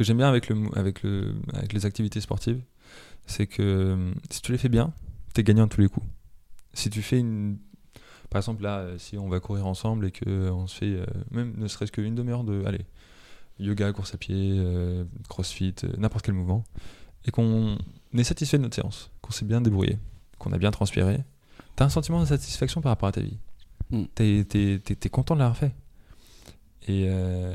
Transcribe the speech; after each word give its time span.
que 0.00 0.04
j'aime 0.04 0.16
bien 0.16 0.30
avec, 0.30 0.48
le, 0.48 0.56
avec, 0.76 1.02
le, 1.02 1.34
avec 1.52 1.74
les 1.74 1.84
activités 1.84 2.22
sportives, 2.22 2.62
c'est 3.26 3.46
que 3.46 3.60
euh, 3.60 4.14
si 4.30 4.40
tu 4.40 4.50
les 4.50 4.56
fais 4.56 4.70
bien, 4.70 4.94
tu 5.34 5.42
es 5.42 5.44
gagnant 5.44 5.66
à 5.66 5.68
tous 5.68 5.82
les 5.82 5.88
coups. 5.88 6.06
Si 6.72 6.88
tu 6.88 7.02
fais 7.02 7.18
une. 7.18 7.58
Par 8.30 8.38
exemple, 8.38 8.62
là, 8.62 8.78
euh, 8.78 8.96
si 8.96 9.18
on 9.18 9.28
va 9.28 9.40
courir 9.40 9.66
ensemble 9.66 10.06
et 10.06 10.10
qu'on 10.10 10.66
se 10.66 10.74
fait, 10.74 10.94
euh, 10.94 11.04
même 11.30 11.52
ne 11.58 11.68
serait-ce 11.68 11.92
qu'une 11.92 12.14
demi-heure 12.14 12.44
de. 12.44 12.64
Allez, 12.64 12.86
yoga, 13.58 13.92
course 13.92 14.14
à 14.14 14.16
pied, 14.16 14.58
crossfit, 15.28 15.74
n'importe 15.98 16.24
quel 16.24 16.34
mouvement, 16.34 16.64
et 17.26 17.30
qu'on 17.30 17.76
est 18.14 18.24
satisfait 18.24 18.56
de 18.56 18.62
notre 18.62 18.76
séance, 18.76 19.10
qu'on 19.20 19.32
s'est 19.32 19.44
bien 19.44 19.60
débrouillé, 19.60 19.98
qu'on 20.38 20.52
a 20.52 20.58
bien 20.58 20.70
transpiré, 20.70 21.18
tu 21.76 21.82
as 21.82 21.84
un 21.84 21.90
sentiment 21.90 22.20
de 22.20 22.24
satisfaction 22.24 22.80
par 22.80 22.92
rapport 22.92 23.10
à 23.10 23.12
ta 23.12 23.20
vie. 23.20 23.36
Mm. 23.90 24.04
Tu 24.14 24.22
es, 24.22 25.08
content 25.10 25.34
de 25.34 25.40
l'avoir 25.40 25.58
fait. 25.58 25.74
Et, 26.88 27.06
euh, 27.08 27.52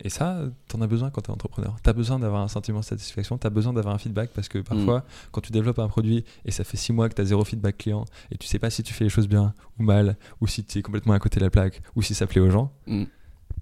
et 0.00 0.08
ça, 0.08 0.40
tu 0.68 0.76
en 0.76 0.80
as 0.82 0.86
besoin 0.86 1.10
quand 1.10 1.20
tu 1.22 1.30
es 1.30 1.34
entrepreneur. 1.34 1.76
Tu 1.82 1.90
as 1.90 1.92
besoin 1.92 2.18
d'avoir 2.20 2.42
un 2.42 2.48
sentiment 2.48 2.78
de 2.80 2.84
satisfaction, 2.84 3.36
tu 3.36 3.46
as 3.46 3.50
besoin 3.50 3.72
d'avoir 3.72 3.92
un 3.94 3.98
feedback 3.98 4.30
parce 4.32 4.48
que 4.48 4.58
parfois, 4.58 5.04
quand 5.32 5.40
tu 5.40 5.50
développes 5.50 5.80
un 5.80 5.88
produit 5.88 6.24
et 6.44 6.52
ça 6.52 6.62
fait 6.62 6.76
six 6.76 6.92
mois 6.92 7.08
que 7.08 7.14
tu 7.14 7.20
as 7.20 7.24
zéro 7.24 7.44
feedback 7.44 7.76
client 7.78 8.04
et 8.30 8.38
tu 8.38 8.46
sais 8.46 8.60
pas 8.60 8.70
si 8.70 8.82
tu 8.84 8.94
fais 8.94 9.02
les 9.04 9.10
choses 9.10 9.26
bien 9.28 9.52
ou 9.78 9.82
mal, 9.82 10.16
ou 10.40 10.46
si 10.46 10.62
tu 10.64 10.78
es 10.78 10.82
complètement 10.82 11.12
à 11.14 11.18
côté 11.18 11.40
de 11.40 11.44
la 11.44 11.50
plaque, 11.50 11.82
ou 11.96 12.02
si 12.02 12.14
ça 12.14 12.26
plaît 12.28 12.40
aux 12.40 12.50
gens, 12.50 12.72
Mm. 12.86 13.04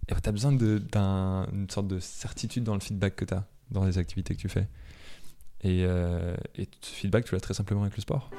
tu 0.07 0.29
as 0.29 0.33
besoin 0.33 0.53
d'une 0.53 1.71
sorte 1.71 1.89
de 1.89 1.99
certitude 1.99 2.65
dans 2.65 2.75
le 2.75 2.81
feedback 2.81 3.17
que 3.17 3.25
tu 3.25 3.35
as 3.35 3.45
dans 3.71 3.85
les 3.85 3.97
activités 3.99 4.35
que 4.35 4.41
tu 4.41 4.49
fais. 4.51 4.69
Et, 5.63 5.85
euh, 5.87 6.37
et 6.57 6.69
ce 6.83 6.91
feedback, 6.93 7.25
tu 7.25 7.35
l'as 7.35 7.41
très 7.41 7.55
simplement 7.55 7.83
avec 7.83 7.97
le 7.97 8.03
sport. 8.03 8.31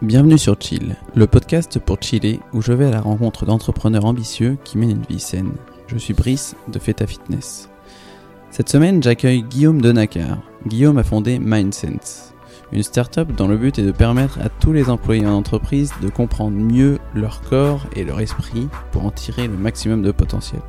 Bienvenue 0.00 0.38
sur 0.38 0.56
Chill, 0.60 0.96
le 1.14 1.26
podcast 1.26 1.78
pour 1.80 2.00
chiller 2.00 2.40
où 2.52 2.62
je 2.62 2.72
vais 2.72 2.86
à 2.86 2.90
la 2.90 3.00
rencontre 3.00 3.44
d'entrepreneurs 3.44 4.04
ambitieux 4.04 4.56
qui 4.64 4.78
mènent 4.78 4.90
une 4.90 5.02
vie 5.02 5.20
saine. 5.20 5.52
Je 5.86 5.98
suis 5.98 6.14
Brice 6.14 6.56
de 6.68 6.78
Feta 6.78 7.06
Fitness. 7.06 7.68
Cette 8.50 8.68
semaine, 8.68 9.02
j'accueille 9.02 9.42
Guillaume 9.42 9.80
Denacar. 9.80 10.38
Guillaume 10.66 10.98
a 10.98 11.04
fondé 11.04 11.38
MindSense, 11.38 12.34
une 12.70 12.82
start-up 12.82 13.28
dont 13.36 13.48
le 13.48 13.56
but 13.56 13.78
est 13.78 13.84
de 13.84 13.92
permettre 13.92 14.38
à 14.40 14.48
tous 14.48 14.72
les 14.72 14.90
employés 14.90 15.26
en 15.26 15.34
entreprise 15.34 15.92
de 16.00 16.08
comprendre 16.08 16.56
mieux 16.56 16.98
leur 17.14 17.40
corps 17.42 17.86
et 17.96 18.04
leur 18.04 18.20
esprit 18.20 18.68
pour 18.92 19.04
en 19.04 19.10
tirer 19.10 19.48
le 19.48 19.56
maximum 19.56 20.02
de 20.02 20.12
potentiel. 20.12 20.62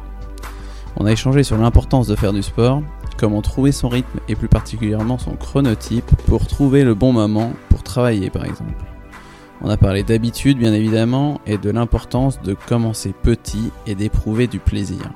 On 0.98 1.06
a 1.06 1.12
échangé 1.12 1.44
sur 1.44 1.58
l'importance 1.58 2.08
de 2.08 2.16
faire 2.16 2.34
du 2.34 2.44
sport, 2.44 2.82
comment 3.18 3.42
trouver 3.42 3.72
son 3.72 3.90
rythme 3.90 4.20
et 4.28 4.36
plus 4.36 4.48
particulièrement 4.48 5.18
son 5.18 5.36
chronotype 5.36 6.12
pour 6.26 6.48
trouver 6.48 6.84
le 6.84 6.94
bon 6.94 7.14
moment 7.14 7.54
pour 7.70 7.84
travailler 7.84 8.30
par 8.30 8.46
exemple. 8.46 8.93
On 9.64 9.70
a 9.70 9.78
parlé 9.78 10.04
d'habitude 10.04 10.58
bien 10.58 10.74
évidemment 10.74 11.40
et 11.48 11.58
de 11.58 11.70
l'importance 11.70 12.42
de 12.42 12.54
commencer 12.54 13.14
petit 13.14 13.72
et 13.88 13.96
d'éprouver 13.96 14.48
du 14.48 14.60
plaisir. 14.60 15.10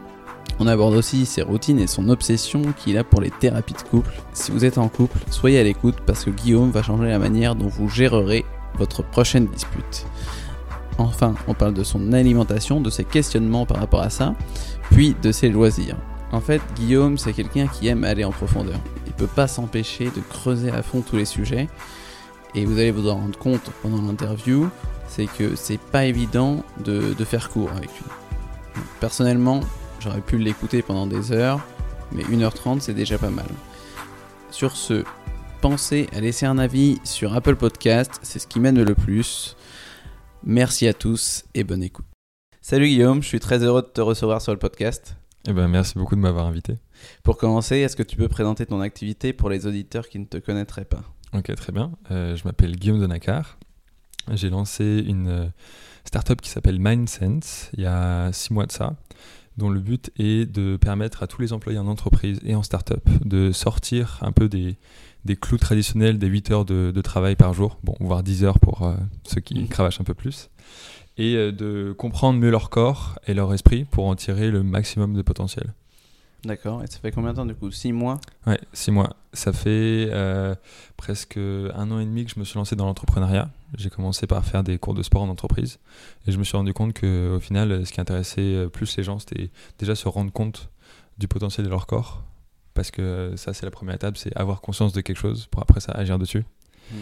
On 0.60 0.68
aborde 0.68 0.96
aussi 0.96 1.26
ses 1.26 1.42
routines 1.42 1.80
et 1.80 1.88
son 1.88 2.08
obsession 2.08 2.62
qu'il 2.78 2.98
a 2.98 3.04
pour 3.04 3.20
les 3.20 3.30
thérapies 3.30 3.74
de 3.74 3.82
couple. 3.82 4.14
Si 4.32 4.52
vous 4.52 4.64
êtes 4.64 4.78
en 4.78 4.88
couple, 4.88 5.20
soyez 5.30 5.60
à 5.60 5.64
l'écoute 5.64 5.98
parce 6.06 6.24
que 6.24 6.30
Guillaume 6.30 6.72
va 6.72 6.82
changer 6.82 7.10
la 7.10 7.20
manière 7.20 7.56
dont 7.56 7.68
vous 7.68 7.90
gérerez 7.90 8.46
votre 8.78 9.04
prochaine 9.04 9.48
dispute. 9.48 10.06
Enfin, 10.98 11.36
on 11.48 11.54
parle 11.54 11.74
de 11.74 11.84
son 11.84 12.14
alimentation, 12.14 12.80
de 12.80 12.90
ses 12.90 13.04
questionnements 13.04 13.66
par 13.66 13.78
rapport 13.78 14.02
à 14.02 14.10
ça, 14.10 14.34
puis 14.90 15.16
de 15.22 15.32
ses 15.34 15.50
loisirs. 15.50 15.98
En 16.32 16.40
fait, 16.40 16.62
Guillaume, 16.76 17.18
c'est 17.18 17.34
quelqu'un 17.34 17.68
qui 17.68 17.88
aime 17.88 18.04
aller 18.04 18.24
en 18.24 18.32
profondeur. 18.32 18.80
Il 19.06 19.14
peut 19.14 19.28
pas 19.28 19.48
s'empêcher 19.48 20.06
de 20.06 20.22
creuser 20.30 20.72
à 20.72 20.82
fond 20.84 21.02
tous 21.02 21.18
les 21.18 21.26
sujets. 21.26 21.68
Et 22.58 22.66
vous 22.66 22.80
allez 22.80 22.90
vous 22.90 23.08
en 23.08 23.18
rendre 23.18 23.38
compte 23.38 23.70
pendant 23.84 24.02
l'interview, 24.02 24.72
c'est 25.08 25.28
que 25.28 25.56
c'est 25.56 25.78
pas 25.78 26.06
évident 26.06 26.64
de, 26.84 27.14
de 27.14 27.24
faire 27.24 27.52
court 27.52 27.70
avec 27.70 27.92
lui. 27.92 28.82
Personnellement, 29.00 29.60
j'aurais 30.00 30.22
pu 30.22 30.40
l'écouter 30.40 30.82
pendant 30.82 31.06
des 31.06 31.32
heures, 31.32 31.64
mais 32.12 32.24
1h30 32.24 32.80
c'est 32.80 32.96
déjà 32.96 33.20
pas 33.20 33.30
mal. 33.30 33.46
Sur 34.50 34.76
ce, 34.76 35.04
pensez 35.62 36.08
à 36.16 36.20
laisser 36.20 36.48
un 36.48 36.58
avis 36.58 36.98
sur 37.04 37.36
Apple 37.36 37.58
Podcast, 37.58 38.20
c'est 38.24 38.40
ce 38.40 38.48
qui 38.48 38.60
m'aide 38.60 38.80
le 38.80 38.96
plus. 38.96 39.56
Merci 40.44 40.88
à 40.88 40.96
tous 40.96 41.46
et 41.54 41.64
bonne 41.64 41.84
écoute. 41.84 42.08
Salut 42.60 42.88
Guillaume, 42.88 43.22
je 43.22 43.28
suis 43.28 43.40
très 43.40 43.64
heureux 43.64 43.84
de 43.84 43.88
te 43.88 44.02
recevoir 44.02 44.42
sur 44.42 44.52
le 44.52 44.58
podcast. 44.58 45.16
Eh 45.48 45.54
ben, 45.54 45.68
merci 45.68 45.94
beaucoup 45.94 46.16
de 46.16 46.22
m'avoir 46.22 46.48
invité. 46.48 46.80
Pour 47.22 47.38
commencer, 47.38 47.78
est-ce 47.78 47.96
que 47.96 48.02
tu 48.02 48.18
peux 48.18 48.28
présenter 48.28 48.66
ton 48.66 48.82
activité 48.82 49.32
pour 49.32 49.52
les 49.52 49.68
auditeurs 49.68 50.10
qui 50.10 50.18
ne 50.18 50.26
te 50.26 50.38
connaîtraient 50.38 50.86
pas? 50.86 51.04
Ok, 51.34 51.54
très 51.56 51.72
bien. 51.72 51.92
Euh, 52.12 52.36
je 52.36 52.44
m'appelle 52.46 52.76
Guillaume 52.76 53.00
Denacar. 53.00 53.58
J'ai 54.34 54.50
lancé 54.50 55.04
une 55.08 55.28
euh, 55.28 55.46
startup 56.06 56.42
qui 56.42 56.50
s'appelle 56.50 56.80
MindSense 56.80 57.70
il 57.78 57.84
y 57.84 57.86
a 57.86 58.32
six 58.34 58.52
mois 58.54 58.66
de 58.66 58.72
ça, 58.72 58.96
dont 59.58 59.70
le 59.70 59.80
but 59.80 60.12
est 60.18 60.46
de 60.52 60.78
permettre 60.78 61.24
à 61.24 61.28
tous 61.28 61.42
les 61.42 61.54
employés 61.54 61.80
en 61.80 61.88
entreprise 61.88 62.40
et 62.44 62.56
en 62.56 62.64
startup 62.64 63.02
de 63.26 63.52
sortir 63.52 64.20
un 64.22 64.32
peu 64.32 64.50
des, 64.50 64.78
des 65.26 65.36
clous 65.36 65.58
traditionnels 65.58 66.18
des 66.18 66.28
8 66.28 66.52
heures 66.52 66.66
de, 66.66 66.92
de 66.94 67.02
travail 67.02 67.36
par 67.36 67.54
jour, 67.54 67.78
bon, 67.84 67.96
voire 68.00 68.24
10 68.24 68.44
heures 68.44 68.60
pour 68.60 68.84
euh, 68.84 68.96
ceux 69.24 69.42
qui 69.42 69.56
Mhm. 69.56 69.68
cravachent 69.68 70.02
un 70.02 70.06
peu 70.06 70.14
plus, 70.14 70.50
et 71.18 71.52
de 71.52 71.96
comprendre 71.98 72.40
mieux 72.40 72.52
leur 72.52 72.70
corps 72.70 73.18
et 73.28 73.34
leur 73.34 73.54
esprit 73.54 73.86
pour 73.86 74.06
en 74.08 74.16
tirer 74.16 74.52
le 74.52 74.64
maximum 74.64 75.14
de 75.14 75.22
potentiel. 75.22 75.74
D'accord, 76.44 76.84
et 76.84 76.88
ça 76.88 77.00
fait 77.00 77.12
combien 77.12 77.32
de 77.32 77.36
temps 77.36 77.46
du 77.46 77.56
coup? 77.56 77.72
6 77.72 77.92
mois? 77.92 78.20
Ouais, 78.46 78.60
six 78.72 78.92
mois. 78.92 79.16
Ça 79.34 79.54
fait 79.54 80.10
euh, 80.12 80.56
presque 80.96 81.38
un 81.38 81.92
an 81.92 82.00
et 82.00 82.06
demi 82.06 82.26
que 82.26 82.32
je 82.32 82.40
me 82.40 82.46
suis 82.46 82.58
lancé 82.58 82.76
dans 82.76 82.86
l'entrepreneuriat. 82.86 83.50
J'ai 83.76 83.90
commencé 83.90 84.28
par 84.28 84.46
faire 84.46 84.64
des 84.64 84.78
cours 84.78 84.94
de 84.94 85.04
sport 85.04 85.24
en 85.24 85.30
entreprise 85.30 85.80
et 86.26 86.32
je 86.32 86.38
me 86.38 86.44
suis 86.44 86.56
rendu 86.56 86.74
compte 86.74 86.94
que 86.94 87.36
au 87.36 87.40
final, 87.40 87.86
ce 87.86 87.92
qui 87.92 88.00
intéressait 88.00 88.42
euh, 88.42 88.70
plus 88.70 88.96
les 88.98 89.04
gens, 89.04 89.20
c'était 89.20 89.50
déjà 89.80 89.96
se 89.96 90.08
rendre 90.08 90.32
compte 90.32 90.70
du 91.18 91.28
potentiel 91.28 91.66
de 91.66 91.72
leur 91.72 91.88
corps. 91.88 92.24
Parce 92.74 92.92
que 92.92 93.34
ça, 93.36 93.54
c'est 93.54 93.66
la 93.66 93.72
première 93.72 93.96
étape, 93.96 94.18
c'est 94.18 94.36
avoir 94.38 94.62
conscience 94.62 94.94
de 94.94 95.02
quelque 95.02 95.18
chose 95.18 95.48
pour 95.48 95.62
après 95.64 95.80
ça 95.80 95.92
agir 95.94 96.20
dessus. 96.20 96.46
Mm. 96.92 96.96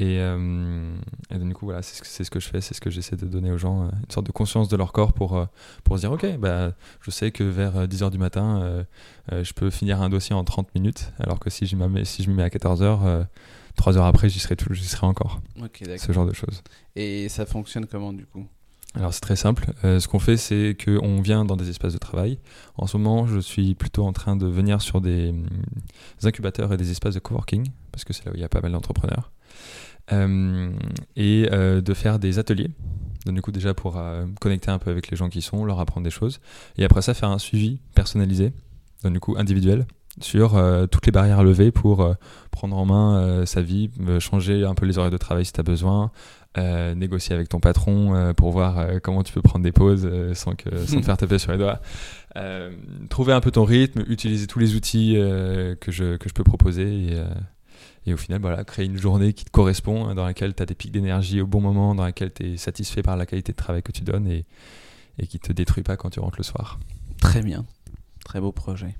Et, 0.00 0.18
euh, 0.20 0.94
et 1.30 1.38
donc, 1.38 1.48
du 1.48 1.54
coup, 1.54 1.66
voilà, 1.66 1.82
c'est 1.82 1.96
ce, 1.96 2.02
que- 2.02 2.06
c'est 2.06 2.22
ce 2.24 2.30
que 2.30 2.38
je 2.38 2.48
fais, 2.48 2.60
c'est 2.60 2.72
ce 2.74 2.80
que 2.80 2.88
j'essaie 2.90 3.16
de 3.16 3.26
donner 3.26 3.50
aux 3.50 3.58
gens, 3.58 3.82
euh, 3.82 3.88
une 3.90 4.10
sorte 4.10 4.26
de 4.26 4.32
conscience 4.32 4.68
de 4.68 4.76
leur 4.76 4.92
corps 4.92 5.12
pour, 5.12 5.36
euh, 5.36 5.46
pour 5.82 5.96
se 5.96 6.02
dire, 6.02 6.12
ok, 6.12 6.38
bah, 6.38 6.72
je 7.00 7.10
sais 7.10 7.32
que 7.32 7.42
vers 7.42 7.88
10h 7.88 8.10
du 8.10 8.18
matin, 8.18 8.60
euh, 8.62 8.84
euh, 9.32 9.42
je 9.44 9.52
peux 9.54 9.70
finir 9.70 10.00
un 10.00 10.08
dossier 10.08 10.34
en 10.36 10.44
30 10.44 10.72
minutes, 10.74 11.12
alors 11.18 11.40
que 11.40 11.50
si 11.50 11.66
je, 11.66 11.74
m'y 11.76 12.06
si 12.06 12.22
je 12.22 12.30
mets 12.30 12.44
à 12.44 12.48
14h, 12.48 13.26
3 13.76 13.96
heures 13.96 14.06
après, 14.06 14.28
j'y 14.28 14.38
serai, 14.38 14.54
tout- 14.56 14.72
j'y 14.72 14.86
serai 14.86 15.06
encore. 15.06 15.40
Ok, 15.60 15.82
d'accord. 15.82 15.98
Ce 15.98 16.12
genre 16.12 16.26
de 16.26 16.32
choses. 16.32 16.62
Et 16.96 17.28
ça 17.28 17.44
fonctionne 17.46 17.86
comment 17.86 18.12
du 18.12 18.24
coup? 18.26 18.46
Alors 18.94 19.12
c'est 19.12 19.20
très 19.20 19.36
simple. 19.36 19.72
Euh, 19.84 20.00
ce 20.00 20.08
qu'on 20.08 20.18
fait, 20.18 20.36
c'est 20.36 20.76
qu'on 20.82 21.20
vient 21.20 21.44
dans 21.44 21.56
des 21.56 21.68
espaces 21.68 21.92
de 21.92 21.98
travail. 21.98 22.38
En 22.76 22.86
ce 22.86 22.96
moment, 22.96 23.26
je 23.26 23.38
suis 23.38 23.74
plutôt 23.74 24.04
en 24.06 24.12
train 24.12 24.34
de 24.34 24.46
venir 24.46 24.80
sur 24.80 25.00
des, 25.00 25.28
hum, 25.30 25.46
incubateurs 26.22 26.72
et 26.72 26.76
des 26.76 26.90
espaces 26.90 27.14
de 27.14 27.20
coworking, 27.20 27.68
parce 27.92 28.04
que 28.04 28.12
c'est 28.12 28.24
là 28.24 28.30
où 28.32 28.34
il 28.34 28.40
y 28.40 28.44
a 28.44 28.48
pas 28.48 28.60
mal 28.60 28.72
d'entrepreneurs, 28.72 29.30
et 30.10 31.48
euh, 31.52 31.80
de 31.80 31.94
faire 31.94 32.18
des 32.18 32.38
ateliers. 32.38 32.70
Donc, 33.26 33.34
du 33.34 33.42
coup, 33.42 33.52
déjà 33.52 33.74
pour 33.74 33.98
euh, 33.98 34.26
connecter 34.40 34.70
un 34.70 34.78
peu 34.78 34.90
avec 34.90 35.10
les 35.10 35.16
gens 35.16 35.28
qui 35.28 35.42
sont, 35.42 35.64
leur 35.64 35.80
apprendre 35.80 36.04
des 36.04 36.10
choses. 36.10 36.40
Et 36.76 36.84
après 36.84 37.02
ça, 37.02 37.14
faire 37.14 37.30
un 37.30 37.38
suivi 37.38 37.78
personnalisé, 37.94 38.52
donc 39.02 39.12
du 39.12 39.20
coup 39.20 39.34
individuel, 39.36 39.86
sur 40.20 40.56
euh, 40.56 40.86
toutes 40.86 41.06
les 41.06 41.12
barrières 41.12 41.40
à 41.40 41.44
lever 41.44 41.70
pour 41.70 42.00
euh, 42.02 42.14
prendre 42.50 42.76
en 42.76 42.86
main 42.86 43.18
euh, 43.18 43.46
sa 43.46 43.60
vie, 43.62 43.90
euh, 44.00 44.20
changer 44.20 44.64
un 44.64 44.74
peu 44.74 44.86
les 44.86 44.98
horaires 44.98 45.10
de 45.10 45.16
travail 45.16 45.44
si 45.44 45.52
tu 45.52 45.60
as 45.60 45.64
besoin, 45.64 46.10
euh, 46.56 46.94
négocier 46.94 47.34
avec 47.34 47.48
ton 47.48 47.60
patron 47.60 48.14
euh, 48.14 48.32
pour 48.32 48.50
voir 48.50 48.78
euh, 48.78 48.98
comment 49.02 49.22
tu 49.22 49.32
peux 49.32 49.42
prendre 49.42 49.62
des 49.62 49.72
pauses 49.72 50.08
euh, 50.10 50.34
sans, 50.34 50.54
que, 50.54 50.76
sans 50.86 51.00
te 51.00 51.04
faire 51.04 51.16
taper 51.16 51.38
sur 51.38 51.52
les 51.52 51.58
doigts. 51.58 51.80
Euh, 52.36 52.70
trouver 53.10 53.32
un 53.32 53.40
peu 53.40 53.50
ton 53.50 53.64
rythme, 53.64 54.04
utiliser 54.08 54.46
tous 54.46 54.58
les 54.58 54.74
outils 54.74 55.14
euh, 55.16 55.74
que, 55.76 55.92
je, 55.92 56.16
que 56.16 56.28
je 56.28 56.34
peux 56.34 56.44
proposer 56.44 57.08
et, 57.08 57.14
euh, 57.14 57.26
et 58.08 58.14
au 58.14 58.16
final, 58.16 58.40
voilà, 58.40 58.64
créer 58.64 58.86
une 58.86 58.96
journée 58.96 59.32
qui 59.34 59.44
te 59.44 59.50
correspond, 59.50 60.06
hein, 60.06 60.14
dans 60.14 60.24
laquelle 60.24 60.54
tu 60.54 60.62
as 60.62 60.66
des 60.66 60.74
pics 60.74 60.92
d'énergie 60.92 61.40
au 61.40 61.46
bon 61.46 61.60
moment, 61.60 61.94
dans 61.94 62.04
laquelle 62.04 62.32
tu 62.32 62.52
es 62.52 62.56
satisfait 62.56 63.02
par 63.02 63.16
la 63.16 63.26
qualité 63.26 63.52
de 63.52 63.56
travail 63.56 63.82
que 63.82 63.92
tu 63.92 64.02
donnes 64.02 64.26
et, 64.26 64.46
et 65.18 65.26
qui 65.26 65.38
te 65.38 65.52
détruit 65.52 65.82
pas 65.82 65.96
quand 65.96 66.10
tu 66.10 66.20
rentres 66.20 66.38
le 66.38 66.44
soir. 66.44 66.78
Très 67.20 67.42
bien. 67.42 67.66
Très 68.24 68.40
beau 68.40 68.52
projet. 68.52 68.94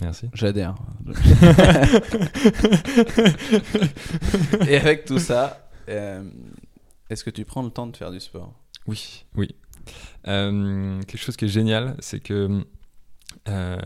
Merci. 0.00 0.28
J'adhère. 0.34 0.74
Et 4.68 4.76
avec 4.76 5.04
tout 5.04 5.18
ça, 5.18 5.68
euh, 5.88 6.22
est-ce 7.10 7.24
que 7.24 7.30
tu 7.30 7.44
prends 7.44 7.62
le 7.62 7.70
temps 7.70 7.86
de 7.86 7.96
faire 7.96 8.10
du 8.10 8.20
sport? 8.20 8.54
Oui, 8.86 9.24
oui. 9.36 9.54
Euh, 10.26 11.00
quelque 11.02 11.20
chose 11.20 11.36
qui 11.36 11.44
est 11.44 11.48
génial, 11.48 11.96
c'est 12.00 12.20
que. 12.20 12.64
euh, 13.48 13.78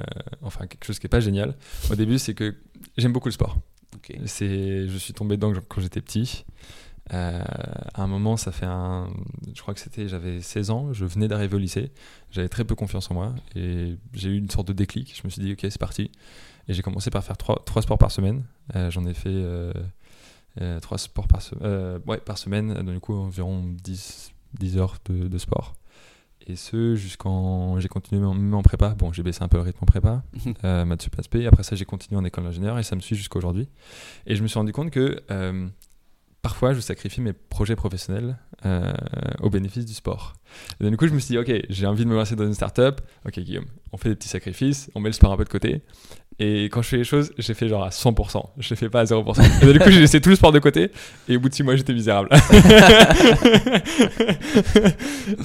enfin, 0.42 0.66
quelque 0.66 0.84
chose 0.84 0.98
qui 0.98 1.06
est 1.06 1.10
pas 1.10 1.20
génial. 1.20 1.56
Au 1.90 1.94
début, 1.94 2.18
c'est 2.18 2.34
que 2.34 2.54
j'aime 2.96 3.12
beaucoup 3.12 3.28
le 3.28 3.32
sport. 3.32 3.58
C'est, 4.26 4.88
je 4.88 4.98
suis 4.98 5.12
tombé 5.12 5.36
dedans 5.36 5.52
quand 5.68 5.80
j'étais 5.80 6.00
petit. 6.00 6.44
Euh, 7.12 7.42
à 7.94 8.02
un 8.02 8.06
moment, 8.06 8.36
ça 8.36 8.52
fait 8.52 8.66
un. 8.66 9.08
Je 9.54 9.60
crois 9.60 9.74
que 9.74 9.80
c'était. 9.80 10.08
J'avais 10.08 10.40
16 10.40 10.70
ans, 10.70 10.92
je 10.92 11.04
venais 11.04 11.28
d'arriver 11.28 11.56
au 11.56 11.58
lycée. 11.58 11.92
J'avais 12.30 12.48
très 12.48 12.64
peu 12.64 12.74
confiance 12.74 13.10
en 13.10 13.14
moi 13.14 13.34
et 13.54 13.96
j'ai 14.12 14.30
eu 14.30 14.38
une 14.38 14.50
sorte 14.50 14.68
de 14.68 14.72
déclic. 14.72 15.16
Je 15.16 15.22
me 15.24 15.30
suis 15.30 15.42
dit, 15.42 15.52
ok, 15.52 15.60
c'est 15.62 15.78
parti. 15.78 16.10
Et 16.68 16.74
j'ai 16.74 16.82
commencé 16.82 17.10
par 17.10 17.22
faire 17.22 17.36
trois, 17.36 17.82
sports 17.82 17.98
par 17.98 18.10
semaine. 18.10 18.44
Euh, 18.74 18.90
j'en 18.90 19.06
ai 19.06 19.14
fait 19.14 19.28
euh, 19.28 19.72
euh, 20.60 20.80
trois 20.80 20.98
sports 20.98 21.28
par, 21.28 21.40
par 22.24 22.38
semaine, 22.38 22.74
donc 22.74 22.94
du 22.94 23.00
coup 23.00 23.14
environ 23.14 23.62
10, 23.82 24.32
10 24.54 24.78
heures 24.78 24.96
de, 25.06 25.28
de 25.28 25.38
sport. 25.38 25.74
Et 26.48 26.56
ce, 26.56 26.94
jusqu'en. 26.94 27.80
J'ai 27.80 27.88
continué 27.88 28.20
même 28.20 28.54
en 28.54 28.62
prépa. 28.62 28.90
Bon, 28.90 29.12
j'ai 29.12 29.22
baissé 29.22 29.42
un 29.42 29.48
peu 29.48 29.56
le 29.56 29.64
rythme 29.64 29.78
en 29.82 29.86
prépa, 29.86 30.22
euh, 30.64 30.84
maths 30.84 31.02
sup, 31.02 31.16
SP. 31.18 31.42
Après 31.46 31.64
ça, 31.64 31.74
j'ai 31.74 31.84
continué 31.84 32.20
en 32.20 32.24
école 32.24 32.44
d'ingénieur 32.44 32.78
et 32.78 32.84
ça 32.84 32.94
me 32.94 33.00
suit 33.00 33.16
jusqu'à 33.16 33.38
aujourd'hui. 33.38 33.68
Et 34.26 34.36
je 34.36 34.42
me 34.42 34.48
suis 34.48 34.58
rendu 34.58 34.72
compte 34.72 34.90
que 34.90 35.22
euh, 35.30 35.66
parfois, 36.42 36.72
je 36.72 36.80
sacrifie 36.80 37.20
mes 37.20 37.32
projets 37.32 37.74
professionnels 37.74 38.38
euh, 38.64 38.92
au 39.40 39.50
bénéfice 39.50 39.84
du 39.84 39.94
sport. 39.94 40.34
Et 40.78 40.84
donc, 40.84 40.92
du 40.92 40.96
coup, 40.96 41.08
je 41.08 41.12
me 41.12 41.18
suis 41.18 41.32
dit, 41.32 41.38
ok, 41.38 41.52
j'ai 41.68 41.86
envie 41.86 42.04
de 42.04 42.08
me 42.08 42.14
lancer 42.14 42.36
dans 42.36 42.46
une 42.46 42.54
startup. 42.54 43.00
Ok, 43.26 43.40
Guillaume, 43.40 43.66
on 43.92 43.96
fait 43.96 44.10
des 44.10 44.14
petits 44.14 44.28
sacrifices, 44.28 44.88
on 44.94 45.00
met 45.00 45.08
le 45.08 45.14
sport 45.14 45.32
un 45.32 45.36
peu 45.36 45.44
de 45.44 45.48
côté. 45.48 45.82
Et 46.38 46.64
quand 46.64 46.82
je 46.82 46.88
fais 46.88 46.98
les 46.98 47.04
choses, 47.04 47.32
j'ai 47.38 47.54
fait 47.54 47.66
genre 47.68 47.82
à 47.82 47.88
100%. 47.88 48.50
Je 48.58 48.70
les 48.70 48.76
fais 48.76 48.90
pas 48.90 49.00
à 49.00 49.04
0%. 49.04 49.62
Et 49.62 49.64
donc, 49.64 49.72
du 49.72 49.78
coup, 49.78 49.90
j'ai 49.90 50.00
laissé 50.00 50.20
tout 50.20 50.28
le 50.28 50.36
sport 50.36 50.52
de 50.52 50.58
côté. 50.58 50.90
Et 51.28 51.36
au 51.36 51.40
bout 51.40 51.48
de 51.48 51.54
6 51.54 51.62
mois, 51.62 51.76
j'étais 51.76 51.94
misérable. 51.94 52.28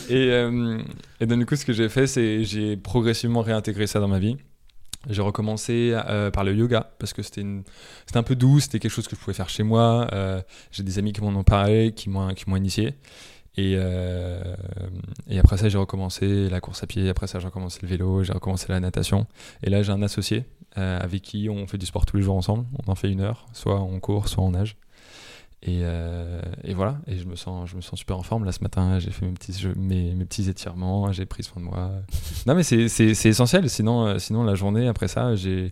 et, 0.10 0.30
euh, 0.32 0.78
et 1.22 1.26
donc, 1.26 1.40
du 1.40 1.46
coup, 1.46 1.56
ce 1.56 1.64
que 1.66 1.72
j'ai 1.72 1.88
fait, 1.88 2.08
c'est 2.08 2.44
j'ai 2.44 2.76
progressivement 2.76 3.42
réintégré 3.42 3.88
ça 3.88 4.02
dans 4.02 4.10
ma 4.10 4.20
vie. 4.20 4.36
J'ai 5.10 5.22
recommencé 5.22 5.94
euh, 5.94 6.30
par 6.30 6.44
le 6.44 6.54
yoga 6.54 6.92
parce 7.00 7.14
que 7.14 7.24
c'était 7.24 7.46
un 8.14 8.24
peu 8.24 8.36
doux, 8.36 8.60
c'était 8.60 8.78
quelque 8.78 8.92
chose 8.92 9.08
que 9.08 9.16
je 9.16 9.22
pouvais 9.22 9.34
faire 9.34 9.50
chez 9.50 9.64
moi. 9.64 10.08
Euh, 10.12 10.42
j'ai 10.72 10.84
des 10.84 11.00
amis 11.00 11.14
qui 11.14 11.22
m'en 11.22 11.30
ont 11.30 11.44
parlé, 11.44 11.94
qui 11.94 12.10
m'ont 12.10 12.30
initié. 12.56 12.96
Et, 13.58 13.74
et 13.74 15.40
après 15.40 15.58
ça, 15.58 15.70
j'ai 15.70 15.78
recommencé 15.78 16.50
la 16.50 16.60
course 16.60 16.84
à 16.84 16.88
pied. 16.88 17.10
Après 17.10 17.28
ça, 17.28 17.40
j'ai 17.40 17.48
recommencé 17.48 17.80
le 17.82 17.88
vélo, 17.88 18.24
j'ai 18.24 18.34
recommencé 18.34 18.66
la 18.70 18.82
natation. 18.82 19.26
Et 19.64 19.70
là, 19.70 19.84
j'ai 19.84 19.92
un 19.92 20.02
associé 20.02 20.46
euh, 20.78 21.00
avec 21.00 21.22
qui 21.22 21.50
on 21.50 21.68
fait 21.68 21.78
du 21.78 21.86
sport 21.86 22.06
tous 22.06 22.18
les 22.18 22.24
jours 22.24 22.36
ensemble. 22.36 22.66
On 22.86 22.92
en 22.92 22.96
fait 22.96 23.10
une 23.12 23.22
heure, 23.22 23.46
soit 23.54 23.80
on 23.82 24.00
court, 24.00 24.28
soit 24.28 24.44
on 24.44 24.52
nage. 24.52 24.78
Et, 25.64 25.82
euh, 25.84 26.42
et 26.64 26.74
voilà, 26.74 26.98
et 27.06 27.18
je 27.20 27.26
me, 27.28 27.36
sens, 27.36 27.70
je 27.70 27.76
me 27.76 27.82
sens 27.82 28.00
super 28.00 28.18
en 28.18 28.24
forme. 28.24 28.46
Là, 28.46 28.52
ce 28.52 28.62
matin, 28.62 28.98
j'ai 28.98 29.12
fait 29.12 29.28
mes 29.28 29.34
petits, 29.34 29.54
jeux- 29.54 29.76
mes, 29.76 30.16
mes 30.16 30.26
petits 30.26 30.50
étirements, 30.50 31.12
j'ai 31.12 31.28
pris 31.28 31.44
soin 31.44 31.62
de 31.62 31.68
moi. 31.68 31.92
non, 32.48 32.56
mais 32.56 32.64
c'est 32.64 32.86
essentiel. 33.28 33.70
Sinon, 33.70 34.08
euh, 34.08 34.18
sinon, 34.18 34.44
la 34.44 34.56
journée, 34.56 34.88
après 34.88 35.08
ça, 35.08 35.36
j'ai 35.36 35.72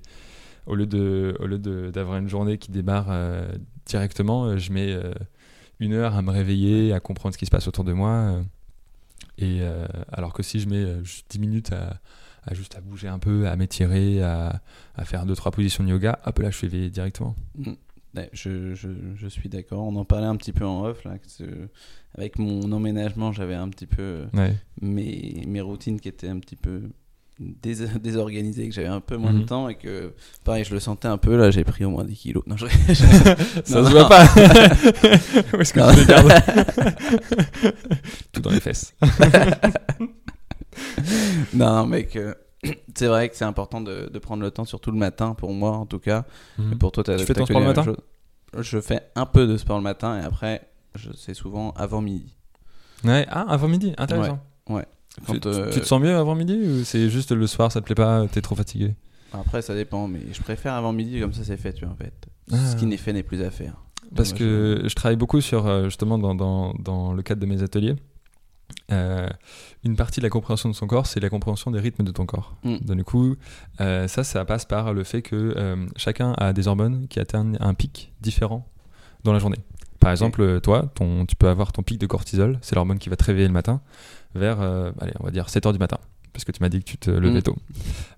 au 0.67 0.75
lieu 0.75 0.85
de 0.85 1.35
au 1.39 1.47
lieu 1.47 1.57
de- 1.57 1.89
d'avoir 1.91 2.17
une 2.19 2.27
journée 2.29 2.59
qui 2.59 2.69
démarre 2.69 3.07
euh, 3.09 3.47
directement, 3.87 4.55
je 4.57 4.71
mets 4.71 4.91
euh, 4.93 5.11
une 5.79 5.93
heure 5.93 6.15
à 6.15 6.21
me 6.21 6.29
réveiller, 6.29 6.93
à 6.93 6.99
comprendre 6.99 7.33
ce 7.33 7.39
qui 7.39 7.47
se 7.47 7.51
passe 7.51 7.67
autour 7.67 7.83
de 7.83 7.93
moi. 7.93 8.09
euh, 8.11 8.43
et 9.39 9.61
alors 10.11 10.33
que 10.33 10.43
si 10.43 10.59
je 10.59 10.67
mets 10.67 10.75
euh, 10.83 11.03
juste 11.03 11.25
10 11.31 11.39
minutes 11.39 11.71
à, 11.71 11.97
à 12.45 12.53
juste 12.53 12.75
à 12.75 12.81
bouger 12.81 13.07
un 13.07 13.19
peu, 13.19 13.47
à 13.47 13.55
m'étirer, 13.55 14.21
à, 14.21 14.61
à 14.95 15.05
faire 15.05 15.25
deux 15.25 15.35
trois 15.35 15.51
positions 15.51 15.83
de 15.83 15.89
yoga, 15.89 16.19
hop 16.25 16.39
là, 16.39 16.49
je 16.51 16.57
suis 16.57 16.67
éveillé 16.67 16.89
directement. 16.89 17.35
Ouais, 18.15 18.29
je, 18.33 18.73
je, 18.73 18.89
je 19.15 19.27
suis 19.27 19.49
d'accord. 19.49 19.83
On 19.83 19.95
en 19.95 20.03
parlait 20.05 20.25
un 20.25 20.35
petit 20.35 20.51
peu 20.53 20.65
en 20.65 20.83
off. 20.83 21.03
Là, 21.03 21.17
ce- 21.27 21.43
avec 22.17 22.39
mon 22.39 22.71
emménagement, 22.71 23.31
j'avais 23.31 23.53
un 23.53 23.69
petit 23.69 23.85
peu 23.85 24.25
Ouais. 24.33 24.55
mes, 24.81 25.43
mes 25.47 25.61
routines 25.61 25.99
qui 25.99 26.07
étaient 26.07 26.27
un 26.27 26.39
petit 26.39 26.55
peu 26.55 26.81
dés- 27.39 27.85
désorganisées, 28.01 28.67
que 28.67 28.73
j'avais 28.73 28.87
un 28.87 28.99
peu 28.99 29.15
moins 29.15 29.31
de 29.33 29.43
temps 29.43 29.69
et 29.69 29.75
que, 29.75 30.13
pareil, 30.43 30.63
je 30.63 30.73
le 30.73 30.79
sentais 30.79 31.07
un 31.07 31.19
peu. 31.19 31.37
Là, 31.37 31.51
j'ai 31.51 31.63
pris 31.63 31.85
au 31.85 31.91
moins 31.91 32.03
10 32.03 32.15
kilos. 32.15 32.43
Non, 32.47 32.57
je... 32.57 32.65
Ça 32.95 33.05
Non, 33.05 33.63
se 33.65 33.73
non. 33.75 33.89
voit 33.91 34.09
pas. 34.09 34.23
Où 35.55 35.61
est-ce 35.61 35.71
que 35.73 35.79
Non. 35.79 35.93
tu 35.93 35.99
les 35.99 36.05
gardes? 36.07 36.33
Tout 38.31 38.41
dans 38.41 38.49
les 38.49 38.59
fesses. 38.59 38.95
non, 41.53 41.85
mec, 41.85 42.15
euh, 42.15 42.33
c'est 42.95 43.07
vrai 43.07 43.29
que 43.29 43.35
c'est 43.35 43.45
important 43.45 43.81
de, 43.81 44.09
de 44.11 44.19
prendre 44.19 44.43
le 44.43 44.51
temps, 44.51 44.65
surtout 44.65 44.91
le 44.91 44.97
matin, 44.97 45.33
pour 45.33 45.53
moi 45.53 45.71
en 45.71 45.85
tout 45.85 45.99
cas. 45.99 46.25
Et 46.71 46.75
pour 46.75 46.91
toi, 46.91 47.03
t'as- 47.03 47.17
Tu 47.17 47.25
fais 47.25 47.33
ton 47.33 47.45
sport 47.45 47.61
le 47.61 47.67
matin? 47.67 47.83
chose. 47.83 47.97
Je 48.59 48.81
fais 48.81 49.01
un 49.15 49.25
peu 49.25 49.47
de 49.47 49.57
sport 49.57 49.77
le 49.77 49.83
matin 49.83 50.19
et 50.19 50.23
après, 50.23 50.67
je 50.95 51.11
c'est 51.15 51.33
souvent 51.35 51.71
avant 51.71 52.01
midi. 52.01 52.33
Ouais, 53.05 53.25
ah, 53.29 53.45
avant 53.47 53.67
midi, 53.67 53.93
intéressant. 53.97 54.39
Quand, 55.25 55.37
tu, 55.39 55.47
euh, 55.47 55.69
tu 55.71 55.81
te 55.81 55.85
sens 55.85 55.99
mieux 56.01 56.15
avant 56.15 56.35
midi 56.35 56.53
ou 56.55 56.83
c'est 56.83 57.09
juste 57.09 57.31
le 57.31 57.45
soir, 57.47 57.71
ça 57.71 57.81
te 57.81 57.85
plaît 57.85 57.95
pas, 57.95 58.25
t'es 58.31 58.41
trop 58.41 58.55
fatigué? 58.55 58.95
Après, 59.33 59.61
ça 59.61 59.75
dépend, 59.75 60.07
mais 60.07 60.19
je 60.31 60.41
préfère 60.41 60.73
avant 60.73 60.93
midi, 60.93 61.19
comme 61.19 61.33
ça 61.33 61.43
c'est 61.43 61.57
fait, 61.57 61.73
tu 61.73 61.83
vois, 61.85 61.93
en 61.93 61.97
fait. 61.97 62.13
Ah. 62.51 62.55
Ce 62.71 62.75
qui 62.75 62.85
n'est 62.85 62.97
fait 62.97 63.11
n'est 63.13 63.23
plus 63.23 63.41
à 63.43 63.51
faire. 63.51 63.73
Parce 64.15 64.33
que 64.33 64.81
je 64.85 64.93
travaille 64.95 65.17
beaucoup 65.17 65.41
sur, 65.41 65.67
euh, 65.67 65.85
justement, 65.85 66.17
dans, 66.17 66.33
dans, 66.35 66.73
dans 66.79 67.13
le 67.13 67.21
cadre 67.21 67.41
de 67.41 67.45
mes 67.45 67.61
ateliers. 67.63 67.95
Euh, 68.91 69.27
une 69.83 69.95
partie 69.95 70.19
de 70.19 70.25
la 70.25 70.29
compréhension 70.29 70.69
de 70.69 70.73
son 70.75 70.87
corps, 70.87 71.05
c'est 71.07 71.19
la 71.19 71.29
compréhension 71.29 71.71
des 71.71 71.79
rythmes 71.79 72.03
de 72.03 72.11
ton 72.11 72.25
corps. 72.25 72.55
Mm. 72.63 72.77
Donc, 72.81 72.97
du 72.97 73.03
coup, 73.03 73.35
euh, 73.81 74.07
ça, 74.07 74.23
ça 74.23 74.43
passe 74.45 74.65
par 74.65 74.93
le 74.93 75.03
fait 75.03 75.21
que 75.21 75.53
euh, 75.55 75.85
chacun 75.95 76.33
a 76.33 76.53
des 76.53 76.67
hormones 76.67 77.07
qui 77.07 77.19
atteignent 77.19 77.57
un 77.59 77.73
pic 77.73 78.11
différent 78.21 78.67
dans 79.23 79.33
la 79.33 79.39
journée. 79.39 79.59
Par 79.99 80.11
exemple, 80.11 80.61
toi, 80.61 80.89
ton, 80.95 81.25
tu 81.25 81.35
peux 81.35 81.49
avoir 81.49 81.71
ton 81.71 81.83
pic 81.83 81.99
de 81.99 82.07
cortisol, 82.07 82.57
c'est 82.61 82.75
l'hormone 82.75 82.99
qui 82.99 83.09
va 83.09 83.15
te 83.17 83.23
réveiller 83.25 83.47
le 83.47 83.53
matin, 83.53 83.81
vers, 84.33 84.61
allez, 84.61 85.13
on 85.19 85.25
va 85.25 85.31
dire 85.31 85.47
7h 85.47 85.73
du 85.73 85.79
matin. 85.79 85.97
Parce 86.31 86.45
que 86.45 86.51
tu 86.51 86.61
m'as 86.61 86.69
dit 86.69 86.79
que 86.79 86.85
tu 86.85 86.97
te 86.97 87.09
levais 87.09 87.39
Mm. 87.39 87.43
tôt. 87.43 87.57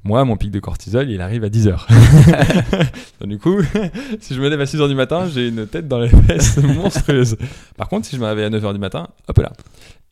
Moi, 0.03 0.24
mon 0.25 0.36
pic 0.38 0.51
de 0.51 0.59
cortisol, 0.59 1.09
il 1.09 1.21
arrive 1.21 1.44
à 1.44 1.50
10h. 1.50 1.88
Donc, 3.19 3.30
du 3.30 3.39
coup, 3.39 3.62
si 4.19 4.36
je 4.36 4.42
me 4.42 4.50
lève 4.50 4.59
à 4.62 4.65
6h 4.65 4.88
du 4.89 4.95
matin, 4.95 5.27
j'ai 5.27 5.48
une 5.48 5.65
tête 5.65 5.88
dans 5.88 6.00
les 6.00 6.09
fesses 6.09 6.57
monstrueuse. 6.62 7.38
Par 7.77 7.88
contre, 7.88 8.06
si 8.06 8.15
je 8.15 8.21
me 8.21 8.27
réveille 8.27 8.45
à 8.45 8.50
9h 8.50 8.74
du 8.74 8.80
matin, 8.80 9.07
hop 9.27 9.38
là. 9.39 9.53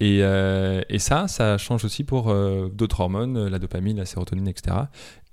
Et, 0.02 0.20
euh, 0.22 0.82
et 0.88 0.98
ça, 0.98 1.28
ça 1.28 1.58
change 1.58 1.84
aussi 1.84 2.06
pour 2.06 2.30
euh, 2.30 2.70
d'autres 2.74 3.02
hormones, 3.02 3.36
euh, 3.36 3.50
la 3.50 3.60
dopamine, 3.60 3.98
la 3.98 4.06
sérotonine, 4.06 4.48
etc. 4.48 4.78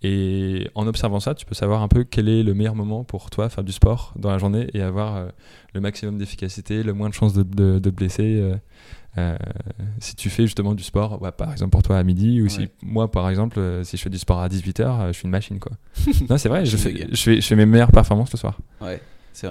Et 0.02 0.68
en 0.74 0.88
observant 0.88 1.20
ça, 1.20 1.34
tu 1.34 1.46
peux 1.46 1.54
savoir 1.54 1.82
un 1.82 1.88
peu 1.88 2.02
quel 2.02 2.28
est 2.28 2.42
le 2.42 2.52
meilleur 2.52 2.74
moment 2.74 3.04
pour 3.04 3.30
toi 3.30 3.48
faire 3.48 3.62
du 3.62 3.72
sport 3.72 4.12
dans 4.16 4.30
la 4.30 4.38
journée 4.38 4.68
et 4.74 4.82
avoir 4.82 5.16
euh, 5.16 5.28
le 5.72 5.80
maximum 5.80 6.18
d'efficacité, 6.18 6.82
le 6.82 6.94
moins 6.94 7.08
de 7.08 7.14
chances 7.14 7.32
de, 7.32 7.44
de, 7.44 7.78
de 7.78 7.90
blesser. 7.90 8.42
si 10.00 10.16
tu 10.16 10.30
fais 10.30 10.42
justement 10.42 10.74
du 10.74 10.82
sport, 10.82 11.22
ouais, 11.22 11.32
par 11.32 11.52
exemple 11.52 11.70
pour 11.70 11.82
toi 11.82 11.98
à 11.98 12.02
midi, 12.02 12.42
ou 12.42 12.48
si 12.48 12.68
moi 12.82 13.10
par 13.10 13.30
exemple, 13.30 13.60
si 13.84 13.96
je 13.96 14.02
fais 14.02 14.10
du 14.10 14.18
sport 14.18 14.40
à 14.40 14.48
18h, 14.48 15.08
je 15.08 15.12
suis 15.12 15.24
une 15.24 15.30
machine 15.30 15.58
quoi. 15.58 15.72
non, 16.28 16.36
c'est 16.38 16.48
vrai, 16.48 16.66
je, 16.66 16.76
fais, 16.76 17.06
je, 17.10 17.16
fais, 17.22 17.40
je 17.40 17.46
fais 17.46 17.56
mes 17.56 17.66
meilleures 17.66 17.92
performances 17.92 18.32
le 18.32 18.38
soir. 18.38 18.58
Ouais. 18.80 19.00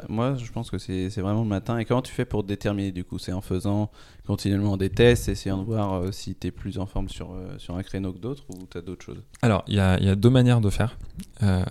Moi, 0.09 0.35
je 0.35 0.51
pense 0.51 0.71
que 0.71 0.77
c'est 0.77 1.09
vraiment 1.17 1.43
le 1.43 1.49
matin. 1.49 1.77
Et 1.77 1.85
comment 1.85 2.01
tu 2.01 2.11
fais 2.11 2.25
pour 2.25 2.43
déterminer 2.43 2.91
du 2.91 3.03
coup? 3.03 3.17
C'est 3.17 3.33
en 3.33 3.41
faisant 3.41 3.91
continuellement 4.25 4.77
des 4.77 4.89
tests, 4.89 5.29
essayant 5.29 5.57
de 5.57 5.63
voir 5.63 5.93
euh, 5.93 6.11
si 6.11 6.35
tu 6.35 6.47
es 6.47 6.51
plus 6.51 6.77
en 6.79 6.85
forme 6.85 7.09
sur, 7.09 7.31
euh, 7.31 7.57
sur 7.57 7.75
un 7.75 7.83
créneau 7.83 8.13
que 8.13 8.19
d'autres 8.19 8.43
ou 8.49 8.67
tu 8.69 8.77
as 8.77 8.81
d'autres 8.81 9.05
choses? 9.05 9.21
Alors, 9.41 9.63
il 9.67 9.75
y 9.75 9.79
a, 9.79 9.97
il 9.99 10.05
y 10.05 10.09
a 10.09 10.15
deux 10.15 10.29
manières 10.29 10.61
de 10.61 10.69
faire. 10.69 10.97
Euh, 11.43 11.63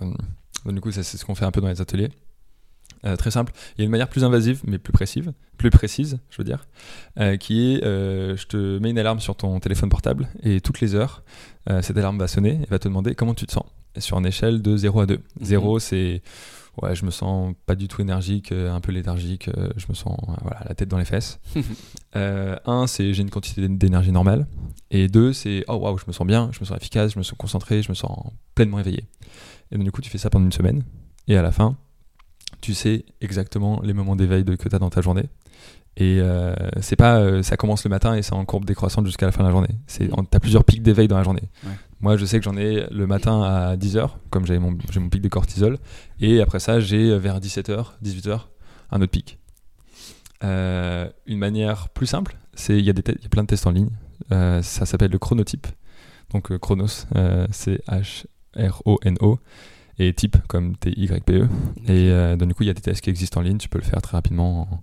donc, 0.65 0.75
du 0.75 0.81
coup, 0.81 0.91
c'est 0.91 1.03
ce 1.03 1.25
qu'on 1.25 1.35
fait 1.35 1.45
un 1.45 1.51
peu 1.51 1.61
dans 1.61 1.67
les 1.67 1.81
ateliers. 1.81 2.09
Euh, 3.05 3.15
très 3.15 3.31
simple. 3.31 3.53
Il 3.77 3.81
y 3.81 3.83
a 3.83 3.85
une 3.85 3.91
manière 3.91 4.09
plus 4.09 4.23
invasive, 4.23 4.61
mais 4.65 4.79
plus 4.79 4.91
précise, 4.91 5.31
plus 5.57 5.69
précise, 5.69 6.17
je 6.31 6.37
veux 6.37 6.43
dire, 6.43 6.67
euh, 7.19 7.37
qui 7.37 7.73
est, 7.73 7.83
euh, 7.83 8.35
je 8.35 8.47
te 8.47 8.79
mets 8.79 8.89
une 8.89 8.97
alarme 8.97 9.19
sur 9.19 9.35
ton 9.35 9.59
téléphone 9.59 9.89
portable 9.89 10.27
et 10.41 10.59
toutes 10.59 10.81
les 10.81 10.95
heures, 10.95 11.23
cette 11.81 11.97
alarme 11.97 12.19
va 12.19 12.27
sonner 12.27 12.59
et 12.61 12.69
va 12.69 12.77
te 12.77 12.87
demander 12.87 13.15
comment 13.15 13.33
tu 13.33 13.47
te 13.47 13.51
sens. 13.51 13.65
Sur 13.97 14.19
une 14.19 14.27
échelle 14.27 14.61
de 14.61 14.77
0 14.77 14.99
à 14.99 15.05
2. 15.07 15.19
0, 15.41 15.79
c'est, 15.79 16.21
ouais, 16.81 16.95
je 16.95 17.05
me 17.05 17.11
sens 17.11 17.53
pas 17.65 17.75
du 17.75 17.87
tout 17.87 18.01
énergique, 18.01 18.51
euh, 18.51 18.71
un 18.73 18.79
peu 18.81 18.91
léthargique, 18.91 19.47
euh, 19.49 19.69
je 19.77 19.85
me 19.89 19.93
sens, 19.93 20.17
euh, 20.29 20.33
voilà, 20.41 20.61
la 20.67 20.75
tête 20.75 20.89
dans 20.89 20.97
les 20.97 21.05
fesses. 21.05 21.39
Euh, 22.17 22.55
un, 22.65 22.87
c'est 22.87 23.13
j'ai 23.13 23.23
une 23.23 23.29
quantité 23.29 23.67
d'énergie 23.67 24.13
normale. 24.13 24.47
Et 24.89 25.09
deux, 25.09 25.33
c'est 25.33 25.65
oh 25.67 25.73
waouh, 25.75 25.97
je 25.97 26.05
me 26.07 26.13
sens 26.13 26.25
bien, 26.25 26.49
je 26.53 26.61
me 26.61 26.65
sens 26.65 26.77
efficace, 26.77 27.11
je 27.11 27.17
me 27.19 27.23
sens 27.23 27.37
concentré, 27.37 27.81
je 27.81 27.89
me 27.89 27.93
sens 27.93 28.17
pleinement 28.55 28.79
éveillé. 28.79 29.03
Et 29.71 29.75
donc, 29.75 29.83
du 29.83 29.91
coup, 29.91 29.99
tu 29.99 30.09
fais 30.09 30.17
ça 30.17 30.29
pendant 30.29 30.45
une 30.45 30.53
semaine. 30.53 30.83
Et 31.27 31.35
à 31.35 31.41
la 31.41 31.51
fin, 31.51 31.75
tu 32.61 32.73
sais 32.73 33.03
exactement 33.19 33.81
les 33.83 33.91
moments 33.91 34.15
d'éveil 34.15 34.45
que 34.45 34.69
tu 34.69 34.73
as 34.73 34.79
dans 34.79 34.89
ta 34.89 35.01
journée. 35.01 35.25
Et 35.97 36.19
euh, 36.21 36.53
c'est 36.81 36.95
pas 36.95 37.17
euh, 37.19 37.43
ça 37.43 37.57
commence 37.57 37.83
le 37.83 37.89
matin 37.89 38.15
et 38.15 38.21
c'est 38.21 38.33
en 38.33 38.45
courbe 38.45 38.63
décroissante 38.63 39.05
jusqu'à 39.05 39.25
la 39.25 39.33
fin 39.33 39.43
de 39.43 39.47
la 39.47 39.51
journée. 39.51 39.75
C'est 39.87 40.05
Mhm. 40.09 40.27
tu 40.31 40.37
as 40.37 40.39
plusieurs 40.39 40.63
pics 40.63 40.83
d'éveil 40.83 41.09
dans 41.09 41.17
la 41.17 41.23
journée. 41.23 41.49
Ouais. 41.65 41.71
Moi, 42.05 42.17
je 42.17 42.25
sais 42.25 42.37
que 42.37 42.43
j'en 42.45 42.55
ai 42.55 42.85
le 42.91 43.07
matin 43.07 43.41
à 43.41 43.75
10h, 43.77 44.11
comme 44.29 44.45
j'ai 44.45 44.59
mon, 44.59 44.77
mon 44.95 45.09
pic 45.09 45.23
de 45.23 45.27
cortisol. 45.27 45.79
Et 46.19 46.39
après 46.39 46.59
ça, 46.59 46.79
j'ai 46.79 47.09
euh, 47.09 47.17
vers 47.17 47.39
17h, 47.39 47.93
18h, 48.03 48.41
un 48.91 49.01
autre 49.01 49.11
pic. 49.11 49.39
Euh, 50.43 51.09
une 51.25 51.39
manière 51.39 51.89
plus 51.89 52.05
simple, 52.05 52.37
c'est 52.53 52.77
il 52.77 52.85
y, 52.85 52.91
a 52.91 52.93
des 52.93 53.01
te- 53.01 53.11
il 53.11 53.23
y 53.23 53.25
a 53.25 53.29
plein 53.29 53.41
de 53.41 53.47
tests 53.47 53.65
en 53.65 53.71
ligne. 53.71 53.89
Euh, 54.31 54.61
ça 54.61 54.85
s'appelle 54.85 55.09
le 55.09 55.17
chronotype. 55.17 55.65
Donc 56.31 56.51
euh, 56.51 56.59
chronos, 56.59 57.07
c'est 57.49 57.81
H-R-O-N-O. 57.87 59.39
Et 59.97 60.13
type 60.13 60.37
comme 60.47 60.77
T-Y-P-E. 60.77 61.47
Et 61.87 62.35
donc, 62.37 62.49
du 62.49 62.53
coup, 62.53 62.61
il 62.61 62.67
y 62.67 62.69
a 62.69 62.75
des 62.75 62.81
tests 62.81 63.01
qui 63.01 63.09
existent 63.09 63.39
en 63.39 63.43
ligne. 63.43 63.57
Tu 63.57 63.67
peux 63.67 63.79
le 63.79 63.83
faire 63.83 63.99
très 64.03 64.15
rapidement 64.15 64.61
en 64.71 64.81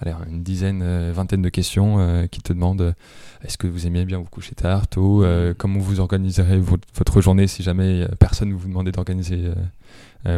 allez, 0.00 0.12
une 0.30 0.42
dizaine, 0.42 0.80
euh, 0.82 1.12
vingtaine 1.14 1.42
de 1.42 1.48
questions 1.48 1.96
euh, 1.98 2.26
qui 2.26 2.40
te 2.40 2.52
demandent 2.52 2.80
euh, 2.80 2.92
est-ce 3.44 3.56
que 3.58 3.66
vous 3.66 3.86
aimez 3.86 4.04
bien 4.04 4.18
vous 4.18 4.24
coucher 4.24 4.54
tard, 4.54 4.86
tôt, 4.88 5.22
euh, 5.24 5.54
comment 5.56 5.78
vous 5.78 6.00
organiserez 6.00 6.58
votre, 6.58 6.86
votre 6.96 7.20
journée 7.20 7.46
si 7.46 7.62
jamais 7.62 8.06
personne 8.18 8.48
ne 8.50 8.54
vous 8.54 8.68
demandait 8.68 8.92
d'organiser 8.92 9.44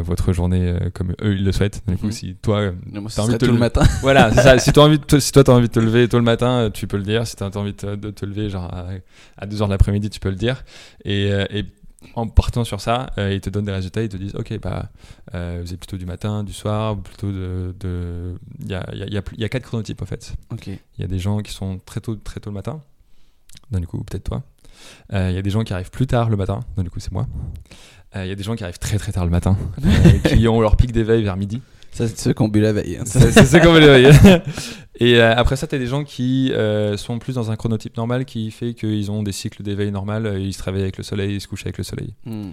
votre 0.03 0.33
journée 0.35 0.69
euh, 0.69 0.91
comme 0.93 1.13
eux 1.23 1.33
ils 1.35 1.43
le 1.45 1.53
souhaitent. 1.53 1.83
Du 1.89 1.97
coup, 1.97 2.07
Mhm. 2.07 2.13
si 2.13 2.37
toi, 2.43 2.59
euh, 2.61 2.73
Moi, 2.93 3.11
envie 3.19 3.33
de 3.33 3.39
te 3.39 3.47
le 3.47 3.55
matin. 3.55 3.83
voilà, 4.03 4.31
c'est 4.33 4.43
ça. 4.43 4.59
Si, 4.59 4.79
envie 4.79 4.99
de 4.99 5.05
te- 5.05 5.19
si 5.19 5.33
toi, 5.33 5.43
tu 5.43 5.51
as 5.51 5.55
envie 5.55 5.69
de 5.69 5.73
te 5.73 5.81
lever 5.81 6.07
tôt 6.07 6.19
le 6.19 6.23
matin, 6.25 6.71
tu 6.73 6.87
peux 6.87 6.99
le 6.99 7.03
dire. 7.03 7.27
Si 7.27 7.35
tu 7.35 7.43
as 7.43 7.57
envie 7.57 7.73
de 7.73 8.11
te, 8.11 8.27
lever 8.27 8.51
genre 8.51 8.65
à, 8.73 8.87
à 9.39 9.47
2h 9.47 9.65
de 9.67 9.71
l'après-midi, 9.71 10.11
tu 10.11 10.21
peux 10.21 10.29
le 10.29 10.37
dire. 10.37 10.63
Et, 11.07 11.33
euh, 11.33 11.47
et 11.51 11.65
en 12.15 12.27
partant 12.29 12.65
sur 12.65 12.81
ça, 12.81 13.11
euh, 13.19 13.33
ils 13.35 13.41
te 13.41 13.51
donnent 13.51 13.67
des 13.67 13.73
résultats. 13.73 14.03
Ils 14.03 14.09
te 14.09 14.17
disent 14.17 14.35
Ok, 14.35 14.59
bah, 14.61 14.91
euh, 15.35 15.61
vous 15.65 15.73
êtes 15.73 15.79
plutôt 15.81 15.97
du 15.99 16.07
matin, 16.07 16.45
du 16.45 16.53
soir, 16.53 16.97
plutôt 16.99 17.31
de. 17.31 17.75
de- 17.79 18.35
Il 18.61 18.71
y, 18.71 18.75
a, 18.75 18.85
y, 18.95 19.03
a, 19.03 19.07
y 19.07 19.19
a 19.19 19.23
y 19.47 19.49
quatre 19.49 19.63
chronotypes 19.65 20.01
en 20.03 20.07
fait. 20.07 20.35
Ok. 20.53 20.67
Il 20.69 20.79
y 20.99 21.05
a 21.05 21.07
des 21.09 21.19
gens 21.19 21.41
qui 21.41 21.53
sont 21.53 21.79
très 21.85 22.01
tôt, 22.01 22.17
très 22.17 22.41
tôt 22.41 22.51
le 22.51 22.55
matin. 22.55 22.81
donc 23.71 23.81
du 23.83 23.87
coup, 23.87 24.03
peut-être 24.05 24.25
toi. 24.25 24.43
Euh, 25.13 25.29
Il 25.31 25.35
y 25.35 25.39
a 25.39 25.43
des 25.43 25.51
gens 25.51 25.63
qui 25.63 25.73
arrivent 25.75 25.91
plus 25.91 26.07
tard 26.07 26.31
le 26.31 26.37
matin, 26.37 26.61
donc 26.77 26.85
du 26.85 26.91
coup, 26.91 27.01
c'est 27.01 27.13
moi. 27.13 27.27
Il 28.17 28.27
y 28.27 28.31
a 28.33 28.35
des 28.35 28.43
gens 28.43 28.57
qui 28.57 28.65
arrivent 28.65 28.79
très 28.81 28.99
très 28.99 29.13
tard 29.13 29.25
le 29.25 29.31
matin, 29.31 29.57
qui 30.25 30.49
ont 30.49 30.61
leur 30.61 30.77
pic 30.77 30.91
d'éveil 30.91 31.23
vers 31.23 31.37
midi. 31.37 31.63
Ça, 31.93 32.07
c'est 32.09 32.19
ceux 32.19 32.33
qui 32.33 32.43
ont 32.43 32.49
bu 32.49 32.61
la 32.61 32.73
veille. 32.73 32.97
hein. 32.99 33.05
C'est 33.07 33.33
c'est 33.33 33.45
ça 33.45 33.61
qu'on 33.61 33.73
veut 33.73 33.81
l'éveiller. 33.81 34.11
Et 35.03 35.17
euh, 35.21 35.35
après 35.35 35.57
ça, 35.57 35.67
tu 35.67 35.75
as 35.75 35.79
des 35.79 35.87
gens 35.87 36.05
qui 36.05 36.53
euh, 36.53 36.97
sont 36.97 37.19
plus 37.19 37.35
dans 37.35 37.51
un 37.51 37.57
chronotype 37.57 37.97
normal 37.97 38.25
qui 38.27 38.51
fait 38.51 38.75
qu'ils 38.75 39.11
ont 39.11 39.23
des 39.23 39.33
cycles 39.33 39.63
d'éveil 39.63 39.91
normal. 39.91 40.27
euh, 40.27 40.39
Ils 40.39 40.53
se 40.53 40.63
réveillent 40.63 40.83
avec 40.83 40.99
le 40.99 41.03
soleil, 41.05 41.35
ils 41.37 41.41
se 41.41 41.49
couchent 41.49 41.65
avec 41.65 41.79
le 41.79 41.85
soleil. 41.85 42.15
Hmm. 42.27 42.51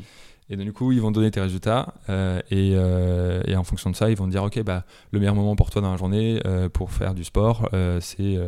Et 0.49 0.55
donc, 0.55 0.65
du 0.65 0.71
coup, 0.71 0.93
ils 0.93 1.01
vont 1.01 1.11
donner 1.11 1.29
tes 1.29 1.41
résultats. 1.41 1.93
euh, 2.09 2.39
et, 2.51 2.71
euh, 2.75 3.41
et 3.45 3.57
en 3.57 3.65
fonction 3.65 3.89
de 3.89 3.95
ça, 3.97 4.09
ils 4.09 4.15
vont 4.15 4.25
te 4.27 4.31
dire 4.31 4.43
Ok, 4.43 4.61
bah, 4.63 4.85
le 5.11 5.19
meilleur 5.19 5.35
moment 5.35 5.57
pour 5.57 5.69
toi 5.69 5.81
dans 5.81 5.91
la 5.91 5.97
journée 5.97 6.39
euh, 6.45 6.69
pour 6.69 6.91
faire 6.91 7.13
du 7.13 7.25
sport, 7.25 7.69
c'est 7.99 8.39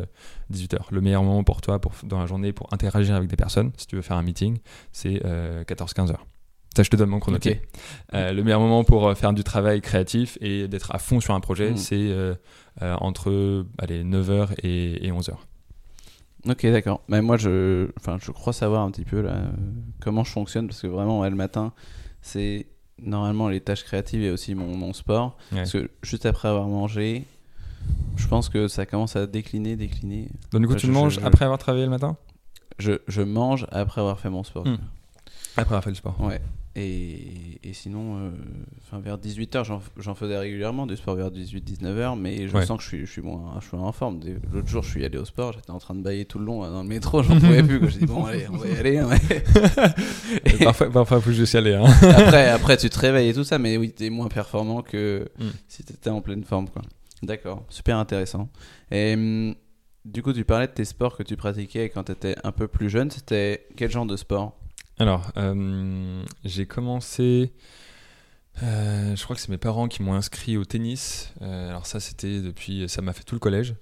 18h. 0.50 0.78
Le 0.90 1.00
meilleur 1.02 1.22
moment 1.22 1.44
pour 1.44 1.60
toi 1.60 1.78
pour, 1.78 1.92
dans 2.04 2.18
la 2.20 2.26
journée 2.26 2.52
pour 2.52 2.68
interagir 2.72 3.14
avec 3.14 3.28
des 3.28 3.36
personnes, 3.36 3.70
si 3.76 3.86
tu 3.86 3.96
veux 3.96 4.02
faire 4.02 4.16
un 4.16 4.22
meeting, 4.22 4.58
c'est 4.92 5.20
14-15h. 5.68 6.14
Ça, 6.76 6.82
je 6.84 6.90
te 6.90 6.96
donne 6.96 7.08
mon. 7.10 7.20
Euh, 8.14 8.32
le 8.32 8.42
meilleur 8.44 8.60
moment 8.60 8.84
pour 8.84 9.08
euh, 9.08 9.14
faire 9.14 9.32
du 9.32 9.42
travail 9.42 9.80
créatif 9.80 10.38
et 10.40 10.68
d'être 10.68 10.94
à 10.94 10.98
fond 10.98 11.20
sur 11.20 11.34
un 11.34 11.40
projet, 11.40 11.72
Mm. 11.72 11.76
c'est 11.76 11.96
euh, 11.96 12.34
euh, 12.82 12.94
entre 13.00 13.64
allez, 13.78 14.04
9h 14.04 14.50
et, 14.62 15.06
et 15.06 15.10
11h. 15.10 15.32
Ok, 16.48 16.64
d'accord. 16.66 17.02
Mais 17.08 17.20
moi, 17.22 17.36
je, 17.36 17.88
enfin, 17.98 18.18
je 18.22 18.30
crois 18.30 18.52
savoir 18.52 18.82
un 18.82 18.90
petit 18.90 19.04
peu 19.04 19.20
là, 19.20 19.42
comment 20.00 20.24
je 20.24 20.30
fonctionne 20.30 20.68
parce 20.68 20.80
que 20.80 20.86
vraiment, 20.86 21.20
ouais, 21.20 21.28
le 21.30 21.36
matin, 21.36 21.72
c'est 22.22 22.66
normalement 23.02 23.48
les 23.48 23.60
tâches 23.60 23.82
créatives 23.84 24.22
et 24.22 24.30
aussi 24.30 24.54
mon, 24.54 24.76
mon 24.76 24.92
sport. 24.92 25.36
Ouais. 25.52 25.58
Parce 25.58 25.72
que 25.72 25.90
juste 26.02 26.24
après 26.24 26.48
avoir 26.48 26.66
mangé, 26.68 27.24
je 28.16 28.26
pense 28.28 28.48
que 28.48 28.68
ça 28.68 28.86
commence 28.86 29.16
à 29.16 29.26
décliner, 29.26 29.74
décliner. 29.76 30.28
Donc, 30.52 30.62
du 30.62 30.68
coup, 30.68 30.74
tu 30.76 30.86
je- 30.86 30.92
manges 30.92 31.14
je- 31.16 31.20
je- 31.20 31.26
après 31.26 31.44
avoir 31.44 31.58
travaillé 31.58 31.84
le 31.84 31.90
matin? 31.90 32.16
Je, 32.78 32.92
mange 33.22 33.66
après 33.72 34.00
avoir 34.00 34.18
fait 34.20 34.30
mon 34.30 34.44
sport. 34.44 34.66
Mm. 34.66 34.78
Après 35.56 35.72
avoir 35.74 35.82
fait 35.84 35.90
le 35.90 35.96
sport. 35.96 36.18
Ouais. 36.20 36.40
Et, 36.82 37.58
et 37.62 37.72
sinon, 37.74 38.16
euh, 38.18 38.30
enfin, 38.78 39.00
vers 39.00 39.18
18h, 39.18 39.64
j'en- 39.64 40.14
faisais 40.14 40.38
régulièrement 40.38 40.86
du 40.86 40.96
sport 40.96 41.14
vers 41.14 41.30
18-19h, 41.30 42.16
mais 42.18 42.48
je 42.48 42.56
Ouais. 42.56 42.64
sens 42.66 42.78
que 42.78 42.82
je 42.82 42.88
suis, 42.88 43.00
je 43.06 43.10
suis 43.12 43.22
moins, 43.22 43.58
je 43.60 43.66
suis 43.68 43.76
moins 43.76 43.88
en 43.88 43.92
forme. 43.92 44.20
L'autre 44.52 44.68
jour, 44.68 44.82
je 44.82 44.90
suis 44.90 45.04
allé 45.04 45.18
au 45.18 45.24
sport, 45.24 45.52
j'étais 45.52 45.70
en 45.70 45.78
train 45.78 45.94
de 45.94 46.02
bailler 46.02 46.24
tout 46.24 46.38
le 46.38 46.44
long 46.46 46.60
dans 46.70 46.82
le 46.82 46.88
métro, 46.88 47.22
j'en 47.22 47.34
pouvais 47.40 47.62
plus. 47.62 47.90
Je 47.90 47.98
dis, 47.98 48.06
bon, 48.06 48.24
allez, 48.24 48.46
on 48.52 48.56
va 48.56 48.68
y 48.68 48.76
aller. 48.76 49.00
Et 50.44 50.64
parfois, 50.64 50.90
parfois, 50.90 51.20
faut 51.20 51.32
je 51.32 51.44
suis 51.44 51.58
allé. 51.58 51.74
Hein. 51.74 51.84
après, 52.02 52.48
après, 52.48 52.76
tu 52.76 52.88
te 52.90 52.98
réveilles 52.98 53.28
et 53.30 53.34
tout 53.34 53.44
ça, 53.44 53.58
mais 53.58 53.76
oui, 53.76 53.90
t'es 53.92 54.10
moins 54.10 54.28
performant 54.28 54.82
que 54.82 55.28
Mm. 55.38 55.48
si 55.68 55.84
t'étais 55.84 56.10
en 56.10 56.20
pleine 56.20 56.44
forme. 56.44 56.68
quoi. 56.68 56.82
D'accord, 57.22 57.64
super 57.68 57.96
intéressant. 57.98 58.48
Et 58.90 59.14
hum, 59.14 59.54
du 60.04 60.22
coup, 60.22 60.32
tu 60.32 60.44
parlais 60.44 60.66
de 60.66 60.72
tes 60.72 60.84
sports 60.84 61.16
que 61.16 61.22
tu 61.22 61.36
pratiquais 61.36 61.90
quand 61.90 62.04
t'étais 62.04 62.34
un 62.44 62.52
peu 62.52 62.66
plus 62.68 62.88
jeune. 62.88 63.10
C'était 63.10 63.66
quel 63.76 63.90
genre 63.90 64.06
de 64.06 64.16
sport? 64.16 64.56
Alors, 65.00 65.32
euh, 65.38 66.22
j'ai 66.44 66.66
commencé. 66.66 67.52
euh, 68.62 69.16
je 69.16 69.24
crois 69.24 69.34
que 69.34 69.40
c'est 69.42 69.48
mes 69.48 69.56
parents 69.58 69.88
qui 69.88 70.02
m'ont 70.02 70.12
inscrit 70.14 70.56
au 70.58 70.64
tennis. 70.64 71.32
Euh, 71.40 71.70
alors 71.70 71.86
ça, 71.86 72.00
c'était 72.00 72.40
depuis, 72.40 72.86
ça 72.88 73.00
m'a 73.02 73.12
fait 73.14 73.24
tout 73.24 73.34
le 73.34 73.38
collège. 73.38 73.74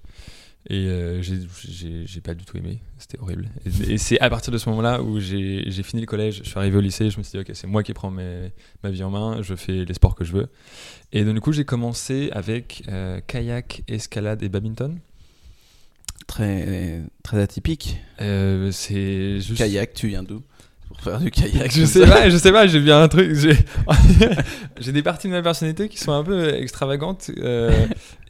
Et 0.69 0.87
euh, 0.87 1.21
j'ai- 1.21 2.21
pas 2.21 2.33
du 2.33 2.45
tout 2.45 2.57
aimé. 2.57 2.79
C'était 2.97 3.17
horrible. 3.19 3.49
Et, 3.65 3.93
et 3.93 3.97
c'est 3.97 4.19
à 4.19 4.29
partir 4.29 4.51
de 4.53 4.57
ce 4.57 4.69
moment-là 4.69 5.01
où 5.01 5.19
j'ai 5.19 5.83
fini 5.83 6.01
le 6.01 6.05
collège, 6.05 6.41
je 6.43 6.49
suis 6.49 6.57
arrivé 6.57 6.77
au 6.77 6.81
lycée, 6.81 7.09
je 7.09 7.17
me 7.17 7.23
suis 7.23 7.31
dit 7.37 7.39
ok, 7.39 7.51
c'est 7.55 7.67
moi 7.67 7.81
qui 7.83 7.93
prends 7.93 8.11
mes- 8.11 8.51
ma 8.83 8.89
vie 8.89 9.03
en 9.03 9.09
main, 9.09 9.41
je 9.41 9.55
fais 9.55 9.85
les 9.85 9.93
sports 9.93 10.15
que 10.15 10.23
je 10.23 10.33
veux. 10.33 10.49
Et 11.11 11.23
donc 11.25 11.33
du 11.35 11.41
coup, 11.41 11.51
j'ai 11.53 11.65
commencé 11.65 12.29
avec 12.31 12.83
kayak, 13.27 13.83
escalade 13.87 14.41
et 14.43 14.49
badminton. 14.49 14.99
Très, 16.27 17.01
très 17.23 17.41
atypique. 17.41 17.97
C'est 18.19 19.39
juste. 19.41 19.57
Kayak, 19.57 19.93
tu 19.93 20.07
viens 20.09 20.23
d'où? 20.23 20.43
Faire 21.01 21.19
du 21.19 21.31
kayak. 21.31 21.71
Je 21.71 21.85
sais 21.85 22.05
pas, 22.05 22.29
je 22.29 22.37
sais 22.37 22.51
pas, 22.51 22.67
j'ai 22.67 22.79
bien 22.79 23.01
un 23.01 23.07
truc. 23.07 23.35
J'ai 24.79 24.91
des 24.91 25.03
parties 25.03 25.27
de 25.27 25.33
ma 25.33 25.41
personnalité 25.41 25.89
qui 25.89 25.97
sont 25.97 26.11
un 26.11 26.23
peu 26.23 26.53
extravagantes. 26.55 27.31
euh, 27.41 27.71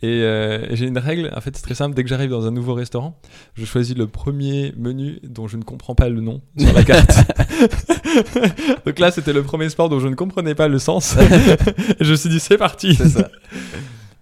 et 0.02 0.24
euh, 0.24 0.76
j'ai 0.76 0.88
une 0.88 0.98
règle, 0.98 1.30
en 1.36 1.42
fait, 1.42 1.56
c'est 1.56 1.62
très 1.62 1.76
simple. 1.76 1.96
Dès 1.96 2.04
que 2.04 2.10
j'arrive 2.10 2.30
dans 2.30 2.48
un 2.48 2.52
nouveau 2.52 2.74
restaurant, 2.74 3.20
je 3.56 3.66
choisis 3.66 3.96
le 3.96 4.08
premier 4.08 4.74
menu 4.78 5.20
dont 5.24 5.48
je 5.48 5.58
ne 5.58 5.64
comprends 5.64 5.94
pas 5.94 6.10
le 6.10 6.22
nom 6.22 6.42
sur 6.58 6.74
la 6.74 6.84
carte. 6.84 7.12
Donc 8.86 8.98
là, 8.98 9.12
c'était 9.12 9.34
le 9.34 9.44
premier 9.44 9.70
sport 9.70 9.90
dont 9.90 10.00
je 10.00 10.08
ne 10.08 10.16
comprenais 10.16 10.56
pas 10.56 10.68
le 10.68 10.80
sens. 10.80 11.18
Et 12.00 12.04
je 12.04 12.12
me 12.12 12.16
suis 12.16 12.30
dit, 12.30 12.40
c'est 12.40 12.58
parti. 12.58 12.96
C'est 12.96 13.10
ça. 13.10 13.30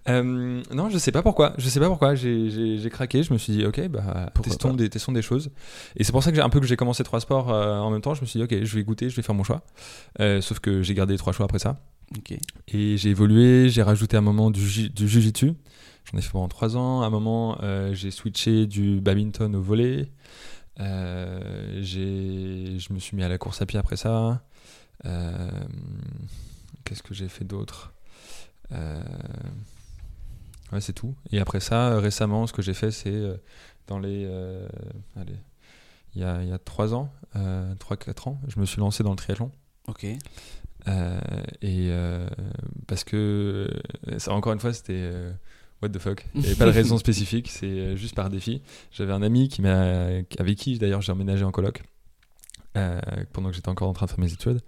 Euh, 0.10 0.62
non, 0.74 0.90
je 0.90 0.98
sais 0.98 1.12
pas 1.12 1.22
pourquoi. 1.22 1.54
Je 1.58 1.68
sais 1.68 1.80
pas 1.80 1.88
pourquoi. 1.88 2.16
J'ai- 2.16 2.50
craqué. 2.90 3.24
Je 3.24 3.34
me 3.34 3.38
suis 3.38 3.54
dit, 3.54 3.66
ok, 3.66 3.88
bah, 3.90 4.30
testons 4.52 4.70
des, 4.78 4.90
testons 4.90 5.12
des 5.12 5.22
choses. 5.22 5.50
Et 5.96 6.04
c'est 6.04 6.12
pour 6.12 6.24
ça 6.24 6.32
que 6.32 6.36
j'ai 6.38 6.42
un 6.42 6.50
peu 6.50 6.60
que 6.60 6.66
j'ai 6.66 6.78
commencé 6.78 7.04
trois 7.04 7.20
sports 7.20 7.52
euh, 7.52 7.80
en 7.80 7.90
même 7.92 8.02
temps. 8.02 8.14
Je 8.14 8.22
me 8.22 8.26
suis 8.26 8.40
dit, 8.40 8.44
ok, 8.44 8.64
je 8.64 8.76
vais 8.76 8.84
goûter, 8.84 9.10
je 9.10 9.16
vais 9.16 9.22
faire 9.22 9.36
mon 9.36 9.44
choix. 9.44 9.62
Euh, 10.20 10.40
sauf 10.42 10.60
que 10.60 10.82
j'ai 10.82 10.94
gardé 10.94 11.14
les 11.14 11.18
trois 11.18 11.34
choix 11.34 11.46
après 11.46 11.60
ça. 11.60 11.78
Et 12.70 12.96
j'ai 12.98 13.10
évolué. 13.10 13.70
J'ai 13.70 13.84
rajouté 13.84 14.16
un 14.18 14.22
moment 14.22 14.50
du, 14.52 14.66
ju- 14.66 14.90
du 14.90 15.08
jujitsu. 15.10 15.54
J'en 16.12 16.18
ai 16.18 16.22
fait 16.22 16.32
pendant 16.32 16.48
trois 16.48 16.78
ans. 16.78 17.02
À 17.02 17.08
un 17.08 17.10
moment, 17.10 17.58
j'ai 17.92 18.12
switché 18.12 18.66
du 18.66 19.02
badminton 19.02 19.54
au 19.56 19.62
j'ai- 21.82 22.80
je 22.80 22.94
me 22.94 23.00
suis 23.00 23.18
mis 23.18 23.24
à 23.24 23.28
la 23.30 23.38
course 23.38 23.62
à 23.62 23.66
pied 23.66 23.78
après 23.78 23.98
ça. 23.98 24.42
Qu'est-ce 26.86 27.04
que 27.04 27.14
j'ai 27.14 27.28
fait 27.28 27.44
d'autre? 27.44 27.92
Ouais, 30.72 30.82
c'est 30.82 30.94
tout. 30.94 31.16
Et 31.32 31.40
après 31.40 31.60
ça, 31.60 31.90
euh, 31.92 32.00
récemment, 32.00 32.46
ce 32.48 32.54
que 32.54 32.62
j'ai 32.62 32.74
fait, 32.74 32.92
c'est 32.92 33.10
euh, 33.14 33.38
dans 33.88 34.00
les. 34.00 34.26
euh, 34.26 34.68
allez, 35.16 35.36
il 36.16 36.22
y 36.22 36.26
a, 36.26 36.42
il 36.44 36.50
y 36.50 36.52
a 36.54 36.58
3 36.60 36.94
ans, 36.94 37.12
3-4 37.36 38.30
ans, 38.30 38.42
je 38.48 38.60
me 38.60 38.66
suis 38.66 38.80
lancé 38.80 39.04
dans 39.04 39.12
le 39.12 39.16
triathlon. 39.18 39.52
Ok. 39.88 40.06
Euh, 40.88 41.20
et 41.62 41.88
euh, 41.92 42.28
parce 42.88 43.04
que, 43.04 43.70
euh, 44.08 44.20
ça, 44.20 44.32
encore 44.34 44.54
une 44.54 44.60
fois, 44.60 44.74
c'était. 44.74 44.94
euh, 44.94 45.32
What 45.82 45.90
the 45.90 46.00
fuck 46.00 46.26
Il 46.34 46.42
n'y 46.42 46.48
avait 46.48 46.56
pas 46.56 46.66
de 46.66 46.72
raison 46.72 46.98
spécifique, 47.06 47.50
c'est 47.52 47.68
euh, 47.68 47.96
juste 47.96 48.16
par 48.16 48.32
défi. 48.32 48.64
J'avais 48.92 49.14
un 49.14 49.22
ami 49.22 49.48
qui 49.48 49.64
avec 49.66 50.58
qui 50.58 50.80
d'ailleurs 50.80 51.04
j'ai 51.04 51.12
emménagé 51.12 51.44
en 51.46 51.52
coloc 51.52 51.84
euh, 52.76 53.00
pendant 53.32 53.50
que 53.50 53.56
j'étais 53.56 53.70
encore 53.70 53.88
en 53.88 53.94
train 53.94 54.08
de 54.08 54.12
faire 54.12 54.20
mes 54.20 54.34
études, 54.34 54.62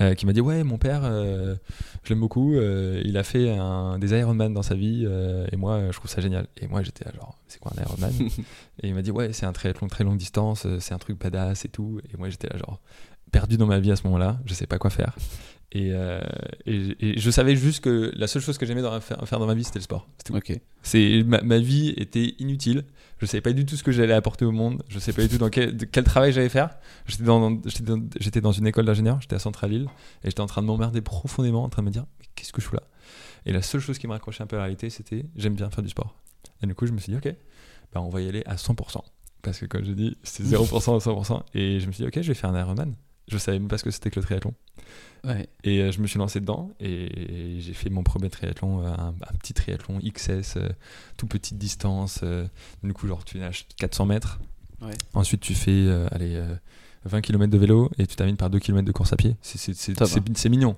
euh, 0.00 0.14
qui 0.14 0.24
m'a 0.24 0.32
dit 0.32 0.40
ouais 0.40 0.62
mon 0.62 0.78
père, 0.78 1.02
euh, 1.04 1.56
je 2.04 2.10
l'aime 2.10 2.20
beaucoup, 2.20 2.54
euh, 2.54 3.02
il 3.04 3.16
a 3.16 3.24
fait 3.24 3.50
un, 3.50 3.98
des 3.98 4.16
Ironman 4.16 4.54
dans 4.54 4.62
sa 4.62 4.74
vie 4.74 5.04
et 5.50 5.56
moi 5.56 5.80
je 5.90 5.96
trouve 5.96 6.10
ça 6.10 6.20
génial. 6.20 6.46
Et 6.60 6.68
moi 6.68 6.82
j'étais 6.82 7.04
là, 7.04 7.12
genre 7.14 7.36
c'est 7.48 7.58
quoi 7.58 7.72
un 7.76 7.82
Ironman 7.82 8.12
Et 8.82 8.88
il 8.88 8.94
m'a 8.94 9.02
dit 9.02 9.10
ouais 9.10 9.32
c'est 9.32 9.46
un 9.46 9.52
triathlon 9.52 9.88
très 9.88 10.04
longue 10.04 10.16
distance, 10.16 10.66
c'est 10.78 10.94
un 10.94 10.98
truc 10.98 11.18
badass 11.18 11.64
et 11.64 11.68
tout. 11.68 12.00
Et 12.12 12.16
moi 12.16 12.28
j'étais 12.30 12.48
là 12.48 12.56
genre 12.58 12.80
perdu 13.32 13.56
dans 13.56 13.66
ma 13.66 13.78
vie 13.78 13.90
à 13.90 13.96
ce 13.96 14.04
moment-là, 14.04 14.38
je 14.46 14.54
sais 14.54 14.66
pas 14.66 14.78
quoi 14.78 14.90
faire. 14.90 15.16
Et, 15.72 15.90
et, 16.66 16.96
et 17.00 17.18
je 17.18 17.30
savais 17.30 17.54
juste 17.56 17.82
que 17.82 18.12
la 18.16 18.26
seule 18.26 18.42
chose 18.42 18.58
que 18.58 18.66
j'aimais 18.66 18.82
faire, 19.00 19.38
dans 19.38 19.46
ma 19.46 19.54
vie 19.54 19.64
c'était 19.64 19.78
le 19.80 19.84
sport. 19.84 20.08
C'était 20.18 20.32
tout. 20.32 20.52
Ok. 20.52 20.60
C'est 20.82 21.22
ma, 21.26 21.42
ma 21.42 21.58
vie 21.58 21.94
était 21.96 22.34
inutile. 22.38 22.84
Je 23.20 23.26
savais 23.26 23.42
pas 23.42 23.52
du 23.52 23.66
tout 23.66 23.76
ce 23.76 23.82
que 23.82 23.92
j'allais 23.92 24.14
apporter 24.14 24.46
au 24.46 24.50
monde. 24.50 24.82
Je 24.88 24.98
sais 24.98 25.12
pas 25.12 25.20
du 25.22 25.28
tout 25.28 25.36
dans 25.36 25.50
quel, 25.50 25.76
travail 26.04 26.32
j'allais 26.32 26.48
faire. 26.48 26.70
J'étais 27.06 27.22
dans, 28.40 28.52
une 28.52 28.66
école 28.66 28.86
d'ingénieur. 28.86 29.20
J'étais 29.20 29.36
à 29.36 29.38
Centrale-Île 29.38 29.88
et 30.24 30.30
j'étais 30.30 30.40
en 30.40 30.46
train 30.46 30.62
de 30.62 30.66
m'emmerder 30.66 31.02
profondément, 31.02 31.62
en 31.62 31.68
train 31.68 31.82
de 31.82 31.86
me 31.86 31.92
dire 31.92 32.06
qu'est-ce 32.34 32.52
que 32.52 32.62
je 32.62 32.66
fous 32.66 32.76
là? 32.76 32.82
Et 33.44 33.52
la 33.52 33.60
seule 33.60 33.80
chose 33.80 33.98
qui 33.98 34.06
me 34.06 34.12
raccrochait 34.12 34.42
un 34.42 34.46
peu 34.46 34.56
à 34.56 34.60
la 34.60 34.64
réalité, 34.64 34.88
c'était 34.88 35.26
j'aime 35.36 35.54
bien 35.54 35.68
faire 35.70 35.82
du 35.82 35.90
sport. 35.90 36.14
Et 36.62 36.66
du 36.66 36.74
coup, 36.74 36.86
je 36.86 36.92
me 36.92 36.98
suis 36.98 37.12
dit 37.12 37.18
ok, 37.18 37.34
bah 37.92 38.00
on 38.00 38.08
va 38.08 38.22
y 38.22 38.28
aller 38.28 38.42
à 38.46 38.56
100%. 38.56 39.02
Parce 39.42 39.58
que 39.58 39.66
comme 39.66 39.84
je 39.84 39.92
dis, 39.92 40.16
c'était 40.22 40.56
0% 40.56 40.96
à 40.96 40.98
100%. 40.98 41.42
Et 41.54 41.80
je 41.80 41.86
me 41.86 41.92
suis 41.92 42.04
dit 42.04 42.08
ok, 42.08 42.22
je 42.22 42.28
vais 42.28 42.34
faire 42.34 42.50
un 42.50 42.58
Ironman. 42.58 42.94
Je 43.28 43.36
savais 43.36 43.58
même 43.58 43.68
pas 43.68 43.78
ce 43.78 43.84
que 43.84 43.90
c'était 43.90 44.10
que 44.10 44.18
le 44.18 44.24
triathlon. 44.24 44.54
Ouais. 45.24 45.48
Et 45.64 45.80
euh, 45.80 45.92
je 45.92 46.00
me 46.00 46.06
suis 46.06 46.18
lancé 46.18 46.40
dedans 46.40 46.70
et 46.80 47.58
j'ai 47.60 47.74
fait 47.74 47.90
mon 47.90 48.02
premier 48.02 48.30
triathlon, 48.30 48.82
euh, 48.84 48.88
un, 48.88 49.08
un 49.08 49.36
petit 49.38 49.52
triathlon 49.52 49.98
XS, 50.00 50.56
euh, 50.56 50.68
tout 51.16 51.26
petite 51.26 51.58
distance. 51.58 52.20
du 52.82 52.92
coup, 52.92 53.06
genre 53.06 53.24
tu 53.24 53.38
nages 53.38 53.66
400 53.78 54.06
mètres. 54.06 54.40
Ouais. 54.82 54.92
Ensuite, 55.12 55.40
tu 55.42 55.54
fais 55.54 55.70
euh, 55.72 56.08
allez, 56.10 56.34
euh, 56.36 56.54
20 57.04 57.20
km 57.20 57.50
de 57.52 57.58
vélo 57.58 57.90
et 57.98 58.06
tu 58.06 58.16
termines 58.16 58.36
par 58.36 58.48
2 58.50 58.58
km 58.58 58.84
de 58.86 58.92
course 58.92 59.12
à 59.12 59.16
pied. 59.16 59.36
C'est- 59.42 60.48
mignon. 60.48 60.74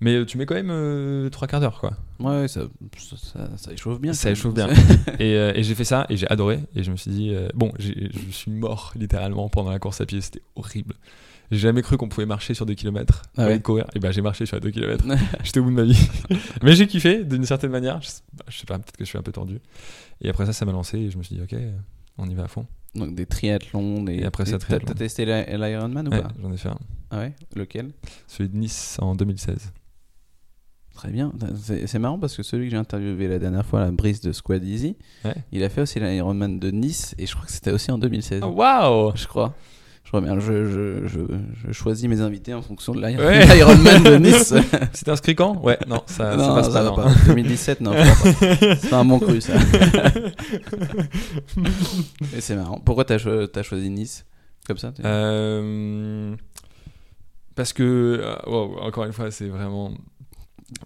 Mais 0.00 0.26
tu 0.26 0.36
mets 0.36 0.44
quand 0.46 0.54
même 0.56 0.70
euh, 0.70 1.30
3 1.30 1.46
quarts 1.48 1.60
d'heure, 1.60 1.80
quoi. 1.80 1.96
Ouais, 2.20 2.48
ça, 2.48 2.62
ça, 2.98 3.16
ça- 3.16 3.50
ça 3.56 3.72
échauffe 3.72 4.00
bien. 4.00 4.12
Ça 4.12 4.30
échauffe 4.32 4.52
bien. 4.54 4.68
Et, 5.20 5.32
et 5.34 5.62
j'ai 5.62 5.74
fait 5.74 5.84
ça 5.84 6.06
et 6.10 6.16
j'ai 6.16 6.28
adoré. 6.28 6.60
Et 6.74 6.82
je 6.82 6.90
me 6.90 6.96
suis 6.96 7.10
dit, 7.10 7.34
bon, 7.54 7.72
je 7.78 7.92
suis 8.30 8.50
mort 8.50 8.92
littéralement 8.96 9.48
pendant 9.48 9.70
la 9.70 9.78
course 9.78 10.00
à 10.00 10.06
pied. 10.06 10.20
C'était 10.20 10.42
horrible. 10.56 10.94
J'ai 11.50 11.58
jamais 11.58 11.82
cru 11.82 11.96
qu'on 11.96 12.08
pouvait 12.08 12.26
marcher 12.26 12.54
sur 12.54 12.66
2 12.66 12.74
km 12.74 13.22
Ah 13.36 13.46
ouais. 13.46 13.60
courir. 13.60 13.86
Et 13.94 14.00
ben 14.00 14.10
j'ai 14.12 14.22
marché 14.22 14.46
sur 14.46 14.60
2 14.60 14.70
km. 14.70 15.04
J'étais 15.44 15.60
au 15.60 15.64
bout 15.64 15.70
de 15.70 15.76
ma 15.76 15.84
vie. 15.84 16.08
Mais 16.62 16.74
j'ai 16.74 16.86
kiffé 16.86 17.24
d'une 17.24 17.44
certaine 17.44 17.70
manière. 17.70 18.00
Je 18.02 18.08
sais, 18.08 18.64
pas, 18.66 18.78
peut-être 18.78 18.96
que 18.96 19.04
je 19.04 19.08
suis 19.08 19.18
un 19.18 19.22
peu 19.22 19.32
tordu. 19.32 19.60
Et 20.20 20.28
après 20.28 20.46
ça, 20.46 20.52
ça 20.52 20.64
m'a 20.64 20.72
lancé 20.72 20.98
et 20.98 21.10
je 21.10 21.18
me 21.18 21.22
suis 21.22 21.36
dit, 21.36 21.42
ok, 21.42 21.56
on 22.18 22.28
y 22.28 22.34
va 22.34 22.44
à 22.44 22.48
fond. 22.48 22.66
Donc 22.94 23.14
des 23.14 23.26
triathlons, 23.26 24.02
des. 24.02 24.14
Et 24.14 24.24
après 24.24 24.44
ça, 24.46 24.52
des- 24.52 24.58
t'as- 24.58 24.64
triathlon. 24.66 24.86
T'as 24.88 24.94
testé 24.94 25.24
l'I- 25.26 25.56
l'Ironman 25.58 26.08
ou 26.08 26.10
Ouais, 26.10 26.22
pas? 26.22 26.32
j'en 26.42 26.50
ai 26.52 26.56
fait 26.56 26.68
un. 26.70 26.78
Ah 27.10 27.18
ouais? 27.18 27.32
Lequel? 27.54 27.92
Celui 28.26 28.48
de 28.50 28.56
Nice 28.56 28.96
en 29.00 29.14
2016. 29.14 29.72
Très 30.94 31.10
bien. 31.10 31.30
C'est 31.86 31.98
marrant 31.98 32.18
parce 32.18 32.34
que 32.34 32.42
celui 32.42 32.64
que 32.66 32.70
j'ai 32.70 32.76
interviewé 32.78 33.28
la 33.28 33.38
dernière 33.38 33.66
fois, 33.66 33.80
la 33.80 33.90
Brice 33.90 34.22
de 34.22 34.32
Squad 34.32 34.64
Easy, 34.64 34.96
Ouais. 35.26 35.34
il 35.52 35.62
a 35.62 35.68
fait 35.68 35.82
aussi 35.82 36.00
l'Ironman 36.00 36.58
de 36.58 36.70
Nice 36.70 37.14
et 37.18 37.26
je 37.26 37.34
crois 37.34 37.44
que 37.44 37.52
c'était 37.52 37.70
aussi 37.70 37.90
en 37.90 37.98
2016. 37.98 38.40
Oh, 38.42 38.48
Waouh 38.48 39.12
Je 39.14 39.26
crois. 39.26 39.54
Je, 40.12 40.18
bien. 40.20 40.38
Je, 40.40 40.64
je, 40.70 41.06
je, 41.08 41.18
je 41.66 41.72
choisis 41.72 42.08
mes 42.08 42.20
invités 42.20 42.54
en 42.54 42.62
fonction 42.62 42.94
de 42.94 43.00
l'Iron- 43.04 43.18
Ouais. 43.26 43.44
l'Ironman 43.54 44.02
de 44.02 44.16
Nice. 44.16 44.54
C'était 44.92 45.10
inscrit 45.10 45.34
quand 45.34 45.60
Ouais, 45.62 45.78
non, 45.88 46.02
ça, 46.06 46.30
ça 46.30 46.36
non, 46.36 46.54
passe 46.54 46.66
ça 46.66 46.72
pas. 46.72 46.82
va 46.82 46.88
non. 46.90 46.94
pas. 46.96 47.10
2017, 47.26 47.80
non. 47.80 47.92
C'est 48.80 48.92
un 48.92 49.04
bon 49.04 49.18
cru, 49.18 49.40
ça. 49.40 49.54
et 52.36 52.40
c'est 52.40 52.56
marrant. 52.56 52.80
Pourquoi 52.84 53.04
t'as 53.04 53.18
cho- 53.18 53.46
choisi 53.62 53.90
Nice 53.90 54.24
Comme 54.66 54.78
ça 54.78 54.92
Euh, 55.04 56.34
parce 57.54 57.72
que, 57.72 57.82
euh, 58.22 58.36
wow, 58.46 58.78
encore 58.80 59.04
une 59.04 59.12
fois, 59.12 59.30
c'est 59.30 59.48
vraiment. 59.48 59.90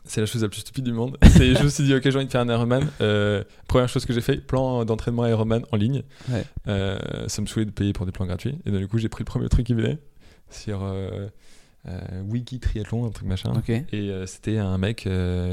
C'est 0.04 0.20
la 0.20 0.26
chose 0.26 0.42
la 0.42 0.48
plus 0.48 0.60
stupide 0.60 0.84
du 0.84 0.92
monde. 0.92 1.16
C'est- 1.22 1.54
je 1.54 1.62
me 1.64 1.68
suis 1.68 1.84
dit, 1.84 1.94
ok, 1.94 2.02
j'ai 2.04 2.14
envie 2.16 2.26
de 2.26 2.30
faire 2.30 2.42
un 2.42 2.48
Ironman. 2.48 2.86
Euh, 3.00 3.42
première 3.66 3.88
chose 3.88 4.04
que 4.04 4.12
j'ai 4.12 4.20
fait, 4.20 4.36
plan 4.36 4.84
d'entraînement 4.84 5.26
Ironman 5.26 5.64
en 5.72 5.76
ligne. 5.76 6.02
Ouais. 6.30 6.44
Euh, 6.68 6.98
ça 7.28 7.40
me 7.42 7.46
saoulait 7.46 7.64
de 7.66 7.70
payer 7.70 7.92
pour 7.92 8.04
des 8.06 8.12
plans 8.12 8.26
gratuits. 8.26 8.58
Et 8.66 8.70
donc, 8.70 8.80
du 8.80 8.88
coup, 8.88 8.98
j'ai 8.98 9.08
pris 9.08 9.22
le 9.22 9.26
premier 9.26 9.48
truc 9.48 9.66
qui 9.66 9.74
venait 9.74 9.98
sur 10.50 10.82
euh, 10.82 11.28
Wiki 12.28 12.60
Triathlon, 12.60 13.06
un 13.06 13.10
truc 13.10 13.26
machin. 13.26 13.52
Et 13.92 14.12
c'était 14.26 14.58
un 14.58 14.76
mec 14.78 15.08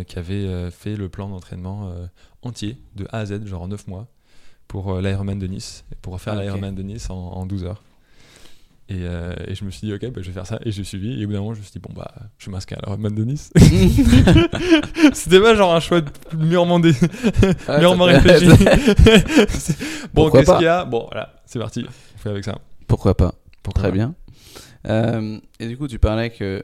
qui 0.08 0.20
avait 0.20 0.72
fait 0.72 0.96
le 0.98 1.08
plan 1.10 1.30
d'entraînement 1.30 1.90
entier, 2.42 2.78
de 2.96 3.06
A 3.12 3.20
à 3.20 3.26
Z, 3.26 3.46
genre 3.46 3.62
en 3.62 3.68
9 3.70 3.88
mois, 3.88 4.08
pour 4.68 5.00
l'Ironman 5.00 5.40
de 5.40 5.48
Nice, 5.48 5.86
pour 6.02 6.20
faire 6.20 6.34
Ah, 6.34 6.38
ok. 6.38 6.44
l'Ironman 6.44 6.76
de 6.76 6.84
Nice 6.84 7.10
en, 7.10 7.16
en 7.16 7.46
12 7.46 7.64
heures. 7.64 7.82
Et, 8.90 9.00
euh, 9.02 9.34
et 9.46 9.54
je 9.54 9.66
me 9.66 9.70
suis 9.72 9.86
dit, 9.88 9.94
ok, 9.94 10.02
bah, 10.12 10.22
je 10.22 10.28
vais 10.28 10.32
faire 10.34 10.46
ça. 10.48 10.60
Et 10.64 10.72
j'ai 10.72 10.84
suivi. 10.86 11.20
Et 11.22 11.26
au 11.26 11.28
bout 11.28 11.34
d'un 11.34 11.40
moment, 11.42 11.54
je 11.54 11.60
me 11.60 11.64
suis 11.64 11.74
dit, 11.74 11.80
bon, 11.80 11.94
bah, 11.94 12.10
je 12.38 12.46
vais 12.46 12.52
m'inscrire 12.54 12.80
à 12.84 12.86
l'Ironman 12.86 13.14
de 13.14 13.24
Nice. 13.26 13.52
c'était 15.14 15.42
pas 15.42 15.56
genre 15.56 15.74
un 15.76 15.80
choix 15.80 16.02
mûrement, 16.36 16.80
dé... 16.80 16.92
Ouais, 17.68 17.80
mûrement 17.80 18.08
ça 18.08 18.20
fait- 18.22 18.32
réfléchi. 18.38 19.78
Bon, 20.14 20.30
qu'est-ce 20.32 20.52
qu'il 20.54 20.64
y 20.64 20.68
a 20.68 20.86
Bon, 20.86 21.08
voilà, 21.12 21.34
c'est 21.46 21.60
parti. 21.60 21.86
On 22.16 22.18
fait 22.18 22.30
avec 22.30 22.44
ça. 22.46 22.58
Pourquoi 22.88 23.16
pas 23.16 23.34
Pourquoi 23.64 23.82
Très 23.84 23.90
pas. 23.90 23.96
bien. 23.96 24.16
Euh, 24.88 25.38
et 25.60 25.68
du 25.68 25.78
coup, 25.78 25.88
tu 25.88 26.00
parlais 26.00 26.30
que 26.30 26.64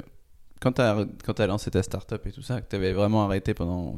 quand 0.61 0.71
tu 0.73 0.81
as, 0.81 0.95
as 1.37 1.47
lancé 1.47 1.69
ta 1.71 1.83
startup 1.83 2.25
et 2.25 2.31
tout 2.31 2.41
ça, 2.41 2.61
que 2.61 2.69
tu 2.69 2.75
avais 2.77 2.93
vraiment 2.93 3.25
arrêté 3.25 3.53
pendant 3.53 3.95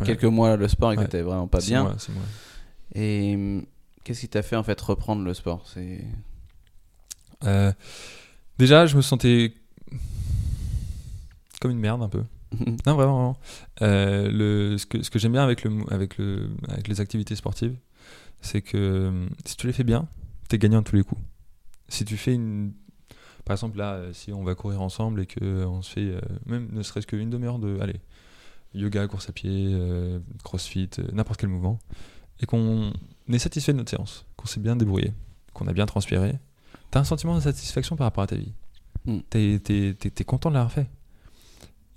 Ouais. 0.00 0.06
quelques 0.06 0.24
mois 0.24 0.56
le 0.56 0.68
sport 0.68 0.92
et 0.92 0.96
que 0.96 1.00
Ouais. 1.02 1.08
tu 1.08 1.18
vraiment 1.20 1.48
pas 1.48 1.58
bien. 1.60 1.82
mois, 1.84 1.92
mois. 1.92 2.22
Et 2.94 3.34
hum, 3.34 3.64
qu'est-ce 4.04 4.20
qui 4.20 4.28
t'a 4.28 4.42
fait 4.42 4.54
en 4.56 4.62
fait 4.62 4.78
reprendre 4.80 5.24
le 5.24 5.32
sport? 5.34 5.64
C'est 5.72 6.04
Euh, 7.44 7.72
déjà, 8.58 8.86
je 8.86 8.96
me 8.96 9.02
sentais 9.02 9.54
comme 11.60 11.70
une 11.70 11.78
merde 11.78 12.02
un 12.02 12.08
peu. 12.08 12.22
Non, 12.86 12.94
vraiment. 12.94 12.96
vraiment. 12.96 13.38
Euh, 13.82 14.30
le, 14.30 14.78
ce 14.78 14.86
que, 14.86 15.02
ce 15.02 15.10
que 15.10 15.18
j'aime 15.18 15.32
bien 15.32 15.44
avec, 15.44 15.64
le, 15.64 15.72
avec, 15.92 16.16
le, 16.18 16.50
avec 16.68 16.88
les 16.88 17.00
activités 17.00 17.36
sportives, 17.36 17.76
c'est 18.40 18.62
que 18.62 19.26
si 19.44 19.56
tu 19.56 19.66
les 19.66 19.72
fais 19.72 19.84
bien, 19.84 20.08
tu 20.48 20.56
es 20.56 20.58
gagnant 20.58 20.80
à 20.80 20.82
tous 20.82 20.96
les 20.96 21.02
coups. 21.02 21.20
Si 21.88 22.04
tu 22.04 22.16
fais 22.16 22.34
une. 22.34 22.72
Par 23.44 23.54
exemple, 23.54 23.78
là, 23.78 23.94
euh, 23.94 24.12
si 24.12 24.32
on 24.32 24.44
va 24.44 24.54
courir 24.54 24.82
ensemble 24.82 25.22
et 25.22 25.26
qu'on 25.26 25.80
se 25.82 25.90
fait 25.90 26.00
euh, 26.00 26.20
même 26.46 26.68
ne 26.72 26.82
serait-ce 26.82 27.06
qu'une 27.06 27.30
demi-heure 27.30 27.58
de. 27.58 27.78
Allez, 27.80 28.00
yoga, 28.74 29.06
course 29.08 29.28
à 29.28 29.32
pied, 29.32 29.68
euh, 29.72 30.18
crossfit, 30.44 30.90
n'importe 31.12 31.40
quel 31.40 31.48
mouvement, 31.48 31.78
et 32.40 32.46
qu'on 32.46 32.92
est 33.30 33.38
satisfait 33.38 33.72
de 33.72 33.78
notre 33.78 33.90
séance, 33.90 34.26
qu'on 34.36 34.46
s'est 34.46 34.60
bien 34.60 34.76
débrouillé, 34.76 35.12
qu'on 35.54 35.66
a 35.66 35.72
bien 35.72 35.86
transpiré, 35.86 36.34
tu 36.90 36.98
as 36.98 37.00
un 37.00 37.04
sentiment 37.04 37.34
de 37.34 37.40
satisfaction 37.40 37.96
par 37.96 38.06
rapport 38.06 38.24
à 38.24 38.26
ta 38.26 38.36
vie. 38.36 38.52
Mm. 39.04 39.18
Tu 39.30 39.38
es, 40.20 40.24
content 40.24 40.50
de 40.50 40.54
l'avoir 40.54 40.72
fait. 40.72 40.88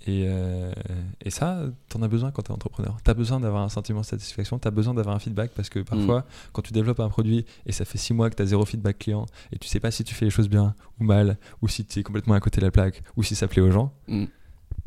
Et, 0.04 0.24
euh, 0.26 0.72
et 1.20 1.30
ça, 1.30 1.62
tu 1.88 1.96
en 1.96 2.02
as 2.02 2.08
besoin 2.08 2.32
quand 2.32 2.42
tu 2.42 2.50
es 2.50 2.54
entrepreneur. 2.54 2.96
Tu 3.04 3.10
as 3.10 3.14
besoin 3.14 3.38
d'avoir 3.38 3.62
un 3.62 3.68
sentiment 3.68 4.00
de 4.00 4.04
satisfaction, 4.06 4.58
tu 4.58 4.66
as 4.66 4.72
besoin 4.72 4.94
d'avoir 4.94 5.14
un 5.14 5.20
feedback 5.20 5.52
parce 5.52 5.68
que 5.68 5.78
parfois, 5.78 6.26
quand 6.52 6.62
tu 6.62 6.72
développes 6.72 6.98
un 7.00 7.08
produit 7.08 7.44
et 7.66 7.72
ça 7.72 7.84
fait 7.84 7.98
six 7.98 8.12
mois 8.12 8.28
que 8.28 8.34
tu 8.34 8.42
as 8.42 8.46
zéro 8.46 8.64
feedback 8.64 8.98
client 8.98 9.26
et 9.52 9.58
tu 9.58 9.68
sais 9.68 9.78
pas 9.78 9.92
si 9.92 10.02
tu 10.02 10.12
fais 10.14 10.24
les 10.24 10.30
choses 10.32 10.48
bien 10.48 10.74
ou 10.98 11.04
mal, 11.04 11.38
ou 11.60 11.68
si 11.68 11.84
tu 11.84 12.00
es 12.00 12.02
complètement 12.02 12.34
à 12.34 12.40
côté 12.40 12.60
de 12.60 12.66
la 12.66 12.72
plaque, 12.72 13.02
ou 13.16 13.22
si 13.22 13.36
ça 13.36 13.46
plaît 13.46 13.62
aux 13.62 13.70
gens, 13.70 13.92
Mm. 14.08 14.24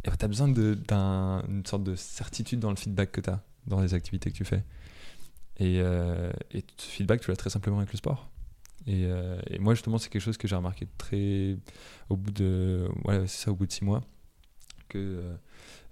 tu 0.04 0.10
as 0.26 0.28
besoin 0.28 0.50
de- 0.50 0.78
d'un- 0.88 1.44
d'une 1.48 1.66
sorte 1.66 1.84
de 1.84 1.96
certitude 1.96 2.60
dans 2.60 2.70
le 2.70 2.76
feedback 2.76 3.12
que 3.14 3.22
tu 3.22 3.30
as 3.30 3.42
dans 3.68 3.80
les 3.80 3.94
activités 3.94 4.30
que 4.32 4.36
tu 4.36 4.44
fais. 4.46 4.64
Et, 5.58 5.80
euh, 5.80 6.30
et 6.52 6.66
ce 6.76 6.88
feedback, 6.88 7.22
tu 7.22 7.32
l'as 7.32 7.38
très 7.38 7.50
simplement 7.50 7.78
avec 7.78 7.92
le 7.94 7.98
sport. 7.98 8.30
Et, 8.88 9.06
euh, 9.06 9.40
et 9.50 9.60
moi, 9.60 9.74
justement, 9.74 9.98
c'est 9.98 10.10
quelque 10.10 10.22
chose 10.22 10.38
que 10.38 10.48
j'ai 10.48 10.56
remarqué 10.56 10.88
très 10.98 11.58
au 12.10 12.18
bout 12.18 12.32
de, 12.32 12.88
ouais, 13.06 13.22
c'est 13.28 13.46
ça, 13.46 13.52
au 13.52 13.56
bout 13.56 13.66
de 13.66 13.72
six 13.72 13.84
mois, 13.84 14.02
que 14.90 14.98
euh, 14.98 15.36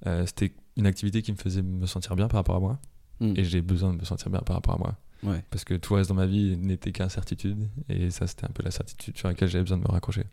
euh, 0.06 0.26
c'était 0.26 0.54
une 0.78 0.86
activité 0.86 1.22
qui 1.22 1.32
me 1.32 1.38
faisait 1.38 1.62
me 1.62 1.86
sentir 1.86 2.16
bien 2.16 2.28
par 2.28 2.40
rapport 2.40 2.56
à 2.56 2.60
moi. 2.60 2.80
Mm. 3.20 3.34
Et 3.38 3.44
j'ai 3.44 3.62
besoin 3.62 3.94
de 3.94 4.00
me 4.00 4.06
sentir 4.06 4.30
bien 4.30 4.42
par 4.42 4.56
rapport 4.56 4.76
à 4.76 4.78
moi. 4.78 4.98
Ouais. 5.24 5.44
Parce 5.50 5.64
que 5.64 5.74
tout 5.76 5.94
le 5.94 6.00
reste 6.00 6.10
dans 6.10 6.16
ma 6.16 6.26
vie 6.26 6.58
n'était 6.58 6.92
qu'incertitude. 6.92 7.68
Et 7.90 8.10
ça, 8.10 8.28
c'était 8.28 8.46
un 8.46 8.52
peu 8.54 8.62
la 8.64 8.72
certitude 8.72 9.18
sur 9.18 9.28
laquelle 9.28 9.50
j'avais 9.50 9.64
besoin 9.64 9.78
de 9.78 9.84
me 9.84 9.88
raccrocher. 9.88 10.26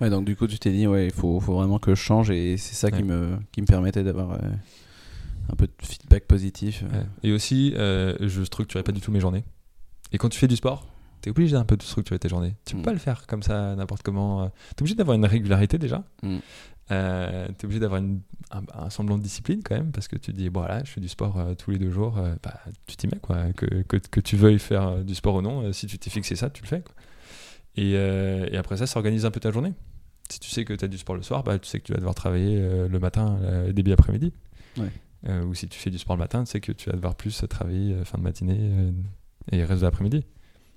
Ouais, 0.00 0.10
donc 0.10 0.24
du 0.24 0.36
coup, 0.36 0.46
tu 0.46 0.58
t'es 0.58 0.72
dit, 0.72 0.86
ouais, 0.86 1.06
il 1.06 1.12
faut, 1.12 1.38
faut 1.40 1.54
vraiment 1.54 1.78
que 1.78 1.94
je 1.94 2.00
change 2.00 2.30
et 2.30 2.56
c'est 2.56 2.74
ça 2.74 2.90
qui, 2.90 3.02
me, 3.02 3.38
qui 3.52 3.60
me 3.60 3.66
permettait 3.66 4.02
d'avoir 4.02 4.32
euh, 4.32 4.38
un 5.50 5.56
peu 5.56 5.66
de 5.66 5.72
feedback 5.86 6.24
positif. 6.24 6.82
Ouais. 6.82 7.06
Et 7.22 7.32
aussi, 7.32 7.74
euh, 7.76 8.16
je 8.20 8.42
structurais 8.42 8.82
pas 8.82 8.92
du 8.92 9.00
tout 9.00 9.12
mes 9.12 9.20
journées. 9.20 9.44
Et 10.12 10.18
quand 10.18 10.30
tu 10.30 10.38
fais 10.38 10.48
du 10.48 10.56
sport, 10.56 10.86
tu 11.22 11.28
es 11.28 11.30
obligé 11.30 11.52
d'un 11.56 11.64
peu 11.64 11.76
de 11.76 11.82
structurer 11.82 12.18
tes 12.18 12.28
journées. 12.28 12.54
Tu 12.64 12.74
peux 12.74 12.80
Mm. 12.80 12.84
pas 12.84 12.92
le 12.92 12.98
faire 12.98 13.26
comme 13.26 13.42
ça, 13.42 13.74
n'importe 13.76 14.02
comment. 14.02 14.48
Tu 14.48 14.52
es 14.78 14.82
obligé 14.82 14.94
d'avoir 14.94 15.14
une 15.16 15.24
régularité 15.26 15.78
déjà. 15.78 16.04
Mm. 16.22 16.38
tu 16.88 16.94
es 16.94 17.64
obligé 17.64 17.80
d'avoir 17.80 18.00
un, 18.00 18.62
un 18.74 18.90
semblant 18.90 19.18
de 19.18 19.22
discipline 19.22 19.60
quand 19.62 19.74
même, 19.76 19.92
parce 19.92 20.08
que 20.08 20.16
tu 20.16 20.32
te 20.32 20.36
dis, 20.36 20.48
bon 20.50 20.60
voilà, 20.60 20.82
je 20.84 20.90
fais 20.90 21.00
du 21.00 21.08
sport 21.08 21.38
euh, 21.38 21.54
tous 21.54 21.70
les 21.70 21.78
deux 21.78 21.90
jours, 21.90 22.16
euh, 22.18 22.34
bah, 22.42 22.60
tu 22.86 22.96
t'y 22.96 23.06
mets, 23.08 23.18
quoi. 23.20 23.52
Que, 23.54 23.66
que, 23.82 23.96
que 23.98 24.20
tu 24.20 24.36
veuilles 24.36 24.58
faire 24.58 24.86
euh, 24.88 25.02
du 25.02 25.14
sport 25.14 25.34
ou 25.34 25.42
non, 25.42 25.62
euh, 25.64 25.72
si 25.72 25.86
tu 25.86 25.98
t'es 25.98 26.08
fixé 26.10 26.34
ça, 26.36 26.48
tu 26.50 26.62
le 26.62 26.68
fais. 26.68 26.80
Quoi. 26.80 26.94
Et, 27.76 27.92
euh, 27.96 28.48
et 28.50 28.56
après 28.56 28.76
ça, 28.78 28.86
ça 28.86 28.98
organise 28.98 29.24
un 29.26 29.30
peu 29.30 29.40
ta 29.40 29.50
journée. 29.50 29.74
Si 30.30 30.40
tu 30.40 30.50
sais 30.50 30.64
que 30.64 30.72
tu 30.74 30.84
as 30.84 30.88
du 30.88 30.98
sport 30.98 31.14
le 31.16 31.22
soir, 31.22 31.42
bah, 31.44 31.58
tu 31.58 31.68
sais 31.68 31.78
que 31.80 31.84
tu 31.84 31.92
vas 31.92 31.98
devoir 31.98 32.14
travailler 32.14 32.58
euh, 32.58 32.88
le 32.88 32.98
matin, 32.98 33.38
euh, 33.42 33.72
début 33.72 33.92
après-midi. 33.92 34.32
Ouais. 34.78 34.90
Euh, 35.28 35.42
ou 35.44 35.54
si 35.54 35.68
tu 35.68 35.78
fais 35.78 35.90
du 35.90 35.98
sport 35.98 36.16
le 36.16 36.20
matin, 36.20 36.44
tu 36.44 36.50
sais 36.50 36.60
que 36.60 36.72
tu 36.72 36.88
vas 36.90 36.96
devoir 36.96 37.14
plus 37.14 37.44
travailler 37.50 37.94
euh, 37.94 38.04
fin 38.04 38.18
de 38.18 38.22
matinée 38.22 38.58
euh, 38.60 38.90
et 39.52 39.64
reste 39.64 39.80
de 39.80 39.86
l'après-midi. 39.86 40.24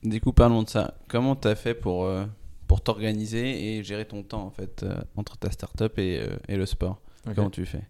Du 0.03 0.19
coup, 0.19 0.33
parlons 0.33 0.63
de 0.63 0.69
ça. 0.69 0.95
Comment 1.07 1.35
t'as 1.35 1.55
fait 1.55 1.75
pour, 1.75 2.05
euh, 2.05 2.25
pour 2.67 2.81
t'organiser 2.81 3.77
et 3.77 3.83
gérer 3.83 4.05
ton 4.05 4.23
temps 4.23 4.43
en 4.43 4.49
fait 4.49 4.83
euh, 4.83 4.95
entre 5.15 5.37
ta 5.37 5.51
startup 5.51 5.97
et, 5.99 6.19
euh, 6.19 6.37
et 6.47 6.55
le 6.55 6.65
sport? 6.65 6.99
Comment 7.35 7.51
tu 7.51 7.65
fais? 7.65 7.83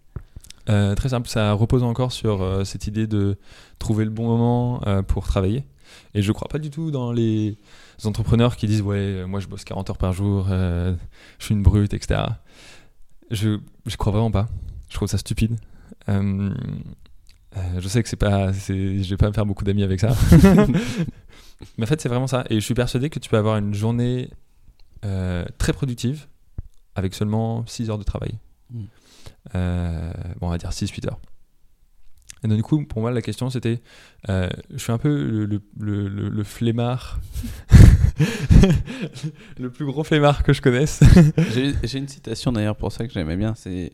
Très 0.66 1.08
simple, 1.08 1.28
ça 1.28 1.52
repose 1.54 1.82
encore 1.82 2.12
sur 2.12 2.64
cette 2.64 2.86
idée 2.86 3.06
de 3.06 3.36
trouver 3.78 4.04
le 4.04 4.10
bon 4.10 4.26
moment 4.28 4.80
pour 5.08 5.26
travailler. 5.26 5.64
Et 6.14 6.22
je 6.22 6.30
crois 6.32 6.48
pas 6.48 6.58
du 6.58 6.70
tout 6.70 6.90
dans 6.90 7.12
les 7.12 7.56
entrepreneurs 8.04 8.56
qui 8.56 8.66
disent 8.66 8.82
ouais, 8.82 9.24
moi 9.26 9.40
je 9.40 9.48
bosse 9.48 9.64
40 9.64 9.90
heures 9.90 9.98
par 9.98 10.12
jour, 10.12 10.46
je 10.48 10.94
suis 11.40 11.54
une 11.54 11.62
brute, 11.62 11.94
etc. 11.94 12.20
Je 13.30 13.58
je 13.86 13.96
crois 13.96 14.12
vraiment 14.12 14.30
pas. 14.30 14.48
Je 14.88 14.94
trouve 14.94 15.08
ça 15.08 15.18
stupide. 15.18 15.56
Je 16.06 17.88
sais 17.88 18.02
que 18.02 18.08
c'est 18.08 18.16
pas, 18.16 18.52
je 18.52 19.08
vais 19.08 19.16
pas 19.16 19.28
me 19.28 19.32
faire 19.32 19.46
beaucoup 19.46 19.64
d'amis 19.64 19.82
avec 19.82 19.98
ça. 19.98 20.14
Mais 21.78 21.84
en 21.84 21.86
fait, 21.86 22.00
c'est 22.00 22.08
vraiment 22.08 22.26
ça. 22.26 22.44
Et 22.50 22.56
je 22.56 22.60
suis 22.64 22.74
persuadé 22.74 23.10
que 23.10 23.18
tu 23.18 23.28
peux 23.28 23.36
avoir 23.36 23.56
une 23.56 23.74
journée 23.74 24.30
euh, 25.04 25.44
très 25.58 25.72
productive 25.72 26.26
avec 26.94 27.14
seulement 27.14 27.64
6 27.66 27.90
heures 27.90 27.98
de 27.98 28.04
travail. 28.04 28.34
Mm. 28.70 28.82
Euh, 29.54 30.12
bon, 30.40 30.48
on 30.48 30.50
va 30.50 30.58
dire 30.58 30.70
6-8 30.70 31.06
heures. 31.08 31.20
Et 32.44 32.48
donc, 32.48 32.56
du 32.56 32.62
coup, 32.64 32.84
pour 32.84 33.00
moi, 33.00 33.12
la 33.12 33.22
question 33.22 33.50
c'était 33.50 33.80
euh, 34.28 34.48
je 34.72 34.78
suis 34.78 34.90
un 34.92 34.98
peu 34.98 35.08
le, 35.08 35.46
le, 35.46 35.60
le, 35.78 36.08
le- 36.08 36.28
le 36.28 36.44
flemmard, 36.44 37.20
le 39.58 39.70
plus 39.70 39.84
gros 39.86 40.04
flemmard 40.04 40.42
que 40.42 40.52
je 40.52 40.60
connaisse. 40.60 41.00
J'ai 41.52 41.74
j'ai 41.84 41.98
une 41.98 42.08
citation 42.08 42.52
d'ailleurs 42.52 42.76
pour 42.76 42.92
ça 42.92 43.06
que 43.06 43.12
j'aimais 43.12 43.36
bien. 43.36 43.54
C'est, 43.54 43.92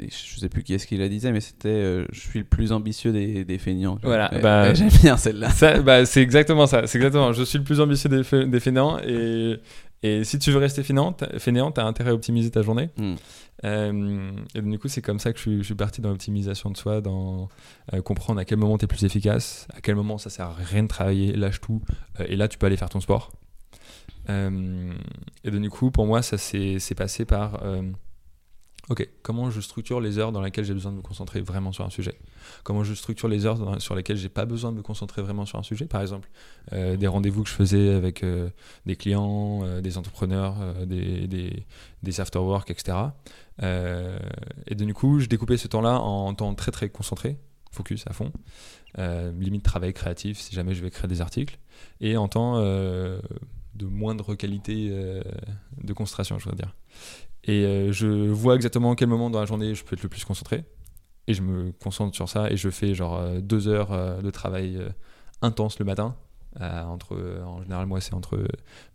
je 0.00 0.40
sais 0.40 0.48
plus 0.48 0.62
qui 0.62 0.74
est-ce 0.74 0.86
qui 0.86 0.96
la 0.96 1.08
disait, 1.08 1.32
mais 1.32 1.40
c'était 1.40 1.68
euh, 1.68 2.06
je 2.12 2.20
suis 2.20 2.38
le 2.40 2.44
plus 2.44 2.72
ambitieux 2.72 3.12
des, 3.12 3.44
des 3.44 3.58
feignants. 3.58 3.98
Voilà, 4.02 4.30
bah- 4.42 4.74
j'aime 4.74 4.90
bien 5.02 5.16
celle-là. 5.16 5.48
Bah, 5.84 6.04
c'est 6.06 6.22
exactement 6.22 6.66
ça. 6.66 6.86
C'est 6.86 6.98
exactement. 6.98 7.32
Je 7.32 7.42
suis 7.44 7.58
le 7.58 7.64
plus 7.64 7.80
ambitieux 7.80 8.10
des, 8.10 8.46
des 8.46 8.60
fainéants 8.60 8.98
et, 8.98 9.58
et 10.02 10.24
si 10.24 10.38
tu 10.38 10.50
veux 10.50 10.58
rester 10.58 10.82
fainéant, 10.82 11.12
t'as- 11.12 11.84
intérêt 11.86 12.10
à 12.10 12.14
optimiser 12.14 12.50
ta 12.50 12.62
journée. 12.62 12.90
Mm. 12.98 13.14
Euh, 13.64 14.30
et 14.54 14.60
donc, 14.60 14.70
du 14.70 14.78
coup, 14.78 14.88
c'est 14.88 15.00
comme 15.00 15.18
ça 15.18 15.32
que 15.32 15.38
je 15.38 15.42
suis, 15.42 15.58
je 15.58 15.62
suis 15.62 15.74
parti 15.74 16.02
dans 16.02 16.10
l'optimisation 16.10 16.70
de 16.70 16.76
soi, 16.76 17.00
dans 17.00 17.48
euh, 17.94 18.02
comprendre 18.02 18.38
à 18.38 18.44
quel 18.44 18.58
moment 18.58 18.76
tu 18.76 18.84
es 18.84 18.88
plus 18.88 19.04
efficace, 19.04 19.66
à 19.74 19.80
quel 19.80 19.94
moment 19.94 20.18
ça 20.18 20.28
sert 20.28 20.46
à 20.46 20.54
rien 20.54 20.82
de 20.82 20.88
travailler, 20.88 21.32
lâche 21.32 21.60
tout, 21.62 21.80
et 22.28 22.36
là 22.36 22.48
tu 22.48 22.58
peux 22.58 22.66
aller 22.66 22.76
faire 22.76 22.90
ton 22.90 23.00
sport. 23.00 23.32
Et 24.28 25.50
donc, 25.50 25.60
du 25.62 25.70
coup, 25.70 25.90
pour 25.90 26.06
moi, 26.06 26.20
ça 26.22 26.36
s'est 26.38 26.78
passé 26.96 27.24
par 27.24 27.62
ok, 28.90 29.08
comment 29.22 29.50
je 29.50 29.60
structure 29.60 30.00
les 30.00 30.18
heures 30.18 30.32
dans 30.32 30.40
lesquelles 30.40 30.64
j'ai 30.64 30.74
besoin 30.74 30.92
de 30.92 30.96
me 30.96 31.02
concentrer 31.02 31.40
vraiment 31.40 31.72
sur 31.72 31.84
un 31.84 31.90
sujet? 31.90 32.18
comment 32.62 32.84
je 32.84 32.94
structure 32.94 33.28
les 33.28 33.46
heures 33.46 33.80
sur 33.80 33.94
lesquelles 33.94 34.16
j'ai 34.16 34.28
pas 34.28 34.44
besoin 34.44 34.72
de 34.72 34.76
me 34.76 34.82
concentrer 34.82 35.22
vraiment 35.22 35.46
sur 35.46 35.58
un 35.58 35.62
sujet? 35.62 35.86
Par 35.86 36.00
exemple, 36.00 36.28
euh, 36.72 36.96
des 36.96 37.06
rendez-vous 37.06 37.42
que 37.42 37.48
je 37.48 37.54
faisais 37.54 37.90
avec 37.90 38.22
euh, 38.22 38.50
des 38.86 38.96
clients, 38.96 39.60
euh, 39.64 39.80
des 39.80 39.98
entrepreneurs, 39.98 40.56
des, 40.86 41.26
des, 41.26 41.66
des 42.02 42.20
after-work, 42.20 42.70
etc. 42.70 42.98
Et 43.62 44.74
du 44.74 44.94
coup, 44.94 45.20
je 45.20 45.26
découpais 45.26 45.56
ce 45.56 45.68
temps-là 45.68 45.98
en 46.00 46.34
temps 46.34 46.54
très 46.54 46.72
très 46.72 46.88
concentré, 46.88 47.38
focus 47.70 48.04
à 48.06 48.12
fond, 48.12 48.32
limite 48.98 49.62
travail 49.62 49.92
créatif 49.92 50.38
si 50.38 50.54
jamais 50.54 50.74
je 50.74 50.82
vais 50.82 50.90
créer 50.90 51.08
des 51.08 51.20
articles, 51.20 51.58
et 52.00 52.16
en 52.16 52.28
temps 52.28 52.60
de 52.60 53.86
moindre 53.86 54.34
qualité 54.34 54.90
de 54.90 55.92
concentration, 55.92 56.38
je 56.38 56.44
voudrais 56.44 56.64
dire. 56.64 56.74
Et 57.46 57.64
euh, 57.64 57.92
je 57.92 58.06
vois 58.30 58.54
exactement 58.56 58.92
à 58.92 58.96
quel 58.96 59.08
moment 59.08 59.30
dans 59.30 59.40
la 59.40 59.46
journée 59.46 59.74
je 59.74 59.84
peux 59.84 59.94
être 59.94 60.02
le 60.02 60.08
plus 60.08 60.24
concentré, 60.24 60.64
et 61.28 61.34
je 61.34 61.42
me 61.42 61.72
concentre 61.72 62.14
sur 62.14 62.28
ça, 62.28 62.50
et 62.50 62.56
je 62.56 62.68
fais 62.70 62.94
genre 62.94 63.16
euh, 63.18 63.40
deux 63.40 63.68
heures 63.68 63.92
euh, 63.92 64.20
de 64.20 64.30
travail 64.30 64.80
intense 65.42 65.78
le 65.78 65.84
matin. 65.84 66.16
entre, 66.60 67.16
en 67.44 67.62
général, 67.62 67.86
moi, 67.86 68.00
c'est 68.00 68.14
entre 68.14 68.38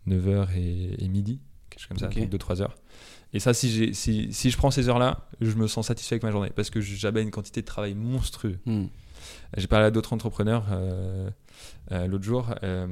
9h 0.08 0.48
et, 0.56 1.04
et 1.04 1.08
midi, 1.08 1.40
quelque 1.70 1.80
chose 1.80 1.88
comme 1.88 1.98
ça, 1.98 2.08
donc 2.22 2.30
2-3 2.32 2.60
heures. 2.62 2.74
Et 3.34 3.40
ça, 3.40 3.54
si, 3.54 3.70
j'ai- 3.70 3.94
si, 3.94 4.32
si 4.32 4.50
je 4.50 4.56
prends 4.58 4.70
ces 4.70 4.88
heures-là, 4.90 5.26
je 5.40 5.54
me 5.54 5.66
sens 5.66 5.86
satisfait 5.86 6.16
avec 6.16 6.22
ma 6.24 6.30
journée 6.32 6.50
parce 6.54 6.68
que 6.68 6.80
j'avais 6.82 7.22
une 7.22 7.30
quantité 7.30 7.60
de 7.62 7.66
travail 7.66 7.94
monstrueux. 7.94 8.58
Hmm. 8.66 8.86
J'ai 9.56 9.68
parlé 9.68 9.86
à 9.86 9.90
d'autres 9.90 10.12
entrepreneurs 10.12 10.66
euh, 10.72 11.30
euh, 11.92 12.06
l'autre 12.08 12.24
jour. 12.24 12.52
euh, 12.62 12.88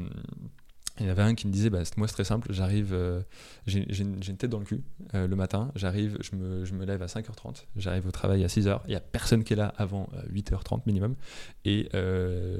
il 1.00 1.06
y 1.06 1.08
en 1.08 1.12
avait 1.12 1.22
un 1.22 1.34
qui 1.34 1.46
me 1.46 1.52
disait 1.52 1.70
bah, 1.70 1.80
Moi, 1.96 2.06
c'est 2.06 2.14
très 2.14 2.24
simple. 2.24 2.52
J'arrive, 2.52 2.90
euh, 2.92 3.22
j'ai 3.66 3.84
une, 4.00 4.18
tête 4.20 4.50
dans 4.50 4.58
le 4.58 4.64
cul 4.64 4.82
euh, 5.14 5.26
le 5.26 5.34
matin. 5.36 5.72
J'arrive, 5.74 6.18
je 6.20 6.36
me, 6.36 6.64
je 6.64 6.74
me 6.74 6.84
lève 6.84 7.02
à 7.02 7.06
5h30. 7.06 7.64
J'arrive 7.76 8.06
au 8.06 8.10
travail 8.10 8.44
à 8.44 8.48
6h. 8.48 8.80
Il 8.86 8.90
n'y 8.90 8.96
a 8.96 9.00
personne 9.00 9.42
qui 9.42 9.54
est 9.54 9.56
là 9.56 9.72
avant 9.78 10.08
euh, 10.14 10.22
8h30 10.32 10.82
minimum. 10.86 11.14
Et 11.64 11.88
euh, 11.94 12.58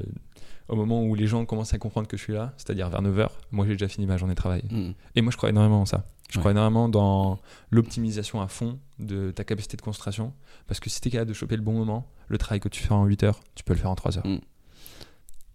au 0.68 0.76
moment 0.76 1.04
où 1.04 1.14
les 1.14 1.26
gens 1.26 1.44
commencent 1.44 1.74
à 1.74 1.78
comprendre 1.78 2.08
que 2.08 2.16
je 2.16 2.22
suis 2.22 2.32
là, 2.32 2.54
c'est-à-dire 2.56 2.88
vers 2.88 3.02
9h, 3.02 3.28
moi, 3.52 3.66
j'ai 3.66 3.72
déjà 3.72 3.88
fini 3.88 4.06
ma 4.06 4.16
journée 4.16 4.34
de 4.34 4.40
travail. 4.40 4.62
Hmm. 4.70 4.92
Et 5.14 5.20
moi, 5.22 5.30
je 5.30 5.36
crois 5.36 5.50
énormément 5.50 5.82
en 5.82 5.86
ça. 5.86 6.06
Je 6.30 6.38
Ouais. 6.38 6.42
crois 6.42 6.52
énormément 6.52 6.88
dans 6.88 7.40
l'optimisation 7.70 8.40
à 8.40 8.46
fond 8.46 8.78
de 9.00 9.32
ta 9.32 9.42
capacité 9.44 9.76
de 9.76 9.82
concentration. 9.82 10.32
Parce 10.68 10.78
que 10.78 10.88
si 10.88 11.00
tu 11.00 11.08
es 11.08 11.10
capable 11.10 11.28
de 11.30 11.34
choper 11.34 11.56
le 11.56 11.62
bon 11.62 11.72
moment, 11.72 12.06
le 12.28 12.38
travail 12.38 12.60
que 12.60 12.68
tu 12.68 12.82
fais 12.82 12.92
en 12.92 13.04
8 13.04 13.24
heures, 13.24 13.40
tu 13.56 13.64
peux 13.64 13.72
le 13.74 13.80
faire 13.80 13.90
en 13.90 13.96
3 13.96 14.18
heures. 14.18 14.26
Mm. 14.26 14.38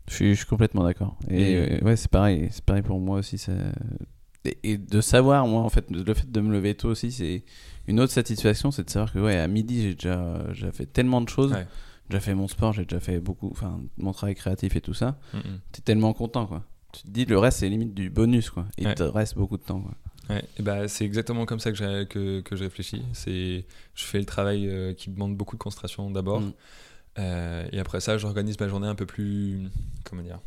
Je 0.07 0.13
suis, 0.15 0.29
je 0.33 0.37
suis 0.39 0.45
complètement 0.45 0.83
d'accord. 0.83 1.17
Et, 1.29 1.51
Et- 1.53 1.73
euh, 1.81 1.85
ouais, 1.85 1.95
c'est 1.95 2.09
pareil. 2.11 2.47
C'est 2.51 2.63
pareil 2.63 2.83
pour 2.83 2.99
moi 2.99 3.19
aussi. 3.19 3.37
Ça... 3.37 3.51
Et, 4.45 4.57
et 4.63 4.77
de 4.77 5.01
savoir, 5.01 5.47
moi, 5.47 5.61
en 5.61 5.69
fait, 5.69 5.89
le 5.89 6.13
fait 6.13 6.31
de 6.31 6.39
me 6.41 6.51
lever 6.53 6.75
tôt 6.75 6.89
aussi, 6.89 7.11
c'est 7.11 7.43
une 7.87 7.99
autre 7.99 8.11
satisfaction, 8.13 8.69
c'est 8.71 8.83
de 8.83 8.89
savoir 8.89 9.11
que, 9.11 9.19
ouais, 9.19 9.37
à 9.37 9.47
midi, 9.47 9.81
j'ai 9.81 9.95
déjà, 9.95 10.45
j'ai 10.53 10.71
fait 10.71 10.85
tellement 10.85 11.21
de 11.21 11.29
choses. 11.29 11.51
Ouais. 11.51 11.65
J'ai 12.03 12.09
déjà 12.11 12.19
fait 12.19 12.35
mon 12.35 12.47
sport, 12.47 12.71
j'ai 12.73 12.83
déjà 12.85 12.99
fait 12.99 13.19
beaucoup, 13.19 13.49
enfin, 13.49 13.79
mon 13.97 14.11
travail 14.11 14.35
créatif 14.35 14.75
et 14.75 14.81
tout 14.81 14.93
ça. 14.93 15.17
Mm, 15.33 15.37
mm. 15.37 15.59
T'es 15.71 15.81
tellement 15.81 16.13
content, 16.13 16.45
quoi. 16.45 16.63
Tu 16.93 17.01
te 17.01 17.07
dis, 17.09 17.25
le 17.25 17.39
reste, 17.39 17.59
c'est 17.59 17.69
limite 17.69 17.95
du 17.95 18.11
bonus, 18.11 18.51
quoi. 18.51 18.67
Il 18.77 18.85
Ouais. 18.85 18.93
te 18.93 19.01
reste 19.03 19.35
beaucoup 19.35 19.57
de 19.57 19.63
temps, 19.63 19.81
quoi. 19.81 19.95
Ouais, 20.29 20.43
et 20.57 20.61
bah, 20.63 20.87
c'est 20.87 21.05
exactement 21.05 21.45
comme 21.45 21.59
ça 21.59 21.71
que, 21.71 22.03
que, 22.05 22.41
que 22.41 22.55
je 22.55 22.63
réfléchis. 22.63 23.03
C'est, 23.13 23.65
je 23.95 24.03
fais 24.05 24.19
le 24.19 24.25
travail 24.25 24.67
euh, 24.67 24.93
qui 24.93 25.09
demande 25.09 25.35
beaucoup 25.35 25.55
de 25.55 25.61
concentration 25.61 26.09
d'abord. 26.11 26.41
Mm. 26.41 26.53
Euh, 27.17 27.65
et 27.71 27.79
après 27.79 28.01
ça, 28.01 28.17
j'organise 28.17 28.59
ma 28.59 28.67
journée 28.67 28.87
un 28.87 28.95
peu 28.95 29.05
plus. 29.05 29.69
Comment 30.03 30.21
dire 30.21 30.39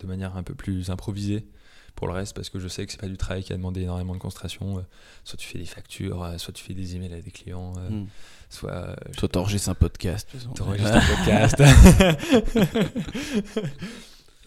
De 0.00 0.06
manière 0.06 0.36
un 0.36 0.42
peu 0.42 0.54
plus 0.54 0.90
improvisée 0.90 1.46
pour 1.94 2.06
le 2.08 2.12
reste, 2.12 2.34
parce 2.36 2.50
que 2.50 2.58
je 2.58 2.68
sais 2.68 2.84
que 2.84 2.92
c'est 2.92 3.00
pas 3.00 3.08
du 3.08 3.16
travail 3.16 3.42
qui 3.42 3.54
a 3.54 3.56
demandé 3.56 3.80
énormément 3.82 4.12
de 4.14 4.18
concentration. 4.18 4.78
Euh, 4.78 4.82
Soit 5.24 5.38
tu 5.38 5.46
fais 5.48 5.58
des 5.58 5.64
factures, 5.64 6.22
euh, 6.22 6.36
soit 6.38 6.52
tu 6.52 6.62
fais 6.62 6.74
des 6.74 6.94
emails 6.94 7.14
à 7.14 7.20
des 7.22 7.30
clients, 7.30 7.72
euh, 7.78 7.88
Mm. 7.90 8.06
soit. 8.50 8.96
Toi, 9.16 9.28
t'enregistres 9.28 9.70
un 9.70 9.74
podcast. 9.74 10.28
T'enregistres 10.54 10.92
un 10.94 11.16
podcast. 11.16 11.62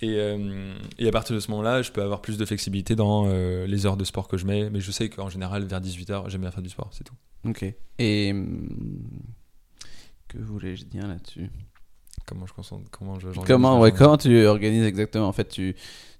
et, 0.01 0.15
euh, 0.17 0.73
et 0.97 1.07
à 1.07 1.11
partir 1.11 1.35
de 1.35 1.39
ce 1.39 1.49
moment-là, 1.51 1.81
je 1.81 1.91
peux 1.91 2.01
avoir 2.03 2.21
plus 2.21 2.37
de 2.37 2.45
flexibilité 2.45 2.95
dans 2.95 3.25
euh, 3.27 3.65
les 3.67 3.85
heures 3.85 3.97
de 3.97 4.03
sport 4.05 4.27
que 4.27 4.37
je 4.37 4.45
mets. 4.45 4.69
Mais 4.69 4.79
je 4.79 4.91
sais 4.91 5.09
qu'en 5.09 5.29
général, 5.29 5.63
vers 5.65 5.81
18h, 5.81 6.29
j'aime 6.29 6.41
bien 6.41 6.51
faire 6.51 6.61
du 6.61 6.69
sport, 6.69 6.89
c'est 6.91 7.03
tout. 7.03 7.15
Ok. 7.45 7.65
Et. 7.97 8.33
Que 10.29 10.37
voulais-je 10.37 10.85
dire 10.85 11.07
là-dessus 11.07 11.49
Comment 12.25 12.45
je 12.45 12.53
concentre 12.53 12.89
comment 12.91 13.19
je, 13.19 13.29
Comment, 13.45 13.79
ouais, 13.79 13.91
comment 13.91 14.17
tu 14.17 14.45
organises 14.45 14.83
exactement 14.85 15.27
En 15.27 15.33
fait, 15.33 15.49
tu, 15.49 15.75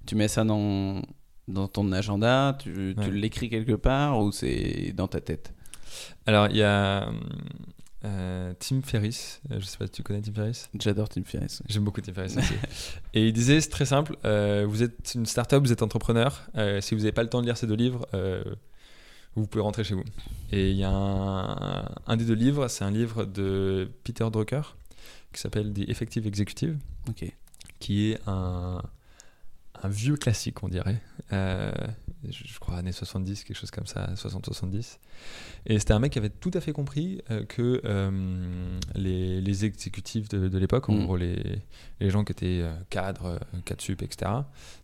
tu 0.08 0.15
mets 0.15 0.28
ça 0.28 0.43
dans, 0.43 1.02
dans 1.48 1.67
ton 1.67 1.91
agenda, 1.91 2.58
tu, 2.60 2.95
tu 3.02 3.12
l'écris 3.12 3.50
quelque 3.50 3.74
part 3.74 4.19
ou 4.19 4.32
c'est 4.32 4.93
dans 4.95 5.08
ta 5.08 5.22
tête 5.22 5.54
Alors, 6.26 6.48
il 6.48 6.58
y 6.58 6.63
a 6.63 7.12
euh, 8.06 8.54
Tim 8.60 8.82
Ferriss. 8.82 9.41
Euh, 9.52 9.60
Je 9.60 9.65
sais 9.65 9.78
pas 9.78 9.86
si 9.86 9.91
tu 9.91 10.04
connais 10.04 10.22
Tim 10.22 10.34
Ferriss? 10.34 10.69
J'adore 10.80 11.10
Tim 11.10 11.24
Ferriss. 11.24 11.62
J'aime 11.67 11.84
beaucoup 11.84 12.02
Tim 12.02 12.13
Ferriss 12.13 12.38
aussi. 12.38 12.54
Et 13.13 13.28
il 13.28 13.34
disait, 13.34 13.62
c'est 13.62 13.69
très 13.69 13.86
simple, 13.86 14.15
euh, 14.26 14.65
vous 14.67 14.82
êtes 14.82 15.13
une 15.13 15.28
startup, 15.28 15.60
vous 15.60 15.72
êtes 15.72 15.84
entrepreneur, 15.84 16.41
euh, 16.56 16.82
si 16.82 16.95
vous 16.95 17.02
n'avez 17.02 17.12
pas 17.12 17.24
le 17.24 17.30
temps 17.30 17.41
de 17.41 17.45
lire 17.45 17.58
ces 17.58 17.67
deux 17.67 17.76
livres, 17.76 18.08
vous 19.35 19.47
pouvez 19.47 19.61
rentrer 19.63 19.83
chez 19.83 19.95
vous. 19.95 20.03
Et 20.51 20.71
il 20.71 20.77
y 20.77 20.83
a 20.83 20.91
un, 20.91 21.85
un 22.07 22.17
des 22.17 22.25
deux 22.25 22.33
livres, 22.33 22.67
c'est 22.67 22.83
un 22.83 22.91
livre 22.91 23.25
de 23.25 23.89
Peter 24.03 24.27
Drucker 24.31 24.61
qui 25.33 25.39
s'appelle 25.39 25.73
The 25.73 25.87
Effective 25.89 26.25
Executive, 26.27 26.77
qui 27.79 28.11
est 28.11 28.19
un, 28.27 28.81
un 29.81 29.89
vieux 29.89 30.17
classique, 30.17 30.63
on 30.63 30.67
dirait. 30.67 31.01
Euh, 31.31 31.71
je, 32.27 32.43
je 32.45 32.59
crois 32.59 32.75
années 32.77 32.91
70, 32.91 33.43
quelque 33.43 33.57
chose 33.57 33.71
comme 33.71 33.85
ça, 33.85 34.09
60-70. 34.15 34.97
Et 35.67 35.79
c'était 35.79 35.93
un 35.93 35.99
mec 35.99 36.13
qui 36.13 36.19
avait 36.19 36.29
tout 36.29 36.51
à 36.53 36.61
fait 36.61 36.71
compris 36.71 37.21
euh, 37.31 37.45
que 37.45 37.81
euh, 37.85 38.79
les, 38.95 39.41
les 39.41 39.65
exécutifs 39.65 40.27
de, 40.29 40.47
de 40.47 40.57
l'époque, 40.57 40.89
en 40.89 40.93
Mm. 40.93 41.03
gros 41.05 41.17
les, 41.17 41.61
les 41.99 42.09
gens 42.09 42.23
qui 42.23 42.31
étaient 42.31 42.65
cadres, 42.89 43.39
cadres 43.65 43.81
sup, 43.81 44.01
etc., 44.01 44.31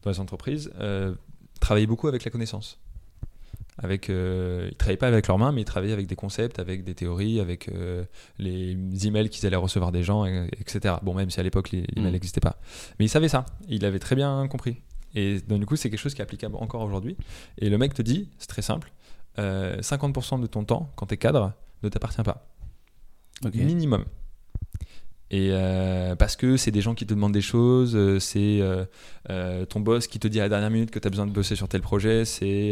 dans 0.03 0.11
les 0.11 0.19
entreprises, 0.19 0.71
travaillaient 1.59 1.87
beaucoup 1.87 2.07
avec 2.07 2.23
la 2.23 2.31
connaissance. 2.31 2.79
Avec, 3.77 4.09
euh, 4.09 4.69
ils 4.71 4.77
travaillaient 4.77 4.95
pas 4.97 5.07
avec 5.07 5.27
leurs 5.27 5.37
mains, 5.37 5.51
mais 5.51 5.61
ils 5.61 5.65
travaillaient 5.65 5.91
avec 5.93 6.07
des 6.07 6.15
concepts, 6.15 6.59
avec 6.59 6.83
des 6.85 6.95
théories, 6.95 7.41
avec 7.41 7.67
euh, 7.69 8.05
les 8.39 8.77
emails 9.05 9.29
qu'ils 9.29 9.45
allaient 9.45 9.55
recevoir 9.57 9.91
des 9.91 10.01
gens, 10.01 10.25
et- 10.25 10.47
etc. 10.61 10.95
Bon, 11.01 11.13
même 11.13 11.29
si 11.29 11.39
à 11.41 11.43
l'époque 11.43 11.71
les 11.71 11.79
emails 11.97 12.09
Mm. 12.11 12.13
n'existaient 12.13 12.39
pas. 12.39 12.57
Mais 12.99 13.05
il 13.05 13.09
savait 13.09 13.27
ça, 13.27 13.45
il 13.67 13.83
avait 13.83 13.99
très 13.99 14.15
bien 14.15 14.47
compris. 14.47 14.77
Et 15.13 15.39
donc, 15.41 15.59
du 15.59 15.65
coup, 15.65 15.75
c'est 15.75 15.89
quelque 15.89 15.99
chose 15.99 16.13
qui 16.13 16.21
est 16.21 16.23
applicable 16.23 16.55
encore 16.57 16.81
aujourd'hui. 16.81 17.17
Et 17.57 17.69
le 17.69 17.77
mec 17.77 17.93
te 17.93 18.01
dit, 18.01 18.29
c'est 18.37 18.47
très 18.47 18.61
simple, 18.61 18.91
euh, 19.39 19.81
50% 19.81 20.39
de 20.39 20.47
ton 20.47 20.63
temps, 20.63 20.91
quand 20.95 21.07
tu 21.07 21.13
es 21.15 21.17
cadre, 21.17 21.51
ne 21.83 21.89
t'appartient 21.89 22.23
pas. 22.23 22.47
Ok. 23.45 23.55
Minimum. 23.55 24.05
Et 25.35 25.49
euh, 25.51 26.15
parce 26.15 26.37
que 26.37 26.55
c'est 26.55 26.71
des 26.71 26.79
gens 26.79 26.93
qui 26.95 27.05
te 27.05 27.13
demandent 27.13 27.33
des 27.33 27.41
choses, 27.41 27.93
euh, 27.95 28.19
c'est 28.21 28.59
euh, 28.61 29.65
ton 29.65 29.81
boss 29.81 30.07
qui 30.07 30.17
te 30.17 30.29
dit 30.29 30.39
à 30.39 30.43
la 30.43 30.49
dernière 30.49 30.69
minute 30.69 30.91
que 30.91 30.99
tu 30.99 31.07
as 31.07 31.09
besoin 31.11 31.25
de 31.27 31.31
bosser 31.31 31.55
sur 31.57 31.67
tel 31.67 31.81
projet, 31.81 32.23
c'est 32.23 32.71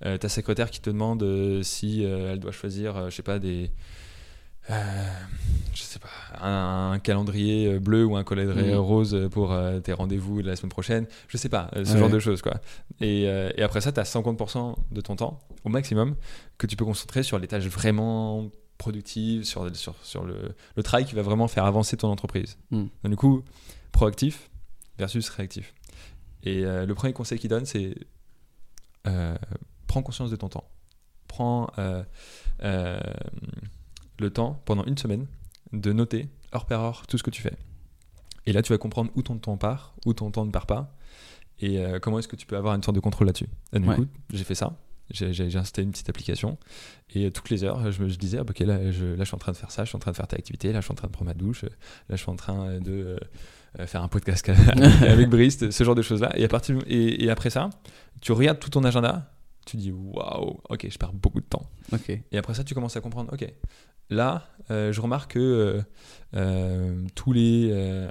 ta 0.00 0.28
secrétaire 0.30 0.70
qui 0.70 0.80
te 0.80 0.88
demande 0.88 1.22
si 1.62 2.02
elle 2.04 2.38
doit 2.38 2.52
choisir, 2.52 3.10
je 3.10 3.16
sais 3.16 3.22
pas, 3.22 3.38
des. 3.38 3.70
je 4.68 5.82
sais 5.82 5.98
pas, 5.98 6.08
un, 6.40 6.92
un 6.92 6.98
calendrier 7.00 7.78
bleu 7.78 8.04
ou 8.06 8.16
un 8.16 8.24
calendrier 8.24 8.70
Mhm. 8.72 8.78
rose 8.78 9.28
pour 9.30 9.54
tes 9.82 9.92
rendez-vous 9.92 10.42
de 10.42 10.46
la 10.46 10.56
semaine 10.56 10.70
prochaine, 10.70 11.06
je 11.28 11.36
sais 11.36 11.48
pas, 11.48 11.70
ce 11.74 11.92
Ouais. 11.92 11.98
genre 11.98 12.08
de 12.10 12.18
choses 12.18 12.40
quoi. 12.40 12.60
Et, 13.00 13.22
et 13.24 13.62
après 13.62 13.80
ça, 13.82 13.92
tu 13.92 14.00
as 14.00 14.04
50% 14.04 14.74
de 14.90 15.00
ton 15.00 15.16
temps 15.16 15.40
au 15.64 15.68
maximum 15.68 16.14
que 16.56 16.66
tu 16.66 16.76
peux 16.76 16.84
concentrer 16.84 17.22
sur 17.22 17.38
les 17.38 17.46
tâches 17.48 17.66
vraiment 17.66 18.48
productives, 18.80 19.44
sur, 19.44 19.74
sur, 19.76 19.94
sur 20.04 20.24
le, 20.24 20.56
le 20.76 20.82
travail 20.82 21.04
qui 21.06 21.14
va 21.14 21.22
vraiment 21.22 21.46
faire 21.48 21.64
avancer 21.64 21.96
ton 21.96 22.08
entreprise. 22.10 22.58
Mm. 22.72 22.86
Donc, 23.04 23.10
du 23.10 23.16
coup, 23.16 23.42
proactif 23.92 24.50
versus 24.98 25.28
réactif. 25.28 25.72
Et 26.42 26.64
euh, 26.64 26.86
le 26.86 26.94
premier 26.94 27.12
conseil 27.12 27.38
qu'il 27.38 27.50
donne, 27.50 27.66
c'est 27.66 27.94
euh, 29.06 29.36
prends 29.86 30.02
conscience 30.02 30.30
de 30.30 30.36
ton 30.36 30.48
temps. 30.48 30.64
Prends 31.28 31.70
euh, 31.78 32.02
euh, 32.64 32.98
le 34.18 34.30
temps 34.30 34.60
pendant 34.64 34.84
une 34.84 34.98
semaine 34.98 35.26
de 35.72 35.92
noter 35.92 36.28
heure 36.54 36.66
par 36.66 36.80
heure 36.82 37.06
tout 37.06 37.16
ce 37.18 37.22
que 37.22 37.30
tu 37.30 37.42
fais. 37.42 37.56
Et 38.46 38.52
là, 38.52 38.62
tu 38.62 38.72
vas 38.72 38.78
comprendre 38.78 39.10
où 39.14 39.22
ton 39.22 39.38
temps 39.38 39.56
part, 39.56 39.94
où 40.06 40.12
ton 40.14 40.30
temps 40.30 40.44
ne 40.44 40.50
part 40.50 40.66
pas, 40.66 40.96
et 41.60 41.78
comment 42.00 42.18
est-ce 42.18 42.26
que 42.28 42.36
tu 42.36 42.46
peux 42.46 42.56
avoir 42.56 42.74
une 42.74 42.82
sorte 42.82 42.94
de 42.96 43.00
contrôle 43.00 43.26
là-dessus. 43.26 43.48
Et 43.74 43.78
du 43.80 43.86
Ouais. 43.88 43.96
coup, 43.96 44.06
j'ai 44.32 44.44
fait 44.44 44.54
ça. 44.54 44.78
J'ai 45.10 45.56
installé 45.56 45.84
une 45.84 45.92
petite 45.92 46.08
application 46.08 46.58
et 47.14 47.26
euh, 47.26 47.30
toutes 47.30 47.50
les 47.50 47.64
heures, 47.64 47.90
je 47.90 48.02
me 48.02 48.08
je 48.08 48.16
disais, 48.16 48.38
ah, 48.38 48.44
bah, 48.44 48.52
ok, 48.56 48.60
là 48.66 48.90
je, 48.90 49.04
là, 49.06 49.16
je 49.18 49.24
suis 49.24 49.34
en 49.34 49.38
train 49.38 49.52
de 49.52 49.56
faire 49.56 49.70
ça, 49.70 49.84
je 49.84 49.88
suis 49.88 49.96
en 49.96 50.00
train 50.00 50.12
de 50.12 50.16
faire 50.16 50.26
telle 50.28 50.38
activité, 50.38 50.72
là, 50.72 50.80
je 50.80 50.84
suis 50.84 50.92
en 50.92 50.96
train 50.96 51.08
de 51.08 51.12
prendre 51.12 51.28
ma 51.30 51.34
douche, 51.34 51.62
là, 51.62 51.70
je 52.10 52.16
suis 52.16 52.30
en 52.30 52.36
train 52.36 52.78
de 52.78 52.92
euh, 52.92 53.18
euh, 53.78 53.86
faire 53.86 54.02
un 54.02 54.08
podcast 54.08 54.48
avec, 54.48 54.80
avec 55.02 55.28
Brice, 55.28 55.70
ce 55.70 55.84
genre 55.84 55.94
de 55.94 56.02
choses-là. 56.02 56.30
Et, 56.36 56.44
à 56.44 56.48
partir, 56.48 56.78
et, 56.86 57.24
et 57.24 57.30
après 57.30 57.50
ça, 57.50 57.70
tu 58.20 58.32
regardes 58.32 58.58
tout 58.58 58.70
ton 58.70 58.84
agenda, 58.84 59.32
tu 59.66 59.76
dis, 59.76 59.92
waouh, 59.92 60.60
ok, 60.68 60.86
je 60.90 60.98
perds 60.98 61.12
beaucoup 61.12 61.40
de 61.40 61.46
temps. 61.46 61.68
Et 62.32 62.38
après 62.38 62.54
ça, 62.54 62.64
tu 62.64 62.74
commences 62.74 62.96
à 62.96 63.00
comprendre, 63.00 63.32
ok, 63.32 63.46
là, 64.10 64.48
euh, 64.70 64.92
je 64.92 65.00
remarque 65.00 65.32
que 65.32 65.38
euh, 65.38 65.82
euh, 66.34 67.04
tous, 67.14 67.32
les, 67.32 67.70
euh, 67.72 68.08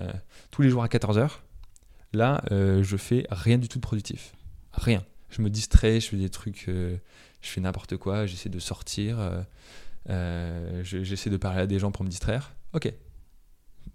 tous 0.51 0.61
les 0.61 0.69
jours 0.69 0.83
à 0.83 0.87
14h, 0.87 1.29
là, 2.13 2.41
euh, 2.51 2.83
je 2.83 2.97
fais 2.97 3.25
rien 3.29 3.57
du 3.57 3.67
tout 3.67 3.77
de 3.77 3.83
productif. 3.83 4.33
Rien. 4.73 5.03
Je 5.29 5.41
me 5.41 5.49
distrais, 5.49 5.99
je 5.99 6.07
fais 6.09 6.17
des 6.17 6.29
trucs, 6.29 6.65
euh, 6.69 6.97
je 7.41 7.49
fais 7.49 7.61
n'importe 7.61 7.97
quoi, 7.97 8.25
j'essaie 8.25 8.49
de 8.49 8.59
sortir, 8.59 9.19
euh, 9.19 9.41
euh, 10.09 10.83
je- 10.83 11.03
j'essaie 11.03 11.29
de 11.29 11.37
parler 11.37 11.61
à 11.61 11.67
des 11.67 11.79
gens 11.79 11.91
pour 11.91 12.03
me 12.03 12.09
distraire. 12.09 12.55
Ok. 12.73 12.91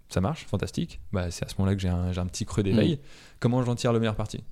ça 0.09 0.21
marche, 0.21 0.45
fantastique. 0.45 1.01
Bah, 1.11 1.31
c'est 1.31 1.45
à 1.45 1.49
ce 1.49 1.55
moment-là 1.57 1.75
que 1.75 1.81
j'ai 1.81 1.89
un, 1.89 2.27
petit 2.27 2.45
creux 2.45 2.61
d'éveil. 2.63 2.99
Comment 3.39 3.63
j'en 3.63 3.75
tire 3.75 3.91
le 3.91 3.99
meilleur 3.99 4.15
parti? 4.15 4.43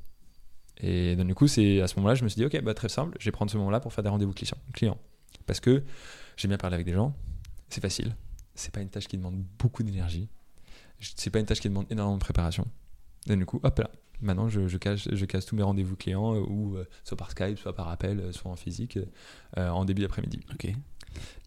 Et 0.82 1.16
donc, 1.16 1.28
du 1.28 1.36
coup, 1.36 1.48
c'est 1.48 1.80
à 1.82 1.88
ce 1.88 1.96
moment-là, 1.98 2.16
je 2.16 2.24
me 2.24 2.30
suis 2.30 2.40
dit, 2.40 2.46
ok, 2.46 2.60
bah, 2.64 2.74
très 2.74 2.90
simple, 2.90 3.16
je 3.20 3.26
vais 3.26 3.32
prendre 3.32 3.52
ce 3.52 3.58
moment-là 3.58 3.80
pour 3.80 3.94
faire 3.94 4.04
des 4.04 4.10
rendez-vous 4.10 4.34
clients. 4.34 4.58
clients. 4.74 4.98
Parce 5.46 5.60
que 5.60 5.84
j'aime 6.38 6.50
bien 6.50 6.58
parler 6.58 6.74
avec 6.76 6.86
des 6.88 6.94
gens, 6.94 7.16
c'est 7.70 7.82
facile, 7.82 8.16
c'est 8.56 8.74
pas 8.74 8.82
une 8.82 8.90
tâche 8.90 9.08
qui 9.08 9.18
demande 9.18 9.44
beaucoup 9.60 9.84
d'énergie, 9.84 10.28
c'est 11.00 11.30
pas 11.30 11.40
une 11.40 11.46
tâche 11.46 11.60
qui 11.60 11.70
demande 11.70 11.86
énormément 11.92 12.18
de 12.18 12.22
préparation. 12.24 12.68
Et 13.30 13.36
du 13.36 13.46
coup, 13.46 13.60
hop 13.64 13.80
là, 13.80 13.90
maintenant 14.22 14.50
je, 14.50 14.68
je, 14.68 14.78
casse, 14.78 15.08
je 15.12 15.26
casse 15.26 15.46
tous 15.46 15.56
mes 15.56 15.64
rendez-vous 15.64 15.96
clients, 15.96 16.36
euh, 16.36 16.40
ou 16.40 16.76
euh, 16.76 16.86
soit 17.04 17.18
par 17.18 17.32
Skype, 17.32 17.58
soit 17.58 17.74
par 17.74 17.90
appel, 17.90 18.20
euh, 18.20 18.32
soit 18.32 18.52
en 18.52 18.56
physique, 18.56 19.00
en 19.58 19.86
début 19.86 20.02
d'après-midi. 20.02 20.40
Ok. 20.54 20.72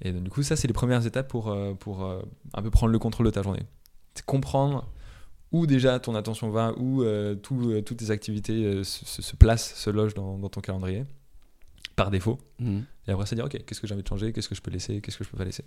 Et 0.03 0.13
donc, 0.13 0.23
du 0.23 0.31
coup, 0.31 0.43
ça, 0.43 0.55
c'est 0.55 0.69
les 0.69 0.75
premières 0.75 1.07
étapes 1.07 1.29
pour, 1.29 1.57
pour 1.81 2.05
un 2.05 2.63
peu 2.63 2.71
prendre 2.71 2.93
le 2.93 2.99
contrôle 3.01 3.27
de 3.27 3.33
ta 3.33 3.43
journée. 3.43 3.65
C'est 4.15 4.25
comprendre 4.25 4.89
où 5.53 5.67
déjà 5.67 5.99
ton 5.99 6.15
attention 6.15 6.51
va, 6.51 6.73
où 6.77 7.03
euh, 7.03 7.35
tout, 7.35 7.71
euh, 7.71 7.83
toutes 7.83 7.99
tes 7.99 8.11
activités 8.11 8.65
euh, 8.65 8.85
se, 8.85 9.37
placent, 9.37 9.75
se 9.75 9.91
logent 9.91 10.15
dans, 10.15 10.39
dans 10.39 10.49
ton 10.49 10.61
calendrier, 10.61 11.05
par 11.95 12.11
défaut. 12.11 12.39
Mhm. 12.59 12.85
Et 13.07 13.13
après, 13.13 13.27
c'est 13.27 13.37
dire, 13.37 13.45
ok, 13.45 13.65
qu'est-ce 13.65 13.81
que 13.81 13.87
j'ai 13.87 13.95
envie 13.95 14.03
de 14.03 14.09
changer, 14.09 14.33
qu'est-ce 14.33 14.49
que 14.49 14.55
je 14.55 14.63
peux 14.63 14.71
laisser, 14.71 15.01
qu'est-ce 15.01 15.19
que 15.19 15.25
je 15.25 15.31
peux 15.31 15.39
pas 15.39 15.45
laisser. 15.45 15.65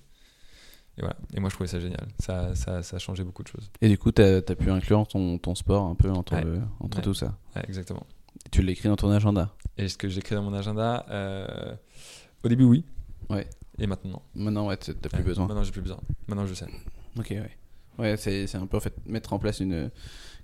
Et 0.99 1.01
voilà. 1.01 1.15
Et 1.33 1.39
moi, 1.39 1.49
je 1.49 1.55
trouvais 1.55 1.67
ça 1.69 1.79
génial. 1.79 2.07
Ça, 2.19 2.53
ça, 2.55 2.83
ça 2.83 2.97
a 2.97 2.99
changé 2.99 3.23
beaucoup 3.23 3.41
de 3.43 3.47
choses. 3.47 3.71
Et 3.81 3.87
du 3.87 3.97
coup, 3.97 4.11
tu 4.11 4.21
as, 4.21 4.41
pu 4.41 4.69
inclure 4.69 5.07
ton, 5.07 5.37
ton 5.37 5.55
sport 5.55 5.85
un 5.85 5.95
peu 5.95 6.09
entre, 6.11 6.35
Ouais. 6.35 6.43
le- 6.43 6.61
entre 6.81 6.97
Ouais. 6.97 7.03
tout 7.03 7.13
ça. 7.13 7.37
Ouais, 7.55 7.63
exactement. 7.67 8.05
Et 8.45 8.49
tu 8.49 8.61
l'écris 8.61 8.89
dans 8.89 8.95
ton 8.97 9.09
agenda. 9.09 9.55
Et 9.77 9.87
ce 9.87 9.97
que 9.97 10.09
j'écris 10.09 10.35
dans 10.35 10.43
mon 10.43 10.53
agenda, 10.53 11.05
euh, 11.09 11.73
au 12.43 12.49
début, 12.49 12.65
oui. 12.65 12.83
Ouais. 13.29 13.47
Et 13.77 13.87
maintenant. 13.87 14.21
Maintenant, 14.35 14.67
ouais, 14.67 14.77
tu 14.77 14.91
n'as 14.91 15.09
plus 15.09 15.23
besoin. 15.23 15.47
Maintenant, 15.47 15.63
j'ai 15.63 15.71
plus 15.71 15.81
besoin. 15.81 15.99
Maintenant, 16.27 16.45
je 16.45 16.53
sais. 16.53 16.67
Ok, 17.17 17.27
ouais. 17.31 17.49
Ouais, 17.97 18.17
c'est 18.17 18.47
c'est 18.47 18.57
un 18.57 18.65
peu 18.65 18.77
en 18.77 18.81
fait 18.81 18.93
mettre 19.07 19.33
en 19.33 19.39
place 19.39 19.59
une. 19.61 19.89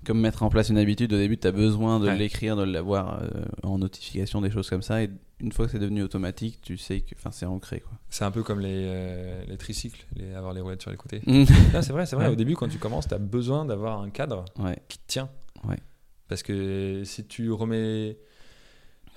Comme 0.05 0.19
mettre 0.19 0.43
en 0.43 0.49
place 0.49 0.69
une 0.69 0.77
habitude, 0.77 1.11
au 1.13 1.17
début, 1.17 1.37
tu 1.37 1.47
as 1.47 1.51
besoin 1.51 1.99
de 1.99 2.07
Ouais. 2.07 2.17
l'écrire, 2.17 2.55
de 2.55 2.63
l'avoir 2.63 3.21
euh, 3.21 3.45
en 3.63 3.79
notification, 3.79 4.41
des 4.41 4.51
choses 4.51 4.69
comme 4.69 4.81
ça. 4.81 5.03
Et 5.03 5.09
une 5.39 5.51
fois 5.51 5.65
que 5.65 5.71
c'est 5.71 5.79
devenu 5.79 6.03
automatique, 6.03 6.59
tu 6.61 6.77
sais 6.77 7.01
que 7.01 7.15
c'est 7.31 7.45
ancré. 7.45 7.79
Quoi. 7.79 7.91
C'est 8.09 8.23
un 8.23 8.31
peu 8.31 8.43
comme 8.43 8.59
les, 8.59 8.69
euh, 8.87 9.43
les 9.47 9.57
tricycles, 9.57 10.05
les, 10.15 10.33
avoir 10.33 10.53
les 10.53 10.61
roulettes 10.61 10.81
sur 10.81 10.91
les 10.91 10.97
côtés. 10.97 11.21
Ah, 11.73 11.81
c'est 11.81 11.91
vrai, 11.91 12.05
c'est 12.05 12.15
vrai. 12.15 12.27
Ouais. 12.27 12.31
Au 12.33 12.35
début, 12.35 12.55
quand 12.55 12.67
tu 12.69 12.77
commences, 12.77 13.07
tu 13.07 13.13
as 13.13 13.19
besoin 13.19 13.65
d'avoir 13.65 13.99
un 14.01 14.09
cadre 14.09 14.45
ouais. 14.59 14.77
qui 14.87 14.97
te 14.99 15.07
tient. 15.07 15.29
Parce 16.27 16.41
que 16.41 17.03
si 17.05 17.25
tu 17.27 17.51
remets 17.51 18.17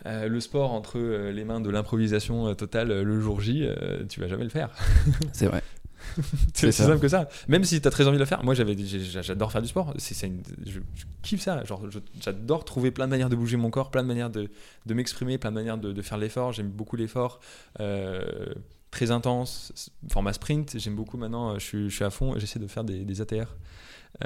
euh, 0.07 0.29
le 0.29 0.41
sport 0.41 0.73
entre 0.73 0.99
euh, 0.99 1.33
les 1.33 1.45
mains 1.45 1.61
de 1.61 1.71
l'improvisation 1.71 2.49
euh, 2.49 2.55
totale 2.55 3.03
le 3.03 3.21
jour 3.21 3.41
J, 3.41 3.67
tu 4.09 4.21
vas 4.21 4.29
jamais 4.29 4.45
le 4.45 4.51
faire. 4.51 4.71
C'est 5.33 5.47
vrai. 5.47 5.63
C'est 6.55 6.69
aussi 6.69 6.79
ça. 6.83 6.87
simple 6.87 7.01
que 7.01 7.09
ça. 7.09 7.29
Même 7.49 7.65
si 7.65 7.81
tu 7.81 7.89
as 7.89 7.91
très 7.91 8.07
envie 8.07 8.17
de 8.17 8.23
le 8.23 8.27
faire, 8.27 8.43
moi 8.45 8.55
j'avais, 8.55 8.77
j'adore 8.79 9.53
faire 9.53 9.63
du 9.63 9.69
sport. 9.69 9.95
C'est, 9.99 10.27
une- 10.27 10.43
je, 10.67 10.81
je 10.95 11.05
kiffe 11.23 11.43
ça. 11.43 11.63
Genre, 11.65 11.83
j'adore 12.21 12.65
trouver 12.65 12.91
plein 12.91 13.07
de 13.07 13.11
manières 13.11 13.29
de 13.29 13.37
bouger 13.37 13.57
mon 13.57 13.71
corps, 13.71 13.91
plein 13.91 14.03
de 14.03 14.09
manières 14.09 14.31
de, 14.31 14.51
de 14.87 14.95
m'exprimer, 14.95 15.39
plein 15.39 15.51
de 15.51 15.55
manières 15.57 15.79
de, 15.79 15.93
de 15.93 16.03
faire 16.03 16.19
l'effort. 16.19 16.53
J'aime 16.53 16.69
beaucoup 16.71 16.97
l'effort. 16.97 17.41
Euh, 17.81 18.55
très 18.91 19.11
intense, 19.11 19.73
format 20.11 20.33
sprint. 20.33 20.79
J'aime 20.79 20.97
beaucoup 20.97 21.17
maintenant. 21.17 21.59
Je 21.59 21.65
suis, 21.65 21.91
je 21.91 21.95
suis 21.95 22.05
à 22.05 22.11
fond. 22.11 22.39
J'essaie 22.39 22.59
de 22.59 22.67
faire 22.67 22.85
des, 22.85 23.05
des 23.05 23.21
ATR. 23.21 23.57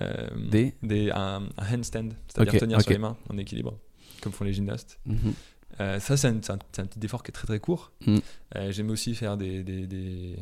Euh, 0.01 0.29
Des 0.51 0.75
des- 0.83 1.11
un, 1.11 1.42
un 1.59 1.75
handstand, 1.75 2.11
c'est-à-dire 2.29 2.61
tenir 2.61 2.81
sur 2.81 2.90
les 2.92 2.99
mains 2.99 3.16
en 3.29 3.37
équilibre, 3.37 3.77
comme 4.23 4.33
font 4.33 4.45
les 4.45 4.53
gymnastes. 4.53 4.99
Mhm. 5.07 5.35
Euh, 5.81 5.99
ça, 6.01 6.16
c'est 6.16 6.29
un, 6.29 6.37
petit 6.37 7.05
effort 7.05 7.23
qui 7.23 7.31
est 7.31 7.33
très 7.33 7.47
très 7.47 7.59
court. 7.59 7.92
Mm. 8.07 8.18
Euh, 8.57 8.71
J'aime 8.73 8.90
aussi 8.90 9.14
faire 9.14 9.37
des, 9.37 9.62
des, 9.64 9.87
des, 9.87 10.37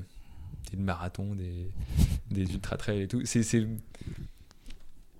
des 0.71 0.77
marathons, 0.77 1.35
des, 1.35 1.71
des 2.31 2.43
ultra 2.53 2.77
trails 2.77 3.03
et 3.03 3.09
tout. 3.09 3.23
C'est, 3.25 3.43
c'est- 3.43 3.67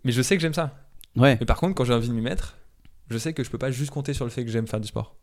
Mais 0.05 0.13
je 0.13 0.23
sais 0.23 0.37
que 0.37 0.43
j'aime 0.43 0.55
ça. 0.55 0.77
Ouais. 1.17 1.37
Mais 1.41 1.47
par 1.47 1.59
contre, 1.59 1.75
quand 1.75 1.85
j'ai 1.85 1.93
envie 1.95 2.09
de 2.09 2.15
m'y 2.15 2.21
mettre, 2.21 2.57
je 3.11 3.19
sais 3.19 3.33
que 3.33 3.43
je 3.45 3.51
peux 3.51 3.59
pas 3.59 3.71
juste 3.71 3.91
compter 3.91 4.15
sur 4.15 4.25
le 4.25 4.31
fait 4.31 4.45
que 4.45 4.51
j'aime 4.51 4.67
faire 4.67 4.81
du 4.81 4.89
sport. 4.89 5.17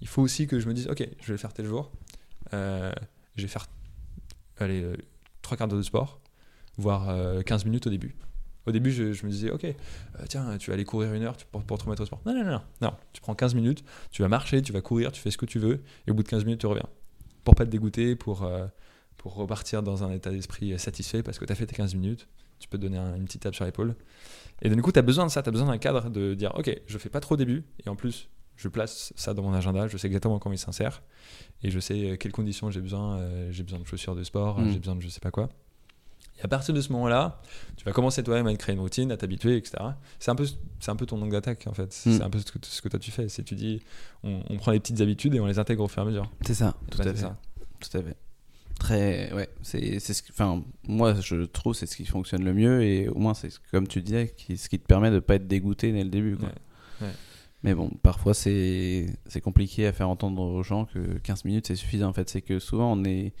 Il 0.00 0.08
faut 0.08 0.22
aussi 0.22 0.46
que 0.46 0.60
je 0.60 0.68
me 0.68 0.74
dise, 0.74 0.88
ok, 0.88 0.98
je 1.20 1.26
vais 1.26 1.32
le 1.32 1.38
faire 1.38 1.52
tel 1.52 1.66
jour. 1.66 1.90
Euh, 2.54 2.92
je 3.34 3.42
vais 3.42 3.48
faire 3.48 3.66
allez, 4.58 4.82
euh, 4.82 4.96
trois 5.42 5.56
quarts 5.56 5.68
d'heure 5.68 5.78
de 5.78 5.82
sport, 5.84 6.20
voire 6.78 7.08
euh, 7.08 7.42
15 7.42 7.64
minutes 7.64 7.86
au 7.86 7.90
début. 7.90 8.14
Au 8.66 8.72
début, 8.72 8.90
je, 8.90 9.12
je 9.12 9.24
me 9.26 9.30
disais, 9.30 9.50
ok, 9.50 9.64
euh, 9.64 9.74
tiens, 10.28 10.56
tu 10.58 10.70
vas 10.70 10.74
aller 10.74 10.84
courir 10.84 11.12
une 11.14 11.22
heure 11.22 11.36
pour, 11.52 11.62
pour 11.62 11.78
te 11.78 11.84
remettre 11.84 12.02
au 12.02 12.06
sport. 12.06 12.20
Non, 12.26 12.34
non, 12.34 12.44
non, 12.44 12.50
non, 12.52 12.60
non. 12.82 12.92
Tu 13.12 13.20
prends 13.20 13.34
15 13.34 13.54
minutes, 13.54 13.84
tu 14.10 14.22
vas 14.22 14.28
marcher, 14.28 14.60
tu 14.62 14.72
vas 14.72 14.80
courir, 14.80 15.12
tu 15.12 15.20
fais 15.20 15.30
ce 15.30 15.38
que 15.38 15.46
tu 15.46 15.58
veux, 15.58 15.82
et 16.06 16.10
au 16.10 16.14
bout 16.14 16.22
de 16.22 16.28
15 16.28 16.44
minutes, 16.44 16.60
tu 16.60 16.66
reviens. 16.66 16.88
Pour 17.44 17.54
pas 17.54 17.64
te 17.64 17.70
dégoûter, 17.70 18.16
pour, 18.16 18.48
pour 19.18 19.34
repartir 19.34 19.82
dans 19.82 20.04
un 20.04 20.10
état 20.12 20.30
d'esprit 20.30 20.72
euh, 20.72 20.78
satisfait 20.78 21.22
parce 21.22 21.38
que 21.38 21.44
tu 21.44 21.52
as 21.52 21.56
fait 21.56 21.66
tes 21.66 21.74
15 21.76 21.94
minutes, 21.94 22.28
tu 22.58 22.68
peux 22.68 22.78
te 22.78 22.82
donner 22.82 22.98
un- 22.98 23.16
une 23.16 23.24
petite 23.24 23.42
tape 23.42 23.54
sur 23.54 23.64
l'épaule. 23.64 23.94
Et 24.62 24.68
donc, 24.68 24.76
du 24.76 24.82
coup, 24.82 24.92
tu 24.92 24.98
as 24.98 25.02
besoin 25.02 25.26
de 25.26 25.30
ça, 25.30 25.42
tu 25.42 25.48
as 25.48 25.52
besoin 25.52 25.68
d'un 25.68 25.78
cadre 25.78 26.08
de 26.10 26.34
dire, 26.34 26.52
ok, 26.56 26.74
je 26.86 26.98
fais 26.98 27.10
pas 27.10 27.20
trop 27.20 27.34
au 27.34 27.36
début, 27.36 27.64
et 27.84 27.88
en 27.88 27.96
plus, 27.96 28.28
je 28.56 28.68
place 28.68 29.12
ça 29.16 29.34
dans 29.34 29.42
mon 29.42 29.52
agenda, 29.52 29.86
je 29.88 29.96
sais 29.98 30.06
exactement 30.06 30.38
comment 30.38 30.54
il 30.54 30.58
s'insère, 30.58 31.02
et 31.62 31.70
je 31.70 31.78
sais 31.78 32.12
euh, 32.12 32.16
quelles 32.16 32.32
conditions 32.32 32.70
j'ai 32.70 32.80
besoin. 32.80 33.18
euh, 33.18 33.48
j'ai 33.52 33.62
besoin 33.62 33.78
de 33.80 33.84
chaussures 33.84 34.14
de 34.16 34.24
sport, 34.24 34.58
Mm. 34.58 34.70
j'ai 34.72 34.78
besoin 34.78 34.96
de 34.96 35.02
je 35.02 35.08
sais 35.08 35.20
pas 35.20 35.30
quoi. 35.30 35.50
Et 36.38 36.42
à 36.44 36.48
partir 36.48 36.74
de 36.74 36.80
ce 36.82 36.92
moment-là, 36.92 37.40
tu 37.78 37.84
vas 37.84 37.92
commencer 37.92 38.22
toi-même 38.22 38.46
à 38.46 38.52
te 38.52 38.58
créer 38.58 38.74
une 38.74 38.80
routine, 38.80 39.10
à 39.10 39.16
t'habituer, 39.16 39.56
etc. 39.56 39.76
C'est 40.18 40.30
un 40.30 40.34
peu, 40.34 40.46
c'est 40.80 40.90
un 40.90 40.96
peu 40.96 41.06
ton 41.06 41.20
angle 41.22 41.32
d'attaque 41.32 41.66
en 41.66 41.72
fait. 41.74 41.92
C'est 41.92 42.18
Mm. 42.18 42.22
un 42.22 42.30
peu 42.30 42.38
ce 42.38 42.44
que, 42.52 42.58
ce 42.62 42.80
que 42.82 42.88
toi 42.88 42.98
tu 42.98 43.10
fais. 43.10 43.28
C'est 43.28 43.42
tu 43.42 43.54
dis, 43.54 43.82
on, 44.22 44.42
on 44.50 44.56
prend 44.56 44.70
les 44.72 44.80
petites 44.80 45.00
habitudes 45.02 45.34
et 45.34 45.40
on 45.40 45.46
les 45.46 45.58
intègre 45.58 45.84
au 45.84 45.88
fur 45.88 46.00
et 46.02 46.06
à 46.06 46.08
mesure. 46.08 46.30
C'est 46.46 46.54
ça, 46.54 46.74
tout 46.90 47.00
à 47.00 47.04
c'est 47.04 47.12
fait. 47.12 47.20
ça. 47.20 47.38
Tout 47.80 47.96
à 47.98 48.02
fait. 48.02 48.16
Très, 48.78 49.32
ouais, 49.32 49.48
c'est, 49.62 49.98
c'est 50.00 50.12
ce 50.12 50.22
enfin, 50.30 50.62
moi, 50.86 51.14
je 51.20 51.36
trouve 51.46 51.74
c'est 51.74 51.86
ce 51.86 51.96
qui 51.96 52.04
fonctionne 52.04 52.44
le 52.44 52.52
mieux 52.52 52.82
et 52.84 53.08
au 53.08 53.18
moins 53.18 53.32
c'est 53.34 53.48
ce- 53.50 53.58
comme 53.70 53.88
tu 53.88 54.02
disais, 54.02 54.32
qui, 54.36 54.56
ce 54.58 54.68
qui 54.68 54.78
te 54.78 54.84
permet 54.86 55.10
de 55.10 55.18
pas 55.18 55.36
être 55.36 55.46
dégoûté 55.46 55.92
dès 55.92 56.04
le 56.04 56.10
début. 56.10 56.36
Quoi. 56.36 56.48
Ouais, 57.00 57.06
ouais. 57.06 57.12
Mais 57.62 57.74
bon, 57.74 57.88
parfois 58.02 58.34
c'est, 58.34 59.06
c'est 59.26 59.40
compliqué 59.40 59.86
à 59.86 59.92
faire 59.92 60.10
entendre 60.10 60.42
aux 60.42 60.62
gens 60.62 60.84
que 60.84 61.18
15 61.18 61.44
minutes 61.46 61.66
c'est 61.68 61.74
suffisant. 61.74 62.08
En 62.08 62.12
fait, 62.12 62.28
c'est 62.28 62.42
que 62.42 62.58
souvent 62.58 62.92
on 62.92 63.02
est, 63.04 63.32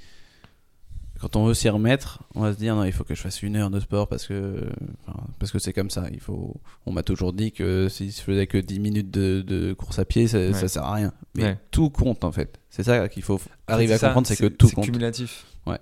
quand 1.20 1.36
on 1.36 1.46
veut 1.46 1.54
s'y 1.54 1.68
remettre, 1.68 2.22
on 2.34 2.40
va 2.42 2.52
se 2.52 2.58
dire 2.58 2.74
non, 2.76 2.84
il 2.84 2.92
faut 2.92 3.04
que 3.04 3.14
je 3.14 3.20
fasse 3.20 3.42
une 3.42 3.56
heure 3.56 3.70
de 3.70 3.80
sport 3.80 4.06
parce 4.08 4.26
que, 4.26 4.68
enfin, 5.06 5.18
parce 5.38 5.50
que 5.52 5.58
c'est 5.58 5.72
comme 5.72 5.90
ça. 5.90 6.06
Il 6.12 6.20
faut, 6.20 6.54
on 6.84 6.92
m'a 6.92 7.02
toujours 7.02 7.32
dit 7.32 7.52
que 7.52 7.88
si 7.88 8.10
je 8.10 8.20
faisais 8.20 8.46
que 8.46 8.58
10 8.58 8.80
minutes 8.80 9.10
de, 9.10 9.40
de 9.42 9.72
course 9.72 9.98
à 9.98 10.04
pied, 10.04 10.28
ça, 10.28 10.38
Ouais. 10.38 10.52
ça 10.52 10.68
sert 10.68 10.82
à 10.84 10.94
rien. 10.94 11.12
Mais 11.34 11.42
Ouais. 11.44 11.58
tout 11.70 11.90
compte 11.90 12.24
en 12.24 12.32
fait. 12.32 12.60
C'est 12.70 12.82
ça 12.82 13.08
qu'il 13.08 13.22
faut 13.22 13.40
arriver 13.66 13.94
à 13.94 13.98
ça, 13.98 14.08
comprendre, 14.08 14.26
c'est 14.26 14.36
que 14.36 14.46
tout 14.46 14.68
compte. 14.70 14.84
cumulatif. 14.84 15.46
Ouais. 15.66 15.78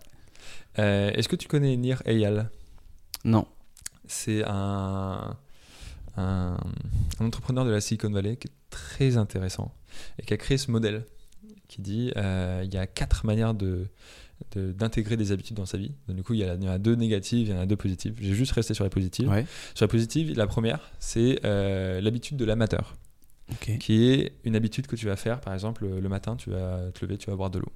Euh, 0.78 1.10
Est-ce 1.12 1.28
que 1.28 1.36
tu 1.36 1.48
connais 1.48 1.76
Nir 1.76 2.02
Eyal? 2.06 2.50
Non. 3.24 3.46
C'est 4.06 4.44
un, 4.46 5.36
un, 6.16 6.56
un 7.20 7.24
entrepreneur 7.24 7.64
de 7.64 7.70
la 7.70 7.80
Silicon 7.80 8.10
Valley 8.10 8.36
qui 8.36 8.48
est 8.48 8.52
très 8.70 9.16
intéressant 9.16 9.72
et 10.18 10.22
qui 10.22 10.34
a 10.34 10.36
créé 10.36 10.58
ce 10.58 10.70
modèle 10.70 11.04
qui 11.68 11.80
dit 11.80 12.12
euh, 12.16 12.62
il 12.64 12.72
y 12.72 12.76
a 12.76 12.86
quatre 12.86 13.24
manières 13.24 13.54
de 13.54 13.86
de- 14.52 14.72
d'intégrer 14.72 15.16
des 15.16 15.32
habitudes 15.32 15.56
dans 15.56 15.66
sa 15.66 15.78
vie. 15.78 15.92
Donc, 16.08 16.16
du 16.16 16.22
coup, 16.22 16.34
il 16.34 16.40
y, 16.40 16.44
a, 16.44 16.54
il 16.54 16.62
y 16.62 16.68
en 16.68 16.72
a 16.72 16.78
deux 16.78 16.94
négatives, 16.94 17.48
il 17.48 17.50
y 17.50 17.54
en 17.54 17.60
a 17.60 17.66
deux 17.66 17.76
positives. 17.76 18.16
J'ai 18.20 18.34
juste 18.34 18.52
resté 18.52 18.74
sur 18.74 18.84
les 18.84 18.90
positives. 18.90 19.28
Ouais. 19.28 19.46
Sur 19.74 19.84
la 19.84 19.88
positive, 19.88 20.36
la 20.36 20.46
première, 20.46 20.80
c'est 20.98 21.40
euh, 21.44 22.00
l'habitude 22.00 22.36
de 22.36 22.44
l'amateur, 22.44 22.96
qui 23.80 24.04
est 24.10 24.32
une 24.44 24.56
habitude 24.56 24.86
que 24.86 24.96
tu 24.96 25.06
vas 25.06 25.16
faire. 25.16 25.40
Par 25.40 25.52
exemple, 25.54 25.86
le 25.86 26.08
matin, 26.08 26.36
tu 26.36 26.50
vas 26.50 26.90
te 26.92 27.04
lever, 27.04 27.18
tu 27.18 27.30
vas 27.30 27.36
boire 27.36 27.50
de 27.50 27.58
l'eau. 27.58 27.72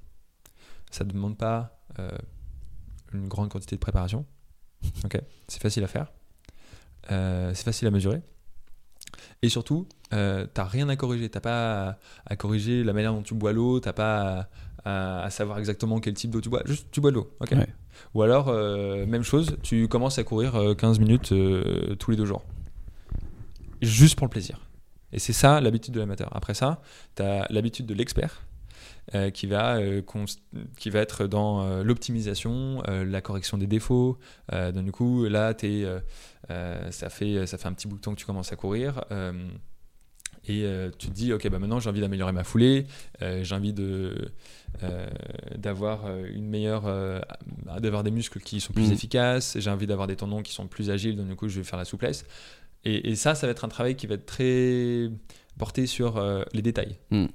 Ça 0.91 1.03
ne 1.03 1.11
demande 1.11 1.37
pas 1.37 1.79
euh, 1.99 2.09
une 3.13 3.27
grande 3.27 3.49
quantité 3.49 3.75
de 3.75 3.79
préparation. 3.81 4.25
Ok, 5.03 5.19
c'est 5.47 5.61
facile 5.61 5.83
à 5.83 5.87
faire. 5.87 6.11
Euh, 7.11 7.53
c'est 7.53 7.63
facile 7.63 7.87
à 7.87 7.91
mesurer. 7.91 8.21
Et 9.41 9.49
surtout, 9.49 9.87
euh, 10.13 10.45
t'as 10.53 10.65
rien 10.65 10.89
à 10.89 10.95
corriger. 10.95 11.29
T'as 11.29 11.39
pas 11.39 11.89
à, 11.89 11.99
à 12.25 12.35
corriger 12.35 12.83
la 12.83 12.93
manière 12.93 13.13
dont 13.13 13.21
tu 13.21 13.33
bois 13.33 13.53
l'eau. 13.53 13.79
T'as 13.79 13.93
pas 13.93 14.49
à, 14.85 15.29
savoir 15.29 15.59
exactement 15.59 15.99
quel 15.99 16.13
type 16.13 16.31
d'eau 16.31 16.41
tu 16.41 16.49
bois. 16.49 16.61
Juste, 16.65 16.87
tu 16.91 17.01
bois 17.01 17.11
de 17.11 17.15
l'eau. 17.15 17.31
ok 17.39 17.51
Ouais. 17.51 17.67
Ou 18.13 18.21
alors, 18.21 18.47
euh, 18.47 19.05
même 19.05 19.23
chose, 19.23 19.57
tu 19.61 19.87
commences 19.87 20.19
à 20.19 20.23
courir 20.23 20.55
euh, 20.55 20.73
15 20.73 20.99
minutes 20.99 21.31
euh, 21.31 21.95
tous 21.95 22.11
les 22.11 22.17
deux 22.17 22.25
jours. 22.25 22.43
Juste 23.81 24.17
pour 24.17 24.27
le 24.27 24.31
plaisir. 24.31 24.59
Et 25.11 25.19
c'est 25.19 25.33
ça 25.33 25.59
l'habitude 25.59 25.93
de 25.93 25.99
l'amateur. 25.99 26.29
Après 26.35 26.53
ça, 26.53 26.81
tu 27.15 27.23
as 27.23 27.45
l'habitude 27.49 27.85
de 27.85 27.93
l'expert. 27.93 28.43
euh, 29.15 29.31
qui, 29.31 29.47
va, 29.47 29.77
euh, 29.77 30.01
qui 30.77 30.89
va 30.89 30.99
être 30.99 31.25
dans 31.27 31.63
euh, 31.63 31.83
l'optimisation, 31.83 32.83
euh, 32.87 33.03
la 33.03 33.21
correction 33.21 33.57
des 33.57 33.67
défauts. 33.67 34.17
Euh, 34.53 34.71
donc, 34.71 34.85
du 34.85 34.91
coup, 34.91 35.25
là, 35.25 35.53
euh, 35.63 35.99
euh, 36.51 36.91
ça, 36.91 37.09
fait, 37.09 37.47
ça 37.47 37.57
fait 37.57 37.67
un 37.67 37.73
petit 37.73 37.87
bout 37.87 37.97
de 37.97 38.01
temps 38.01 38.13
que 38.13 38.19
tu 38.19 38.25
commences 38.25 38.53
à 38.53 38.55
courir. 38.55 39.03
Et 40.49 40.63
euh, 40.65 40.89
tu 40.97 41.07
te 41.07 41.13
dis, 41.13 41.31
ok, 41.31 41.47
bah 41.49 41.59
maintenant 41.59 41.79
j'ai 41.79 41.89
envie 41.89 42.01
d'améliorer 42.01 42.31
ma 42.31 42.43
foulée, 42.43 42.87
euh, 43.21 43.43
j'ai 43.43 43.53
envie 43.55 43.71
de, 43.71 44.31
euh, 44.83 45.07
d'avoir 45.55 46.09
une 46.25 46.47
meilleure, 46.49 46.83
d'avoir 47.79 48.03
des 48.03 48.11
muscles 48.11 48.39
qui 48.39 48.59
sont 48.59 48.73
plus 48.73 48.87
Mhm. 48.87 48.93
efficaces, 48.93 49.57
j'ai 49.59 49.69
envie 49.69 49.85
d'avoir 49.87 50.07
des 50.07 50.15
tendons 50.15 50.41
qui 50.41 50.51
sont 50.51 50.67
plus 50.67 50.89
agiles, 50.89 51.15
donc 51.15 51.27
du 51.27 51.35
coup 51.35 51.47
je 51.49 51.59
vais 51.59 51.63
faire 51.63 51.77
la 51.77 51.85
souplesse. 51.85 52.25
Et, 52.83 53.11
et 53.11 53.15
ça, 53.15 53.35
ça 53.35 53.45
va 53.45 53.51
être 53.51 53.63
un 53.63 53.67
travail 53.69 53.95
qui 53.95 54.07
va 54.07 54.15
être 54.15 54.25
très 54.25 55.09
porté 55.57 55.85
sur 55.85 56.19
les 56.53 56.61
détails. 56.61 56.97
Mhm. 57.11 57.27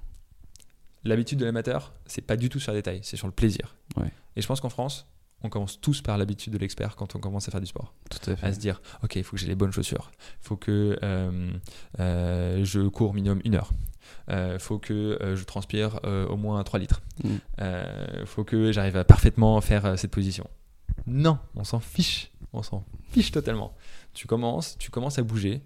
L'habitude 1.04 1.38
de 1.38 1.44
l'amateur, 1.44 1.92
c'est 2.06 2.22
pas 2.22 2.36
du 2.36 2.48
tout 2.48 2.58
sur 2.58 2.72
les 2.72 2.78
détails, 2.78 3.00
c'est 3.02 3.16
sur 3.18 3.26
le 3.26 3.32
plaisir. 3.32 3.76
Ouais. 3.96 4.10
Et 4.36 4.40
je 4.42 4.46
pense 4.46 4.60
qu'en 4.60 4.70
France, 4.70 5.06
on 5.44 5.48
commence 5.48 5.80
tous 5.80 6.00
par 6.00 6.18
l'habitude 6.18 6.52
de 6.52 6.58
l'expert 6.58 6.96
quand 6.96 7.14
on 7.14 7.20
commence 7.20 7.46
à 7.48 7.50
faire 7.50 7.60
du 7.60 7.66
sport. 7.66 7.94
Tout 8.10 8.30
à 8.30 8.36
fait. 8.36 8.46
À 8.46 8.52
se 8.52 8.58
dire, 8.58 8.80
ok, 9.02 9.16
il 9.16 9.24
faut 9.24 9.36
que 9.36 9.40
j'ai 9.40 9.46
les 9.46 9.54
bonnes 9.54 9.72
chaussures. 9.72 10.10
Il 10.42 10.46
faut 10.46 10.56
que 10.56 10.98
euh, 11.02 11.50
euh, 12.00 12.64
je 12.64 12.80
cours 12.80 13.14
minimum 13.14 13.40
une 13.44 13.54
heure. 13.54 13.70
Il 14.28 14.58
faut 14.58 14.78
que 14.78 15.18
euh, 15.20 15.36
je 15.36 15.44
transpire 15.44 16.00
euh, 16.04 16.26
au 16.26 16.36
moins 16.36 16.62
3 16.62 16.80
litres. 16.80 17.02
Mm. 17.22 17.28
Il 18.20 18.26
faut 18.26 18.44
que 18.44 18.72
j'arrive 18.72 18.96
à 18.96 19.04
parfaitement 19.04 19.60
faire 19.60 19.84
euh, 19.84 19.96
cette 19.96 20.10
position. 20.10 20.48
Non, 21.06 21.38
on 21.54 21.64
s'en 21.64 21.80
fiche. 21.80 22.30
On 22.52 22.62
s'en 22.62 22.84
fiche 23.10 23.30
totalement. 23.32 23.74
Tu 24.14 24.26
commences, 24.26 24.76
tu 24.78 24.90
commences 24.90 25.18
à 25.18 25.22
bouger 25.22 25.62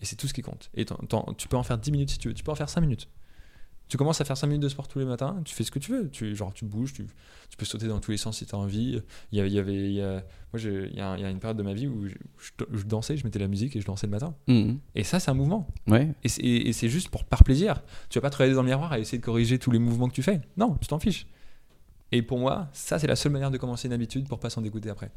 et 0.00 0.04
c'est 0.04 0.16
tout 0.16 0.28
ce 0.28 0.34
qui 0.34 0.42
compte. 0.42 0.70
Et 0.74 0.84
tu 0.84 1.48
peux 1.48 1.56
en 1.56 1.62
faire 1.62 1.78
10 1.78 1.92
minutes 1.92 2.10
si 2.10 2.18
tu 2.18 2.28
veux. 2.28 2.34
Tu 2.34 2.42
peux 2.42 2.52
en 2.52 2.56
faire 2.56 2.68
5 2.68 2.80
minutes. 2.80 3.08
Tu 3.88 3.96
commences 3.98 4.20
à 4.20 4.24
faire 4.24 4.36
5 4.36 4.46
minutes 4.46 4.62
de 4.62 4.68
sport 4.68 4.88
tous 4.88 4.98
les 4.98 5.04
matins, 5.04 5.40
tu 5.44 5.54
fais 5.54 5.62
ce 5.62 5.70
que 5.70 5.78
tu 5.78 5.92
veux. 5.92 6.08
Tu, 6.10 6.34
genre, 6.34 6.52
tu 6.54 6.64
bouges, 6.64 6.94
tu, 6.94 7.04
tu 7.50 7.56
peux 7.58 7.66
sauter 7.66 7.86
dans 7.86 8.00
tous 8.00 8.10
les 8.12 8.16
sens 8.16 8.38
si 8.38 8.46
tu 8.46 8.54
as 8.54 8.58
envie. 8.58 9.02
Il 9.30 9.38
y, 9.38 9.40
a- 9.42 9.46
il 9.46 9.52
y 9.52 9.58
avait, 9.58 9.74
il 9.74 9.92
y 9.92 10.00
a- 10.00 10.24
moi, 10.52 10.60
il 10.62 10.96
y, 10.96 11.00
a, 11.00 11.16
il 11.16 11.22
y 11.22 11.24
a 11.24 11.30
une 11.30 11.38
période 11.38 11.58
de 11.58 11.62
ma 11.62 11.74
vie 11.74 11.86
où 11.86 12.06
je, 12.08 12.14
je- 12.38 12.78
je 12.78 12.84
dansais, 12.84 13.16
je 13.18 13.24
mettais 13.24 13.38
la 13.38 13.46
musique 13.46 13.76
et 13.76 13.80
je 13.80 13.86
dansais 13.86 14.06
le 14.06 14.12
matin. 14.12 14.34
Mhm. 14.48 14.78
Et 14.94 15.04
ça, 15.04 15.20
c'est 15.20 15.30
un 15.30 15.34
mouvement. 15.34 15.68
Ouais. 15.86 16.14
Et 16.24 16.28
c'est, 16.72 16.88
juste 16.88 17.10
pour 17.10 17.24
par 17.24 17.44
plaisir. 17.44 17.82
Tu 18.08 18.18
vas 18.18 18.22
pas 18.22 18.30
te 18.30 18.36
regarder 18.36 18.54
dans 18.54 18.62
le 18.62 18.68
miroir 18.68 18.94
et 18.94 19.00
essayer 19.00 19.18
de 19.18 19.24
corriger 19.24 19.58
tous 19.58 19.70
les 19.70 19.78
mouvements 19.78 20.08
que 20.08 20.14
tu 20.14 20.22
fais. 20.22 20.40
Non, 20.56 20.76
tu 20.80 20.88
t'en 20.88 20.98
fiches. 20.98 21.26
Et 22.10 22.22
pour 22.22 22.38
moi, 22.38 22.68
ça, 22.72 22.98
c'est 22.98 23.06
la 23.06 23.16
seule 23.16 23.32
manière 23.32 23.50
de 23.50 23.58
commencer 23.58 23.86
une 23.88 23.94
habitude 23.94 24.28
pour 24.28 24.38
pas 24.38 24.48
s'en 24.48 24.62
dégoûter 24.62 24.88
après. 24.88 25.10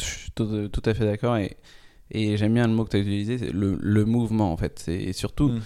Je 0.00 0.04
suis 0.04 0.30
tout, 0.32 0.68
tout 0.68 0.82
à 0.84 0.94
fait 0.94 1.04
d'accord 1.04 1.36
et, 1.36 1.56
et 2.10 2.36
j'aime 2.36 2.54
bien 2.54 2.66
le 2.66 2.72
mot 2.74 2.84
que 2.84 2.90
tu 2.90 2.96
as 2.96 3.00
utilisé, 3.00 3.38
c'est 3.38 3.52
le, 3.52 3.78
le 3.80 4.04
mouvement 4.04 4.52
en 4.52 4.56
fait. 4.56 4.84
Et 4.88 5.12
surtout 5.12 5.48
Mm. 5.50 5.60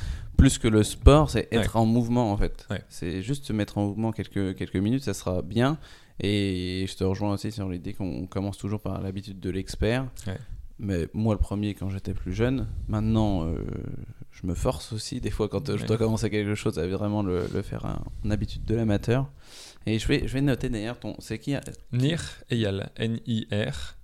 Plus 0.46 0.58
que 0.58 0.68
le 0.68 0.84
sport, 0.84 1.28
c'est 1.28 1.48
être 1.50 1.74
en 1.76 1.86
mouvement 1.86 2.30
en 2.30 2.36
fait. 2.36 2.66
Ouais. 2.70 2.80
C'est 2.88 3.20
juste 3.20 3.46
se 3.46 3.52
mettre 3.52 3.78
en 3.78 3.86
mouvement 3.86 4.12
quelques, 4.12 4.54
quelques 4.54 4.76
minutes, 4.76 5.02
ça 5.02 5.12
sera 5.12 5.42
bien. 5.42 5.76
Et 6.20 6.86
je 6.88 6.94
te 6.94 7.02
rejoins 7.02 7.32
aussi 7.32 7.50
sur 7.50 7.68
l'idée 7.68 7.94
qu'on 7.94 8.26
commence 8.26 8.56
toujours 8.56 8.80
par 8.80 9.00
l'habitude 9.00 9.40
de 9.40 9.50
l'expert. 9.50 10.06
Ouais. 10.24 10.38
Mais 10.78 11.08
moi, 11.14 11.34
le 11.34 11.40
premier, 11.40 11.74
quand 11.74 11.90
j'étais 11.90 12.14
plus 12.14 12.32
jeune, 12.32 12.68
maintenant, 12.86 13.44
euh, 13.44 13.64
je 14.30 14.46
me 14.46 14.54
force 14.54 14.92
aussi. 14.92 15.20
Des 15.20 15.30
fois, 15.30 15.48
quand 15.48 15.76
je 15.76 15.84
dois 15.84 15.98
commencer 15.98 16.30
quelque 16.30 16.54
chose, 16.54 16.78
à 16.78 16.86
vraiment 16.86 17.24
le, 17.24 17.48
le 17.52 17.62
faire 17.62 17.84
en, 17.84 18.30
habitude 18.30 18.64
de 18.64 18.76
l'amateur. 18.76 19.28
Et 19.84 19.98
je 19.98 20.06
vais, 20.06 20.28
je 20.28 20.32
vais 20.32 20.42
noter 20.42 20.68
d'ailleurs 20.68 21.00
ton. 21.00 21.16
C'est 21.18 21.40
qui 21.40 21.56
Nir 21.92 22.22
Eyal, 22.50 22.90
N-I-R, 22.96 23.96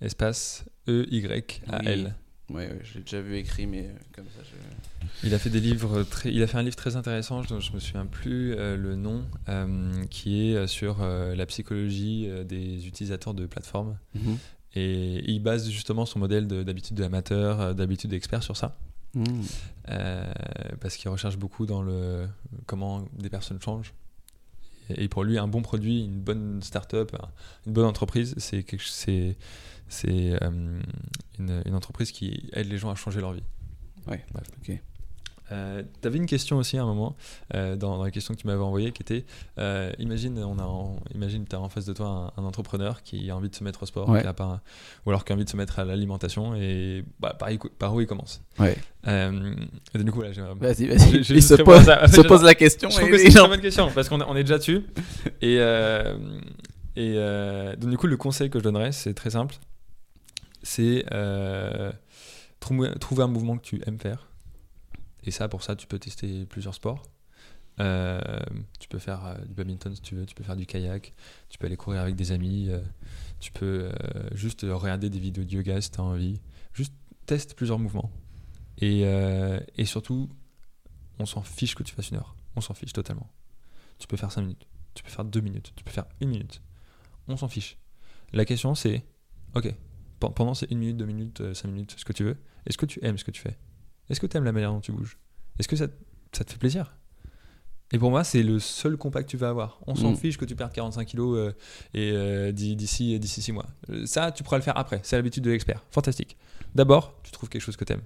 espace 0.00 0.64
E-Y-A-L. 0.86 2.14
Ouais, 2.50 2.66
ouais, 2.68 2.80
j'ai 2.82 3.00
déjà 3.00 3.20
vu 3.20 3.36
écrit, 3.36 3.66
mais 3.66 3.86
euh, 3.86 3.92
comme 4.14 4.24
ça, 4.26 4.42
je. 4.42 5.26
Il 5.26 5.34
a 5.34 5.38
fait 5.38 5.50
des 5.50 5.60
livres 5.60 6.02
très, 6.04 6.32
il 6.32 6.42
a 6.42 6.46
fait 6.46 6.56
un 6.58 6.62
livre 6.62 6.76
très 6.76 6.96
intéressant 6.96 7.42
dont 7.42 7.60
je 7.60 7.72
me 7.72 7.78
souviens 7.80 8.06
plus 8.06 8.54
euh, 8.54 8.76
le 8.76 8.94
nom, 8.96 9.24
euh, 9.48 10.04
qui 10.10 10.48
est 10.52 10.66
sur 10.66 10.98
la 11.04 11.46
psychologie 11.46 12.28
des 12.46 12.86
utilisateurs 12.86 13.34
de 13.34 13.46
plateformes. 13.46 13.98
Mhm. 14.14 14.38
Et 14.74 15.30
il 15.30 15.40
base 15.40 15.68
justement 15.70 16.06
son 16.06 16.18
modèle 16.20 16.46
de- 16.46 16.62
d'habitude 16.62 16.96
d'amateur, 16.96 17.74
d'habitude 17.74 18.10
d'expert 18.10 18.42
sur 18.42 18.56
ça. 18.56 18.78
Mhm. 19.14 19.42
Parce 20.80 20.96
qu'il 20.96 21.10
recherche 21.10 21.36
beaucoup 21.36 21.66
dans 21.66 21.82
le 21.82 22.26
comment 22.66 23.04
des 23.18 23.30
personnes 23.30 23.60
changent. 23.60 23.92
Et, 24.90 25.04
et 25.04 25.08
pour 25.08 25.24
lui, 25.24 25.38
un 25.38 25.48
bon 25.48 25.62
produit, 25.62 26.04
une 26.04 26.20
bonne 26.20 26.62
start-up, 26.62 27.14
un- 27.20 27.28
une 27.66 27.72
bonne 27.72 27.86
entreprise, 27.86 28.34
c'est 28.38 28.62
quelque- 28.62 28.84
c'est 29.88 30.42
euh, 30.42 30.50
une, 31.38 31.62
une 31.66 31.74
entreprise 31.74 32.12
qui 32.12 32.48
aide 32.52 32.68
les 32.68 32.78
gens 32.78 32.90
à 32.90 32.94
changer 32.94 33.20
leur 33.20 33.32
vie. 33.32 33.42
Ouais, 34.06 34.24
Bref. 34.32 34.46
ok. 34.62 34.78
Euh, 35.50 35.82
tu 36.02 36.06
avais 36.06 36.18
une 36.18 36.26
question 36.26 36.58
aussi 36.58 36.76
à 36.76 36.82
un 36.82 36.84
moment 36.84 37.16
euh, 37.54 37.74
dans, 37.74 37.96
dans 37.96 38.04
la 38.04 38.10
question 38.10 38.34
que 38.34 38.38
tu 38.38 38.46
m'avais 38.46 38.60
envoyée 38.62 38.92
qui 38.92 39.00
était 39.00 39.24
euh, 39.56 39.90
imagine 39.98 40.38
on 40.40 40.58
a 40.58 40.62
en- 40.62 41.00
imagine 41.14 41.46
tu 41.48 41.56
as 41.56 41.58
en 41.60 41.70
face 41.70 41.86
de 41.86 41.94
toi 41.94 42.34
un, 42.36 42.42
un 42.42 42.44
entrepreneur 42.44 43.02
qui 43.02 43.30
a 43.30 43.34
envie 43.36 43.48
de 43.48 43.54
se 43.54 43.64
mettre 43.64 43.82
au 43.82 43.86
sport 43.86 44.10
Ouais. 44.10 44.20
qui 44.20 44.26
a 44.26 44.34
pas 44.34 44.44
un- 44.44 44.60
ou 45.06 45.08
alors 45.08 45.24
qui 45.24 45.32
a 45.32 45.34
envie 45.36 45.46
de 45.46 45.48
se 45.48 45.56
mettre 45.56 45.78
à 45.78 45.86
l'alimentation 45.86 46.54
et 46.54 47.02
bah, 47.18 47.32
par, 47.78 47.94
où 47.94 48.00
il 48.02 48.06
commence 48.06 48.42
Ouais. 48.58 48.76
et 49.06 49.98
du 50.04 50.12
coup 50.12 50.20
là 50.20 50.32
j'ai 50.32 50.42
Vas-y, 50.42 50.86
vas-y. 50.88 51.16
Il 51.30 51.42
se 51.42 51.54
pose, 51.54 51.82
se 51.86 52.26
pose 52.26 52.42
la 52.42 52.54
question. 52.54 52.90
je 52.90 52.96
trouve 52.96 53.08
et 53.08 53.12
que 53.12 53.30
c'est 53.30 53.40
une 53.40 53.48
bonne 53.48 53.62
question 53.62 53.90
parce 53.94 54.10
qu'on 54.10 54.20
est- 54.20 54.26
on 54.28 54.36
est 54.36 54.44
déjà 54.44 54.58
dessus. 54.58 54.82
Et, 55.40 55.54
et 56.96 57.14
donc, 57.78 57.90
du 57.90 57.96
coup, 57.96 58.06
le 58.06 58.16
conseil 58.18 58.50
que 58.50 58.58
je 58.58 58.64
donnerais, 58.64 58.92
c'est 58.92 59.14
très 59.14 59.30
simple. 59.30 59.54
C'est 60.68 61.06
euh, 61.12 61.90
trouver, 62.60 62.92
un 63.22 63.26
mouvement 63.26 63.56
que 63.56 63.62
tu 63.62 63.80
aimes 63.86 63.98
faire. 63.98 64.28
Et 65.24 65.30
ça, 65.30 65.48
pour 65.48 65.62
ça, 65.62 65.74
tu 65.74 65.86
peux 65.86 65.98
tester 65.98 66.44
plusieurs 66.44 66.74
sports. 66.74 67.02
Euh, 67.80 68.20
tu 68.78 68.86
peux 68.86 68.98
faire 68.98 69.24
euh, 69.24 69.38
du 69.46 69.54
badminton 69.54 69.94
si 69.94 70.02
tu 70.02 70.14
veux, 70.14 70.26
tu 70.26 70.34
peux 70.34 70.44
faire 70.44 70.56
du 70.56 70.66
kayak, 70.66 71.14
tu 71.48 71.56
peux 71.56 71.64
aller 71.66 71.78
courir 71.78 72.02
avec 72.02 72.16
des 72.16 72.32
amis, 72.32 72.68
tu 73.40 73.50
peux 73.50 73.90
juste 74.32 74.66
regarder 74.68 75.08
des 75.08 75.18
vidéos 75.18 75.44
de 75.44 75.50
yoga 75.50 75.80
si 75.80 75.90
tu 75.90 76.00
as 76.00 76.04
envie. 76.04 76.38
Juste 76.74 76.92
teste 77.24 77.54
plusieurs 77.54 77.78
mouvements. 77.78 78.12
Et, 78.76 79.04
et 79.74 79.84
surtout, 79.86 80.28
on 81.18 81.24
s'en 81.24 81.40
fiche 81.40 81.76
que 81.76 81.82
tu 81.82 81.94
fasses 81.94 82.10
une 82.10 82.18
heure. 82.18 82.36
On 82.56 82.60
s'en 82.60 82.74
fiche 82.74 82.92
totalement. 82.92 83.30
Tu 83.98 84.06
peux 84.06 84.18
faire 84.18 84.30
5 84.30 84.42
minutes, 84.42 84.66
tu 84.92 85.02
peux 85.02 85.10
faire 85.10 85.24
2 85.24 85.40
minutes, 85.40 85.72
tu 85.74 85.82
peux 85.82 85.92
faire 85.92 86.06
1 86.20 86.26
minute. 86.26 86.60
On 87.26 87.38
s'en 87.38 87.48
fiche. 87.48 87.78
La 88.34 88.44
question 88.44 88.74
c'est, 88.74 89.06
ok, 89.54 89.74
pendant 90.20 90.54
ces 90.54 90.66
1 90.70 90.76
minute, 90.76 90.96
2 90.96 91.04
minutes, 91.06 91.54
5 91.54 91.68
minutes, 91.68 91.94
ce 91.96 92.04
que 92.04 92.12
tu 92.12 92.24
veux, 92.24 92.36
est-ce 92.66 92.76
que 92.78 92.86
tu 92.86 92.98
aimes 93.04 93.18
ce 93.18 93.24
que 93.24 93.30
tu 93.30 93.40
fais? 93.40 93.56
Est-ce 94.10 94.20
que 94.20 94.26
tu 94.26 94.36
aimes 94.36 94.44
la 94.44 94.52
manière 94.52 94.72
dont 94.72 94.80
tu 94.80 94.92
bouges? 94.92 95.18
Est-ce 95.58 95.68
que 95.68 95.76
ça, 95.76 95.86
ça 96.32 96.44
te 96.44 96.52
fait 96.52 96.58
plaisir? 96.58 96.94
Et 97.92 97.98
pour 97.98 98.10
moi, 98.10 98.22
c'est 98.22 98.42
le 98.42 98.58
seul 98.58 98.96
combat 98.98 99.22
que 99.22 99.28
tu 99.28 99.36
vas 99.38 99.48
avoir. 99.48 99.80
On 99.86 99.94
s'en 99.94 100.12
Mm. 100.12 100.16
fiche 100.16 100.36
que 100.36 100.44
tu 100.44 100.54
perdes 100.54 100.72
45 100.72 101.06
kilos 101.06 101.38
euh, 101.38 101.52
et 101.94 102.10
euh, 102.12 102.52
d'i- 102.52 102.76
d'ici 102.76 103.18
d'ici 103.18 103.40
6 103.40 103.52
mois. 103.52 103.66
Euh, 103.88 104.04
Ça, 104.04 104.30
tu 104.30 104.42
pourras 104.42 104.58
le 104.58 104.62
faire 104.62 104.76
après. 104.76 105.00
C'est 105.04 105.16
l'habitude 105.16 105.42
de 105.44 105.50
l'expert. 105.50 105.82
Fantastique. 105.90 106.36
D'abord, 106.74 107.18
tu 107.22 107.30
trouves 107.32 107.48
quelque 107.48 107.62
chose 107.62 107.76
que 107.78 107.84
tu 107.84 107.94
aimes. 107.94 108.02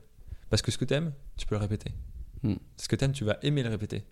Parce 0.50 0.62
que 0.62 0.70
ce 0.70 0.78
que 0.78 0.84
tu 0.84 0.94
aimes, 0.94 1.12
tu 1.36 1.46
peux 1.46 1.56
le 1.56 1.60
répéter. 1.60 1.90
Mm. 2.44 2.54
Ce 2.76 2.86
que 2.86 2.94
tu 2.94 3.04
aimes, 3.04 3.12
tu 3.12 3.24
vas 3.24 3.38
aimer 3.42 3.64
le 3.64 3.70
répéter. 3.70 4.04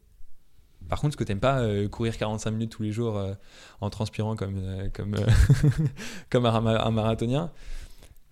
Par 0.88 1.00
contre, 1.00 1.12
ce 1.12 1.16
que 1.16 1.22
tu 1.30 1.36
pas, 1.36 1.60
euh, 1.60 1.88
courir 1.88 2.16
45 2.16 2.50
minutes 2.50 2.72
tous 2.72 2.82
les 2.82 2.90
jours 2.90 3.16
euh, 3.16 3.34
en 3.80 3.90
transpirant 3.90 4.34
comme, 4.34 4.58
euh, 4.58 4.88
comme, 4.92 5.14
euh, 5.14 5.26
comme 6.30 6.46
un, 6.46 6.60
ma- 6.60 6.82
un 6.84 6.90
marathonien, 6.90 7.52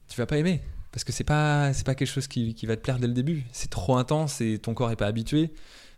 tu 0.09 0.17
vas 0.21 0.27
pas 0.27 0.39
aimer. 0.39 0.61
Parce 0.93 1.05
que 1.05 1.13
c'est 1.13 1.25
pas, 1.25 1.73
c'est 1.75 1.85
pas 1.85 1.95
quelque 1.95 2.09
chose 2.09 2.27
qui, 2.29 2.55
qui 2.55 2.67
va 2.67 2.77
te 2.77 2.81
plaire 2.83 2.99
dès 2.99 3.07
le 3.07 3.13
début. 3.13 3.45
C'est 3.53 3.71
trop 3.71 3.97
intense 3.97 4.41
et 4.41 4.59
ton 4.59 4.75
corps 4.75 4.91
est 4.91 4.97
pas 4.97 5.07
habitué. 5.07 5.53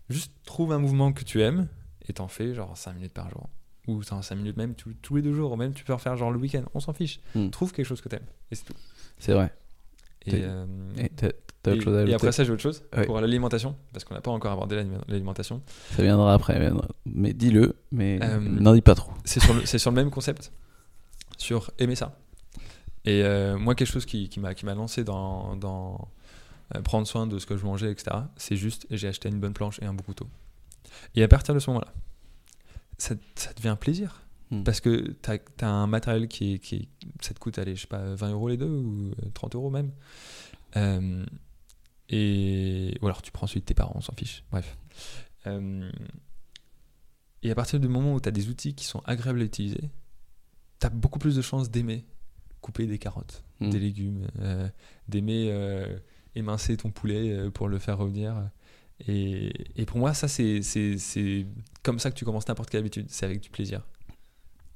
Juste 0.09 0.33
trouve 0.44 0.73
un 0.73 0.79
mouvement 0.79 1.12
que 1.12 1.23
tu 1.25 1.40
aimes 1.42 1.68
et 2.09 2.12
t'en 2.12 2.27
fais 2.29 2.55
genre 2.55 2.77
5 2.77 2.94
minutes 2.94 3.12
par 3.14 3.31
jour. 3.31 3.49
Ou 3.87 4.03
5 4.03 4.35
minutes 4.35 4.57
même 4.57 4.75
tous- 4.75 4.94
tous 5.01 5.16
les 5.16 5.23
deux 5.23 5.33
jours. 5.33 5.57
Même 5.57 5.73
tu 5.73 5.85
peux 5.85 5.92
en 5.92 5.99
faire 5.99 6.16
genre 6.16 6.31
le 6.33 6.38
week-end. 6.38 6.64
On 6.75 6.81
s'en 6.81 6.92
fiche. 6.92 7.20
Mm. 7.35 7.51
Trouve 7.51 7.73
quelque 7.73 7.87
chose 7.87 8.01
que 8.01 8.09
t'aimes. 8.09 8.27
Et 8.51 8.57
c'est 8.57 8.64
tout. 8.64 8.75
C'est 9.18 9.33
vrai. 9.33 9.53
Et, 10.27 10.33
euh, 10.35 10.66
Et 10.99 11.09
t'as 11.09 11.31
t'as 11.62 11.70
autre 11.73 11.81
et- 11.81 11.85
chose 11.85 11.94
à 11.94 11.99
et 11.99 12.03
ajouter 12.03 12.14
après 12.14 12.33
ça, 12.33 12.44
j'ai 12.44 12.51
autre 12.53 12.61
chose 12.62 12.83
pour 13.07 13.20
l'alimentation, 13.20 13.75
parce 13.92 14.05
qu'on 14.05 14.14
n'a 14.14 14.20
pas 14.20 14.31
encore 14.31 14.53
abordé 14.53 14.77
l'alime- 14.77 15.01
l'alimentation. 15.09 15.62
Ça 15.96 16.03
viendra 16.03 16.35
après. 16.35 16.59
viendra. 16.61 16.88
Mais 17.07 17.33
dis-le, 17.33 17.75
mais 17.92 18.18
Euh, 18.23 18.38
n'en 18.40 18.75
dis 18.75 18.83
pas 18.83 18.94
trop. 18.94 19.12
C'est 19.25 19.40
sur, 19.40 19.55
le- 19.55 19.64
c'est 19.64 19.79
sur 19.79 19.90
le 19.90 19.94
même 19.94 20.11
concept, 20.11 20.53
sur 21.38 21.70
aimer 21.79 21.94
ça. 21.94 22.18
Et 23.05 23.23
euh, 23.23 23.59
moi, 23.59 23.75
quelque 23.75 23.91
chose 23.91 24.07
qui, 24.07 24.29
qui 24.29 24.41
m'a 24.41 24.75
lancé 24.75 25.05
dans, 25.05 25.57
dans 25.57 26.09
euh, 26.75 26.83
prendre 26.83 27.07
soin 27.07 27.27
de 27.27 27.39
ce 27.39 27.47
que 27.47 27.57
je 27.57 27.65
mangeais, 27.65 27.91
etc., 27.91 28.17
c'est 28.37 28.57
juste, 28.57 28.87
j'ai 28.91 29.09
acheté 29.09 29.29
une 29.29 29.41
bonne 29.41 29.55
planche 29.55 29.81
et 29.83 29.87
un 29.87 29.95
bon 29.95 30.03
couteau. 30.03 30.29
Et 31.15 31.23
à 31.23 31.29
partir 31.29 31.55
de 31.55 31.59
ce 31.61 31.71
moment-là, 31.71 31.93
ça, 32.99 33.15
ça 33.35 33.53
devient 33.55 33.69
un 33.69 33.77
plaisir. 33.77 34.23
Hmm. 34.51 34.65
Parce 34.65 34.81
que 34.81 35.17
tu 35.23 35.65
as, 35.65 35.69
un 35.69 35.87
matériel 35.87 36.29
qui, 36.29 36.55
est, 36.55 36.59
qui 36.59 36.77
est- 36.77 36.89
ça 37.21 37.35
te 37.35 37.39
coûte, 37.39 37.59
allez, 37.59 37.77
je 37.77 37.83
sais 37.83 37.87
pas, 37.87 38.15
20 38.15 38.33
euros 38.33 38.49
les 38.49 38.57
deux 38.57 38.69
ou 38.69 39.11
euh, 39.11 39.31
30 39.33 39.55
euros 39.55 39.71
même. 39.71 39.93
Euh, 40.77 41.25
et, 42.09 42.99
ou 43.01 43.07
alors 43.07 43.23
tu 43.23 43.31
prends 43.31 43.47
celui 43.47 43.61
de 43.61 43.67
tes 43.67 43.75
parents, 43.75 43.93
on 43.95 44.01
s'en 44.01 44.15
fiche. 44.15 44.45
Bref. 44.51 44.77
Euh, 45.47 45.91
et 47.43 47.51
à 47.51 47.55
partir 47.55 47.81
du 47.81 47.89
moment 47.89 48.15
où 48.15 48.21
tu 48.21 48.29
as 48.29 48.33
des 48.33 48.49
outils 48.49 48.75
qui 48.75 48.85
sont 48.85 49.01
agréables 49.07 49.41
à 49.41 49.45
utiliser, 49.45 49.91
tu 50.81 50.87
as 50.87 50.91
beaucoup 50.91 51.19
plus 51.19 51.37
de 51.37 51.43
chances 51.43 51.71
d'aimer 51.71 52.05
couper 52.61 52.87
des 52.87 52.99
carottes, 52.99 53.42
Mm. 53.61 53.70
des 53.70 53.79
légumes, 53.79 54.27
euh, 54.40 54.68
d'aimer 55.09 55.49
euh, 55.51 55.87
émincer 56.35 56.77
ton 56.77 56.90
poulet 56.90 57.31
euh, 57.31 57.51
pour 57.51 57.68
le 57.68 57.79
faire 57.79 57.99
revenir. 57.99 58.35
Et, 59.09 59.53
et 59.77 59.87
pour 59.87 59.99
moi, 59.99 60.12
ça, 60.14 60.29
c'est 60.29 60.62
c'est- 60.62 60.99
c'est 60.99 61.46
comme 61.83 61.99
ça 61.99 62.11
que 62.11 62.16
tu 62.16 62.25
commences 62.25 62.46
n'importe 62.49 62.70
quelle 62.70 62.81
habitude. 62.81 63.07
C'est 63.09 63.25
avec 63.27 63.40
du 63.40 63.51
plaisir. 63.51 63.83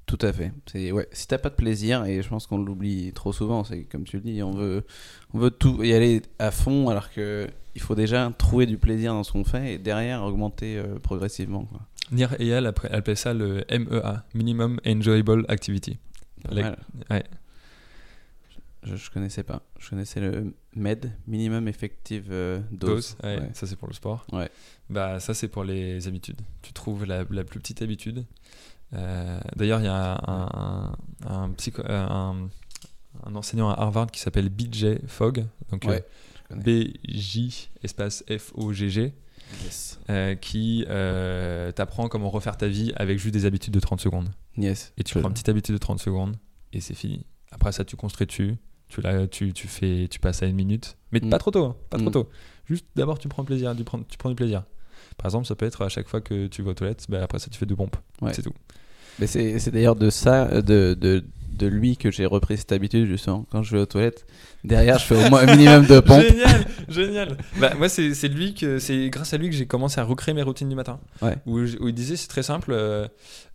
Tout 0.06 0.18
à 0.20 0.32
fait. 0.34 0.52
C'est 0.66 0.92
ouais. 0.92 1.08
Si 1.12 1.26
t'as 1.26 1.38
pas 1.38 1.48
de 1.50 1.54
plaisir, 1.54 2.04
et 2.04 2.22
je 2.22 2.28
pense 2.28 2.46
qu'on 2.46 2.58
l'oublie 2.58 3.10
trop 3.14 3.32
souvent, 3.32 3.64
c'est 3.64 3.84
comme 3.84 4.04
tu 4.04 4.16
le 4.18 4.22
dis, 4.22 4.42
on 4.42 4.50
veut, 4.52 4.84
on 5.32 5.38
veut 5.38 5.50
tout 5.50 5.82
y 5.82 5.92
aller 5.94 6.20
à 6.38 6.50
fond, 6.50 6.88
alors 6.90 7.10
que 7.10 7.46
il 7.74 7.80
faut 7.80 7.94
déjà 7.94 8.30
trouver 8.36 8.66
du 8.66 8.76
plaisir 8.78 9.12
dans 9.14 9.24
ce 9.24 9.32
qu'on 9.32 9.44
fait 9.44 9.74
et 9.74 9.78
derrière 9.78 10.22
augmenter 10.22 10.76
euh, 10.76 10.98
progressivement. 10.98 11.64
Quoi. 11.64 11.80
Nir 12.12 12.38
Eyal 12.38 12.66
appelait 12.66 13.14
ça 13.16 13.32
le 13.32 13.64
MEA, 13.70 14.24
Minimum 14.34 14.78
Enjoyable 14.86 15.46
Activity. 15.48 15.98
Ouais. 16.52 17.24
Je, 18.84 18.96
je 18.96 19.10
connaissais 19.10 19.42
pas. 19.42 19.62
Je 19.78 19.90
connaissais 19.90 20.20
le 20.20 20.54
MED, 20.76 21.12
Minimum 21.26 21.68
Effective 21.68 22.28
euh, 22.30 22.60
Dose. 22.70 22.88
Dose, 22.90 23.16
ouais, 23.22 23.38
Ouais. 23.40 23.50
ça 23.54 23.66
c'est 23.66 23.76
pour 23.76 23.88
le 23.88 23.94
sport. 23.94 24.26
Ouais. 24.32 24.50
Bah 24.90 25.20
ça 25.20 25.32
c'est 25.34 25.48
pour 25.48 25.64
les 25.64 26.06
habitudes. 26.08 26.40
Tu 26.62 26.72
trouves 26.72 27.04
la, 27.06 27.24
la 27.30 27.44
plus 27.44 27.60
petite 27.60 27.82
habitude 27.82 28.24
Euh, 28.92 29.40
D'ailleurs, 29.56 29.80
il 29.80 29.84
y 29.86 29.88
a 29.88 30.20
un, 30.28 30.48
un, 30.54 30.96
un 31.26 31.50
psycho- 31.52 31.82
euh, 31.88 32.06
un- 32.06 32.48
enseignant 33.34 33.70
à 33.70 33.74
Harvard 33.80 34.08
qui 34.10 34.20
s'appelle 34.20 34.48
BJ 34.50 34.98
Fogg, 35.06 35.46
donc 35.70 35.86
euh. 35.86 35.98
BJ 36.54 37.70
espace 37.82 38.24
F-O-G-G, 38.28 39.12
Yes. 39.64 39.98
euh, 40.10 40.34
qui 40.34 40.84
euh, 40.88 41.70
t'apprend 41.72 42.08
comment 42.08 42.30
refaire 42.30 42.56
ta 42.56 42.66
vie 42.68 42.92
avec 42.96 43.18
juste 43.18 43.32
des 43.34 43.46
habitudes 43.46 43.72
de 43.74 43.80
30 43.80 44.00
secondes. 44.00 44.28
Yes. 44.56 44.92
Et 44.96 45.04
tu 45.04 45.18
prends 45.18 45.28
une 45.28 45.34
petite 45.34 45.48
habitude 45.48 45.74
de 45.74 45.78
30 45.78 45.98
secondes 46.00 46.36
et 46.72 46.80
c'est 46.80 46.94
fini. 46.94 47.24
Après 47.50 47.72
ça, 47.72 47.84
tu 47.84 47.96
construis 47.96 48.26
dessus. 48.26 48.56
Tu, 48.88 49.00
la- 49.00 49.26
tu, 49.26 49.52
tu, 49.52 49.66
fais, 49.68 50.06
tu 50.10 50.18
passes 50.20 50.42
à 50.42 50.46
une 50.46 50.56
minute. 50.56 50.96
Mais 51.12 51.20
Mm. 51.20 51.30
pas 51.30 51.38
trop 51.38 51.50
tôt. 51.50 51.64
hein, 51.64 51.76
pas 51.90 51.98
trop 51.98 52.08
Mm. 52.10 52.12
tôt. 52.12 52.28
Juste 52.66 52.86
d'abord, 52.96 53.18
tu 53.18 53.28
prends 53.28 53.44
plaisir. 53.44 53.74
Tu 53.76 53.84
prends, 53.84 54.00
tu 54.00 54.16
prends 54.18 54.28
du 54.30 54.34
plaisir. 54.36 54.64
Par 55.16 55.26
exemple, 55.26 55.46
ça 55.46 55.54
peut 55.54 55.66
être 55.66 55.82
à 55.82 55.88
chaque 55.88 56.08
fois 56.08 56.20
que 56.20 56.46
tu 56.46 56.62
vas 56.62 56.70
aux 56.70 56.74
toilettes, 56.74 57.06
bah, 57.08 57.22
après 57.22 57.38
ça, 57.38 57.48
tu 57.50 57.58
fais 57.58 57.66
deux 57.66 57.76
pompes. 57.76 57.96
Ouais. 58.20 58.32
C'est 58.32 58.42
tout. 58.42 58.52
Mais 59.18 59.26
c'est 59.28 59.58
c'est 59.60 59.70
d'ailleurs 59.70 59.94
de 59.96 60.10
ça, 60.10 60.60
de, 60.60 60.96
de, 61.00 61.24
de 61.52 61.66
lui 61.68 61.96
que 61.96 62.10
j'ai 62.10 62.26
repris 62.26 62.56
cette 62.58 62.72
habitude 62.72 63.06
justement. 63.06 63.46
Quand 63.50 63.62
je 63.62 63.76
vais 63.76 63.82
aux 63.82 63.86
toilettes, 63.86 64.26
derrière 64.64 64.98
je 64.98 65.04
fais 65.04 65.26
au 65.26 65.30
moins 65.30 65.46
un 65.46 65.54
minimum 65.56 65.86
de 65.86 66.00
pompes. 66.00 66.20
Génial, 66.28 66.66
génial. 66.88 67.36
Bah, 67.60 67.74
moi, 67.78 67.88
c'est 67.88 68.12
c'est 68.14 68.26
lui 68.28 68.54
que 68.54 68.80
c'est 68.80 69.08
grâce 69.10 69.32
à 69.32 69.36
lui 69.36 69.50
que 69.50 69.54
j'ai 69.54 69.66
commencé 69.66 70.00
à 70.00 70.04
recréer 70.04 70.34
mes 70.34 70.42
routines 70.42 70.68
du 70.68 70.74
matin. 70.74 70.98
Ouais. 71.22 71.36
Où 71.46 71.60
il 71.60 71.94
disait 71.94 72.16
c'est 72.16 72.26
très 72.28 72.42
simple. 72.42 72.72
euh, 72.72 73.06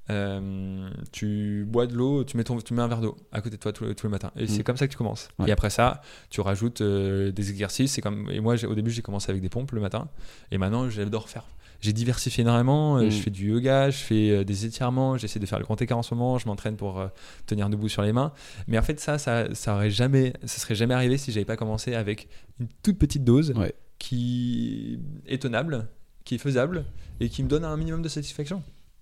euh, 0.09 0.89
tu 1.11 1.65
bois 1.67 1.87
de 1.87 1.93
l'eau, 1.95 2.23
tu 2.23 2.37
mets 2.37 2.43
ton, 2.43 2.57
tu 2.59 2.73
mets 2.73 2.81
un 2.81 2.87
verre 2.87 3.01
d'eau 3.01 3.15
à 3.31 3.41
côté 3.41 3.55
de 3.57 3.61
toi 3.61 3.71
tous 3.73 3.85
les, 3.85 3.95
tous 3.95 4.07
les 4.07 4.11
matins. 4.11 4.31
Et 4.35 4.47
c'est 4.47 4.63
comme 4.63 4.77
ça 4.77 4.87
que 4.87 4.91
tu 4.91 4.97
commences. 4.97 5.29
Mm. 5.37 5.43
Ouais. 5.43 5.49
Et 5.49 5.51
après 5.51 5.69
ça, 5.69 6.01
tu 6.29 6.41
rajoutes 6.41 6.81
euh, 6.81 7.31
des 7.31 7.49
exercices. 7.49 7.93
C'est 7.93 8.01
comme 8.01 8.29
et 8.31 8.39
moi 8.39 8.55
au 8.65 8.75
début 8.75 8.91
j'ai 8.91 9.01
commencé 9.01 9.29
avec 9.29 9.41
des 9.41 9.49
pompes 9.49 9.71
le 9.71 9.81
matin. 9.81 10.07
Et 10.51 10.57
maintenant 10.57 10.89
j'adore 10.89 11.29
faire. 11.29 11.45
J'ai 11.81 11.93
diversifié 11.93 12.41
énormément. 12.41 12.97
euh, 12.97 13.05
Mm. 13.07 13.11
Je 13.11 13.21
fais 13.21 13.29
du 13.29 13.49
yoga, 13.51 13.89
je 13.89 13.97
fais 13.97 14.43
des 14.43 14.65
étirements. 14.65 15.17
J'essaie 15.17 15.39
de 15.39 15.45
faire 15.45 15.59
le 15.59 15.65
grand 15.65 15.81
écart 15.81 15.97
en 15.97 16.03
ce 16.03 16.13
moment. 16.13 16.37
Je 16.37 16.47
m'entraîne 16.47 16.75
pour 16.75 17.01
tenir 17.45 17.69
debout 17.69 17.87
sur 17.89 18.01
les 18.01 18.11
mains. 18.13 18.33
Mais 18.67 18.77
en 18.77 18.81
fait 18.83 18.99
ça, 18.99 19.17
ça, 19.17 19.53
ça 19.53 19.75
aurait 19.75 19.91
jamais, 19.91 20.33
ça 20.43 20.59
serait 20.59 20.75
jamais 20.75 20.93
arrivé 20.93 21.17
si 21.17 21.31
j'avais 21.31 21.45
pas 21.45 21.55
commencé 21.57 21.93
avec 21.95 22.27
une 22.59 22.67
toute 22.83 22.97
petite 22.97 23.23
dose 23.23 23.51
Ouais. 23.55 23.73
qui 23.99 24.99
est 25.27 25.41
tenable, 25.41 25.87
qui 26.25 26.35
est 26.35 26.39
faisable 26.39 26.85
et 27.19 27.29
qui 27.29 27.43
me 27.43 27.47
donne 27.49 27.63
un 27.63 27.77
minimum 27.77 28.01
de 28.01 28.09
satisfaction. 28.09 28.61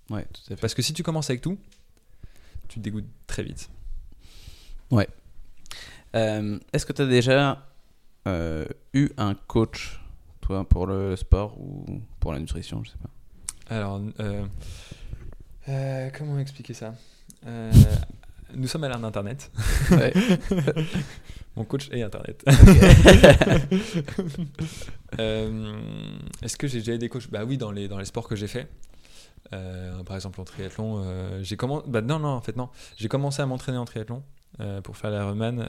Ouais, 0.09 0.25
tout 0.33 0.41
à 0.47 0.55
fait. 0.55 0.61
Parce 0.61 0.73
que 0.73 0.81
si 0.81 0.93
tu 0.93 1.03
commences 1.03 1.29
avec 1.29 1.41
tout, 1.41 1.57
tu 2.67 2.79
te 2.79 2.83
dégoûtes 2.83 3.07
très 3.27 3.43
vite. 3.43 3.69
Euh, 6.15 6.57
Est-ce 6.73 6.85
que 6.85 6.93
tu 6.93 7.01
as 7.01 7.05
déjà 7.05 7.67
euh, 8.27 8.65
eu 8.93 9.09
un 9.17 9.35
coach, 9.35 9.99
toi, 10.41 10.67
pour 10.67 10.87
le 10.87 11.15
sport 11.15 11.59
ou 11.59 12.01
pour 12.19 12.31
la 12.33 12.39
nutrition 12.39 12.81
Je 12.83 12.91
sais 12.91 12.97
pas? 12.97 13.75
Alors, 13.75 14.01
euh, 14.21 14.45
euh, 15.67 16.09
comment 16.17 16.39
expliquer 16.39 16.73
ça? 16.73 16.95
Euh, 17.45 17.71
Nous 18.55 18.67
sommes 18.67 18.85
à 18.85 18.87
l'ère 18.89 18.99
d'Internet. 18.99 19.51
Ouais. 19.91 20.13
Mon 21.57 21.65
coach 21.65 21.89
est 21.91 22.01
Internet. 22.01 22.43
Euh, 25.19 25.79
Est-ce 26.43 26.57
que 26.57 26.67
j'ai 26.67 26.79
déjà 26.79 26.93
eu 26.93 26.97
des 26.97 27.09
coachs? 27.09 27.29
Bah 27.31 27.43
oui, 27.45 27.57
dans 27.57 27.71
les, 27.71 27.87
dans 27.87 27.97
les 27.97 28.05
sports 28.05 28.27
que 28.27 28.35
j'ai 28.35 28.47
fait. 28.47 28.67
Euh, 29.53 30.03
par 30.03 30.15
exemple 30.15 30.41
en 30.41 30.43
triathlon, 30.43 31.03
euh, 31.03 31.41
j'ai 31.43 31.57
commencé. 31.57 31.85
Bah 31.87 32.01
non, 32.01 32.19
non, 32.19 32.29
en 32.29 32.41
fait 32.41 32.55
non. 32.55 32.69
J'ai 32.97 33.07
commencé 33.07 33.41
à 33.41 33.45
m'entraîner 33.45 33.77
en 33.77 33.85
triathlon 33.85 34.23
euh, 34.59 34.81
pour 34.81 34.97
faire 34.97 35.11
l'Ironman 35.11 35.67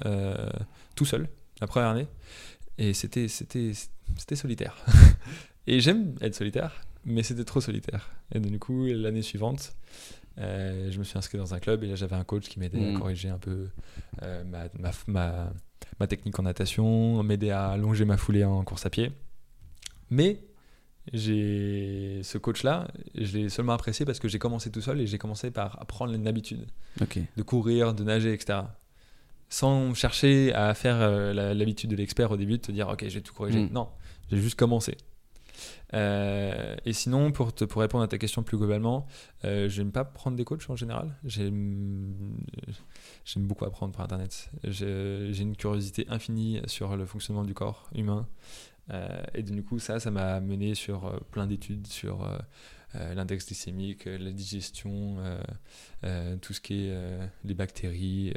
tout 0.94 1.04
seul 1.04 1.28
la 1.60 1.66
première 1.66 1.88
année, 1.88 2.06
et 2.78 2.94
c'était 2.94 3.28
solitaire. 3.28 4.76
et 5.66 5.80
j'aime 5.80 6.14
être 6.20 6.34
solitaire, 6.34 6.82
mais 7.04 7.22
c'était 7.22 7.44
trop 7.44 7.60
solitaire. 7.60 8.10
Et 8.32 8.40
donc, 8.40 8.52
du 8.52 8.58
coup, 8.58 8.86
l'année 8.86 9.22
suivante, 9.22 9.74
euh, 10.40 10.90
je 10.90 10.98
me 10.98 11.04
suis 11.04 11.18
inscrit 11.18 11.36
dans 11.38 11.54
un 11.54 11.58
club 11.58 11.82
et 11.82 11.88
là 11.88 11.96
j'avais 11.96 12.14
un 12.14 12.22
coach 12.22 12.48
qui 12.48 12.60
m'aidait 12.60 12.94
à 12.94 12.98
corriger 12.98 13.28
un 13.28 13.38
peu 13.38 13.68
euh, 14.22 14.44
ma, 14.44 14.68
ma, 14.78 14.92
ma, 15.08 15.52
ma 15.98 16.06
technique 16.06 16.38
en 16.38 16.44
natation, 16.44 17.22
m'aider 17.24 17.50
à 17.50 17.70
allonger 17.70 18.04
ma 18.04 18.16
foulée 18.16 18.44
en 18.44 18.62
course 18.62 18.86
à 18.86 18.90
pied. 18.90 19.10
Mais 20.10 20.40
j'ai 21.12 22.20
ce 22.22 22.38
coach-là, 22.38 22.88
je 23.14 23.38
l'ai 23.38 23.48
seulement 23.48 23.72
apprécié 23.72 24.04
parce 24.04 24.18
que 24.18 24.28
j'ai 24.28 24.38
commencé 24.38 24.70
tout 24.70 24.80
seul 24.80 25.00
et 25.00 25.06
j'ai 25.06 25.18
commencé 25.18 25.50
par 25.50 25.80
apprendre 25.80 26.12
une 26.12 26.26
habitude 26.26 26.66
Ok. 27.00 27.18
de 27.36 27.42
courir, 27.42 27.94
de 27.94 28.04
nager, 28.04 28.32
etc. 28.32 28.61
Sans 29.48 29.94
chercher 29.94 30.52
à 30.52 30.74
faire 30.74 30.96
euh, 31.00 31.54
l'habitude 31.54 31.90
de 31.90 31.96
l'expert 31.96 32.30
au 32.30 32.36
début, 32.36 32.59
de 32.59 32.62
te 32.62 32.72
dire 32.72 32.88
ok, 32.88 33.04
je 33.09 33.14
vais 33.14 33.20
tout 33.20 33.34
corriger. 33.34 33.61
Mm. 33.61 33.72
Non, 33.72 33.88
j'ai 34.30 34.38
juste 34.38 34.59
commencé. 34.59 34.96
Euh, 35.94 36.76
et 36.84 36.92
sinon, 36.92 37.32
pour, 37.32 37.54
te, 37.54 37.64
pour 37.64 37.80
répondre 37.80 38.04
à 38.04 38.09
ta 38.09 38.18
question 38.18 38.42
plus 38.42 38.59
globalement, 38.59 39.06
euh, 39.44 39.68
j'aime 39.68 39.90
pas 39.90 40.04
prendre 40.04 40.36
des 40.36 40.44
coachs 40.44 40.68
en 40.68 40.76
général. 40.76 41.16
J'aime 41.24 42.12
beaucoup 43.36 43.64
apprendre 43.64 43.94
par 43.94 44.04
internet. 44.04 44.50
J'ai 44.64 45.32
j'ai 45.32 45.42
une 45.42 45.56
curiosité 45.56 46.06
infinie 46.09 46.61
sur 46.66 46.96
le 46.96 47.06
fonctionnement 47.06 47.44
du 47.44 47.54
corps 47.54 47.88
humain. 47.94 48.26
Euh, 48.91 49.22
et 49.34 49.43
du 49.43 49.62
coup, 49.62 49.78
ça, 49.78 50.01
ça 50.01 50.11
m'a 50.11 50.41
mené 50.41 50.74
sur 50.74 51.07
euh, 51.07 51.18
plein 51.30 51.47
d'études 51.47 51.86
sur 51.86 52.24
euh, 52.24 53.14
l'index 53.14 53.47
glycémique, 53.47 54.07
la 54.07 54.30
digestion, 54.30 55.16
tout 56.41 56.55
ce 56.55 56.61
qui 56.61 56.86
est 56.86 56.97
les 57.45 57.55
bactéries, 57.55 58.32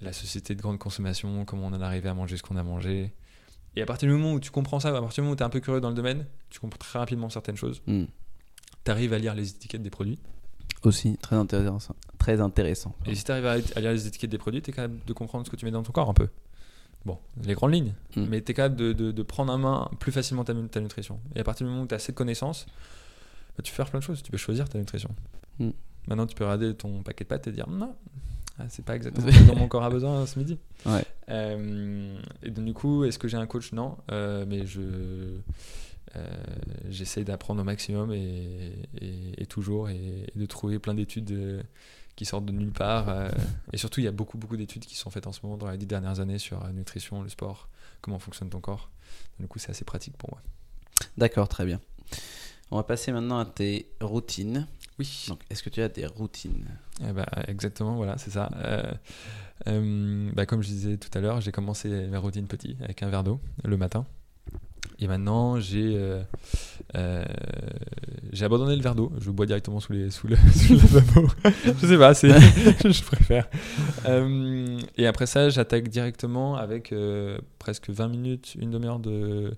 la 0.00 0.12
société 0.12 0.54
de 0.54 0.62
grande 0.62 0.78
consommation, 0.78 1.44
comment 1.44 1.66
on 1.66 1.72
en 1.72 1.80
arrivé 1.80 2.08
à 2.08 2.14
manger 2.14 2.36
ce 2.36 2.42
qu'on 2.44 2.56
a 2.56 2.62
mangé. 2.62 3.12
Et 3.74 3.82
à 3.82 3.86
partir 3.86 4.08
du 4.08 4.14
moment 4.14 4.32
où 4.32 4.40
tu 4.40 4.50
comprends 4.50 4.78
ça, 4.78 4.96
à 4.96 5.00
partir 5.00 5.16
du 5.16 5.20
moment 5.22 5.32
où 5.32 5.36
tu 5.36 5.42
es 5.42 5.46
un 5.46 5.50
peu 5.50 5.60
curieux 5.60 5.80
dans 5.80 5.90
le 5.90 5.96
domaine, 5.96 6.24
tu 6.50 6.60
comprends 6.60 6.78
très 6.78 7.00
rapidement 7.00 7.28
certaines 7.30 7.56
choses. 7.56 7.82
Hmm. 7.86 8.04
Tu 8.84 8.90
arrives 8.92 9.12
à 9.12 9.18
lire 9.18 9.34
les 9.34 9.50
étiquettes 9.50 9.82
des 9.82 9.90
produits. 9.90 10.18
Aussi, 10.84 11.16
très 11.18 11.34
intéressant. 11.34 11.96
Très 12.18 12.40
intéressant. 12.40 12.94
Et 13.06 13.16
si 13.16 13.24
tu 13.24 13.32
arrives 13.32 13.46
à, 13.46 13.52
à 13.76 13.80
lire 13.80 13.90
les 13.90 14.06
étiquettes 14.06 14.30
des 14.30 14.38
produits, 14.38 14.62
tu 14.62 14.70
es 14.70 14.72
capable 14.72 15.04
de 15.04 15.12
comprendre 15.12 15.44
ce 15.44 15.50
que 15.50 15.56
tu 15.56 15.64
mets 15.64 15.72
dans 15.72 15.82
ton 15.82 15.90
corps 15.90 16.10
un 16.10 16.14
peu. 16.14 16.28
Bon, 17.04 17.18
les 17.44 17.54
grandes 17.54 17.72
lignes. 17.72 17.94
Mm. 18.16 18.24
Mais 18.28 18.42
tu 18.42 18.50
es 18.52 18.54
capable 18.54 18.76
de, 18.76 18.92
de- 18.92 19.12
de 19.12 19.22
prendre 19.22 19.52
en 19.52 19.58
main 19.58 19.90
plus 20.00 20.12
facilement 20.12 20.44
ta, 20.44 20.52
ta 20.54 20.80
nutrition. 20.80 21.20
Et 21.34 21.40
à 21.40 21.44
partir 21.44 21.66
du 21.66 21.70
moment 21.72 21.84
où 21.84 21.86
tu 21.86 21.94
as 21.94 21.96
assez 21.96 22.12
de 22.12 22.16
connaissances, 22.16 22.66
bah, 23.56 23.62
tu 23.62 23.72
peux 23.72 23.76
faire 23.76 23.88
plein 23.90 24.00
de 24.00 24.04
choses. 24.04 24.22
Tu 24.22 24.30
peux 24.30 24.36
choisir 24.36 24.68
ta 24.68 24.78
nutrition. 24.78 25.10
Mm. 25.58 25.70
Maintenant, 26.08 26.26
tu 26.26 26.34
peux 26.34 26.44
regarder 26.44 26.74
ton 26.74 27.02
paquet 27.02 27.24
de 27.24 27.28
pâtes 27.28 27.46
et 27.46 27.52
dire 27.52 27.68
non, 27.68 27.94
ah, 28.58 28.64
c'est 28.68 28.84
pas 28.84 28.96
exactement 28.96 29.30
ce 29.32 29.42
dont 29.44 29.56
mon 29.56 29.68
corps 29.68 29.84
a 29.84 29.90
besoin 29.90 30.26
ce 30.26 30.38
midi. 30.38 30.58
Ouais. 30.86 31.04
Euh, 31.28 32.18
et 32.42 32.50
donc, 32.50 32.64
du 32.64 32.72
coup, 32.74 33.04
est-ce 33.04 33.18
que 33.18 33.28
j'ai 33.28 33.36
un 33.36 33.46
coach? 33.46 33.72
Non, 33.72 33.96
Euh, 34.10 34.44
mais 34.48 34.66
je 34.66 34.80
euh, 36.16 36.20
j'essaye 36.88 37.24
d'apprendre 37.24 37.60
au 37.60 37.64
maximum 37.64 38.12
et, 38.12 38.72
et- 39.00 39.42
et 39.42 39.46
toujours 39.46 39.90
et, 39.90 40.26
et 40.34 40.38
de 40.38 40.46
trouver 40.46 40.78
plein 40.78 40.94
d'études 40.94 41.62
qui 42.18 42.24
sortent 42.24 42.46
de 42.46 42.52
nulle 42.52 42.72
part. 42.72 43.08
euh, 43.08 43.30
et 43.72 43.76
surtout, 43.76 44.00
il 44.00 44.04
y 44.04 44.08
a 44.08 44.12
beaucoup 44.12 44.38
beaucoup 44.38 44.56
d'études 44.56 44.84
qui 44.84 44.96
sont 44.96 45.08
faites 45.08 45.28
en 45.28 45.32
ce 45.32 45.38
moment 45.44 45.56
dans 45.56 45.70
les 45.70 45.78
dix 45.78 45.86
dernières 45.86 46.18
années 46.18 46.38
sur 46.38 46.60
la 46.64 46.72
nutrition, 46.72 47.22
le 47.22 47.28
sport, 47.28 47.68
comment 48.00 48.18
fonctionne 48.18 48.50
ton 48.50 48.60
corps. 48.60 48.90
Du 49.38 49.46
coup, 49.46 49.60
c'est 49.60 49.70
assez 49.70 49.84
pratique 49.84 50.16
pour 50.16 50.30
moi. 50.30 50.42
D'accord, 51.16 51.46
très 51.46 51.64
bien. 51.64 51.80
On 52.72 52.76
va 52.76 52.82
passer 52.82 53.12
maintenant 53.12 53.38
à 53.38 53.46
tes 53.46 53.88
routines. 54.00 54.66
Oui. 54.98 55.26
Donc, 55.28 55.42
est-ce 55.48 55.62
que 55.62 55.70
tu 55.70 55.80
as 55.80 55.88
des 55.88 56.06
routines? 56.06 56.66
Eh 57.08 57.12
ben, 57.12 57.24
exactement, 57.46 57.94
voilà, 57.94 58.18
c'est 58.18 58.32
ça. 58.32 58.50
Euh, 58.56 58.92
euh, 59.68 60.32
bah, 60.34 60.44
comme 60.44 60.60
je 60.60 60.68
disais 60.68 60.96
tout 60.96 61.16
à 61.16 61.20
l'heure, 61.20 61.40
j'ai 61.40 61.52
commencé 61.52 62.08
ma 62.08 62.18
routine 62.18 62.48
petit 62.48 62.76
avec 62.82 63.04
un 63.04 63.10
verre 63.10 63.22
d'eau 63.22 63.40
le 63.62 63.76
matin. 63.76 64.06
Et 65.00 65.06
maintenant, 65.06 65.60
j'ai 65.60 65.94
euh, 65.96 66.20
euh, 66.96 67.24
j'ai 68.32 68.44
abandonné 68.44 68.74
le 68.74 68.82
verre 68.82 68.96
d'eau. 68.96 69.12
Je 69.20 69.30
bois 69.30 69.46
directement 69.46 69.78
sous, 69.78 69.92
les, 69.92 70.10
sous, 70.10 70.26
le, 70.26 70.36
sous 70.54 70.74
le 70.74 70.80
lavabo. 70.80 71.28
je 71.80 71.86
sais 71.86 71.98
pas, 71.98 72.14
c'est, 72.14 72.28
je 72.90 73.02
préfère. 73.04 73.48
Euh, 74.06 74.80
et 74.96 75.06
après 75.06 75.26
ça, 75.26 75.50
j'attaque 75.50 75.88
directement 75.88 76.56
avec 76.56 76.92
presque 77.58 77.90
20 77.90 78.08
minutes, 78.08 78.56
une 78.58 78.70
demi-heure 78.70 78.98
de 78.98 79.56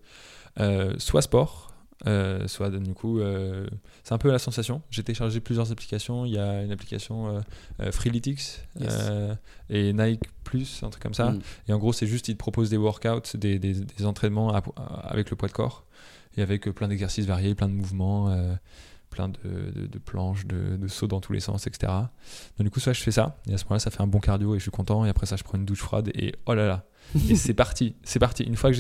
soit 0.99 1.22
sport, 1.22 1.70
euh, 2.07 2.46
soit 2.48 2.70
du 2.70 2.94
coup, 2.94 3.20
euh, 3.20 3.66
c'est 4.05 4.14
un 4.14 4.18
peu 4.18 4.30
la 4.30 4.38
sensation. 4.38 4.82
J'ai 4.90 5.03
téléchargé 5.03 5.40
plusieurs 5.40 5.70
applications. 5.72 6.24
Il 6.24 6.32
y 6.32 6.38
a 6.38 6.62
une 6.62 6.72
application 6.72 7.28
euh, 7.36 7.40
euh, 7.80 7.92
Freeletics 7.92 8.61
Yes. 8.78 9.11
et 9.68 9.92
Nike 9.92 10.22
Plus, 10.44 10.82
un 10.82 10.90
truc 10.90 11.03
comme 11.03 11.14
ça. 11.14 11.30
Hmm. 11.32 11.40
Et 11.68 11.72
en 11.72 11.78
gros, 11.78 11.92
c'est 11.92 12.07
juste, 12.07 12.28
ils 12.28 12.34
te 12.34 12.38
proposent 12.38 12.70
des 12.70 12.76
workouts, 12.76 13.36
des, 13.36 13.59
des, 13.59 13.74
des 13.74 14.07
entraînements 14.07 14.53
à- 14.55 14.62
à- 14.76 15.09
avec 15.11 15.30
le 15.30 15.36
poids 15.36 15.48
de 15.48 15.53
corps 15.53 15.84
et 16.36 16.42
avec 16.42 16.64
plein 16.70 16.88
d'exercices 16.88 17.26
variés, 17.26 17.55
plein 17.55 17.68
de 17.68 17.74
mouvements, 17.74 18.28
plein 19.11 19.28
de, 19.28 19.38
de- 19.74 19.86
de 19.86 19.98
planches, 19.98 20.46
de, 20.46 20.76
de 20.76 20.88
sauts 20.88 21.06
dans 21.08 21.20
tous 21.20 21.32
les 21.32 21.40
sens, 21.40 21.66
etc. 21.66 21.92
Donc, 22.56 22.64
du 22.64 22.70
coup, 22.70 22.80
ça, 22.80 22.92
je 22.92 23.02
fais 23.02 23.11
ça. 23.11 23.36
Et 23.48 23.54
à 23.54 23.58
ce 23.58 23.64
moment-là, 23.64 23.80
ça 23.80 23.90
fait 23.90 24.00
un 24.00 24.06
bon 24.06 24.20
cardio 24.20 24.54
et 24.54 24.58
je 24.58 24.62
suis 24.62 24.70
content. 24.70 25.04
Et 25.04 25.08
après 25.08 25.26
ça, 25.26 25.36
je 25.36 25.42
prends 25.44 25.58
une 25.58 25.64
douche 25.66 25.80
froide 25.80 26.11
et 26.14 26.34
oh 26.46 26.54
là 26.54 26.66
là. 26.66 26.86
Et 27.28 27.34
c'est 27.34 27.54
parti, 27.54 27.96
c'est 28.04 28.20
parti. 28.20 28.44
Une 28.44 28.54
fois 28.56 28.70
que 28.70 28.76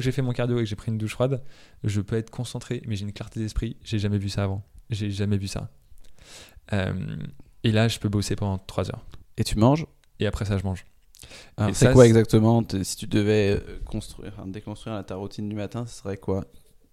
j'ai 0.00 0.12
fait 0.12 0.22
mon 0.22 0.32
cardio 0.32 0.56
et 0.58 0.60
que 0.62 0.68
j'ai 0.68 0.76
pris 0.76 0.90
une 0.90 0.96
douche 0.98 1.12
froide, 1.12 1.42
je 1.84 2.00
peux 2.00 2.16
être 2.16 2.30
concentré, 2.30 2.82
mais 2.86 2.96
j'ai 2.96 3.04
une 3.04 3.12
clarté 3.12 3.40
d'esprit. 3.40 3.76
J'ai 3.84 3.98
jamais 3.98 4.16
vu 4.18 4.30
ça 4.30 4.44
avant. 4.44 4.62
J'ai 4.90 5.10
jamais 5.10 5.36
vu 5.36 5.48
ça. 5.48 5.68
Euh, 6.72 7.16
et 7.62 7.72
là, 7.72 7.88
je 7.88 7.98
peux 7.98 8.08
bosser 8.08 8.36
pendant 8.36 8.58
3 8.58 8.90
heures. 8.90 9.04
Et 9.36 9.44
tu 9.44 9.58
manges? 9.58 9.86
Et 10.20 10.26
après 10.26 10.44
ça, 10.46 10.56
je 10.56 10.64
mange. 10.64 10.86
C'est 11.72 11.92
quoi 11.92 12.06
exactement? 12.06 12.62
Si 12.82 12.96
tu 12.96 13.06
devais 13.06 13.50
euh, 13.60 13.78
construire, 13.84 14.32
déconstruire 14.46 15.04
ta 15.04 15.16
routine 15.16 15.48
du 15.48 15.56
matin, 15.56 15.86
ce 15.86 15.98
serait 15.98 16.16
quoi? 16.16 16.44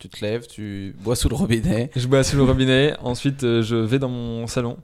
Tu 0.02 0.10
te 0.10 0.26
lèves, 0.26 0.47
tu 0.47 0.95
bois 0.99 1.16
sous 1.16 1.30
le 1.30 1.36
robinet. 1.36 1.91
Je 1.95 2.08
bois 2.08 2.24
sous 2.24 2.36
le 2.36 2.41
robinet. 2.41 2.95
Ensuite, 3.02 3.43
euh, 3.43 3.62
je 3.62 3.76
vais 3.76 3.99
dans 3.99 4.10
mon 4.10 4.47
salon. 4.47 4.78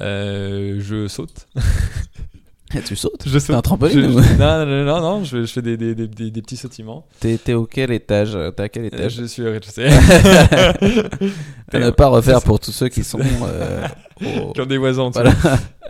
Euh, 0.00 0.80
je 0.80 1.06
saute. 1.06 1.46
Et 2.74 2.82
tu 2.82 2.94
sautes 2.96 3.22
Je 3.26 3.32
T'es 3.32 3.40
saute. 3.40 3.56
un 3.56 3.62
trampoline 3.62 4.00
Je- 4.00 4.06
ou- 4.06 4.22
je- 4.22 4.34
non, 4.38 4.64
non, 4.66 4.84
non, 4.84 5.00
non, 5.00 5.24
je, 5.24 5.42
je 5.44 5.52
fais 5.52 5.62
des, 5.62 5.76
des, 5.76 5.94
des, 5.94 6.06
des- 6.06 6.30
des 6.30 6.42
petits 6.42 6.56
sautillements. 6.56 7.06
T'es 7.18 7.36
t'es 7.38 7.54
au 7.54 7.66
quel 7.66 7.90
étage 7.90 8.36
T'es 8.56 8.62
à 8.62 8.68
quel 8.68 8.84
Euh, 8.84 8.86
étage 8.86 9.14
je 9.16 9.24
suis 9.24 9.42
au 9.42 9.50
rez-de-chaussée. 9.50 9.88
À 11.72 11.78
ne 11.78 11.90
pas 11.90 12.08
refaire 12.08 12.42
pour 12.42 12.58
tous 12.60 12.72
ceux 12.72 12.88
qui 12.88 13.04
sont 13.04 13.20
euh, 13.20 13.86
au- 14.20 14.52
Qui 14.52 14.60
ont 14.60 14.66
des 14.66 14.78
voisins. 14.78 15.10
Voilà. 15.10 15.32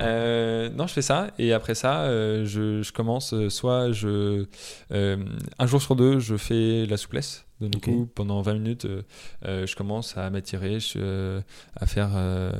Euh, 0.00 0.68
non, 0.70 0.86
je 0.86 0.92
fais 0.94 1.02
ça 1.02 1.28
et 1.38 1.52
après 1.52 1.74
ça, 1.74 2.02
euh, 2.02 2.44
je, 2.46 2.90
commence 2.92 3.32
euh, 3.34 3.48
soit 3.50 3.92
je 3.92 4.44
euh, 4.92 5.16
un 5.58 5.66
jour 5.66 5.80
sur 5.82 5.96
deux, 5.96 6.18
je 6.18 6.36
fais 6.36 6.86
la 6.86 6.96
souplesse. 6.96 7.44
Donc, 7.60 7.72
du 7.72 7.78
coup, 7.80 8.08
pendant 8.14 8.40
20 8.40 8.54
minutes, 8.54 8.84
euh, 8.86 9.02
euh, 9.46 9.66
je 9.66 9.76
commence 9.76 10.16
à 10.16 10.30
m'attirer, 10.30 10.80
je- 10.80 10.94
euh, 10.96 11.40
à 11.78 11.84
faire 11.86 12.10
euh, 12.14 12.50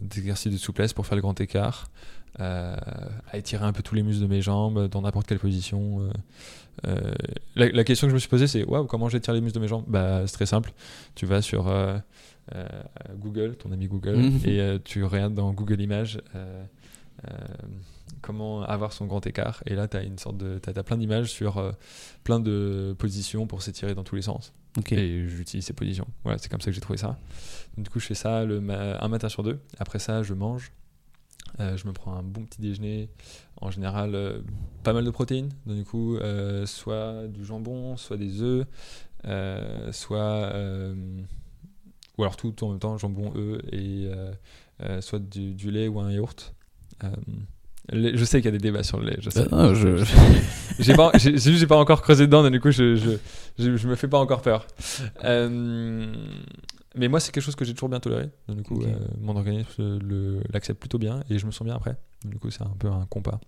des 0.00 0.20
exercices 0.20 0.52
de 0.52 0.56
souplesse 0.56 0.94
pour 0.94 1.06
faire 1.06 1.16
le 1.16 1.20
grand 1.22 1.38
écart, 1.40 1.88
euh, 1.88 2.15
à 2.38 3.36
étirer 3.38 3.64
un 3.64 3.72
peu 3.72 3.82
tous 3.82 3.94
les 3.94 4.02
muscles 4.02 4.22
de 4.22 4.26
mes 4.28 4.42
jambes 4.42 4.88
dans 4.88 5.02
n'importe 5.02 5.26
quelle 5.26 5.38
position. 5.38 6.00
euh. 6.02 6.10
Euh, 6.86 7.14
la, 7.54 7.70
la 7.70 7.84
question 7.84 8.06
que 8.06 8.10
je 8.10 8.14
me 8.14 8.18
suis 8.20 8.28
posée, 8.28 8.46
c'est 8.46 8.62
waouh, 8.64 8.84
comment 8.86 9.08
j'étire 9.08 9.32
les 9.32 9.40
muscles 9.40 9.56
de 9.56 9.62
mes 9.62 9.68
jambes? 9.68 9.84
Bah, 9.86 10.26
c'est 10.26 10.34
très 10.34 10.44
simple. 10.46 10.72
Tu 11.14 11.24
vas 11.24 11.40
sur 11.40 11.68
euh, 11.68 11.96
euh, 12.54 12.66
Google, 13.16 13.56
ton 13.56 13.72
ami 13.72 13.86
Google, 13.88 14.16
Mhm. 14.16 14.40
et 14.44 14.60
euh, 14.60 14.78
tu 14.84 15.02
regardes 15.04 15.34
dans 15.34 15.52
Google 15.52 15.80
Images. 15.80 16.20
euh, 16.34 16.64
euh, 17.30 17.34
comment 18.20 18.62
avoir 18.62 18.92
son 18.92 19.06
grand 19.06 19.26
écart 19.26 19.62
et 19.66 19.74
là 19.74 19.88
tu 19.88 19.96
as 19.96 20.02
une 20.02 20.18
sorte 20.18 20.36
de 20.36 20.58
t'as, 20.58 20.72
t'as 20.72 20.82
plein 20.82 20.96
d'images 20.96 21.30
sur 21.30 21.58
euh, 21.58 21.72
plein 22.24 22.40
de 22.40 22.94
positions 22.98 23.46
pour 23.46 23.62
s'étirer 23.62 23.94
dans 23.94 24.04
tous 24.04 24.16
les 24.16 24.22
sens 24.22 24.52
et 24.90 25.26
j'utilise 25.28 25.64
ces 25.64 25.72
positions 25.72 26.06
voilà 26.24 26.38
c'est 26.38 26.50
comme 26.50 26.60
ça 26.60 26.66
que 26.66 26.72
j'ai 26.72 26.80
trouvé 26.80 26.98
ça 26.98 27.18
Donc, 27.76 27.84
du 27.84 27.90
coup 27.90 28.00
je 28.00 28.06
fais 28.06 28.14
ça 28.14 28.44
le 28.44 28.60
ma- 28.60 28.98
un 29.02 29.08
matin 29.08 29.28
sur 29.28 29.42
deux 29.42 29.60
après 29.78 29.98
ça 29.98 30.22
je 30.22 30.34
mange 30.34 30.72
Euh, 31.60 31.76
je 31.76 31.86
me 31.86 31.92
prends 31.92 32.14
un 32.14 32.22
bon 32.22 32.44
petit 32.44 32.60
déjeuner 32.60 33.08
en 33.60 33.70
général 33.70 34.14
euh, 34.14 34.40
pas 34.82 34.92
mal 34.92 35.04
de 35.04 35.10
protéines 35.10 35.50
donc 35.64 35.76
du 35.76 35.84
coup 35.84 36.16
euh, 36.16 36.66
soit 36.66 37.28
du 37.28 37.44
jambon 37.46 37.96
soit 37.96 38.16
des 38.18 38.42
œufs 38.42 38.66
soit 39.92 40.52
ou 42.18 42.22
alors 42.22 42.36
tout 42.36 42.62
en 42.64 42.70
même 42.70 42.78
temps 42.78 42.98
jambon 42.98 43.32
œufs 43.36 43.60
et 43.72 44.08
soit 45.00 45.18
du, 45.20 45.54
du 45.54 45.70
lait 45.70 45.88
ou 45.88 46.00
un 46.00 46.10
yaourt 46.12 46.52
je 47.92 48.24
sais 48.24 48.38
qu'il 48.40 48.46
y 48.46 48.48
a 48.48 48.58
des 48.58 48.58
débats 48.58 48.82
sur 48.82 48.98
le 48.98 49.06
lait. 49.10 49.16
Je 49.20 49.30
sais. 49.30 49.46
Non, 49.48 49.72
je- 49.72 50.04
J'ai 50.80 50.94
pas, 50.94 51.12
j'ai, 51.14 51.38
j'ai 51.38 51.66
pas 51.68 51.76
encore 51.78 52.02
creusé 52.02 52.26
dedans, 52.26 52.42
donc 52.42 52.50
du 52.50 52.60
coup, 52.60 52.72
je, 52.72 52.96
je, 52.96 53.10
je, 53.60 53.76
je 53.76 53.88
me 53.88 53.94
fais 53.94 54.08
pas 54.08 54.18
encore 54.18 54.42
peur. 54.42 54.66
Mais 56.96 57.08
moi, 57.08 57.20
c'est 57.20 57.30
quelque 57.32 57.44
chose 57.44 57.56
que 57.56 57.64
j'ai 57.64 57.74
toujours 57.74 57.88
bien 57.88 58.00
toléré. 58.00 58.30
Donc, 58.48 58.56
du 58.58 58.62
coup, 58.62 58.82
euh, 58.94 59.06
mon 59.20 59.36
organisme 59.36 59.98
l'accepte 60.52 60.80
plutôt 60.80 60.98
bien 60.98 61.22
et 61.30 61.38
je 61.38 61.46
me 61.46 61.50
sens 61.50 61.64
bien 61.64 61.76
après. 61.76 61.96
Donc, 62.24 62.32
du 62.32 62.38
coup, 62.38 62.50
c'est 62.50 62.62
un 62.62 62.74
peu 62.78 62.88
un 62.88 63.06
compas. 63.06 63.38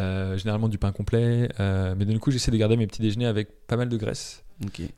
Euh, 0.00 0.36
généralement 0.36 0.68
du 0.68 0.78
pain 0.78 0.92
complet, 0.92 1.48
euh, 1.58 1.94
mais 1.98 2.04
du 2.04 2.20
coup, 2.20 2.30
j'essaie 2.30 2.50
de 2.52 2.56
garder 2.56 2.76
mes 2.76 2.86
petits 2.86 3.02
déjeuners 3.02 3.26
avec 3.26 3.66
pas 3.66 3.76
mal 3.76 3.88
de 3.88 3.96
graisse. 3.96 4.44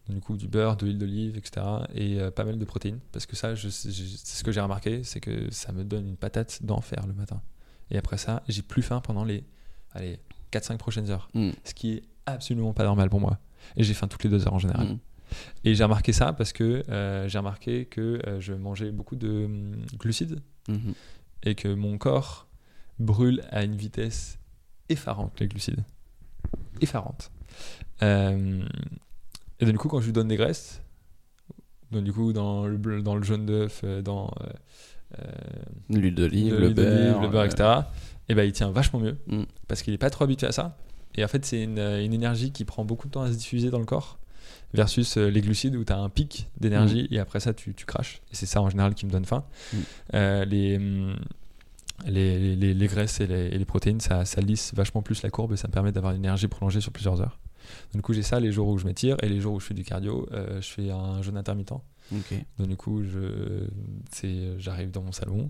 Du 0.09 0.21
coup, 0.21 0.37
du 0.37 0.47
beurre, 0.49 0.77
de 0.77 0.87
l'huile 0.87 0.99
d'olive, 0.99 1.37
etc. 1.37 1.65
Et 1.95 2.19
pas 2.35 2.45
mal 2.45 2.59
de 2.59 2.65
protéines. 2.65 2.99
Parce 3.13 3.27
que 3.27 3.37
ça, 3.37 3.55
je, 3.55 3.69
je- 3.69 3.71
c'est 3.71 4.37
ce 4.39 4.45
que 4.45 4.53
j'ai 4.53 4.61
remarqué, 4.61 5.03
c'est 5.05 5.21
que 5.21 5.51
ça 5.51 5.73
me 5.73 5.85
donne 5.85 6.07
une 6.09 6.17
patate 6.17 6.63
d'enfer 6.65 7.07
le 7.07 7.13
matin. 7.15 7.41
Et 7.91 7.99
après 7.99 8.17
ça, 8.19 8.43
j'ai 8.49 8.63
plus 8.63 8.83
faim 8.83 9.01
pendant 9.01 9.25
les 9.25 9.45
allez, 9.93 10.19
4-5 10.53 10.77
prochaines 10.79 11.11
heures. 11.11 11.29
Mm. 11.35 11.51
Ce 11.65 11.75
qui 11.75 11.93
est 11.93 12.03
absolument 12.27 12.73
pas 12.73 12.85
normal 12.85 13.11
pour 13.11 13.21
moi. 13.21 13.39
Et 13.77 13.83
j'ai 13.85 13.95
faim 13.95 14.09
toutes 14.09 14.25
les 14.25 14.31
deux 14.31 14.47
heures 14.47 14.55
en 14.55 14.59
général. 14.59 14.87
Mm. 14.95 14.99
Et 15.65 15.75
j'ai 15.75 15.85
remarqué 15.85 16.13
ça 16.13 16.33
parce 16.33 16.53
que 16.53 16.83
euh, 16.89 17.29
j'ai 17.29 17.39
remarqué 17.39 17.85
que 17.87 18.21
euh, 18.27 18.41
je 18.41 18.53
mangeais 18.55 18.91
beaucoup 18.91 19.17
de 19.17 19.45
hum, 19.47 19.77
glucides 19.99 20.41
Mhm. 20.69 20.93
et 21.45 21.55
que 21.55 21.69
mon 21.69 21.97
corps 21.99 22.47
brûle 22.99 23.43
à 23.51 23.65
une 23.65 23.75
vitesse 23.77 24.39
effarante 24.89 25.39
les 25.41 25.49
glucides. 25.49 25.83
Effarante. 26.81 27.31
Euh, 28.03 28.63
et 29.59 29.65
donc, 29.65 29.73
du 29.73 29.79
coup, 29.79 29.89
quand 29.89 30.01
je 30.01 30.07
lui 30.07 30.13
donne 30.13 30.29
des 30.29 30.37
graisses, 30.37 30.83
donc 31.91 32.05
du 32.05 32.13
coup, 32.13 32.33
dans 32.33 32.67
le, 32.67 32.77
bleu- 32.77 33.03
dans 33.03 33.17
le 33.17 33.23
jaune 33.23 33.47
d'œuf, 33.47 33.85
dans 34.05 34.31
L'huile 35.89 36.15
d'olive, 36.15 36.55
le 36.55 36.71
beurre. 36.71 37.21
le 37.21 37.29
beurre, 37.29 37.45
etc., 37.45 37.69
et 38.29 38.35
ben, 38.35 38.45
il 38.45 38.53
tient 38.53 38.71
vachement 38.71 39.01
mieux 39.01 39.17
Mm. 39.27 39.43
parce 39.67 39.83
qu'il 39.83 39.93
n'est 39.93 39.99
pas 39.99 40.11
trop 40.11 40.23
habitué 40.25 40.47
à 40.47 40.53
ça. 40.53 40.77
Et 41.17 41.25
en 41.25 41.29
fait, 41.29 41.45
c'est 41.45 41.65
une, 41.65 41.79
une 41.81 42.13
énergie 42.13 42.53
qui 42.53 42.65
prend 42.65 42.85
beaucoup 42.85 43.09
de 43.09 43.13
temps 43.13 43.23
à 43.23 43.33
se 43.33 43.37
diffuser 43.37 43.71
dans 43.71 43.81
le 43.81 43.85
corps 43.87 44.19
versus 44.75 45.17
euh, 45.17 45.29
les 45.29 45.41
glucides 45.41 45.77
où 45.77 45.85
tu 45.85 45.93
as 45.93 45.99
un 45.99 46.09
pic 46.09 46.49
d'énergie 46.59 47.09
et 47.11 47.19
après 47.19 47.41
ça, 47.41 47.53
tu, 47.55 47.75
tu 47.75 47.87
craches. 47.87 48.21
Et 48.33 48.37
c'est 48.37 48.47
ça 48.47 48.61
en 48.63 48.71
général 48.71 48.95
qui 48.95 49.07
me 49.07 49.11
donne 49.11 49.25
faim. 49.25 49.45
Mm. 49.73 49.79
Euh, 50.15 50.45
les, 50.45 50.77
hum, 50.77 51.17
les, 52.07 52.57
les, 52.57 52.75
les 52.75 52.87
graisses 52.87 53.21
et 53.21 53.27
les, 53.27 53.47
et 53.47 53.59
les 53.59 53.65
protéines, 53.65 54.01
ça, 54.01 54.25
ça 54.25 54.41
lisse 54.41 54.73
vachement 54.75 55.03
plus 55.03 55.23
la 55.23 55.31
courbe 55.31 55.53
et 55.53 55.57
ça 55.57 55.69
me 55.69 55.73
permet 55.73 55.93
d'avoir 55.93 56.13
une 56.13 56.21
énergie 56.21 56.49
prolongée 56.49 56.81
sur 56.81 56.93
plusieurs 56.93 57.21
heures. 57.21 57.39
Donc, 57.93 57.97
du 57.97 58.03
coup, 58.03 58.13
j'ai 58.13 58.23
ça 58.23 58.41
les 58.41 58.53
jours 58.53 58.69
où 58.69 58.79
je 58.79 58.87
m'étire 58.87 59.17
et 59.23 59.29
les 59.29 59.41
jours 59.41 59.55
où 59.55 59.61
je 59.61 59.67
fais 59.67 59.75
du 59.75 59.85
cardio, 59.85 60.29
euh, 60.33 60.61
je 60.61 60.69
fais 60.69 60.91
un 60.91 61.23
jeûne 61.23 61.37
intermittent. 61.37 61.75
Donc 62.59 62.69
du 62.69 62.77
coup, 62.77 63.03
j'arrive 64.59 64.91
dans 64.91 65.03
mon 65.03 65.13
salon 65.13 65.49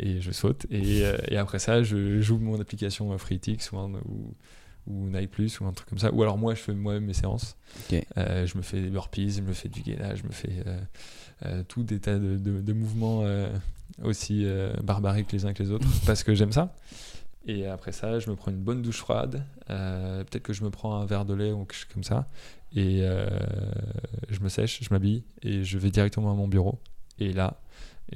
et 0.00 0.20
je 0.20 0.32
saute. 0.32 0.66
Et, 0.70 1.02
et 1.28 1.36
après 1.36 1.60
ça, 1.60 1.84
je 1.84 2.20
joue 2.20 2.38
mon 2.38 2.60
application 2.60 3.16
FreeTix 3.16 3.70
ou, 3.72 4.34
ou, 4.86 5.08
Nike 5.08 5.30
Plus 5.30 5.60
ou 5.60 5.66
un 5.66 5.72
truc 5.72 5.88
comme 5.88 5.98
ça. 5.98 6.12
Ou 6.12 6.22
alors 6.22 6.38
moi, 6.38 6.54
je 6.54 6.60
fais 6.60 6.72
moi-même 6.74 7.04
mes 7.04 7.12
séances. 7.14 7.56
Euh, 8.16 8.46
je 8.46 8.56
me 8.56 8.62
fais 8.62 8.80
des 8.80 8.90
burpees, 8.90 9.30
je 9.30 9.42
me 9.42 9.52
fais 9.52 9.68
du 9.68 9.82
gainage, 9.82 10.18
je 10.22 10.26
me 10.26 10.32
fais 10.32 10.62
euh, 10.66 10.80
euh, 11.46 11.62
tout 11.66 11.82
des 11.82 12.00
tas 12.00 12.18
de, 12.18 12.36
de- 12.36 12.60
de 12.60 12.72
mouvements 12.72 13.22
aussi 14.02 14.46
barbariques 14.82 15.32
les 15.32 15.44
uns 15.46 15.52
que 15.52 15.62
les 15.62 15.70
autres 15.70 15.86
parce 16.06 16.22
que 16.22 16.34
j'aime 16.34 16.52
ça. 16.52 16.74
Et 17.46 17.66
après 17.66 17.92
ça, 17.92 18.18
je 18.18 18.28
me 18.30 18.36
prends 18.36 18.50
une 18.50 18.62
bonne 18.62 18.82
douche 18.82 18.98
froide. 18.98 19.42
Peut-être 19.66 20.42
que 20.42 20.52
je 20.52 20.62
me 20.64 20.70
prends 20.70 20.96
un 21.00 21.06
verre 21.06 21.24
de 21.24 21.34
lait 21.34 21.52
ou 21.52 21.64
quelque 21.64 21.74
chose 21.74 21.88
comme 21.92 22.04
ça. 22.04 22.26
Et 22.74 23.00
je 24.28 24.40
me 24.40 24.48
sèche, 24.48 24.80
je 24.82 24.88
m'habille 24.90 25.24
et 25.42 25.64
je 25.64 25.78
vais 25.78 25.90
directement 25.90 26.30
à 26.30 26.34
mon 26.34 26.48
bureau. 26.48 26.78
Et 27.18 27.32
là, 27.32 27.60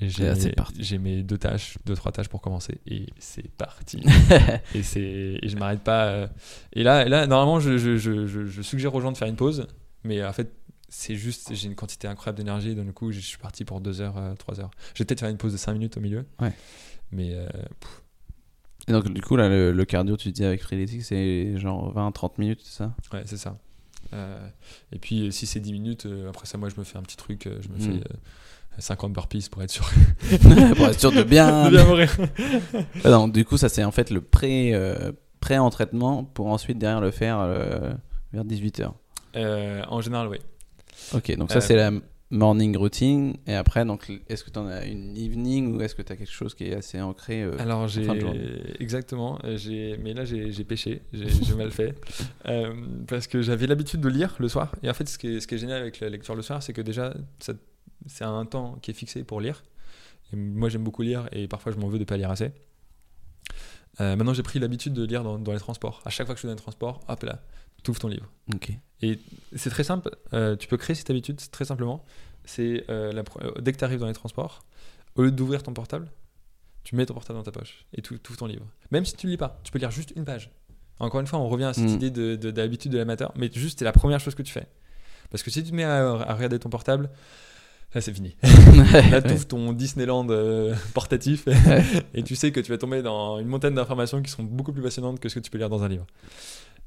et 0.01 0.09
j'ai, 0.09 0.25
mes, 0.35 0.55
j'ai 0.79 0.99
mes 0.99 1.23
deux 1.23 1.39
tâches, 1.39 1.79
deux, 1.87 1.95
trois 1.95 2.11
tâches 2.13 2.29
pour 2.29 2.41
commencer. 2.41 2.79
Et 2.87 3.07
c'est 3.19 3.49
parti. 3.53 4.01
et, 4.75 4.83
c'est, 4.83 5.01
et 5.41 5.49
je 5.49 5.57
m'arrête 5.57 5.83
pas. 5.83 6.07
euh. 6.07 6.29
Et 6.73 6.83
là, 6.83 7.05
là 7.05 7.27
normalement, 7.27 7.61
je, 7.61 7.79
je, 7.79 7.97
je, 7.97 8.27
je- 8.27 8.63
suggère 8.63 8.95
aux 8.95 9.01
gens 9.01 9.13
de 9.13 9.17
faire 9.17 9.29
une 9.29 9.37
pause. 9.37 9.67
Mais 10.03 10.25
en 10.25 10.33
fait, 10.33 10.53
c'est 10.89 11.15
juste, 11.15 11.55
j'ai 11.55 11.67
une 11.69 11.75
quantité 11.75 12.09
incroyable 12.09 12.39
d'énergie. 12.39 12.75
Donc, 12.75 12.87
du 12.87 12.93
coup, 12.93 13.13
je 13.13 13.21
suis 13.21 13.39
parti 13.39 13.65
pour 13.65 13.81
deux 13.81 14.01
heures, 14.01 14.17
euh, 14.19 14.35
trois 14.35 14.61
heures. 14.61 14.71
Je 14.95 14.99
vais 15.03 15.07
peut-être 15.07 15.21
faire 15.21 15.29
une 15.31 15.39
pause 15.39 15.53
de 15.53 15.57
cinq 15.59 15.73
minutes 15.75 15.97
au 15.97 16.01
milieu. 16.01 16.25
Ouais. 16.41 16.53
Mais 17.13 17.31
euh, 17.35 17.49
Et 18.89 18.93
donc, 18.93 19.09
du 19.13 19.23
coup, 19.23 19.37
là, 19.37 19.49
le, 19.49 19.73
le 19.73 19.85
cardio, 19.85 20.17
tu 20.17 20.31
dis 20.31 20.45
avec 20.45 20.63
Freeletics, 20.63 21.03
c'est 21.05 21.57
genre 21.59 21.93
20-30 21.95 22.39
minutes, 22.39 22.61
c'est 22.65 22.77
ça? 22.79 22.95
Ouais, 23.13 23.23
c'est 23.27 23.39
ça. 23.39 23.59
Euh, 24.13 24.47
et 24.93 24.99
puis, 24.99 25.29
euh, 25.29 25.31
si 25.31 25.47
c'est 25.47 25.61
10 25.61 25.73
minutes, 25.73 26.05
euh, 26.07 26.29
après 26.29 26.47
ça, 26.47 26.59
moi, 26.59 26.69
je 26.69 26.75
me 26.79 26.85
fais 26.85 26.99
un 26.99 27.03
petit 27.03 27.17
truc. 27.17 27.47
euh, 27.47 27.59
je 27.63 27.69
me 27.69 27.77
Mm. 27.77 27.81
fais 27.81 27.93
euh, 28.11 28.17
50 28.79 29.13
burpees 29.13 29.49
pour 29.51 29.63
être 29.63 29.71
sûr 29.71 29.89
Pour 30.77 30.87
être 30.87 30.99
sûr 31.01 31.13
de 31.13 31.23
bien. 31.23 31.65
de 31.71 31.77
bien 31.77 31.85
mourir. 31.85 32.17
Non, 33.05 33.29
du 33.29 33.45
coup, 33.45 33.57
ça, 33.57 33.69
c'est 33.69 33.85
en 33.85 33.93
fait 33.93 34.11
le 34.11 34.21
pré, 34.21 34.75
euh, 34.75 35.13
pré-entraînement 35.41 36.25
pour 36.25 36.47
ensuite 36.49 36.79
derrière 36.79 37.01
le 37.01 37.11
faire 37.11 37.39
euh, 37.41 37.93
vers 38.33 38.45
18h. 38.45 38.93
Euh, 39.37 39.83
en 39.89 40.01
général, 40.01 40.29
oui. 40.29 40.39
Ok, 41.15 41.37
donc 41.37 41.51
ça, 41.51 41.59
Euh, 41.59 41.61
c'est 41.61 41.77
la 41.77 41.91
morning 42.31 42.77
routine. 42.77 43.35
Et 43.47 43.55
après, 43.55 43.85
donc, 43.85 44.11
est-ce 44.29 44.43
que 44.45 44.51
tu 44.51 44.59
en 44.59 44.67
as 44.67 44.85
une 44.87 45.17
evening 45.17 45.77
ou 45.77 45.81
est-ce 45.83 45.95
que 45.95 46.03
tu 46.03 46.13
as 46.13 46.17
quelque 46.17 46.33
chose 46.33 46.55
qui 46.55 46.65
est 46.65 46.75
assez 46.75 47.01
ancré 47.01 47.43
euh, 47.43 47.57
Alors, 47.59 47.87
j'ai. 47.89 48.07
Exactement. 48.81 49.39
J'ai... 49.57 49.97
Mais 50.03 50.15
là, 50.15 50.25
j'ai, 50.25 50.51
j'ai 50.53 50.65
pêché. 50.65 51.03
J'ai, 51.13 51.29
j'ai 51.29 51.55
mal 51.55 51.71
fait. 51.71 51.95
Euh, 52.47 52.75
parce 53.09 53.27
que 53.27 53.41
j'avais 53.41 53.67
l'habitude 53.67 54.01
de 54.01 54.09
lire 54.09 54.35
le 54.39 54.49
soir. 54.49 54.75
Et 54.83 54.91
en 54.91 54.95
fait, 54.95 55.09
ce 55.09 55.17
qui 55.17 55.29
est, 55.37 55.41
ce 55.41 55.47
qui 55.47 55.55
est 55.55 55.59
génial 55.59 55.81
avec 55.81 55.99
la 56.01 56.11
lecture 56.11 56.35
le 56.35 56.43
soir, 56.43 56.63
c'est 56.63 56.75
que 56.75 56.83
déjà, 56.83 57.15
ça- 57.39 57.55
c'est 58.07 58.25
un 58.25 58.45
temps 58.47 58.79
qui 58.83 58.91
est 58.91 58.95
fixé 58.95 59.25
pour 59.25 59.41
lire. 59.41 59.63
Et 60.33 60.37
moi, 60.37 60.69
j'aime 60.69 60.85
beaucoup 60.85 61.03
lire 61.03 61.29
et 61.33 61.49
parfois, 61.49 61.73
je 61.73 61.79
m'en 61.79 61.89
veux 61.89 61.99
de 61.99 62.05
pas 62.05 62.17
lire 62.17 62.31
assez. 62.31 62.53
Euh, 64.01 64.17
maintenant, 64.17 64.35
j'ai 64.35 64.43
pris 64.43 64.59
l'habitude 64.59 64.93
de 64.93 65.05
lire 65.05 65.23
dans, 65.23 65.39
dans 65.39 65.53
les 65.53 65.59
transports. 65.59 66.03
À 66.05 66.11
chaque 66.11 66.27
fois 66.27 66.35
que 66.35 66.39
je 66.39 66.41
suis 66.41 66.49
dans 66.49 66.55
les 66.55 66.61
transports, 66.61 67.01
hop 67.09 67.23
là, 67.23 67.41
tu 67.83 67.91
ouvres 67.91 68.01
ton 68.01 68.09
livre. 68.09 68.29
Et 69.03 69.19
c'est 69.55 69.71
très 69.71 69.85
simple, 69.85 70.11
euh, 70.33 70.57
tu 70.57 70.67
peux 70.67 70.77
créer 70.77 70.97
cette 70.97 71.11
habitude 71.11 71.39
très 71.51 71.65
simplement. 71.65 72.05
C'est 72.45 72.85
euh, 72.89 73.23
dès 73.61 73.73
que 73.73 73.79
tu 73.79 73.85
arrives 73.85 74.01
dans 74.01 74.07
les 74.07 74.15
transports, 74.15 74.65
au 75.15 75.23
lieu 75.23 75.31
d'ouvrir 75.31 75.63
ton 75.63 75.73
portable, 75.73 76.11
tu 76.83 76.97
mets 76.97 77.07
ton 77.07 77.15
portable 77.15 77.39
dans 77.39 77.45
ta 77.45 77.53
poche 77.53 77.87
et 77.95 78.03
tu 78.03 78.15
ouvres 78.15 78.37
ton 78.37 78.47
livre. 78.47 78.67
Même 78.91 79.05
si 79.05 79.15
tu 79.15 79.27
ne 79.27 79.31
lis 79.33 79.37
pas, 79.39 79.61
tu 79.63 79.71
peux 79.73 79.79
lire 79.79 79.91
juste 79.91 80.13
une 80.17 80.25
page. 80.25 80.51
Encore 80.99 81.21
une 81.21 81.27
fois, 81.27 81.39
on 81.39 81.49
revient 81.49 81.65
à 81.65 81.73
cette 81.73 81.85
Mm. 81.85 81.95
idée 81.95 82.11
de, 82.11 82.37
de, 82.37 82.51
d'habitude 82.51 82.93
de 82.93 82.99
l'amateur, 82.99 83.33
mais 83.37 83.51
juste 83.53 83.79
c'est 83.79 83.85
la 83.85 83.93
première 83.93 84.21
chose 84.21 84.35
que 84.35 84.43
tu 84.43 84.53
fais. 84.53 84.67
Parce 85.31 85.43
que 85.43 85.51
si 85.51 85.63
tu 85.63 85.71
te 85.71 85.75
mets 85.75 85.85
à, 85.85 86.09
à 86.11 86.35
regarder 86.35 86.59
ton 86.59 86.69
portable, 86.71 87.11
là 87.95 88.01
c'est 88.01 88.13
fini. 88.13 88.37
Là 89.11 89.23
tu 89.23 89.33
ouvres 89.35 89.47
ton 89.47 89.73
Disneyland 89.73 90.27
euh, 90.31 90.75
portatif 90.95 91.47
et, 91.49 91.55
et 92.15 92.23
tu 92.23 92.35
sais 92.37 92.51
que 92.53 92.61
tu 92.61 92.71
vas 92.73 92.79
tomber 92.79 93.03
dans 93.03 93.39
une 93.39 93.47
montagne 93.49 93.75
d'informations 93.75 94.21
qui 94.23 94.31
sont 94.31 94.43
beaucoup 94.43 94.73
plus 94.73 94.83
passionnantes 94.83 95.21
que 95.21 95.29
ce 95.29 95.37
que 95.37 95.41
tu 95.41 95.51
peux 95.51 95.59
lire 95.59 95.69
dans 95.71 95.83
un 95.83 95.89
livre. 95.89 96.07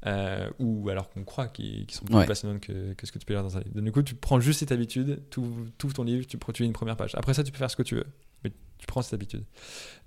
euh, 0.06 0.48
ou 0.60 0.88
alors 0.90 1.08
qu'on 1.10 1.24
croit 1.24 1.48
qu'ils 1.48 1.90
sont 1.90 2.04
plus 2.04 2.14
Ouais. 2.14 2.26
passionnantes 2.26 2.60
que, 2.60 2.92
que 2.94 3.06
ce 3.06 3.10
que 3.12 3.18
tu 3.18 3.26
peux 3.26 3.32
lire 3.34 3.42
dans 3.42 3.56
un 3.56 3.60
livre. 3.60 3.74
Donc, 3.74 3.84
du 3.84 3.90
coup, 3.92 4.02
tu 4.02 4.14
prends 4.14 4.38
juste 4.38 4.60
cette 4.60 4.70
habitude, 4.72 5.20
tu 5.30 5.40
ouvres 5.40 5.94
ton 5.94 6.04
livre, 6.04 6.24
tu, 6.26 6.36
lis 6.62 6.66
une 6.66 6.72
première 6.72 6.96
page. 6.96 7.14
Après 7.16 7.34
ça, 7.34 7.42
tu 7.42 7.50
peux 7.50 7.58
faire 7.58 7.70
ce 7.70 7.74
que 7.76 7.82
tu 7.82 7.96
veux, 7.96 8.06
mais 8.44 8.52
tu 8.78 8.86
prends 8.86 9.02
cette 9.02 9.14
habitude. 9.14 9.42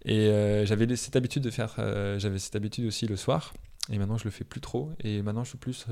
Et 0.05 0.27
euh, 0.29 0.65
j'avais 0.65 0.95
cette 0.95 1.17
habitude 1.17 1.43
de 1.43 1.49
faire, 1.51 1.75
j'avais 2.19 2.39
cette 2.39 2.55
habitude 2.55 2.85
aussi 2.85 3.05
le 3.05 3.17
soir, 3.17 3.53
et 3.91 3.97
maintenant 3.97 4.17
je 4.17 4.23
le 4.23 4.29
fais 4.31 4.45
plus 4.45 4.61
trop. 4.61 4.91
Et 5.03 5.21
maintenant, 5.23 5.43
je 5.43 5.49
suis 5.49 5.57
plus, 5.57 5.85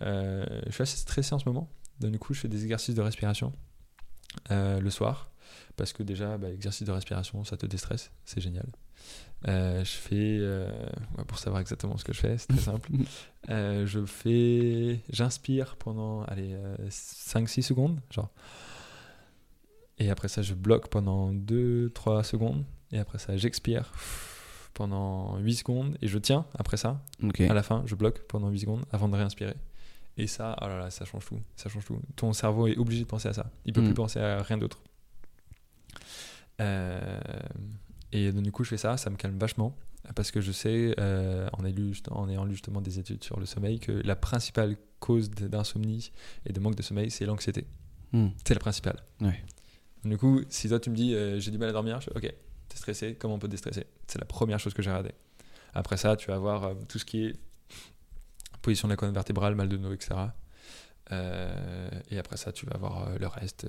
je 0.00 0.70
suis 0.70 0.82
assez 0.82 0.96
stressé 0.96 1.34
en 1.34 1.38
ce 1.38 1.48
moment. 1.48 1.68
Donc, 2.00 2.10
du 2.10 2.18
coup, 2.18 2.34
je 2.34 2.40
fais 2.40 2.48
des 2.48 2.64
exercices 2.64 2.96
de 2.96 3.02
respiration 3.02 3.52
euh, 4.50 4.80
le 4.80 4.90
soir, 4.90 5.30
parce 5.76 5.92
que 5.92 6.02
déjà, 6.02 6.38
bah, 6.38 6.50
exercice 6.50 6.86
de 6.86 6.92
respiration, 6.92 7.44
ça 7.44 7.56
te 7.56 7.66
déstresse, 7.66 8.10
c'est 8.24 8.40
génial. 8.40 8.66
Euh, 9.46 9.84
je 9.84 9.90
fais, 9.90 10.38
euh, 10.40 10.70
pour 11.26 11.38
savoir 11.38 11.60
exactement 11.60 11.98
ce 11.98 12.04
que 12.04 12.12
je 12.12 12.20
fais, 12.20 12.38
c'est 12.38 12.48
très 12.48 12.58
simple. 12.60 12.90
Euh, 13.50 13.86
je 13.86 14.04
fais, 14.04 15.00
j'inspire 15.10 15.76
pendant, 15.76 16.22
allez, 16.24 16.56
5-6 16.88 17.62
secondes, 17.62 18.00
genre. 18.10 18.30
Et 19.98 20.10
après 20.10 20.28
ça, 20.28 20.42
je 20.42 20.54
bloque 20.54 20.88
pendant 20.88 21.32
2-3 21.32 22.24
secondes. 22.24 22.64
Et 22.90 22.98
après 22.98 23.18
ça, 23.18 23.36
j'expire 23.36 23.92
pendant 24.72 25.38
8 25.38 25.54
secondes. 25.56 25.98
Et 26.02 26.08
je 26.08 26.18
tiens 26.18 26.46
après 26.58 26.76
ça. 26.76 27.04
À 27.48 27.54
la 27.54 27.62
fin, 27.62 27.82
je 27.86 27.94
bloque 27.94 28.20
pendant 28.26 28.48
8 28.48 28.60
secondes 28.60 28.84
avant 28.90 29.08
de 29.08 29.16
réinspirer. 29.16 29.54
Et 30.16 30.26
ça, 30.28 30.56
oh 30.62 30.66
là 30.66 30.78
là, 30.78 30.90
ça 30.90 31.04
change 31.04 31.26
tout. 31.26 31.40
Ça 31.56 31.68
change 31.68 31.84
tout. 31.84 32.00
Ton 32.16 32.32
cerveau 32.32 32.66
est 32.68 32.76
obligé 32.76 33.02
de 33.02 33.08
penser 33.08 33.28
à 33.28 33.32
ça. 33.32 33.50
Il 33.64 33.72
peut 33.72 33.80
Mm. 33.80 33.84
plus 33.86 33.94
penser 33.94 34.20
à 34.20 34.42
rien 34.42 34.58
d'autre. 34.58 34.80
Euh, 36.60 37.18
et 38.12 38.32
donc, 38.32 38.42
du 38.44 38.52
coup, 38.52 38.64
je 38.64 38.70
fais 38.70 38.76
ça, 38.76 38.96
ça 38.96 39.10
me 39.10 39.16
calme 39.16 39.38
vachement. 39.38 39.76
Parce 40.14 40.30
que 40.30 40.40
je 40.42 40.52
sais, 40.52 40.94
euh, 41.00 41.48
en, 41.54 41.64
ayant 41.64 41.74
lu, 41.76 41.94
en 42.10 42.28
ayant 42.28 42.44
lu 42.44 42.52
justement 42.52 42.80
des 42.82 42.98
études 42.98 43.24
sur 43.24 43.40
le 43.40 43.46
sommeil, 43.46 43.80
que 43.80 43.90
la 43.92 44.14
principale 44.16 44.76
cause 45.00 45.30
d'insomnie 45.30 46.12
et 46.44 46.52
de 46.52 46.60
manque 46.60 46.76
de 46.76 46.82
sommeil, 46.82 47.10
c'est 47.10 47.24
l'anxiété. 47.24 47.66
Hmm. 48.12 48.28
C'est 48.46 48.52
la 48.54 48.60
principale. 48.60 48.98
Ouais. 49.22 49.42
Du 50.04 50.18
coup, 50.18 50.42
si 50.50 50.68
toi 50.68 50.78
tu 50.78 50.90
me 50.90 50.94
dis 50.94 51.14
euh, 51.14 51.40
j'ai 51.40 51.50
du 51.50 51.56
mal 51.56 51.70
à 51.70 51.72
dormir, 51.72 52.00
je 52.02 52.10
ok, 52.10 52.20
t'es 52.20 52.76
stressé, 52.76 53.14
comment 53.18 53.34
on 53.34 53.38
peut 53.38 53.46
te 53.48 53.52
déstresser? 53.52 53.86
C'est 54.06 54.18
la 54.18 54.26
première 54.26 54.60
chose 54.60 54.74
que 54.74 54.82
j'ai 54.82 54.90
regardé. 54.90 55.12
Après 55.72 55.96
ça, 55.96 56.14
tu 56.16 56.28
vas 56.28 56.34
avoir 56.36 56.64
euh, 56.64 56.74
tout 56.86 56.98
ce 56.98 57.06
qui 57.06 57.24
est 57.24 57.32
position 58.64 58.88
de 58.88 58.92
la 58.92 58.96
colonne 58.96 59.14
vertébrale, 59.14 59.54
mal 59.54 59.68
de 59.68 59.76
dos, 59.76 59.92
etc. 59.92 60.14
Euh, 61.12 61.90
et 62.10 62.18
après 62.18 62.36
ça, 62.36 62.50
tu 62.50 62.66
vas 62.66 62.72
avoir 62.72 63.08
euh, 63.08 63.18
le 63.18 63.26
reste, 63.26 63.66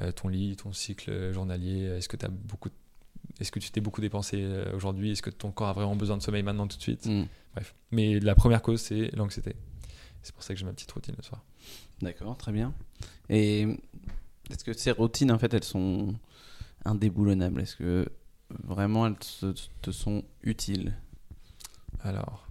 euh, 0.00 0.12
ton 0.12 0.28
lit, 0.28 0.56
ton 0.56 0.72
cycle 0.72 1.32
journalier. 1.32 1.84
Est-ce 1.84 2.08
que, 2.08 2.16
as 2.24 2.28
beaucoup, 2.28 2.70
est-ce 3.38 3.52
que 3.52 3.58
tu 3.58 3.70
t'es 3.70 3.80
beaucoup 3.80 4.00
dépensé 4.00 4.46
aujourd'hui? 4.74 5.12
Est-ce 5.12 5.22
que 5.22 5.30
ton 5.30 5.52
corps 5.52 5.68
a 5.68 5.72
vraiment 5.74 5.96
besoin 5.96 6.16
de 6.16 6.22
sommeil 6.22 6.42
maintenant 6.42 6.66
tout 6.66 6.78
de 6.78 6.82
suite? 6.82 7.06
Hmm. 7.06 7.24
Bref. 7.54 7.74
Mais 7.90 8.18
la 8.18 8.34
première 8.34 8.62
cause, 8.62 8.80
c'est 8.80 9.14
l'anxiété. 9.14 9.54
C'est 10.22 10.34
pour 10.34 10.42
ça 10.42 10.54
que 10.54 10.60
j'ai 10.60 10.66
ma 10.66 10.72
petite 10.72 10.90
routine 10.90 11.14
le 11.16 11.22
soir. 11.22 11.44
D'accord, 12.00 12.36
très 12.36 12.52
bien. 12.52 12.74
Et 13.28 13.62
est-ce 14.50 14.64
que 14.64 14.72
ces 14.72 14.90
routines, 14.90 15.30
en 15.30 15.38
fait, 15.38 15.52
elles 15.54 15.64
sont 15.64 16.14
indéboulonnables? 16.84 17.60
Est-ce 17.60 17.76
que 17.76 18.08
vraiment 18.64 19.06
elles 19.06 19.18
te, 19.18 19.52
te 19.82 19.90
sont 19.90 20.24
utiles? 20.42 20.96
Alors, 22.00 22.47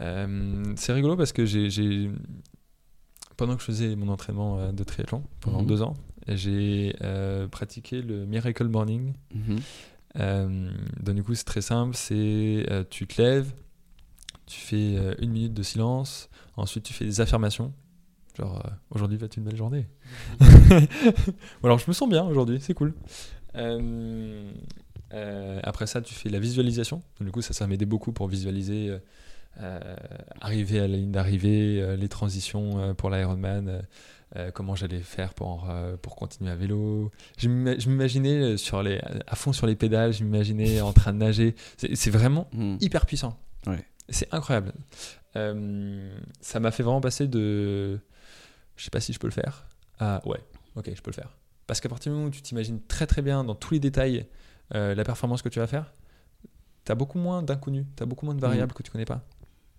euh, 0.00 0.72
c'est 0.76 0.92
rigolo 0.92 1.16
parce 1.16 1.32
que 1.32 1.44
j'ai, 1.44 2.10
pendant 3.36 3.54
que 3.54 3.60
je 3.60 3.66
faisais 3.66 3.96
mon 3.96 4.08
entraînement 4.08 4.58
euh, 4.58 4.72
de 4.72 4.84
triathlon 4.84 5.22
pendant 5.40 5.60
Mhm. 5.62 5.66
deux 5.66 5.82
ans, 5.82 5.94
j'ai 6.28 6.94
euh, 7.02 7.48
pratiqué 7.48 8.02
le 8.02 8.26
Miracle 8.26 8.68
Morning. 8.68 9.14
Mhm. 9.34 9.56
Euh, 10.20 10.70
donc 11.02 11.14
du 11.16 11.22
coup, 11.22 11.34
c'est 11.34 11.44
très 11.44 11.60
simple. 11.62 11.94
C'est 11.96 12.66
tu 12.90 13.06
te 13.06 13.20
lèves, 13.20 13.52
tu 14.46 14.58
fais 14.60 14.94
une 15.20 15.30
minute 15.30 15.54
de 15.54 15.62
silence, 15.62 16.28
ensuite 16.56 16.84
tu 16.84 16.92
fais 16.92 17.04
des 17.04 17.20
affirmations. 17.20 17.72
Genre, 18.38 18.62
aujourd'hui 18.90 19.16
va 19.18 19.26
être 19.26 19.36
une 19.36 19.42
belle 19.44 19.56
journée? 19.56 19.88
Ou 20.40 21.66
alors, 21.66 21.78
je 21.80 21.86
me 21.88 21.92
sens 21.92 22.08
bien 22.08 22.24
aujourd'hui, 22.24 22.58
c'est 22.60 22.72
cool. 22.74 22.94
Après 25.62 25.86
ça, 25.86 26.00
tu 26.02 26.14
fais 26.14 26.28
la 26.28 26.38
visualisation. 26.38 27.02
Donc, 27.18 27.26
du 27.26 27.32
coup, 27.32 27.42
ça, 27.42 27.52
ça 27.52 27.66
m'aidait 27.66 27.86
beaucoup 27.86 28.12
pour 28.12 28.28
visualiser, 28.28 28.96
arriver 30.40 30.78
à 30.80 30.88
la 30.88 30.96
ligne 30.96 31.10
d'arrivée, 31.12 31.80
euh, 31.82 31.96
les 31.96 32.08
transitions 32.08 32.78
euh, 32.78 32.94
pour 32.94 33.10
l'Ironman, 33.10 33.68
euh, 33.68 33.82
euh, 34.36 34.50
comment 34.50 34.74
j'allais 34.74 35.00
faire 35.00 35.34
pour, 35.34 35.68
euh, 35.70 35.96
pour 35.96 36.14
continuer 36.16 36.50
à 36.50 36.54
vélo. 36.56 37.10
Je 37.38 37.48
m'ima- 37.48 37.78
je 37.78 37.88
m'imaginais 37.88 38.34
euh, 38.40 38.56
sur 38.56 38.82
les, 38.82 39.00
à 39.26 39.36
fond 39.36 39.52
sur 39.52 39.66
les 39.66 39.74
pédales, 39.76 40.12
je 40.12 40.22
m'imaginais 40.22 40.80
en 40.80 40.92
train 40.92 41.12
de 41.12 41.18
nager. 41.18 41.54
C'est 41.76 42.10
vraiment 42.10 42.48
Hmm. 42.52 42.76
hyper 42.80 43.06
puissant. 43.06 43.38
Ouais. 43.66 43.84
C'est 44.08 44.32
incroyable. 44.32 44.72
Euh, 45.36 46.16
ça 46.40 46.60
m'a 46.60 46.70
fait 46.70 46.82
vraiment 46.82 47.00
passer 47.00 47.26
de 47.28 47.98
je 48.76 48.84
sais 48.84 48.90
pas 48.90 49.00
si 49.00 49.12
je 49.12 49.18
peux 49.18 49.26
le 49.26 49.32
faire 49.32 49.66
à 49.98 50.26
ouais, 50.26 50.38
ok, 50.76 50.90
je 50.94 51.02
peux 51.02 51.10
le 51.10 51.14
faire. 51.16 51.36
Parce 51.66 51.80
qu'à 51.80 51.88
partir 51.88 52.12
du 52.12 52.16
moment 52.16 52.28
où 52.28 52.30
tu 52.30 52.40
t'imagines 52.40 52.80
très 52.86 53.06
très 53.06 53.20
bien 53.22 53.44
dans 53.44 53.54
tous 53.54 53.74
les 53.74 53.80
détails 53.80 54.26
euh, 54.74 54.94
la 54.94 55.04
performance 55.04 55.42
que 55.42 55.48
tu 55.48 55.58
vas 55.58 55.66
faire, 55.66 55.92
tu 56.84 56.92
as 56.92 56.94
beaucoup 56.94 57.18
moins 57.18 57.42
d'inconnus, 57.42 57.84
tu 57.96 58.02
as 58.02 58.06
beaucoup 58.06 58.24
moins 58.24 58.34
de 58.34 58.40
variables 58.40 58.72
que 58.72 58.82
tu 58.82 58.90
connais 58.90 59.04
pas. 59.04 59.22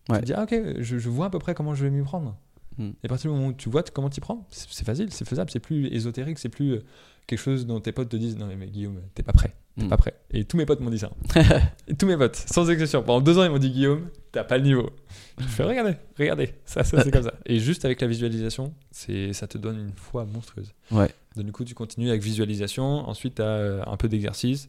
Ouais. 0.10 0.16
Tu 0.18 0.22
te 0.22 0.26
dis, 0.28 0.34
ah 0.34 0.44
ok, 0.44 0.56
je, 0.82 0.98
je 0.98 1.10
vois 1.10 1.28
à 1.28 1.30
peu 1.30 1.40
près 1.40 1.54
comment 1.54 1.76
je 1.76 1.84
vais 1.86 1.92
m'y 1.92 2.04
prendre. 2.04 2.36
Mm. 2.78 2.90
Et 3.04 3.06
à 3.06 3.10
partir 3.10 3.30
du 3.32 3.36
moment 3.38 3.50
où 3.50 3.54
tu 3.54 3.70
vois 3.70 3.84
comment 3.84 4.10
t'y 4.10 4.20
prends, 4.22 4.48
c'est 4.50 4.86
facile, 4.86 5.12
c'est 5.12 5.28
faisable, 5.28 5.50
c'est 5.52 5.60
plus 5.60 5.88
ésotérique, 5.94 6.40
c'est 6.40 6.50
plus 6.50 6.74
euh, 6.74 6.84
quelque 7.28 7.40
chose 7.40 7.66
dont 7.66 7.80
tes 7.80 7.92
potes 7.92 8.10
te 8.10 8.18
disent, 8.18 8.38
non 8.38 8.48
mais, 8.48 8.56
mais 8.56 8.68
Guillaume, 8.68 9.02
t'es 9.14 9.24
pas 9.24 9.34
prêt. 9.34 9.54
T'es 9.78 9.86
Mm. 9.86 9.90
pas 9.90 9.98
prêt. 9.98 10.14
Et 10.32 10.44
tous 10.44 10.58
mes 10.58 10.66
potes 10.66 10.80
m'ont 10.82 10.90
dit 10.90 11.00
ça. 11.00 11.12
Et 11.88 11.94
tous 11.96 12.06
mes 12.06 12.18
potes, 12.18 12.36
sans 12.36 12.70
exception. 12.70 13.02
Pendant 13.04 13.22
deux 13.22 13.38
ans, 13.38 13.44
ils 13.46 13.50
m'ont 13.52 13.60
dit 13.60 13.70
Guillaume, 13.72 14.10
t'as 14.32 14.44
pas 14.44 14.58
le 14.58 14.64
niveau. 14.64 14.90
Je 15.38 15.46
fais 15.46 15.64
regardez, 15.64 15.96
regardez, 16.18 16.54
ça, 16.66 16.84
ça 16.84 17.02
c'est 17.04 17.12
comme 17.12 17.24
ça. 17.24 17.34
Et 17.46 17.60
juste 17.60 17.86
avec 17.86 18.02
la 18.02 18.08
visualisation, 18.08 18.74
ça 18.92 19.48
te 19.48 19.58
donne 19.58 19.78
une 19.80 19.94
foi 19.94 20.26
monstrueuse. 20.26 20.74
Ouais. 20.92 21.10
Donc, 21.36 21.46
du 21.46 21.52
coup, 21.54 21.64
tu 21.64 21.76
continues 21.76 22.10
avec 22.10 22.22
visualisation. 22.22 22.84
Ensuite, 23.08 23.36
tu 23.36 23.42
as 23.42 23.84
un 23.88 23.96
peu 23.98 24.10
d'exercice. 24.10 24.68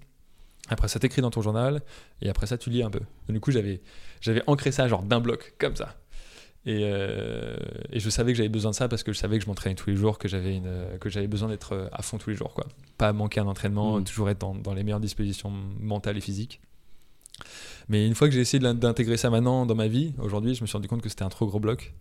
Après, 0.71 0.89
ça 0.89 0.99
t'écrit 0.99 1.21
dans 1.21 1.31
ton 1.31 1.43
journal. 1.43 1.83
Et 2.23 2.31
après 2.31 2.47
ça, 2.47 2.57
tu 2.57 2.71
lis 2.71 2.83
un 2.83 2.91
peu. 2.91 3.01
Donc, 3.01 3.35
du 3.35 3.41
coup, 3.41 3.51
j'avais, 3.51 3.83
j'avais 4.21 4.43
ancré 4.47 4.73
ça 4.73 4.89
genre 4.89 5.03
d'un 5.03 5.21
bloc, 5.21 5.55
comme 5.59 5.77
ça. 5.77 5.97
Et, 6.67 6.81
euh, 6.85 7.57
et 7.91 8.01
je 8.01 8.11
savais 8.11 8.33
que 8.33 8.37
j'avais 8.37 8.49
besoin 8.51 8.71
de 8.71 8.77
ça 8.77 8.87
parce 8.87 9.03
que 9.03 9.13
je 9.13 9.19
savais 9.19 9.39
que 9.39 9.45
je 9.45 9.49
m'entraînais 9.49 9.75
tous 9.75 9.91
les 9.91 9.97
jours, 9.97 10.19
que 10.19 10.29
j'avais, 10.29 10.57
une, 10.57 10.71
que 11.01 11.09
j'avais 11.09 11.27
besoin 11.27 11.49
d'être 11.49 11.73
euh, 11.73 11.89
à 11.93 12.03
fond 12.03 12.19
tous 12.19 12.31
les 12.31 12.37
jours. 12.37 12.53
Quoi. 12.55 12.67
Pas 12.99 13.13
manquer 13.13 13.41
un 13.41 13.47
entraînement, 13.47 13.99
Mm. 13.99 14.05
toujours 14.05 14.31
être 14.31 14.39
dans, 14.39 14.55
dans 14.55 14.75
les 14.75 14.85
meilleures 14.85 15.01
dispositions 15.01 15.51
mentales 15.51 16.17
et 16.19 16.21
physiques. 16.21 16.61
Mais 17.89 18.07
une 18.07 18.15
fois 18.15 18.29
que 18.29 18.35
j'ai 18.35 18.41
essayé 18.41 18.61
d'intégrer 18.75 19.17
ça 19.17 19.31
maintenant 19.31 19.65
dans 19.67 19.75
ma 19.75 19.89
vie, 19.89 20.13
aujourd'hui, 20.19 20.55
je 20.55 20.61
me 20.63 20.67
suis 20.67 20.77
rendu 20.77 20.87
compte 20.87 21.03
que 21.03 21.09
c'était 21.09 21.25
un 21.25 21.29
trop 21.31 21.47
gros 21.47 21.59
bloc. 21.61 21.95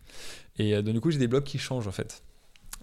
Et 0.57 0.75
euh, 0.75 0.81
donc, 0.81 0.93
du 0.93 0.99
coup, 1.01 1.09
j'ai 1.09 1.19
des 1.19 1.27
blocs 1.27 1.45
qui 1.45 1.57
changent 1.57 1.87
en 1.87 1.91
fait. 1.93 2.21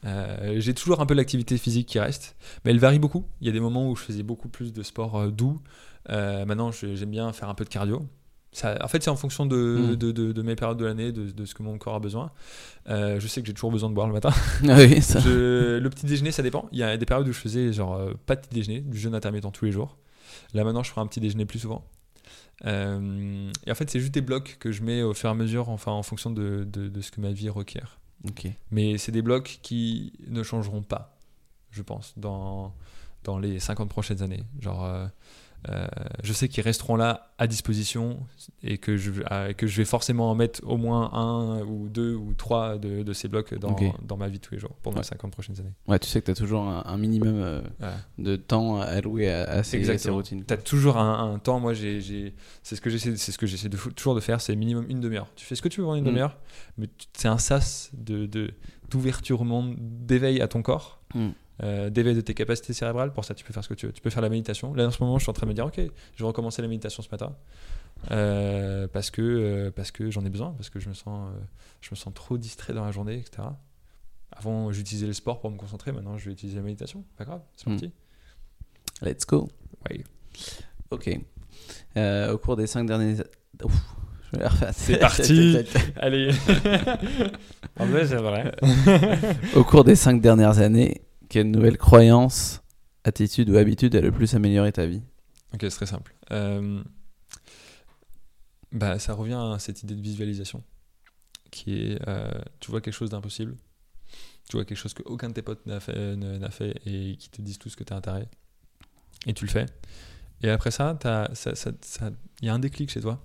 Euh, 0.06 0.54
j'ai 0.60 0.72
toujours 0.72 1.00
un 1.00 1.06
peu 1.06 1.14
l'activité 1.14 1.58
physique 1.58 1.88
qui 1.88 1.98
reste, 1.98 2.36
mais 2.64 2.70
elle 2.70 2.78
varie 2.78 2.98
beaucoup. 3.00 3.26
Il 3.40 3.46
y 3.46 3.50
a 3.50 3.52
des 3.52 3.60
moments 3.60 3.90
où 3.90 3.96
je 3.96 4.02
faisais 4.02 4.22
beaucoup 4.22 4.48
plus 4.48 4.72
de 4.72 4.82
sport 4.82 5.16
euh, 5.16 5.30
doux. 5.30 5.60
Euh, 6.10 6.44
maintenant, 6.46 6.70
j'aime 6.70 7.10
bien 7.10 7.32
faire 7.32 7.48
un 7.48 7.54
peu 7.54 7.64
de 7.64 7.68
cardio. 7.68 8.06
Ça, 8.52 8.78
en 8.82 8.88
fait, 8.88 9.02
c'est 9.02 9.10
en 9.10 9.16
fonction 9.16 9.44
de, 9.44 9.56
Mm. 9.92 9.96
de, 9.96 10.12
de- 10.12 10.32
de 10.32 10.42
mes 10.42 10.54
périodes 10.56 10.78
de 10.78 10.84
l'année, 10.86 11.12
de, 11.12 11.44
ce 11.44 11.54
que 11.54 11.62
mon 11.62 11.76
corps 11.76 11.96
a 11.96 12.00
besoin. 12.00 12.30
Je 12.88 13.26
sais 13.26 13.40
que 13.42 13.46
j'ai 13.48 13.52
toujours 13.54 13.72
besoin 13.72 13.90
de 13.90 13.94
boire 13.94 14.06
le 14.06 14.12
matin. 14.14 14.30
Ah 14.68 14.76
oui, 14.78 15.02
ça. 15.02 15.18
Je- 15.20 15.78
le 15.78 15.90
petit 15.90 16.06
déjeuner, 16.06 16.30
ça 16.32 16.42
dépend. 16.42 16.68
Il 16.72 16.78
y 16.78 16.82
a 16.82 16.96
des 16.96 17.04
périodes 17.04 17.28
où 17.28 17.32
je 17.32 17.38
faisais 17.40 17.72
genre 17.72 18.00
pas 18.26 18.36
de 18.36 18.40
petit 18.40 18.54
déjeuner, 18.54 18.80
du 18.80 18.96
jeûne 18.98 19.14
intermittent 19.14 19.50
tous 19.52 19.64
les 19.66 19.72
jours. 19.72 19.98
Là 20.54 20.62
maintenant, 20.64 20.82
je 20.82 20.90
ferai 20.90 21.00
un 21.02 21.06
petit 21.06 21.20
déjeuner 21.20 21.44
plus 21.44 21.58
souvent. 21.58 21.84
Et 22.64 23.70
en 23.70 23.74
fait, 23.74 23.90
c'est 23.90 24.00
juste 24.00 24.14
des 24.14 24.20
blocs 24.22 24.56
que 24.58 24.72
je 24.72 24.82
mets 24.82 25.02
au 25.02 25.12
fur 25.14 25.28
et 25.28 25.32
à 25.32 25.34
mesure, 25.34 25.68
enfin 25.68 25.92
en 25.92 26.02
fonction 26.02 26.30
de 26.30 26.66
ce 27.00 27.10
que 27.10 27.20
ma 27.20 27.32
vie 27.32 27.48
requiert. 27.50 27.98
Mais 28.70 28.98
c'est 28.98 29.12
des 29.12 29.22
blocs 29.22 29.58
qui 29.62 30.12
ne 30.26 30.42
changeront 30.42 30.82
pas, 30.82 31.16
je 31.70 31.82
pense, 31.82 32.14
dans, 32.16 32.74
dans 33.24 33.38
les 33.38 33.60
50 33.60 33.88
prochaines 33.88 34.22
années. 34.22 34.44
Genre, 34.60 34.84
euh, 34.84 35.06
euh, 35.68 35.86
je 36.22 36.32
sais 36.32 36.48
qu'ils 36.48 36.62
resteront 36.62 36.96
là 36.96 37.32
à 37.38 37.46
disposition 37.46 38.20
et 38.62 38.78
que 38.78 38.96
je, 38.96 39.10
euh, 39.32 39.52
que 39.52 39.66
je 39.66 39.76
vais 39.78 39.84
forcément 39.84 40.30
en 40.30 40.34
mettre 40.34 40.60
au 40.64 40.76
moins 40.76 41.12
un 41.12 41.62
ou 41.62 41.88
deux 41.88 42.14
ou 42.14 42.34
trois 42.34 42.78
de, 42.78 43.02
de 43.02 43.12
ces 43.12 43.26
blocs 43.28 43.52
dans, 43.54 43.76
dans 44.02 44.16
ma 44.16 44.28
vie 44.28 44.38
tous 44.38 44.54
les 44.54 44.60
jours 44.60 44.76
pendant 44.82 44.96
Ouais. 44.96 45.02
les 45.02 45.08
50 45.08 45.32
prochaines 45.32 45.58
années. 45.60 45.72
Ouais, 45.88 45.98
tu 45.98 46.08
sais 46.08 46.20
que 46.20 46.26
tu 46.26 46.30
as 46.30 46.34
toujours 46.34 46.62
un, 46.62 46.82
un 46.86 46.96
minimum 46.96 47.34
euh, 47.36 47.62
de 48.18 48.36
temps 48.36 48.80
à 48.80 48.84
allouer 48.84 49.30
à, 49.30 49.42
à 49.50 49.62
ces, 49.62 49.90
à 49.90 49.98
ces 49.98 50.10
routines. 50.10 50.44
Tu 50.46 50.54
as 50.54 50.56
toujours 50.58 50.98
un, 50.98 51.32
un 51.34 51.38
temps. 51.38 51.58
Moi, 51.60 51.74
j'ai, 51.74 52.34
c'est 52.62 52.76
ce 52.76 52.80
que 52.80 52.88
j'essaie, 52.90 53.16
c'est 53.16 53.32
ce 53.32 53.38
que 53.38 53.46
j'essaie 53.46 53.68
de, 53.68 53.76
toujours 53.96 54.14
de 54.14 54.20
faire. 54.20 54.40
C'est 54.40 54.54
minimum 54.56 54.86
une 54.88 55.00
demi-heure. 55.00 55.26
Tu 55.36 55.44
fais 55.44 55.54
ce 55.56 55.62
que 55.62 55.68
tu 55.68 55.80
veux 55.80 55.86
en 55.86 55.94
une 55.96 56.04
Mm. 56.04 56.06
demi-heure, 56.06 56.38
mais 56.78 56.88
c'est 57.14 57.28
un 57.28 57.38
sas 57.38 57.90
de, 57.92 58.26
de- 58.26 58.52
d'ouverture 58.90 59.40
au 59.40 59.44
monde, 59.44 59.74
d'éveil 59.78 60.40
à 60.40 60.46
ton 60.48 60.62
corps, 60.62 61.00
Mm. 61.14 61.28
Euh, 61.62 61.88
d'éveil 61.90 62.14
de 62.14 62.20
tes 62.20 62.34
capacités 62.34 62.72
cérébrales. 62.72 63.12
Pour 63.12 63.24
ça, 63.24 63.34
tu 63.34 63.44
peux 63.44 63.52
faire 63.52 63.64
ce 63.64 63.68
que 63.68 63.74
tu 63.74 63.86
veux. 63.86 63.92
Tu 63.92 64.00
peux 64.02 64.10
faire 64.10 64.22
la 64.22 64.28
méditation. 64.28 64.74
Là, 64.74 64.86
en 64.86 64.90
ce 64.90 65.02
moment, 65.02 65.18
je 65.18 65.24
suis 65.24 65.30
en 65.30 65.32
train 65.34 65.46
de 65.46 65.50
me 65.50 65.54
dire, 65.54 65.66
ok, 65.66 65.78
je 65.80 66.22
vais 66.22 66.26
recommencer 66.26 66.60
la 66.62 66.68
méditation 66.68 67.02
ce 67.02 67.08
matin 67.10 67.34
euh, 68.10 68.86
parce 68.92 69.10
que 69.10 69.22
euh, 69.22 69.70
parce 69.70 69.90
que 69.90 70.10
j'en 70.10 70.24
ai 70.24 70.28
besoin, 70.30 70.52
parce 70.52 70.68
que 70.68 70.78
je 70.80 70.88
me 70.90 70.94
sens 70.94 71.30
euh, 71.34 71.40
je 71.80 71.88
me 71.92 71.96
sens 71.96 72.12
trop 72.12 72.36
distrait 72.36 72.74
dans 72.74 72.84
la 72.84 72.92
journée, 72.92 73.18
etc. 73.18 73.48
Avant, 74.32 74.70
j'utilisais 74.72 75.06
le 75.06 75.12
sport 75.14 75.40
pour 75.40 75.50
me 75.50 75.56
concentrer. 75.56 75.92
Maintenant, 75.92 76.18
je 76.18 76.26
vais 76.26 76.32
utiliser 76.32 76.58
la 76.58 76.62
méditation. 76.64 77.04
Pas 77.16 77.24
grave, 77.24 77.40
c'est 77.56 77.68
Mm. 77.68 77.72
parti. 77.72 77.92
Let's 79.02 79.26
go. 79.26 79.48
Ouais. 79.88 80.04
Ok. 80.90 81.18
Au 81.96 82.38
cours 82.38 82.56
des 82.56 82.66
cinq 82.66 82.84
dernières... 82.86 83.24
Ouf. 83.64 83.72
C'est 84.72 84.98
parti. 85.00 85.56
Allez. 85.96 86.30
en 87.78 87.86
vrai, 87.86 88.06
c'est 88.06 88.16
vrai. 88.16 88.52
Au 89.54 89.64
cours 89.64 89.84
des 89.84 89.96
cinq 89.96 90.20
dernières 90.20 90.58
années, 90.58 91.00
quelle 91.28 91.50
nouvelle 91.50 91.78
croyance, 91.78 92.62
attitude 93.04 93.50
ou 93.50 93.56
habitude 93.56 93.94
a 93.96 94.00
le 94.00 94.12
plus 94.12 94.34
amélioré 94.34 94.72
ta 94.72 94.86
vie? 94.86 95.02
Ok, 95.54 95.60
c'est 95.62 95.70
très 95.70 95.86
simple. 95.86 96.14
Euh, 96.32 96.82
bah, 98.72 98.98
ça 98.98 99.14
revient 99.14 99.40
à 99.54 99.58
cette 99.58 99.82
idée 99.82 99.94
de 99.94 100.00
visualisation, 100.00 100.62
qui 101.50 101.74
est, 101.74 102.08
euh, 102.08 102.30
tu 102.60 102.70
vois 102.70 102.80
quelque 102.80 102.94
chose 102.94 103.10
d'impossible, 103.10 103.56
tu 104.48 104.56
vois 104.56 104.64
quelque 104.64 104.78
chose 104.78 104.94
que 104.94 105.02
aucun 105.04 105.28
de 105.28 105.34
tes 105.34 105.42
potes 105.42 105.64
n'a 105.66 105.80
fait, 105.80 106.74
et 106.84 107.16
qui 107.16 107.30
te 107.30 107.42
disent 107.42 107.58
tous 107.58 107.76
que 107.76 107.84
tu 107.84 107.92
as 107.92 107.96
intérêt, 107.96 108.28
et 109.26 109.34
tu 109.34 109.44
le 109.44 109.50
fais. 109.50 109.66
Et 110.42 110.50
après 110.50 110.70
ça, 110.70 110.98
il 111.02 112.46
y 112.46 112.48
a 112.48 112.54
un 112.54 112.58
déclic 112.58 112.90
chez 112.90 113.00
toi. 113.00 113.22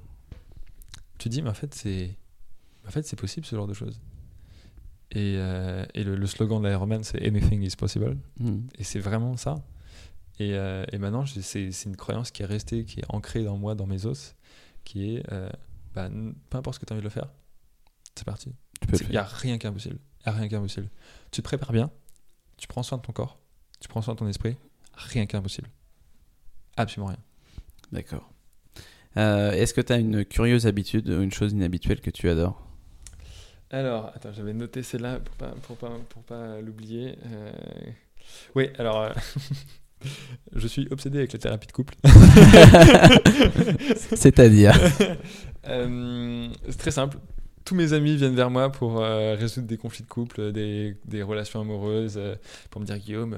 Tu 1.18 1.30
dis, 1.30 1.42
mais 1.42 1.50
en 1.50 1.54
fait, 1.54 1.74
c'est, 1.76 2.16
en 2.88 2.92
fait, 2.92 3.16
possible 3.16 3.46
ce 3.46 3.56
genre 3.56 3.68
de 3.68 3.74
choses. 3.74 4.00
Et, 5.14 5.36
euh, 5.38 5.86
et 5.94 6.04
le, 6.04 6.16
le 6.16 6.26
slogan 6.26 6.62
de 6.62 6.70
l'Ironman, 6.70 7.04
c'est 7.04 7.22
Anything 7.26 7.62
is 7.64 7.76
possible. 7.78 8.18
Hmm. 8.40 8.62
Et 8.78 8.84
c'est 8.84 9.00
vraiment 9.00 9.36
ça. 9.36 9.56
Et, 10.40 10.54
euh, 10.54 10.86
et 10.92 10.98
maintenant, 10.98 11.26
c'est 11.26 11.70
une 11.86 11.98
croyance 11.98 12.32
qui 12.32 12.44
est 12.44 12.46
restée, 12.46 12.86
qui 12.86 13.02
est 13.02 13.06
ancrée 13.10 13.44
dans 13.44 13.58
moi, 13.58 13.76
dans 13.76 13.86
mes 13.86 14.06
os, 14.06 14.36
qui 14.86 15.16
est 15.16 15.24
euh, 15.32 15.50
bah, 15.94 16.10
peu 16.50 16.58
importe 16.58 16.76
ce 16.76 16.80
que 16.80 16.86
tu 16.86 16.94
as 16.94 16.96
envie 16.96 17.02
de 17.02 17.06
le 17.06 17.12
faire, 17.12 17.28
c'est 18.16 18.26
parti. 18.26 18.56
Il 19.02 19.10
n'y 19.10 19.18
a 19.18 19.24
rien 19.24 19.58
qui 19.58 19.68
est 19.68 19.70
impossible. 19.70 20.00
A 20.24 20.32
rien 20.32 20.48
qui 20.48 20.56
est 20.56 20.58
impossible. 20.58 20.90
Tu 21.30 21.42
te 21.42 21.46
prépares 21.46 21.74
bien, 21.74 21.92
tu 22.58 22.68
prends 22.68 22.82
soin 22.82 22.98
de 22.98 23.04
ton 23.04 23.12
corps, 23.12 23.38
tu 23.80 23.90
prends 23.90 24.02
soin 24.02 24.14
de 24.14 24.20
ton 24.20 24.28
esprit, 24.28 24.56
rien 24.94 25.26
qui 25.26 25.36
est 25.36 25.40
impossible. 25.40 25.70
Absolument 26.78 27.10
rien. 27.10 27.20
D'accord. 27.92 28.32
Est-ce 29.16 29.74
que 29.74 29.82
tu 29.82 29.92
as 29.92 29.98
une 29.98 30.24
curieuse 30.24 30.66
habitude 30.66 31.10
ou 31.10 31.22
une 31.22 31.34
chose 31.34 31.52
inhabituelle 31.52 32.00
que 32.00 32.10
tu 32.10 32.30
adores? 32.30 32.66
Alors, 33.72 34.12
attends, 34.14 34.34
j'avais 34.34 34.54
noté 34.54 34.84
celle-là 34.84 35.20
pour 35.20 35.36
pas, 35.36 35.54
pour 35.64 35.78
pas, 35.78 35.92
pour 36.10 36.24
pas 36.24 36.60
l'oublier. 36.60 37.16
Euh, 37.26 37.52
Oui, 38.54 38.70
alors, 38.78 39.02
euh, 39.02 39.10
je 40.56 40.68
suis 40.68 40.88
obsédé 40.92 41.20
avec 41.20 41.32
la 41.32 41.40
thérapie 41.40 41.68
de 41.68 41.72
couple. 41.72 41.96
C'est-à-dire 44.16 44.78
Euh, 45.68 46.48
c'est 46.70 46.78
très 46.80 46.90
simple. 46.90 47.20
Tous 47.64 47.76
mes 47.76 47.94
amis 47.94 48.16
viennent 48.16 48.36
vers 48.36 48.50
moi 48.50 48.72
pour 48.72 48.98
résoudre 48.98 49.68
des 49.68 49.78
conflits 49.78 50.02
de 50.04 50.10
couple, 50.10 50.52
des, 50.52 50.98
des 51.06 51.22
relations 51.22 51.62
amoureuses, 51.62 52.20
pour 52.72 52.82
me 52.82 52.86
dire 52.88 52.98
Guillaume, 52.98 53.38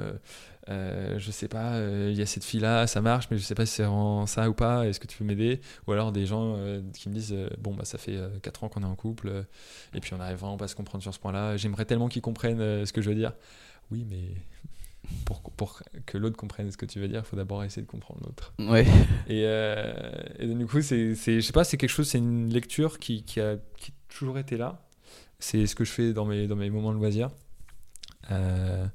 euh, 0.69 1.19
je 1.19 1.31
sais 1.31 1.47
pas, 1.47 1.73
euh, 1.73 2.09
il 2.11 2.17
y 2.17 2.21
a 2.21 2.25
cette 2.25 2.43
fille-là, 2.43 2.87
ça 2.87 3.01
marche, 3.01 3.27
mais 3.31 3.37
je 3.37 3.43
sais 3.43 3.55
pas 3.55 3.65
si 3.65 3.73
c'est 3.75 3.83
vraiment 3.83 4.25
ça 4.25 4.49
ou 4.49 4.53
pas, 4.53 4.87
est-ce 4.87 4.99
que 4.99 5.07
tu 5.07 5.17
peux 5.17 5.25
m'aider? 5.25 5.59
Ou 5.87 5.91
alors 5.91 6.11
des 6.11 6.25
gens 6.25 6.55
euh, 6.57 6.81
qui 6.93 7.09
me 7.09 7.13
disent, 7.13 7.35
bon, 7.59 7.73
bah 7.73 7.85
ça 7.85 7.97
fait 7.97 8.17
4 8.41 8.63
ans 8.63 8.69
qu'on 8.69 8.81
est 8.81 8.85
en 8.85 8.95
couple, 8.95 9.45
et 9.93 9.99
puis 9.99 10.13
on 10.13 10.17
n'arrive 10.17 10.37
vraiment 10.37 10.57
pas 10.57 10.65
à 10.65 10.67
se 10.69 10.75
comprendre 10.75 11.01
sur 11.03 11.13
ce 11.13 11.19
point-là, 11.19 11.57
j'aimerais 11.57 11.85
tellement 11.85 12.07
qu'ils 12.07 12.21
comprennent 12.21 12.85
ce 12.85 12.93
que 12.93 13.01
je 13.01 13.09
veux 13.09 13.15
dire. 13.15 13.33
Oui, 13.91 14.05
mais 14.09 14.23
pour, 15.25 15.41
pour 15.41 15.81
que 16.05 16.17
l'autre 16.17 16.37
comprenne 16.37 16.71
ce 16.71 16.77
que 16.77 16.85
tu 16.85 16.99
veux 16.99 17.07
dire, 17.09 17.19
il 17.25 17.27
faut 17.27 17.35
d'abord 17.35 17.63
essayer 17.63 17.81
de 17.81 17.87
comprendre 17.91 18.21
l'autre. 18.23 18.53
Ouais. 18.59 18.85
Et, 19.27 19.41
et 19.41 20.47
donc, 20.47 20.57
du 20.59 20.65
coup, 20.65 20.81
c'est, 20.81 21.15
c'est- 21.15 21.41
je 21.41 21.45
sais 21.45 21.51
pas, 21.53 21.65
c'est 21.65 21.75
quelque 21.77 21.89
chose, 21.89 22.07
c'est 22.07 22.19
une 22.19 22.49
lecture 22.49 22.99
qui, 22.99 23.23
qui 23.23 23.41
a, 23.41 23.57
qui 23.77 23.91
a 23.91 23.93
toujours 24.07 24.37
été 24.39 24.55
là. 24.55 24.79
C'est 25.39 25.67
ce 25.67 25.75
que 25.75 25.83
je 25.83 25.91
fais 25.91 26.13
dans 26.13 26.23
mes, 26.23 26.47
dans 26.47 26.55
mes 26.55 26.69
moments 26.69 26.93
de 26.93 26.97
loisirs. 26.97 27.29
Euh, 28.31 28.85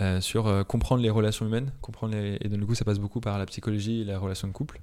euh, 0.00 0.20
sur 0.20 0.46
euh, 0.46 0.64
comprendre 0.64 1.02
les 1.02 1.10
relations 1.10 1.46
humaines, 1.46 1.70
comprendre 1.82 2.14
et 2.16 2.48
donc 2.48 2.60
du 2.60 2.66
coup 2.66 2.74
ça 2.74 2.84
passe 2.84 2.98
beaucoup 2.98 3.20
par 3.20 3.38
la 3.38 3.44
psychologie 3.44 4.00
et 4.00 4.04
la 4.04 4.18
relation 4.18 4.48
de 4.48 4.52
couple. 4.52 4.80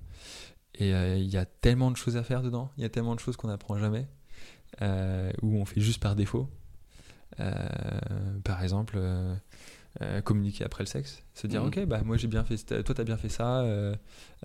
Et 0.76 0.94
euh, 0.94 1.18
il 1.18 1.28
y 1.28 1.38
a 1.38 1.46
tellement 1.46 1.90
de 1.90 1.98
choses 1.98 2.16
à 2.16 2.24
faire 2.24 2.44
dedans, 2.44 2.70
il 2.78 2.84
y 2.84 2.86
a 2.86 2.90
tellement 2.90 3.16
de 3.16 3.20
choses 3.20 3.36
qu'on 3.36 3.48
n'apprend 3.48 3.78
jamais, 3.80 4.08
ou 5.42 5.58
on 5.58 5.66
fait 5.66 5.82
juste 5.82 6.00
par 6.02 6.16
défaut. 6.16 6.48
Par 8.44 8.62
exemple, 8.62 9.00
euh, 10.02 10.22
communiquer 10.22 10.64
après 10.64 10.84
le 10.84 10.88
sexe, 10.88 11.24
se 11.34 11.48
dire 11.48 11.62
Mhm. 11.62 11.68
ok 11.68 11.86
bah 11.86 12.02
moi 12.06 12.16
j'ai 12.16 12.28
bien 12.28 12.44
fait, 12.44 12.58
toi 12.84 12.94
t'as 12.96 13.04
bien 13.04 13.18
fait 13.18 13.28
ça, 13.30 13.62
euh, 13.62 13.96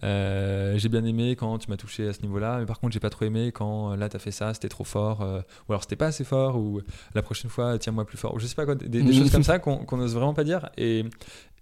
euh, 0.03 0.79
j'ai 0.79 0.89
bien 0.89 1.05
aimé 1.05 1.37
quand 1.37 1.59
tu 1.59 1.69
m'as 1.71 1.77
touché 1.77 2.09
à 2.09 2.13
ce 2.15 2.23
niveau-là, 2.23 2.59
mais 2.61 2.67
par 2.67 2.81
contre 2.81 2.95
j'ai 2.95 3.01
pas 3.01 3.11
trop 3.11 3.25
aimé 3.27 3.53
quand 3.53 3.95
là 3.95 4.09
t'as 4.09 4.19
fait 4.19 4.31
ça, 4.31 4.55
c'était 4.55 4.71
trop 4.71 4.85
fort, 4.85 5.21
ou 5.21 5.73
alors 5.73 5.83
c'était 5.83 5.97
pas 5.97 6.07
assez 6.07 6.25
fort, 6.25 6.57
ou 6.57 6.81
la 7.15 7.23
prochaine 7.23 7.51
fois 7.51 7.79
tiens-moi 7.79 8.07
plus 8.07 8.17
fort, 8.19 8.35
ou 8.35 8.39
je 8.39 8.47
sais 8.47 8.55
pas 8.55 8.65
quoi, 8.65 8.75
des, 8.75 8.89
des 8.89 9.13
choses 9.19 9.31
comme 9.31 9.43
ça 9.43 9.59
qu'on 9.59 9.97
n'ose 9.97 10.15
vraiment 10.15 10.35
pas 10.35 10.45
dire, 10.45 10.71
et, 10.79 11.05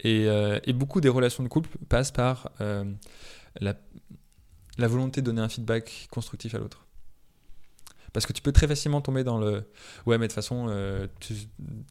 et, 0.01 0.27
et 0.65 0.73
beaucoup 0.73 1.01
des 1.01 1.09
relations 1.09 1.43
de 1.43 1.49
couple 1.49 1.71
passent 1.89 2.13
par 2.13 2.51
la, 3.61 3.75
la 4.79 4.89
volonté 4.89 5.21
de 5.23 5.27
donner 5.27 5.43
un 5.43 5.49
feedback 5.49 6.07
constructif 6.11 6.55
à 6.55 6.59
l'autre. 6.59 6.87
Parce 8.13 8.27
que 8.27 8.33
tu 8.33 8.43
peux 8.43 8.53
très 8.53 8.67
facilement 8.69 9.01
tomber 9.01 9.25
dans 9.25 9.39
le 9.39 9.65
ouais 10.07 10.19
mais 10.19 10.27
de 10.27 10.33
toute 10.33 10.35
façon 10.35 10.67
euh, 10.69 11.07
tu 11.21 11.35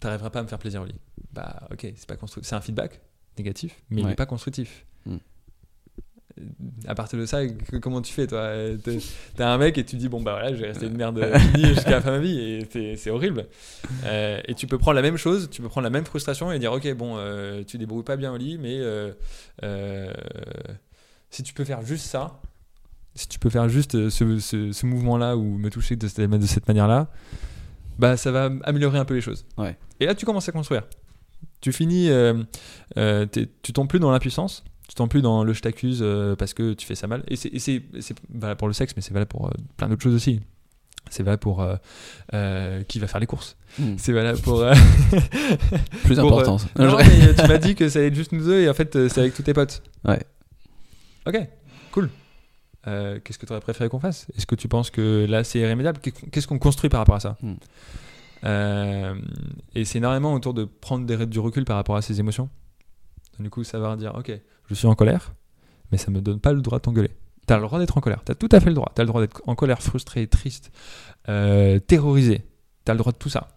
n'arriveras 0.04 0.30
pas 0.30 0.40
à 0.40 0.44
me 0.44 0.48
faire 0.48 0.60
plaisir 0.60 0.82
au 0.82 0.86
lit. 0.86 1.00
Bah 1.34 1.68
ok 1.72 1.82
c'est 1.96 2.06
pas 2.08 2.16
constructif, 2.16 2.50
c'est 2.50 2.56
un 2.56 2.62
feedback 2.62 3.00
négatif 3.38 3.76
mais 3.90 4.02
il 4.02 4.08
n'est 4.08 4.16
pas 4.16 4.26
constructif. 4.28 4.86
Mm. 5.06 5.16
Euh, 6.40 6.44
À 6.88 6.96
partir 6.96 7.20
de 7.20 7.26
ça, 7.26 7.46
que- 7.46 7.78
comment 7.78 8.02
tu 8.02 8.14
fais 8.14 8.26
toi? 8.28 8.40
Euh, 8.40 8.78
t'es 8.78 9.44
un 9.44 9.58
mec 9.58 9.78
et 9.78 9.84
tu 9.86 9.96
dis 9.98 10.08
bon 10.10 10.22
bah 10.22 10.34
voilà 10.34 10.54
je 10.54 10.62
vais 10.62 10.68
rester 10.68 10.86
une 10.86 10.96
merde 10.96 11.20
jusqu'à 11.56 11.90
la 11.92 12.02
fin 12.02 12.12
de 12.12 12.18
ma 12.18 12.22
vie 12.24 12.40
et 12.40 12.68
c'est- 12.72 12.96
c'est 12.96 13.10
horrible. 13.10 13.48
Euh, 14.06 14.40
et 14.48 14.54
tu 14.56 14.66
peux 14.68 14.78
prendre 14.78 14.96
la 14.96 15.02
même 15.02 15.18
chose, 15.18 15.50
tu 15.52 15.62
peux 15.62 15.68
prendre 15.70 15.84
la 15.84 15.90
même 15.90 16.06
frustration 16.06 16.52
et 16.52 16.60
dire 16.60 16.72
ok 16.72 16.94
bon 16.94 17.16
euh, 17.18 17.64
tu 17.66 17.78
débrouilles 17.78 18.04
pas 18.04 18.16
bien 18.16 18.32
au 18.32 18.38
lit 18.38 18.58
mais 18.60 18.80
si 21.30 21.44
tu 21.44 21.54
peux 21.54 21.64
faire 21.64 21.82
juste 21.82 22.06
ça, 22.06 22.40
si 23.16 23.28
tu 23.28 23.40
peux 23.40 23.50
faire 23.50 23.68
juste 23.70 23.96
euh, 23.96 24.10
ce, 24.10 24.40
ce- 24.40 24.72
ce 24.72 24.86
mouvement-là 24.86 25.36
ou 25.38 25.58
me 25.58 25.70
toucher 25.70 25.96
de 25.96 26.08
cette, 26.08 26.30
de 26.30 26.46
cette 26.46 26.68
manière-là, 26.68 27.08
bah 28.00 28.18
ça 28.18 28.32
va 28.32 28.50
améliorer 28.64 28.98
un 29.00 29.06
peu 29.06 29.14
les 29.16 29.22
choses. 29.22 29.46
Ouais. 29.58 29.78
Et 30.00 30.06
là 30.06 30.16
tu 30.16 30.26
commences 30.26 30.48
à 30.50 30.52
construire. 30.52 30.84
Tu 31.60 31.72
finis, 31.72 32.10
euh, 32.10 32.42
euh, 32.98 33.26
tu 33.62 33.74
tombes 33.74 33.88
plus 33.88 34.00
dans 34.00 34.12
l'impuissance, 34.12 34.64
tu 34.88 34.96
tombes 34.96 35.10
plus 35.10 35.22
dans 35.22 35.44
le 35.44 35.54
je 35.54 35.62
t'accuse 35.62 36.00
euh, 36.02 36.36
parce 36.36 36.54
que 36.54 36.74
tu 36.74 36.86
fais 36.88 36.96
ça 36.96 37.08
mal. 37.08 37.24
Et 37.28 37.36
c'est- 37.36 37.84
valable 38.34 38.58
pour 38.58 38.68
le 38.68 38.74
sexe, 38.74 38.94
mais 38.96 39.02
c'est 39.02 39.14
valable 39.14 39.30
pour 39.30 39.48
euh, 39.48 39.52
plein 39.78 39.88
d'autres 39.90 40.02
choses 40.04 40.16
aussi. 40.16 40.40
C'est 41.10 41.24
valable 41.24 41.42
pour 41.42 41.66
qui 42.88 43.00
va 43.00 43.08
faire 43.08 43.20
les 43.20 43.26
courses. 43.28 43.58
Hmm. 43.80 43.96
C'est 43.98 44.14
valable 44.14 44.40
pour. 44.40 44.64
Plus 46.04 46.16
pour, 46.16 46.40
important. 46.40 46.58
non, 46.78 46.98
mais 46.98 47.34
tu 47.36 47.48
m'as 47.48 47.58
dit 47.58 47.76
que 47.76 47.90
ça 47.90 48.00
allait 48.00 48.08
être 48.10 48.16
juste 48.16 48.32
nous 48.32 48.44
deux 48.46 48.62
et 48.62 48.70
en 48.70 48.74
fait 48.74 49.08
c'est 49.10 49.20
avec 49.20 49.34
tous 49.34 49.44
tes 49.44 49.54
potes. 49.54 49.82
Ouais. 50.06 50.22
Ok. 51.28 51.36
Euh, 52.88 53.20
Qu'est-ce 53.24 53.38
que 53.38 53.46
tu 53.46 53.52
aurais 53.52 53.62
préféré 53.62 53.90
qu'on 53.90 54.00
fasse? 54.00 54.28
Est-ce 54.36 54.46
que 54.46 54.56
tu 54.56 54.68
penses 54.68 54.90
que 54.90 55.26
là 55.30 55.44
c'est 55.44 55.60
irrémédiable? 55.60 56.00
Qu'est-ce 56.00 56.48
qu'on 56.48 56.60
construit 56.60 56.90
par 56.90 57.00
rapport 57.00 57.16
à 57.16 57.20
ça? 57.20 57.38
Hmm. 57.42 57.54
Euh, 58.44 59.16
Et 59.76 59.86
c'est 59.86 60.00
énormément 60.00 60.34
autour 60.34 60.54
de 60.54 60.64
prendre 60.66 61.06
des, 61.06 61.26
du 61.26 61.40
recul 61.40 61.64
par 61.66 61.76
rapport 61.76 61.96
à 61.96 62.02
ses 62.02 62.20
émotions. 62.20 62.50
Du 63.40 63.50
coup, 63.50 63.64
savoir 63.64 63.98
dire 63.98 64.14
ok, 64.16 64.32
je 64.68 64.74
suis 64.74 64.88
en 64.88 64.96
colère, 64.96 65.34
mais 65.92 65.98
ça 65.98 66.12
me 66.12 66.22
donne 66.22 66.40
pas 66.40 66.54
le 66.54 66.62
droit 66.62 66.80
de 66.80 66.84
t'engueuler. 66.84 67.12
T'as 67.48 67.58
le 67.58 67.64
droit 67.64 67.80
d'être 67.80 67.98
en 67.98 68.02
colère, 68.02 68.22
t'as 68.24 68.36
tout 68.36 68.50
à 68.52 68.60
fait 68.60 68.70
le 68.70 68.76
droit. 68.76 68.92
T'as 68.96 69.04
le 69.04 69.08
droit 69.08 69.22
d'être 69.22 69.42
en 69.48 69.56
colère, 69.56 69.82
frustré, 69.82 70.28
triste, 70.28 70.72
euh, 71.28 71.80
terrorisé. 71.80 72.46
T'as 72.86 72.94
le 72.94 73.00
droit 73.00 73.12
de 73.12 73.18
tout 73.18 73.30
ça. 73.30 73.48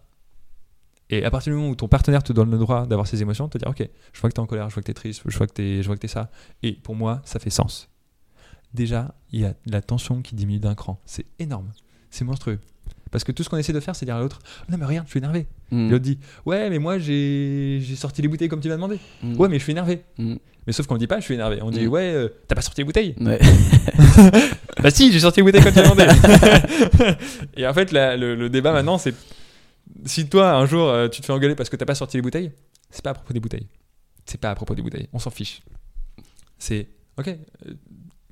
Et 1.11 1.23
à 1.23 1.29
partir 1.29 1.53
du 1.53 1.57
moment 1.57 1.69
où 1.69 1.75
ton 1.75 1.87
partenaire 1.87 2.23
te 2.23 2.33
donne 2.33 2.49
le 2.49 2.57
droit 2.57 2.87
d'avoir 2.87 3.05
ces 3.07 3.21
émotions, 3.21 3.47
te 3.47 3.57
dire 3.59 3.67
ok, 3.69 3.87
je 4.11 4.19
vois 4.21 4.29
que 4.29 4.33
t'es 4.35 4.39
en 4.39 4.47
colère, 4.47 4.69
je 4.69 4.73
vois 4.75 4.81
que 4.81 4.87
t'es 4.87 4.93
triste, 4.93 5.21
je 5.25 5.37
vois 5.37 5.45
que 5.45 5.53
t'es, 5.53 5.81
je 5.83 5.87
vois 5.87 5.95
que 5.95 6.01
t'es 6.01 6.07
ça. 6.07 6.31
Et 6.63 6.73
pour 6.73 6.95
moi, 6.95 7.21
ça 7.25 7.39
fait 7.39 7.51
sens. 7.51 7.89
Déjà, 8.75 9.15
il 9.31 9.39
y 9.39 9.45
a 9.45 9.53
la 9.65 9.81
tension 9.81 10.21
qui 10.21 10.35
diminue 10.35 10.59
d'un 10.59 10.75
cran. 10.75 10.99
C'est 11.05 11.25
énorme. 11.39 11.71
C'est 12.09 12.25
monstrueux. 12.25 12.59
Parce 13.11 13.23
que 13.23 13.31
tout 13.31 13.43
ce 13.43 13.49
qu'on 13.49 13.55
essaie 13.57 13.71
de 13.71 13.79
faire, 13.79 13.95
c'est 13.95 14.05
dire 14.05 14.15
à 14.17 14.19
l'autre 14.19 14.39
Non, 14.69 14.77
mais 14.77 14.85
regarde, 14.85 15.07
je 15.07 15.11
suis 15.11 15.19
énervé. 15.19 15.47
Et 15.71 15.89
l'autre 15.89 16.03
dit 16.03 16.19
Ouais, 16.45 16.69
mais 16.69 16.79
moi, 16.79 16.99
j'ai, 16.99 17.81
sorti 17.95 18.21
les 18.21 18.27
bouteilles 18.27 18.49
comme 18.49 18.59
tu 18.59 18.67
m'as 18.67 18.75
demandé. 18.75 18.99
Hmm. 19.23 19.35
Ouais, 19.39 19.47
mais 19.47 19.57
je 19.57 19.63
suis 19.63 19.71
énervé. 19.71 20.03
Hmm. 20.17 20.35
Mais 20.67 20.73
sauf 20.73 20.87
qu'on 20.87 20.95
ne 20.95 20.99
dit 20.99 21.07
pas 21.07 21.19
je 21.19 21.25
suis 21.25 21.35
énervé. 21.35 21.59
On 21.61 21.69
dit 21.71 21.85
Mm. 21.85 21.89
Ouais, 21.89 22.11
euh, 22.13 22.27
t'as 22.47 22.55
pas 22.55 22.61
sorti 22.61 22.81
les 22.81 22.85
bouteilles 22.85 23.15
Ouais. 23.21 23.39
Bah 24.81 24.89
si, 24.89 25.11
j'ai 25.11 25.19
sorti 25.19 25.39
les 25.39 25.43
bouteilles 25.43 25.63
comme 25.63 25.71
tu 25.73 25.79
m'as 25.79 25.83
demandé. 25.95 27.15
Et 27.55 27.65
en 27.67 27.73
fait, 27.73 27.91
la- 27.91 28.17
le, 28.17 28.35
le 28.35 28.49
débat 28.49 28.73
maintenant, 28.73 28.97
c'est 28.97 29.13
si 30.05 30.27
toi, 30.27 30.53
un 30.53 30.65
jour, 30.65 30.87
euh, 30.89 31.07
tu 31.07 31.21
te 31.21 31.25
fais 31.25 31.33
engueuler 31.33 31.55
parce 31.55 31.69
que 31.69 31.75
t'as 31.75 31.85
pas 31.85 31.95
sorti 31.95 32.17
les 32.17 32.21
bouteilles, 32.21 32.51
c'est 32.89 33.03
pas 33.03 33.11
à 33.11 33.13
propos 33.13 33.33
des 33.33 33.39
bouteilles. 33.39 33.67
C'est 34.25 34.39
pas 34.41 34.49
à 34.51 34.55
propos 34.55 34.73
des 34.75 34.81
bouteilles. 34.81 35.07
On 35.13 35.19
s'en 35.19 35.29
fiche. 35.29 35.61
C'est 36.57 36.87
Ok, 37.17 37.27
euh, 37.29 37.73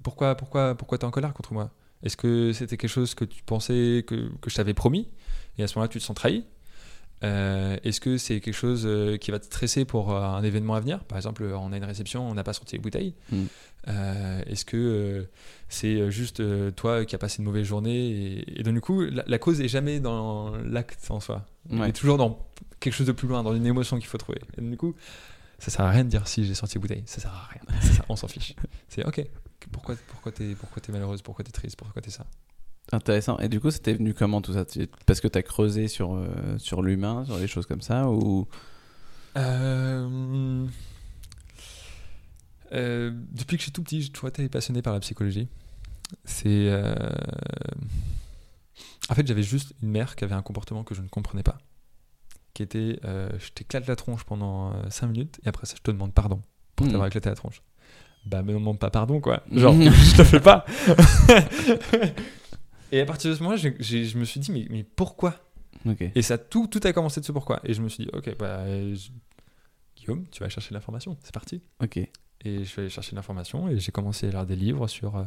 pourquoi, 0.04 0.36
pourquoi, 0.36 0.76
pourquoi 0.76 0.98
t'es 0.98 1.06
en 1.06 1.12
colère 1.12 1.34
contre 1.34 1.54
moi? 1.54 1.72
Est-ce 2.04 2.18
que 2.18 2.52
c'était 2.54 2.78
quelque 2.78 2.90
chose 2.90 3.16
que 3.16 3.26
tu 3.26 3.42
pensais 3.44 4.04
que, 4.08 4.30
que 4.42 4.50
je 4.50 4.56
t'avais 4.56 4.74
promis? 4.74 5.10
Et 5.58 5.64
à 5.64 5.68
ce 5.68 5.76
moment-là 5.76 5.88
tu 5.88 6.00
te 6.00 6.04
sens 6.04 6.16
trahi? 6.16 6.46
Euh, 7.24 7.78
Est-ce 7.86 8.02
que 8.02 8.18
c'est 8.18 8.42
quelque 8.42 8.54
chose 8.54 8.84
euh, 8.86 9.16
qui 9.16 9.32
va 9.32 9.40
te 9.40 9.46
stresser 9.46 9.86
pour 9.86 10.12
euh, 10.12 10.22
un 10.22 10.44
événement 10.44 10.74
à 10.76 10.82
venir? 10.82 11.06
Par 11.06 11.18
exemple, 11.18 11.44
on 11.46 11.72
a 11.72 11.78
une 11.78 11.86
réception, 11.86 12.30
on 12.30 12.34
n'a 12.34 12.44
pas 12.44 12.52
sorti 12.52 12.76
les 12.76 12.82
bouteilles. 12.82 13.16
Mm. 13.32 13.44
Euh, 13.88 14.42
Est-ce 14.46 14.66
que 14.66 14.76
euh, 14.76 15.24
c'est 15.70 16.12
juste 16.12 16.42
toi 16.76 17.06
qui 17.06 17.16
as 17.16 17.18
passé 17.18 17.38
une 17.40 17.46
mauvaise 17.46 17.66
journée 17.66 18.10
et, 18.10 18.60
et 18.60 18.64
donc 18.64 18.74
du 18.74 18.82
coup, 18.82 19.02
la, 19.04 19.24
la 19.26 19.38
cause 19.40 19.62
est 19.62 19.70
jamais 19.70 20.02
dans 20.02 20.54
l'acte 20.66 21.10
en 21.10 21.22
soi. 21.22 21.46
Elle 21.72 21.80
Ouais. 21.80 21.90
est 21.90 21.94
toujours 21.94 22.18
dans 22.18 22.46
quelque 22.82 22.94
chose 22.94 23.08
de 23.08 23.14
plus 23.14 23.30
loin, 23.30 23.42
dans 23.44 23.56
une 23.56 23.66
émotion 23.66 23.98
qu'il 23.98 24.08
faut 24.08 24.18
trouver. 24.18 24.42
Et 24.58 24.62
donc, 24.62 24.72
du 24.72 24.78
coup, 24.78 24.94
ça 25.60 25.72
sert 25.72 25.86
à 25.86 25.90
rien 25.92 26.04
de 26.04 26.10
dire 26.10 26.28
si 26.28 26.44
j'ai 26.46 26.56
sorti 26.56 26.76
les 26.76 26.82
bouteilles. 26.82 27.04
Ça 27.06 27.22
sert 27.22 27.32
à 27.32 27.48
rien. 27.54 27.82
Ça 27.82 28.04
on 28.10 28.18
s'en 28.18 28.28
fiche. 28.28 28.54
C'est 28.90 29.06
ok. 29.06 29.26
Pourquoi, 29.72 29.96
pourquoi 30.08 30.32
t'es 30.32 30.56
pourquoi 30.56 30.82
t'es 30.82 30.92
malheureuse? 30.92 31.22
Pourquoi 31.22 31.44
t'es 31.44 31.52
triste? 31.52 31.76
Pourquoi 31.78 32.02
t'es 32.02 32.12
ça? 32.12 32.26
Intéressant. 32.92 33.38
Et 33.40 33.48
du 33.50 33.60
coup, 33.60 33.72
c'était 33.72 33.94
venu 33.94 34.14
comment 34.14 34.42
tout 34.42 34.54
ça? 34.54 34.66
Parce 35.06 35.22
que 35.22 35.28
tu 35.28 35.38
as 35.38 35.44
creusé 35.44 35.88
sur, 35.88 36.14
euh, 36.16 36.58
sur 36.58 36.82
l'humain, 36.82 37.24
sur 37.26 37.38
des 37.38 37.48
choses 37.48 37.66
comme 37.66 37.82
ça 37.82 38.10
ou... 38.10 38.48
Euh, 39.38 40.68
euh, 42.74 43.12
depuis 43.32 43.58
que 43.58 43.62
je 43.62 43.66
suis 43.66 43.72
tout 43.72 43.84
petit, 43.84 44.02
j'ai 44.02 44.10
toujours 44.10 44.30
été 44.30 44.48
passionné 44.50 44.82
par 44.82 44.94
la 44.94 45.00
psychologie. 45.00 45.48
C'est. 46.26 46.72
En 49.10 49.16
fait, 49.16 49.26
j'avais 49.28 49.44
juste 49.44 49.74
une 49.82 49.90
mère 49.90 50.16
qui 50.16 50.24
avait 50.24 50.36
un 50.36 50.42
comportement 50.42 50.84
que 50.84 50.96
je 50.96 51.02
ne 51.02 51.08
comprenais 51.08 51.44
pas. 51.44 51.58
Qui 52.54 52.64
était 52.64 53.00
je 53.04 53.50
t'éclate 53.54 53.88
la 53.88 53.96
tronche 53.96 54.24
pendant 54.24 54.74
5 54.90 55.08
minutes 55.08 55.40
et 55.44 55.50
après 55.50 55.66
ça, 55.66 55.76
je 55.78 55.82
te 55.82 55.92
demande 55.92 56.14
pardon 56.14 56.42
pour 56.76 56.86
Hmm. 56.88 56.92
t'avoir 56.92 57.08
éclaté 57.08 57.30
la 57.30 57.36
tronche. 57.36 57.62
Bah, 58.26 58.42
me 58.44 58.54
demande 58.54 58.80
pas 58.80 58.90
pardon, 58.90 59.20
quoi. 59.20 59.44
Genre, 59.52 59.74
je 59.74 60.18
te 60.18 60.24
fais 60.24 60.40
pas. 60.40 60.66
et 62.92 63.02
à 63.02 63.06
partir 63.06 63.32
de 63.32 63.36
ce 63.36 63.42
moment-là, 63.44 63.58
j'ai- 63.58 63.76
j'ai- 63.80 64.06
je 64.06 64.18
me 64.18 64.26
suis 64.26 64.40
dit, 64.40 64.52
mais, 64.52 64.68
mais 64.70 64.84
pourquoi? 64.84 65.36
Et 66.16 66.22
ça, 66.22 66.38
tout, 66.38 66.68
tout 66.68 66.80
a 66.84 66.94
commencé 66.94 67.20
de 67.20 67.26
ce 67.26 67.32
pourquoi. 67.32 67.60
Et 67.64 67.74
je 67.74 67.82
me 67.82 67.90
suis 67.90 68.06
dit, 68.06 68.10
ok, 68.14 68.36
bah, 68.38 68.60
euh, 68.60 68.96
je- 68.96 69.10
Guillaume, 69.98 70.26
tu 70.32 70.42
vas 70.44 70.50
chercher 70.50 70.74
l'information, 70.74 71.18
c'est 71.24 71.34
parti. 71.34 71.62
Ok. 71.82 71.98
Et 72.46 72.60
je 72.60 72.64
suis 72.64 72.82
allé 72.82 72.90
chercher 72.90 73.16
l'information 73.16 73.70
et 73.70 73.80
j'ai 73.80 73.94
commencé 73.94 74.28
à 74.28 74.32
lire 74.32 74.46
des 74.46 74.58
livres 74.58 74.88
sur 74.90 75.16
euh, 75.16 75.24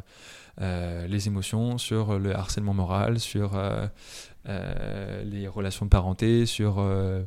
euh, 0.61 1.07
les 1.07 1.25
émotions, 1.27 1.79
sur 1.79 2.19
le 2.19 2.35
harcèlement 2.35 2.75
moral, 2.75 3.19
sur 3.19 3.55
euh, 3.55 3.87
euh, 4.47 5.23
les 5.23 5.47
relations 5.47 5.85
de 5.85 5.89
parenté, 5.89 6.45
sur 6.45 6.75
euh, 6.77 7.23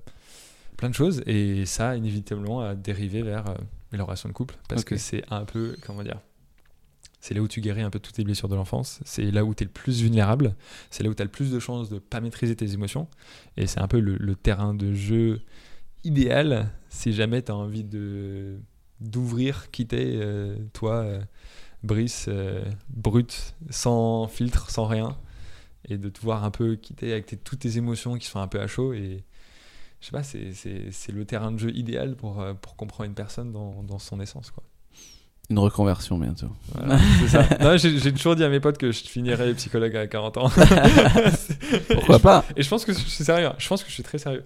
plein 0.76 0.90
de 0.90 0.94
choses. 0.94 1.22
Et 1.26 1.66
ça, 1.66 1.96
inévitablement, 1.96 2.60
a 2.60 2.76
dérivé 2.76 3.22
vers 3.22 3.46
euh, 3.93 3.97
les 3.97 4.03
relations 4.03 4.28
de 4.28 4.34
couple. 4.34 4.57
Parce 4.68 4.84
que 4.84 4.97
c'est 4.97 5.24
un 5.30 5.45
peu, 5.45 5.76
comment 5.86 6.03
dire, 6.03 6.20
c'est 7.20 7.34
là 7.34 7.43
où 7.43 7.49
tu 7.49 7.61
guéris 7.61 7.82
un 7.82 7.91
peu 7.91 7.99
toutes 7.99 8.14
tes 8.14 8.24
blessures 8.24 8.49
de 8.49 8.55
l'enfance. 8.57 9.01
C'est 9.05 9.30
là 9.30 9.45
où 9.45 9.55
tu 9.55 9.64
es 9.64 9.66
le 9.66 9.72
plus 9.72 10.01
vulnérable. 10.03 10.55
C'est 10.91 11.03
là 11.03 11.11
où 11.11 11.14
tu 11.14 11.20
as 11.22 11.24
le 11.24 11.30
plus 11.30 11.51
de 11.51 11.59
chances 11.59 11.91
de 11.91 11.99
pas 11.99 12.20
maîtriser 12.20 12.57
tes 12.57 12.72
émotions. 12.72 13.09
Et 13.57 13.66
c'est 13.66 13.80
un 13.80 13.88
peu 13.88 14.01
le, 14.01 14.16
le 14.16 14.34
terrain 14.34 14.72
de 14.74 14.95
jeu 14.95 15.43
idéal 16.05 16.70
si 16.88 17.12
jamais 17.12 17.43
tu 17.43 17.53
as 17.53 17.57
envie 17.57 17.84
de 17.84 18.59
d'ouvrir, 19.01 19.70
quitter 19.70 20.18
euh, 20.20 20.57
toi, 20.74 20.97
euh, 20.97 21.20
Brice, 21.82 22.26
euh, 22.28 22.62
brut, 22.91 23.55
sans 23.70 24.26
filtre, 24.28 24.68
sans 24.70 24.84
rien, 24.84 25.16
et 25.88 25.97
de 25.97 26.11
te 26.11 26.20
voir 26.20 26.45
un 26.45 26.51
peu 26.51 26.76
quitter 26.76 27.12
avec 27.12 27.24
tes- 27.24 27.38
toutes 27.38 27.61
tes 27.61 27.78
émotions 27.78 28.18
qui 28.18 28.26
sont 28.26 28.41
un 28.41 28.49
peu 28.49 28.61
à 28.61 28.66
chaud. 28.66 28.93
Et 28.93 29.24
je 30.01 30.07
sais 30.07 30.12
pas, 30.12 30.22
c'est- 30.22 30.53
c'est 30.55 30.90
c'est 30.90 31.12
le 31.12 31.24
terrain 31.24 31.53
de 31.53 31.59
jeu 31.59 31.70
idéal 31.76 32.16
pour, 32.16 32.40
euh, 32.40 32.55
pour 32.55 32.76
comprendre 32.76 33.07
une 33.09 33.14
personne 33.14 33.53
dans, 33.53 33.82
dans 33.82 33.98
son 33.98 34.20
essence. 34.20 34.51
Quoi. 34.51 34.62
Une 35.51 35.59
reconversion 35.59 36.16
bientôt. 36.18 36.48
Voilà, 36.74 36.98
c'est 37.20 37.28
ça. 37.28 37.76
J'ai 37.76 38.12
toujours 38.12 38.36
dit 38.36 38.44
à 38.44 38.48
mes 38.48 38.61
potes 38.61 38.78
que 38.78 38.92
je 38.92 39.03
finirais 39.03 39.53
psychologue 39.55 39.96
à 39.96 40.07
40 40.07 40.36
ans. 40.36 40.48
Pourquoi 41.94 42.18
pas? 42.18 42.44
Et 42.57 42.62
je 42.62 42.68
pense 42.68 42.84
que 42.84 42.92
je 42.92 42.98
suis 42.98 43.24
sérieux. 43.24 43.46
hein. 43.46 43.55
Je 43.59 43.68
pense 43.68 43.82
que 43.82 43.88
je 43.88 43.94
suis 43.94 44.03
très 44.03 44.18
sérieux. 44.18 44.44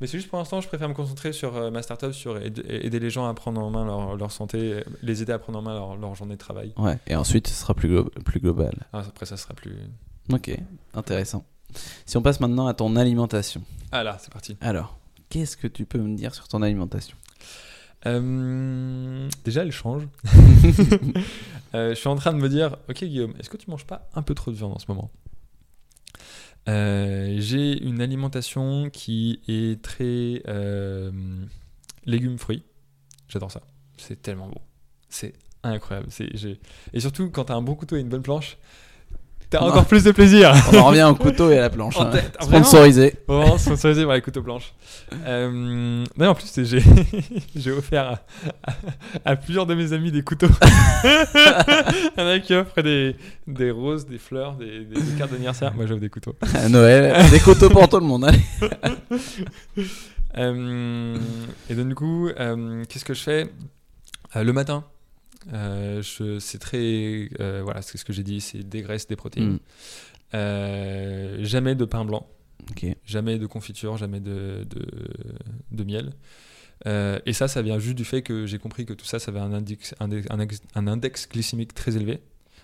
Mais 0.00 0.06
c'est 0.06 0.16
juste 0.18 0.30
pour 0.30 0.38
l'instant, 0.38 0.60
je 0.62 0.66
préfère 0.68 0.88
me 0.88 0.94
concentrer 0.94 1.32
sur 1.32 1.54
euh, 1.56 1.70
ma 1.70 1.82
startup, 1.82 2.12
sur 2.12 2.38
aide- 2.38 2.64
aider 2.66 2.98
les 2.98 3.10
gens 3.10 3.28
à 3.28 3.34
prendre 3.34 3.60
en 3.60 3.68
main 3.70 3.84
leur, 3.84 4.16
leur 4.16 4.32
santé, 4.32 4.82
les 5.02 5.20
aider 5.22 5.32
à 5.32 5.38
prendre 5.38 5.58
en 5.58 5.62
main 5.62 5.74
leur, 5.74 5.96
leur 5.96 6.14
journée 6.14 6.34
de 6.34 6.38
travail. 6.38 6.72
Ouais. 6.78 6.98
Et 7.06 7.14
ensuite, 7.16 7.46
ce 7.48 7.54
sera 7.54 7.74
plus, 7.74 7.88
glo- 7.94 8.08
plus 8.24 8.40
global. 8.40 8.74
Ah, 8.94 9.04
après, 9.06 9.26
ça 9.26 9.36
sera 9.36 9.52
plus. 9.54 9.76
Ok. 10.32 10.50
Intéressant. 10.94 11.44
Si 12.06 12.16
on 12.16 12.22
passe 12.22 12.40
maintenant 12.40 12.66
à 12.66 12.74
ton 12.74 12.96
alimentation. 12.96 13.62
Ah 13.92 14.02
là, 14.02 14.18
c'est 14.20 14.32
parti. 14.32 14.56
Alors, 14.60 14.98
qu'est-ce 15.28 15.56
que 15.56 15.66
tu 15.66 15.84
peux 15.84 15.98
me 15.98 16.16
dire 16.16 16.34
sur 16.34 16.48
ton 16.48 16.62
alimentation? 16.62 17.16
Euh, 18.06 19.28
déjà, 19.44 19.62
elle 19.62 19.72
change. 19.72 20.06
Euh, 21.72 21.90
je 21.90 21.94
suis 21.94 22.08
en 22.08 22.16
train 22.16 22.32
de 22.32 22.38
me 22.38 22.48
dire, 22.48 22.78
ok 22.88 23.04
Guillaume, 23.04 23.32
est-ce 23.38 23.48
que 23.48 23.56
tu 23.56 23.70
manges 23.70 23.86
pas 23.86 24.10
un 24.16 24.22
peu 24.22 24.34
trop 24.34 24.50
de 24.50 24.56
viande 24.56 24.72
en 24.72 24.80
ce 24.80 24.86
moment? 24.88 25.08
Euh, 26.68 27.36
J'ai 27.38 27.80
une 27.84 28.00
alimentation 28.00 28.90
qui 28.90 29.40
est 29.46 29.80
très 29.80 30.42
légumes 32.06 32.38
fruits. 32.38 32.64
J'adore 33.28 33.52
ça. 33.52 33.60
C'est 33.98 34.20
tellement 34.20 34.48
bon. 34.48 34.60
C'est 35.08 35.32
incroyable. 35.62 36.08
Et 36.92 36.98
surtout 36.98 37.30
quand 37.30 37.44
t'as 37.44 37.54
un 37.54 37.62
bon 37.62 37.76
couteau 37.76 37.94
et 37.94 38.00
une 38.00 38.08
bonne 38.08 38.22
planche, 38.22 38.58
t'as 39.50 39.60
encore 39.60 39.84
plus 39.84 40.04
de 40.04 40.12
plaisir. 40.12 40.52
On 40.72 40.78
en 40.78 40.84
revient 40.86 41.02
au 41.10 41.14
couteau 41.14 41.50
et 41.50 41.58
à 41.58 41.62
la 41.62 41.70
planche. 41.70 41.96
Hein. 41.98 42.10
Sponsorisé. 42.40 43.14
Vraiment 43.28 43.58
sponsorisé 43.58 44.04
par 44.04 44.14
les 44.14 44.22
couteaux 44.22 44.42
blanches. 44.42 44.72
Euh, 45.26 46.04
non, 46.16 46.28
en 46.28 46.34
plus, 46.34 46.52
j'ai 46.64 46.82
j'ai 47.56 47.70
offert 47.72 48.20
à, 48.64 48.70
à- 48.70 49.30
à 49.32 49.36
plusieurs 49.36 49.66
de 49.66 49.74
mes 49.74 49.92
amis 49.92 50.12
des 50.12 50.22
couteaux. 50.22 50.46
Il 51.04 52.10
y 52.18 52.20
en 52.22 52.26
a 52.28 52.38
qui 52.38 52.54
offrent 52.54 52.80
des, 52.82 53.16
des 53.46 53.70
roses, 53.70 54.06
des 54.06 54.18
fleurs, 54.18 54.54
des, 54.54 54.84
des- 54.84 55.00
des 55.00 55.12
cartes 55.18 55.32
d'anniversaire. 55.32 55.74
Moi, 55.74 55.86
j'offre 55.86 56.00
des 56.00 56.10
couteaux. 56.10 56.36
À 56.54 56.68
Noël, 56.68 57.28
des 57.30 57.40
couteaux 57.40 57.68
pour 57.70 57.88
tout 57.88 57.98
le 58.00 58.06
monde. 58.06 58.30
Euh, 60.38 61.16
et 61.68 61.74
donc, 61.74 61.88
du 61.88 61.94
coup, 61.96 62.28
euh, 62.28 62.84
qu'est-ce 62.88 63.04
que 63.04 63.14
je 63.14 63.22
fais 63.22 63.50
Le 64.36 64.52
matin, 64.52 64.84
c'est 66.42 66.58
très. 66.58 67.28
euh, 67.40 67.60
voilà, 67.64 67.82
c'est 67.82 67.98
ce 67.98 68.04
que 68.04 68.12
j'ai 68.12 68.22
dit 68.22 68.40
c'est 68.40 68.62
des 68.68 68.82
graisses, 68.82 69.06
des 69.06 69.16
protéines. 69.16 69.52
Mm. 69.54 69.60
Euh, 70.34 71.44
jamais 71.44 71.74
de 71.74 71.84
pain 71.84 72.04
blanc. 72.04 72.26
Jamais 73.04 73.38
de 73.38 73.46
confiture, 73.46 73.96
jamais 73.96 74.20
de, 74.20 74.66
de, 74.68 74.86
de 75.72 75.84
miel. 75.84 76.12
Euh, 76.86 77.18
et 77.26 77.32
ça, 77.32 77.48
ça 77.48 77.62
vient 77.62 77.78
juste 77.78 77.96
du 77.96 78.04
fait 78.04 78.22
que 78.22 78.46
j'ai 78.46 78.58
compris 78.58 78.86
que 78.86 78.92
tout 78.92 79.04
ça, 79.04 79.18
ça 79.18 79.30
avait 79.30 79.40
un 79.40 79.52
index, 79.52 79.94
un, 80.00 80.10
un 80.30 80.40
ex- 80.40 80.62
un 80.74 80.86
index 80.86 81.28
glycémique 81.28 81.74
très 81.74 81.96
élevé. 81.96 82.20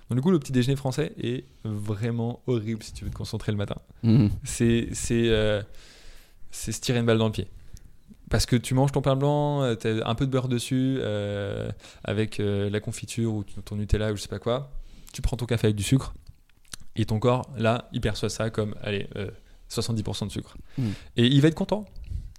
Donc 0.08 0.18
du 0.18 0.22
coup, 0.22 0.30
le 0.30 0.38
petit 0.38 0.52
déjeuner 0.52 0.76
français 0.76 1.12
est 1.20 1.44
vraiment 1.64 2.40
horrible 2.46 2.82
si 2.82 2.92
tu 2.92 3.04
veux 3.04 3.10
te 3.10 3.16
concentrer 3.16 3.52
le 3.52 3.58
matin. 3.58 3.76
Mm. 4.02 4.28
C'est 4.44 4.88
c'est 4.92 5.28
euh, 5.28 5.60
c'est 6.50 6.72
se 6.72 6.80
tirer 6.80 7.00
une 7.00 7.06
balle 7.06 7.18
dans 7.18 7.26
le 7.26 7.32
pied. 7.32 7.48
Parce 8.30 8.44
que 8.46 8.56
tu 8.56 8.74
manges 8.74 8.90
ton 8.92 9.02
pain 9.02 9.14
blanc, 9.14 9.62
euh, 9.62 9.74
t'as 9.76 10.04
un 10.04 10.14
peu 10.16 10.26
de 10.26 10.30
beurre 10.32 10.48
dessus, 10.48 10.98
euh, 11.00 11.70
avec 12.02 12.40
euh, 12.40 12.68
la 12.70 12.80
confiture 12.80 13.32
ou 13.32 13.44
ton 13.44 13.76
Nutella 13.76 14.12
ou 14.12 14.16
je 14.16 14.22
sais 14.22 14.28
pas 14.28 14.40
quoi. 14.40 14.72
Tu 15.12 15.22
prends 15.22 15.36
ton 15.36 15.46
café 15.46 15.68
avec 15.68 15.76
du 15.76 15.84
sucre, 15.84 16.12
et 16.96 17.04
ton 17.04 17.18
corps, 17.20 17.48
là, 17.56 17.88
il 17.92 18.00
perçoit 18.00 18.28
ça 18.28 18.50
comme, 18.50 18.74
allez, 18.82 19.08
euh, 19.16 19.30
70% 19.70 20.26
de 20.26 20.32
sucre. 20.32 20.56
Mm. 20.76 20.88
Et 21.18 21.26
il 21.26 21.40
va 21.40 21.48
être 21.48 21.54
content 21.54 21.84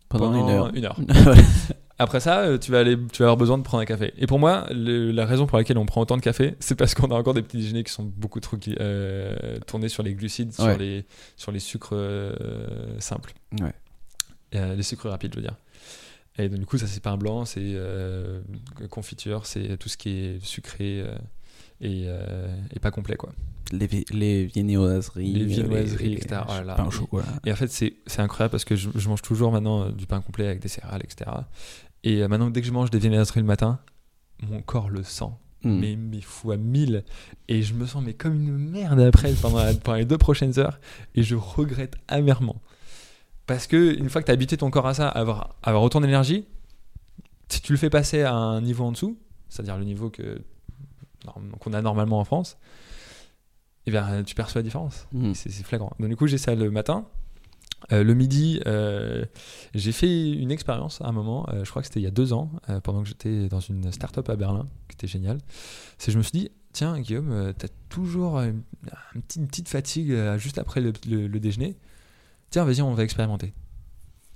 Pendant, 0.10 0.34
une 0.34 0.50
heure. 0.50 0.74
Une 0.76 0.86
heure. 0.86 1.00
Ouais. 1.26 1.44
Après 2.00 2.20
ça, 2.20 2.60
tu 2.60 2.72
vas, 2.72 2.82
aller, 2.82 2.96
tu 3.12 3.24
vas 3.24 3.26
avoir 3.30 3.38
besoin 3.38 3.58
de 3.58 3.64
prendre 3.64 3.82
un 3.82 3.86
café. 3.86 4.14
Et 4.20 4.28
pour 4.28 4.38
moi, 4.38 4.68
le- 4.70 5.10
la 5.12 5.26
raison 5.26 5.48
pour 5.48 5.58
laquelle 5.58 5.80
on 5.80 5.86
prend 5.88 6.02
autant 6.02 6.16
de 6.16 6.22
café, 6.22 6.56
c'est 6.60 6.76
parce 6.76 6.94
qu'on 6.94 7.08
a 7.10 7.16
encore 7.16 7.34
des 7.34 7.42
petits 7.42 7.58
déjeuners 7.58 7.84
qui 7.84 7.92
sont 7.92 8.04
beaucoup 8.04 8.40
trop 8.40 8.56
tournés 9.66 9.90
sur 9.90 10.04
les 10.04 10.14
glucides, 10.14 10.50
Ouais. 10.60 10.70
sur, 10.74 10.78
les, 10.78 11.06
sur 11.38 11.52
les 11.52 11.60
sucres 11.60 11.96
simples. 13.00 13.34
Ouais. 13.62 13.74
Les 14.54 14.84
sucres 14.84 15.10
rapides, 15.10 15.32
je 15.34 15.38
veux 15.38 15.42
dire. 15.46 15.56
Et 16.38 16.50
donc, 16.50 16.60
du 16.60 16.66
coup, 16.66 16.78
ça, 16.78 16.88
c'est 16.88 17.02
pain 17.02 17.18
blanc, 17.18 17.46
c'est 17.46 17.60
euh, 17.64 18.42
confiture, 18.90 19.46
c'est 19.46 19.78
tout 19.78 19.90
ce 19.90 19.98
qui 19.98 20.10
est 20.10 20.46
sucré 20.46 21.02
euh, 21.02 21.16
et, 21.82 22.04
euh, 22.08 22.56
et 22.76 22.80
pas 22.80 22.92
complet, 22.92 23.16
quoi. 23.16 23.32
Les, 23.72 23.88
les 24.12 24.46
viennoiseries. 24.46 25.34
Les 25.34 25.46
viennoiseries, 25.46 26.14
etc. 26.14 26.42
Pain 26.76 26.86
au 26.86 26.92
chocolat. 26.92 27.26
Et 27.46 27.52
en 27.52 27.56
fait, 27.56 27.68
c'est 27.68 27.96
incroyable 28.20 28.52
parce 28.52 28.66
que 28.66 28.76
je, 28.76 28.90
je 28.96 29.10
mange 29.10 29.22
toujours 29.22 29.52
maintenant 29.52 29.90
du 29.90 30.06
pain 30.06 30.22
complet 30.22 30.46
avec 30.48 30.60
des 30.62 30.68
céréales, 30.70 31.02
etc. 31.04 31.30
Et 32.04 32.26
maintenant, 32.28 32.50
dès 32.50 32.62
que 32.62 32.68
je 32.68 32.72
mange 32.72 32.90
des 32.92 33.00
viennoiseries 33.00 33.42
le 33.42 33.46
matin, 33.46 33.80
mon 34.48 34.62
corps 34.62 34.90
le 34.90 35.04
sent. 35.04 35.26
Mm. 35.64 35.80
Mais, 35.80 35.96
mais 35.98 36.22
fois 36.22 36.56
mille. 36.56 37.04
Et 37.50 37.64
je 37.64 37.74
me 37.74 37.86
sens 37.88 38.04
mais 38.06 38.14
comme 38.14 38.36
une 38.36 38.58
merde 38.58 39.00
après 39.02 39.34
pendant, 39.34 39.58
la- 39.58 39.74
pendant 39.74 39.98
les 39.98 40.06
deux 40.06 40.18
prochaines 40.20 40.58
heures. 40.60 40.80
Et 41.16 41.24
je 41.24 41.36
regrette 41.36 41.96
amèrement. 42.08 42.62
Parce 43.48 43.66
que 43.68 43.98
une 43.98 44.10
fois 44.10 44.22
que 44.22 44.28
tu 44.28 44.32
as 44.32 44.34
habitué 44.34 44.58
ton 44.58 44.70
corps 44.70 44.88
à 44.88 44.94
ça, 44.94 45.08
à 45.08 45.20
avoir, 45.20 45.56
à 45.64 45.70
avoir 45.70 45.82
autant 45.84 46.02
d'énergie, 46.02 46.46
si 47.50 47.62
tu 47.62 47.72
le 47.72 47.78
fais 47.78 47.90
passer 47.90 48.22
à 48.24 48.34
un 48.34 48.62
niveau 48.62 48.84
en 48.86 48.92
dessous, 48.92 49.18
c'est-à-dire 49.50 49.78
le 49.78 49.86
niveau 49.86 50.10
que 50.10 50.42
qu'on 51.60 51.74
a 51.74 51.82
normalement 51.82 52.20
en 52.20 52.24
France, 52.26 52.58
eh 53.86 53.92
bien, 53.92 54.24
tu 54.24 54.34
perçois 54.36 54.60
la 54.60 54.64
différence. 54.64 55.08
Mm. 55.12 55.34
C'est 55.34 55.52
flagrant. 55.64 55.92
Donc, 56.00 56.10
du 56.10 56.16
coup, 56.16 56.28
j'ai 56.28 56.38
ça 56.38 56.56
le 56.56 56.70
matin. 56.72 57.06
Euh, 57.92 58.04
le 58.04 58.14
midi, 58.14 58.60
euh, 58.66 59.24
j'ai 59.76 59.92
fait 59.92 60.32
une 60.32 60.52
expérience 60.52 61.00
à 61.02 61.08
un 61.08 61.12
moment, 61.12 61.46
euh, 61.50 61.64
je 61.64 61.70
crois 61.70 61.82
que 61.82 61.88
c'était 61.88 62.00
il 62.00 62.04
y 62.04 62.08
a 62.08 62.12
deux 62.12 62.34
ans, 62.34 62.52
pendant 62.84 63.04
que 63.04 63.08
j'étais 63.10 63.48
dans 63.50 63.60
une 63.60 63.92
start-up 63.92 64.28
à 64.30 64.36
Berlin, 64.36 64.68
qui 64.90 64.96
était 64.96 65.08
géniale. 65.08 65.38
C'est 65.98 66.12
je 66.12 66.18
me 66.18 66.24
suis 66.24 66.32
dit, 66.40 66.52
tiens, 66.74 67.00
Guillaume, 67.00 67.32
euh, 67.32 67.54
t'as 67.58 67.68
toujours 67.90 68.40
une, 68.40 68.62
un 69.16 69.20
petit- 69.22 69.40
une 69.40 69.48
petite 69.48 69.70
fatigue 69.70 70.14
juste 70.38 70.58
après 70.58 70.82
le, 70.82 70.92
le- 71.08 71.28
le 71.28 71.40
déjeuner. 71.40 71.76
Tiens, 72.50 72.64
vas-y, 72.66 72.82
on 72.82 72.94
va 72.94 73.04
expérimenter. 73.04 73.54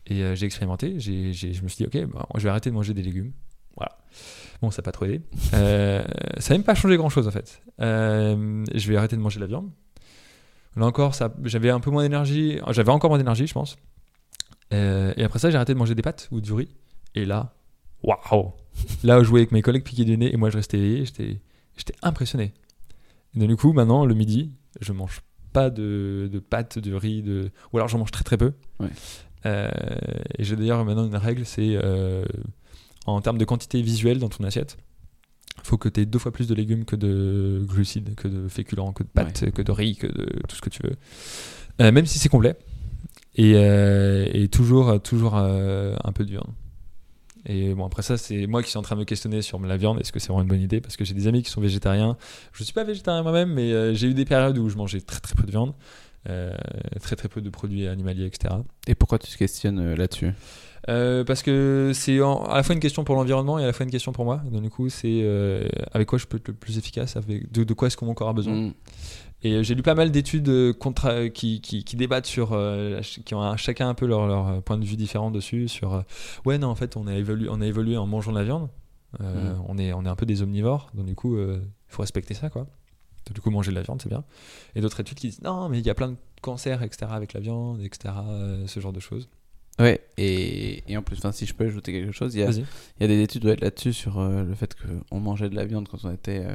Et 0.08 0.24
euh, 0.24 0.36
j'ai 0.36 0.46
expérimenté, 0.46 1.00
j'ai- 1.00 1.32
j'ai- 1.34 1.54
je 1.54 1.64
me 1.64 1.68
suis 1.68 1.86
dit, 1.86 1.86
ok, 2.00 2.12
bah, 2.12 2.28
je 2.36 2.42
vais 2.44 2.50
arrêter 2.50 2.70
de 2.70 2.76
manger 2.76 2.94
des 2.94 3.04
légumes. 3.04 3.32
Voilà. 3.78 3.98
Bon, 4.62 4.70
ça 4.72 4.82
n'a 4.82 4.84
pas 4.84 4.92
trop 4.92 5.06
aidé. 5.06 5.22
Euh, 5.54 6.04
ça 6.38 6.54
n'a 6.54 6.58
même 6.58 6.66
pas 6.66 6.76
changé 6.76 6.98
grand-chose 6.98 7.28
en 7.28 7.32
fait. 7.32 7.62
Euh, 7.80 8.66
je 8.74 8.88
vais 8.90 8.98
arrêter 8.98 9.16
de 9.16 9.22
manger 9.22 9.38
de 9.38 9.42
la 9.42 9.48
viande. 9.48 9.70
Là 10.76 10.86
encore, 10.86 11.14
j'avais 11.44 11.70
un 11.70 11.80
peu 11.80 11.90
moins 11.92 12.04
d'énergie. 12.04 12.60
J'avais 12.72 12.92
encore 12.92 13.10
moins 13.10 13.18
d'énergie, 13.18 13.48
je 13.48 13.54
pense. 13.54 13.78
Et 14.72 15.24
après 15.24 15.40
ça, 15.40 15.50
j'ai 15.50 15.56
arrêté 15.58 15.74
de 15.74 15.78
manger 15.80 15.96
des 15.96 16.02
pâtes 16.02 16.28
ou 16.32 16.40
du 16.42 16.54
riz. 16.54 16.70
Et 17.16 17.26
là, 17.26 17.54
waouh 18.04 18.52
Là, 19.04 19.20
je 19.20 19.26
jouais 19.26 19.42
avec 19.42 19.52
mes 19.52 19.62
collègues 19.62 19.84
piqués 19.84 20.06
du 20.06 20.18
nez 20.18 20.34
et 20.34 20.38
moi, 20.38 20.50
je 20.50 20.58
restais. 20.58 21.04
J'étais, 21.06 21.42
j'étais 21.78 21.94
impressionné. 22.02 22.54
Et 23.36 23.40
donc, 23.40 23.50
du 23.50 23.58
coup, 23.58 23.74
maintenant, 23.74 24.06
le 24.06 24.14
midi, 24.14 24.52
je 24.80 24.94
mange 24.94 25.22
pas 25.54 25.70
de, 25.70 26.30
de 26.32 26.40
pâtes, 26.40 26.80
de 26.80 26.94
riz, 26.94 27.22
de... 27.22 27.52
ou 27.72 27.78
alors 27.78 27.88
j'en 27.88 28.00
mange 28.00 28.12
très 28.12 28.24
très 28.24 28.38
peu. 28.38 28.54
Ouais. 28.80 28.90
Euh, 29.46 29.70
et 30.38 30.44
j'ai 30.44 30.56
d'ailleurs 30.56 30.84
maintenant 30.86 31.06
une 31.06 31.16
règle, 31.16 31.46
c'est 31.46 31.76
euh, 31.76 32.26
en 33.06 33.22
termes 33.22 33.38
de 33.38 33.46
quantité 33.46 33.82
visuelle 33.82 34.20
dans 34.20 34.30
ton 34.30 34.44
assiette, 34.44 34.78
il 35.58 35.66
faut 35.66 35.78
que 35.78 35.90
tu 35.90 36.02
aies 36.02 36.06
deux 36.06 36.20
fois 36.20 36.32
plus 36.32 36.48
de 36.48 36.56
légumes 36.56 36.86
que 36.86 36.96
de 36.96 37.64
glucides, 37.68 38.16
que 38.16 38.28
de 38.28 38.48
féculents, 38.48 38.94
que 38.94 39.04
de 39.04 39.10
pâtes, 39.10 39.52
que 39.52 39.62
de 39.62 39.72
riz, 39.72 39.96
que 39.96 40.08
de 40.08 40.26
tout 40.48 40.56
ce 40.56 40.62
que 40.62 40.70
tu 40.70 40.82
veux. 40.84 40.96
Euh, 41.82 41.92
même 41.92 42.06
si 42.06 42.20
c'est 42.20 42.30
complet. 42.30 42.56
Et, 43.36 43.52
et 43.52 44.48
toujours, 44.50 45.02
toujours 45.02 45.36
un 45.36 46.12
peu 46.14 46.26
de 46.26 46.32
viande. 46.32 46.52
Et 47.46 47.74
bon, 47.74 47.86
après 47.86 48.04
ça, 48.04 48.18
c'est 48.18 48.46
moi 48.48 48.62
qui 48.62 48.70
suis 48.70 48.78
en 48.78 48.84
train 48.84 48.96
de 48.96 49.02
me 49.02 49.06
questionner 49.06 49.42
sur 49.42 49.60
la 49.60 49.78
viande. 49.78 50.00
Est-ce 50.00 50.12
que 50.12 50.20
c'est 50.20 50.28
vraiment 50.28 50.44
une 50.44 50.48
bonne 50.48 50.62
idée? 50.62 50.82
Parce 50.82 50.96
que 50.96 51.06
j'ai 51.06 51.14
des 51.14 51.28
amis 51.28 51.42
qui 51.42 51.50
sont 51.50 51.62
végétariens. 51.62 52.18
Je 52.54 52.62
ne 52.62 52.66
suis 52.66 52.74
pas 52.74 52.84
végétarien 52.84 53.24
moi-même, 53.24 53.54
mais 53.54 53.72
euh, 53.72 53.94
j'ai 53.94 54.08
eu 54.08 54.14
des 54.14 54.26
périodes 54.26 54.58
où 54.58 54.70
je 54.70 54.78
mangeais 54.78 55.02
très 55.02 55.20
très 55.20 55.36
peu 55.36 55.44
de 55.44 55.52
viande, 55.52 55.74
euh, 56.30 56.56
très 57.02 57.16
très 57.16 57.30
peu 57.30 57.42
de 57.42 57.50
produits 57.50 57.88
animaliers, 57.88 58.26
etc. 58.26 58.56
Et 58.88 58.96
pourquoi 58.96 59.18
tu 59.18 59.32
te 59.32 59.38
questionnes 59.38 59.80
euh, 59.80 59.96
là-dessus? 59.96 60.32
Euh, 60.90 61.24
parce 61.24 61.44
que 61.44 61.92
c'est 61.94 62.20
à 62.20 62.56
la 62.56 62.64
fois 62.64 62.74
une 62.74 62.82
question 62.82 63.04
pour 63.04 63.16
l'environnement 63.16 63.60
et 63.60 63.64
à 63.64 63.68
la 63.68 63.74
fois 63.74 63.84
une 63.84 63.92
question 63.92 64.12
pour 64.12 64.26
moi. 64.26 64.42
Donc, 64.52 64.62
du 64.64 64.70
coup, 64.70 64.90
c'est 64.90 65.22
euh, 65.24 65.68
avec 65.92 66.08
quoi 66.08 66.18
je 66.18 66.26
peux 66.26 66.38
être 66.38 66.48
le 66.48 66.54
plus 66.54 66.78
efficace, 66.78 67.16
avec 67.16 67.52
de, 67.52 67.64
de 67.64 67.74
quoi 67.74 67.88
est-ce 67.88 67.98
que 67.98 68.06
mon 68.06 68.14
corps 68.14 68.30
a 68.30 68.34
besoin? 68.34 68.54
Mm. 68.54 68.74
Et 69.44 69.54
euh, 69.54 69.64
j'ai 69.64 69.74
lu 69.76 69.82
pas 69.82 69.96
mal 69.96 70.12
d'études 70.12 70.50
euh, 70.50 70.72
contra- 70.74 71.30
qui, 71.30 71.62
qui, 71.62 71.84
qui 71.84 71.96
débattent 71.96 72.26
sur, 72.28 72.50
euh, 72.54 73.02
qui 73.02 73.34
ont 73.34 73.42
un- 73.42 73.58
chacun 73.58 73.90
un 73.90 73.94
peu 73.96 74.06
leur, 74.06 74.28
leur 74.28 74.62
point 74.62 74.78
de 74.78 74.86
vue 74.86 74.96
différent 74.98 75.32
dessus. 75.32 75.68
Sur 75.68 75.94
euh, 75.96 76.02
ouais, 76.46 76.58
non, 76.58 76.68
en 76.68 76.76
fait, 76.76 76.96
on 76.98 77.08
a 77.08 77.16
évolué, 77.16 77.48
on 77.50 77.60
a 77.62 77.66
évolué 77.66 77.98
en 77.98 78.06
mangeant 78.08 78.32
de 78.32 78.38
la 78.38 78.44
viande. 78.44 78.70
Euh, 79.20 79.54
Mm. 79.56 79.64
on, 79.68 79.78
est, 79.78 79.94
on 79.94 80.06
est 80.06 80.10
un 80.10 80.16
peu 80.16 80.26
des 80.26 80.42
omnivores, 80.42 80.90
donc 80.94 81.06
du 81.06 81.16
coup, 81.16 81.38
il 81.38 81.60
faut 81.90 82.02
respecter 82.02 82.34
ça, 82.34 82.50
quoi. 82.50 82.62
Donc, 83.28 83.36
du 83.36 83.42
coup, 83.42 83.50
manger 83.52 83.72
de 83.72 83.76
la 83.76 83.82
viande, 83.82 84.02
c'est 84.02 84.08
bien. 84.10 84.24
Et 84.76 84.82
d'autres 84.82 85.00
études 85.02 85.18
qui 85.18 85.28
disent 85.30 85.42
non, 85.42 85.68
mais 85.70 85.80
il 85.80 85.86
y 85.86 85.90
a 85.90 85.94
plein 85.96 86.08
de 86.10 86.16
cancers, 86.42 86.82
etc., 86.82 87.12
avec 87.12 87.34
la 87.34 87.40
viande, 87.42 87.82
etc., 87.82 88.14
ce 88.68 88.80
genre 88.80 88.94
de 88.94 89.00
choses. 89.02 89.28
Ouais, 89.80 90.02
et, 90.18 90.84
et 90.92 90.98
en 90.98 91.02
plus, 91.02 91.18
si 91.32 91.46
je 91.46 91.54
peux 91.54 91.66
ajouter 91.66 91.92
quelque 91.92 92.12
chose, 92.12 92.36
il 92.36 92.42
y 92.42 92.44
a, 92.44 92.52
il 92.52 93.02
y 93.02 93.04
a 93.04 93.08
des 93.08 93.22
études 93.22 93.46
ouais, 93.46 93.56
là-dessus 93.58 93.94
sur 93.94 94.20
le 94.22 94.54
fait 94.56 94.76
qu'on 95.10 95.20
mangeait 95.20 95.50
de 95.50 95.56
la 95.56 95.66
viande 95.66 95.88
quand 95.90 96.04
on 96.06 96.12
était. 96.12 96.46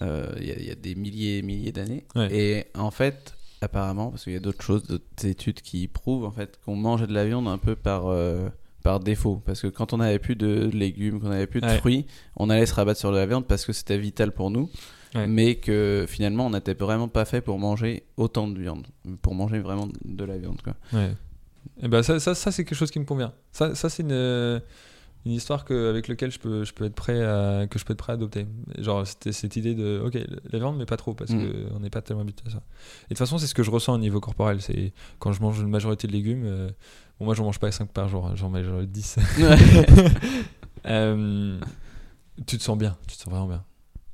Euh, 0.00 0.26
euh, 0.32 0.34
Il 0.40 0.46
y, 0.46 0.50
a- 0.52 0.58
il 0.58 0.66
y 0.66 0.70
a 0.70 0.74
des 0.74 0.94
milliers 0.94 1.38
et 1.38 1.42
milliers 1.42 1.72
d'années. 1.72 2.04
Ouais. 2.14 2.28
Et 2.34 2.64
en 2.78 2.90
fait, 2.90 3.34
apparemment, 3.60 4.10
parce 4.10 4.24
qu'il 4.24 4.32
y 4.32 4.36
a 4.36 4.40
d'autres 4.40 4.62
choses, 4.62 4.82
d'autres 4.84 5.24
études 5.26 5.60
qui 5.60 5.86
prouvent 5.88 6.24
en 6.24 6.30
fait 6.32 6.58
qu'on 6.64 6.76
mangeait 6.76 7.06
de 7.06 7.12
la 7.14 7.24
viande 7.26 7.46
un 7.48 7.58
peu 7.58 7.76
par. 7.76 8.06
euh, 8.06 8.48
par 8.82 8.98
défaut, 8.98 9.40
parce 9.46 9.60
que 9.62 9.68
quand 9.68 9.92
on 9.92 9.98
n'avait 9.98 10.18
plus 10.18 10.34
de 10.34 10.68
légumes, 10.74 11.20
qu'on 11.20 11.28
n'avait 11.28 11.46
plus 11.46 11.60
de 11.60 11.66
Ouais. 11.66 11.78
fruits, 11.78 12.04
on 12.34 12.50
allait 12.50 12.66
se 12.66 12.74
rabattre 12.74 12.98
sur 12.98 13.12
de 13.12 13.16
la 13.16 13.26
viande 13.26 13.46
parce 13.46 13.64
que 13.64 13.72
c'était 13.72 13.96
vital 13.96 14.32
pour 14.32 14.50
nous, 14.50 14.68
Ouais. 15.14 15.28
mais 15.28 15.54
que 15.54 16.04
finalement 16.08 16.46
on 16.46 16.50
n'était 16.50 16.74
vraiment 16.74 17.06
pas 17.06 17.24
fait 17.24 17.40
pour 17.42 17.60
manger 17.60 18.02
autant 18.16 18.48
de 18.48 18.58
viande, 18.58 18.88
pour 19.20 19.36
manger 19.36 19.60
vraiment 19.60 19.88
de 20.04 20.24
la 20.24 20.36
viande. 20.36 20.60
Quoi. 20.62 20.74
Et 21.80 21.86
ben 21.86 22.02
ça, 22.02 22.18
ça, 22.18 22.34
ça 22.34 22.50
c'est 22.50 22.64
quelque 22.64 22.76
chose 22.76 22.90
qui 22.90 22.98
me 22.98 23.04
convient. 23.04 23.32
Ça, 23.52 23.76
ça 23.76 23.88
c'est 23.88 24.02
une, 24.02 24.60
une 25.24 25.32
histoire 25.32 25.64
que, 25.64 25.88
avec 25.90 26.08
laquelle 26.08 26.30
je 26.32 26.38
peux, 26.38 26.64
je 26.64 26.72
peux 26.72 26.84
être 26.84 26.94
prêt 26.94 27.22
à, 27.22 27.66
que 27.68 27.78
je 27.78 27.84
peux 27.84 27.92
être 27.92 27.98
prêt 27.98 28.12
à 28.12 28.14
adopter. 28.14 28.46
Genre 28.78 29.06
c'était 29.06 29.32
cette 29.32 29.54
idée 29.56 29.74
de 29.74 30.02
ok 30.04 30.18
la 30.50 30.58
viande 30.58 30.76
mais 30.78 30.86
pas 30.86 30.96
trop 30.96 31.14
parce 31.14 31.30
Mm. 31.30 31.68
qu'on 31.70 31.80
n'est 31.80 31.90
pas 31.90 32.02
tellement 32.02 32.22
habitué 32.22 32.46
à 32.48 32.50
ça. 32.50 32.56
Et 32.56 33.04
de 33.04 33.08
toute 33.08 33.18
façon 33.18 33.38
c'est 33.38 33.46
ce 33.46 33.54
que 33.54 33.62
je 33.62 33.70
ressens 33.70 33.94
au 33.94 33.98
niveau 33.98 34.20
corporel. 34.20 34.60
C'est 34.60 34.92
quand 35.18 35.32
je 35.32 35.40
mange 35.40 35.60
une 35.60 35.68
majorité 35.68 36.06
de 36.06 36.12
légumes. 36.12 36.42
euh, 36.44 36.68
bon 37.18 37.26
moi 37.26 37.34
j'en 37.34 37.44
mange 37.44 37.58
pas 37.60 37.70
5 37.70 37.90
par 37.92 38.08
jour, 38.08 38.26
hein, 38.26 38.32
j'en 38.34 38.48
mange 38.50 38.64
genre 38.64 38.82
10. 38.82 39.16
Euh, 40.86 41.58
tu 42.46 42.58
te 42.58 42.62
sens 42.62 42.76
bien, 42.76 42.96
tu 43.06 43.16
te 43.16 43.22
sens 43.22 43.30
vraiment 43.30 43.46
bien. 43.46 43.64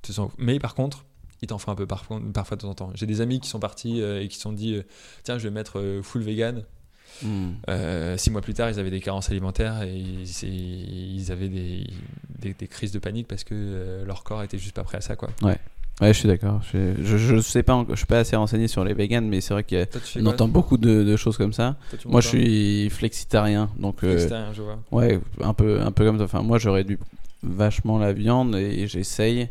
Tu 0.02 0.10
te 0.10 0.16
sens... 0.16 0.30
Mais 0.38 0.58
par 0.58 0.74
contre, 0.74 1.04
il 1.40 1.48
t'en 1.48 1.58
faut 1.58 1.70
un 1.70 1.74
peu 1.74 1.86
parfois, 1.86 2.20
parfois 2.34 2.56
de 2.56 2.62
temps 2.62 2.68
en 2.70 2.74
temps. 2.74 2.90
J'ai 2.94 3.06
des 3.06 3.20
amis 3.20 3.40
qui 3.40 3.48
sont 3.48 3.60
partis 3.60 4.02
euh, 4.02 4.20
et 4.20 4.28
qui 4.28 4.36
se 4.36 4.42
sont 4.42 4.52
dit 4.52 4.74
euh, 4.74 4.82
tiens, 5.22 5.38
je 5.38 5.44
vais 5.48 5.54
mettre 5.54 5.78
euh, 5.78 6.02
full 6.02 6.22
vegan. 6.22 6.64
Mm. 7.22 7.48
Euh, 7.68 8.16
six 8.16 8.30
mois 8.30 8.40
plus 8.40 8.54
tard, 8.54 8.70
ils 8.70 8.78
avaient 8.78 8.90
des 8.90 9.00
carences 9.00 9.30
alimentaires 9.30 9.82
et 9.82 9.96
ils, 9.96 11.32
avaient 11.32 11.48
des, 11.48 11.86
des, 12.38 12.54
des 12.54 12.66
crises 12.68 12.92
de 12.92 12.98
panique 12.98 13.26
parce 13.28 13.44
que 13.44 13.54
euh, 13.54 14.04
leur 14.04 14.24
corps 14.24 14.42
était 14.42 14.58
juste 14.58 14.76
pas 14.76 14.84
prêt 14.84 14.98
à 14.98 15.00
ça. 15.00 15.16
Quoi. 15.16 15.30
Ouais, 15.42 15.58
je 16.00 16.12
suis 16.12 16.28
d'accord. 16.28 16.60
Je, 16.72 16.94
je, 17.02 17.16
je 17.16 17.40
sais 17.40 17.64
pas, 17.64 17.84
je 17.90 17.96
suis 17.96 18.06
pas 18.06 18.20
assez 18.20 18.36
renseigné 18.36 18.68
sur 18.68 18.84
les 18.84 18.94
véganes, 18.94 19.26
mais 19.26 19.40
c'est 19.40 19.52
vrai 19.52 19.64
qu'on 19.64 20.26
entend 20.26 20.46
beaucoup 20.46 20.76
de, 20.78 21.02
de 21.02 21.16
choses 21.16 21.36
comme 21.36 21.52
ça. 21.52 21.76
Toi, 21.90 21.98
Moi, 22.12 22.20
je 22.20 22.28
suis 22.28 22.90
flexitarien, 22.90 23.70
donc 23.78 24.04
euh, 24.04 24.14
Végétarien, 24.14 24.52
je 24.52 24.62
vois. 24.62 24.78
ouais, 24.92 25.18
un 25.42 25.54
peu, 25.54 25.80
un 25.80 25.90
peu 25.90 26.04
comme 26.04 26.18
ça. 26.18 26.24
Enfin, 26.24 26.42
moi, 26.42 26.58
je 26.58 26.68
réduis 26.68 26.98
vachement 27.42 27.98
la 27.98 28.12
viande 28.12 28.54
et 28.54 28.86
j'essaye 28.86 29.48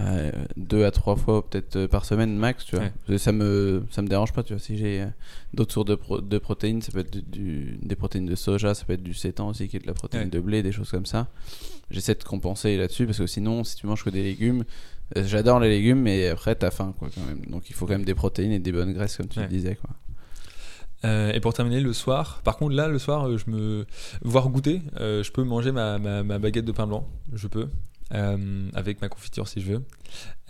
euh, 0.00 0.30
deux 0.56 0.84
à 0.84 0.90
trois 0.90 1.16
fois 1.16 1.48
peut-être 1.48 1.76
euh, 1.76 1.88
par 1.88 2.04
semaine 2.04 2.36
max, 2.36 2.64
tu 2.64 2.76
vois. 2.76 2.86
Ouais. 3.08 3.18
Ça 3.18 3.32
me, 3.32 3.84
ça 3.90 4.00
me 4.02 4.08
dérange 4.08 4.32
pas, 4.32 4.42
tu 4.42 4.52
vois. 4.52 4.60
Si 4.60 4.76
j'ai 4.78 5.00
euh, 5.02 5.06
d'autres 5.54 5.72
sources 5.72 5.86
de, 5.86 5.94
pro- 5.96 6.20
de 6.20 6.38
protéines, 6.38 6.80
ça 6.82 6.92
peut 6.92 7.00
être 7.00 7.10
du, 7.10 7.22
du- 7.22 7.78
des 7.82 7.96
protéines 7.96 8.26
de 8.26 8.34
soja, 8.36 8.74
ça 8.74 8.84
peut 8.84 8.92
être 8.92 9.02
du 9.02 9.14
sétan 9.14 9.48
aussi, 9.48 9.68
qui 9.68 9.76
est 9.76 9.80
de 9.80 9.86
la 9.86 9.94
protéine 9.94 10.24
Ouais. 10.24 10.30
de 10.30 10.40
blé, 10.40 10.62
des 10.62 10.72
choses 10.72 10.90
comme 10.90 11.06
ça. 11.06 11.26
J'essaie 11.90 12.14
de 12.14 12.22
compenser 12.22 12.76
là-dessus 12.76 13.06
parce 13.06 13.18
que 13.18 13.26
sinon, 13.26 13.64
si 13.64 13.76
tu 13.76 13.86
manges 13.86 14.04
que 14.04 14.10
des 14.10 14.22
légumes, 14.22 14.64
euh, 15.16 15.24
j'adore 15.26 15.58
les 15.58 15.68
légumes, 15.70 16.00
mais 16.02 16.28
après 16.28 16.54
t'as 16.54 16.70
faim, 16.70 16.94
quoi, 16.98 17.08
quand 17.14 17.24
même. 17.26 17.44
Donc 17.46 17.68
il 17.70 17.74
faut 17.74 17.86
quand 17.86 17.94
même 17.94 18.04
des 18.04 18.14
protéines 18.14 18.52
et 18.52 18.58
des 18.60 18.72
bonnes 18.72 18.92
graisses, 18.92 19.16
comme 19.16 19.28
tu 19.28 19.38
Ouais. 19.38 19.46
le 19.46 19.50
disais, 19.50 19.74
quoi. 19.76 19.90
Euh, 21.04 21.32
et 21.32 21.38
pour 21.40 21.54
terminer 21.54 21.80
le 21.80 21.92
soir, 21.92 22.40
par 22.42 22.56
contre 22.56 22.74
là 22.74 22.88
le 22.88 22.98
soir, 22.98 23.28
euh, 23.28 23.36
je 23.38 23.48
me 23.50 23.86
voir 24.22 24.48
goûter, 24.48 24.82
euh, 24.98 25.22
je 25.22 25.30
peux 25.30 25.44
manger 25.44 25.70
ma, 25.70 25.98
ma, 25.98 26.24
ma 26.24 26.38
baguette 26.40 26.64
de 26.64 26.72
pain 26.72 26.88
blanc, 26.88 27.08
je 27.32 27.46
peux, 27.46 27.68
euh, 28.14 28.68
avec 28.74 29.00
ma 29.00 29.08
confiture 29.08 29.48
si 29.48 29.60
je 29.60 29.72
veux. 29.72 29.84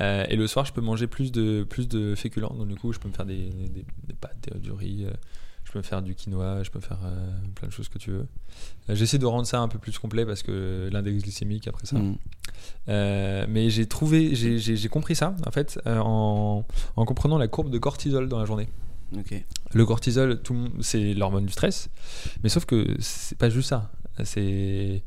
Euh, 0.01 0.25
et 0.29 0.37
le 0.37 0.47
soir, 0.47 0.65
je 0.65 0.73
peux 0.73 0.81
manger 0.81 1.07
plus 1.07 1.33
de 1.33 1.65
plus 1.69 1.89
de 1.89 2.15
féculents, 2.15 2.55
donc 2.55 2.69
du 2.69 2.77
coup, 2.77 2.93
je 2.93 2.99
peux 2.99 3.09
me 3.09 3.13
faire 3.15 3.27
des, 3.27 3.51
des, 3.51 3.85
des 4.07 4.15
pâtes, 4.15 4.57
du 4.57 4.71
riz, 4.73 5.05
euh, 5.05 5.11
je 5.65 5.73
peux 5.73 5.79
me 5.79 5.85
faire 5.85 6.01
du 6.03 6.15
quinoa, 6.15 6.63
je 6.63 6.71
peux 6.71 6.79
me 6.79 6.85
faire 6.85 7.01
plein 7.55 7.69
de 7.69 7.73
choses 7.73 7.89
que 7.89 7.99
tu 7.99 8.11
veux. 8.11 8.27
J'essaie 8.89 9.19
de 9.19 9.27
rendre 9.27 9.47
ça 9.47 9.61
un 9.61 9.69
peu 9.69 9.79
plus 9.79 9.99
complet 9.99 10.25
parce 10.25 10.43
que 10.43 10.89
l'index 10.91 11.23
glycémique 11.23 11.69
après 11.69 11.87
ça. 11.87 11.99
Mm. 11.99 12.17
Mais 12.87 13.69
j'ai 13.69 13.87
trouvé, 13.87 14.35
j'ai- 14.35 14.89
compris 14.89 15.15
ça 15.15 15.37
en 15.47 15.51
fait 15.51 15.79
en, 15.85 16.65
en 16.97 17.05
comprenant 17.05 17.37
la 17.37 17.49
courbe 17.49 17.71
de 17.71 17.79
cortisol 17.79 18.29
dans 18.29 18.39
la 18.39 18.47
journée. 18.47 18.69
Le 19.73 19.85
cortisol, 19.85 20.41
c'est 20.81 21.15
l'hormone 21.15 21.47
du 21.47 21.53
stress, 21.53 21.91
mais 22.43 22.49
sauf 22.49 22.65
que 22.65 22.97
c'est 23.01 23.37
pas 23.39 23.51
juste 23.51 23.69
ça. 23.69 23.91
C'est 24.25 25.03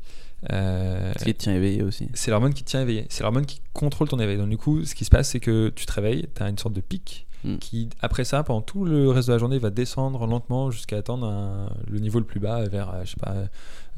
euh, 0.50 1.12
qui 1.14 1.32
te 1.34 1.38
tient 1.42 1.54
éveillé 1.54 1.82
aussi. 1.82 2.08
c'est 2.14 2.30
l'hormone 2.30 2.52
qui 2.54 2.64
te 2.64 2.70
tient 2.70 2.82
éveillé. 2.82 3.06
C'est 3.10 3.22
l'hormone 3.22 3.46
qui 3.46 3.60
contrôle 3.72 4.08
ton 4.08 4.18
éveil. 4.18 4.38
Donc 4.38 4.48
du 4.48 4.56
coup, 4.58 4.84
ce 4.84 4.94
qui 4.94 5.04
se 5.04 5.10
passe, 5.10 5.28
c'est 5.28 5.40
que 5.40 5.68
tu 5.70 5.86
te 5.86 5.92
réveilles, 5.92 6.26
tu 6.34 6.42
as 6.42 6.48
une 6.48 6.58
sorte 6.58 6.74
de 6.74 6.80
pic 6.80 7.26
Mm. 7.44 7.56
qui, 7.58 7.88
après 8.00 8.22
ça, 8.22 8.44
pendant 8.44 8.60
tout 8.62 8.84
le 8.84 9.10
reste 9.10 9.26
de 9.26 9.32
la 9.32 9.38
journée, 9.40 9.58
va 9.58 9.70
descendre 9.70 10.24
lentement 10.28 10.70
jusqu'à 10.70 10.98
atteindre 10.98 11.26
un- 11.26 11.72
le 11.90 11.98
niveau 11.98 12.20
le 12.20 12.24
plus 12.24 12.38
bas 12.38 12.62
vers, 12.68 12.90
euh, 12.90 13.04
je 13.04 13.10
sais 13.10 13.16
pas, 13.20 13.34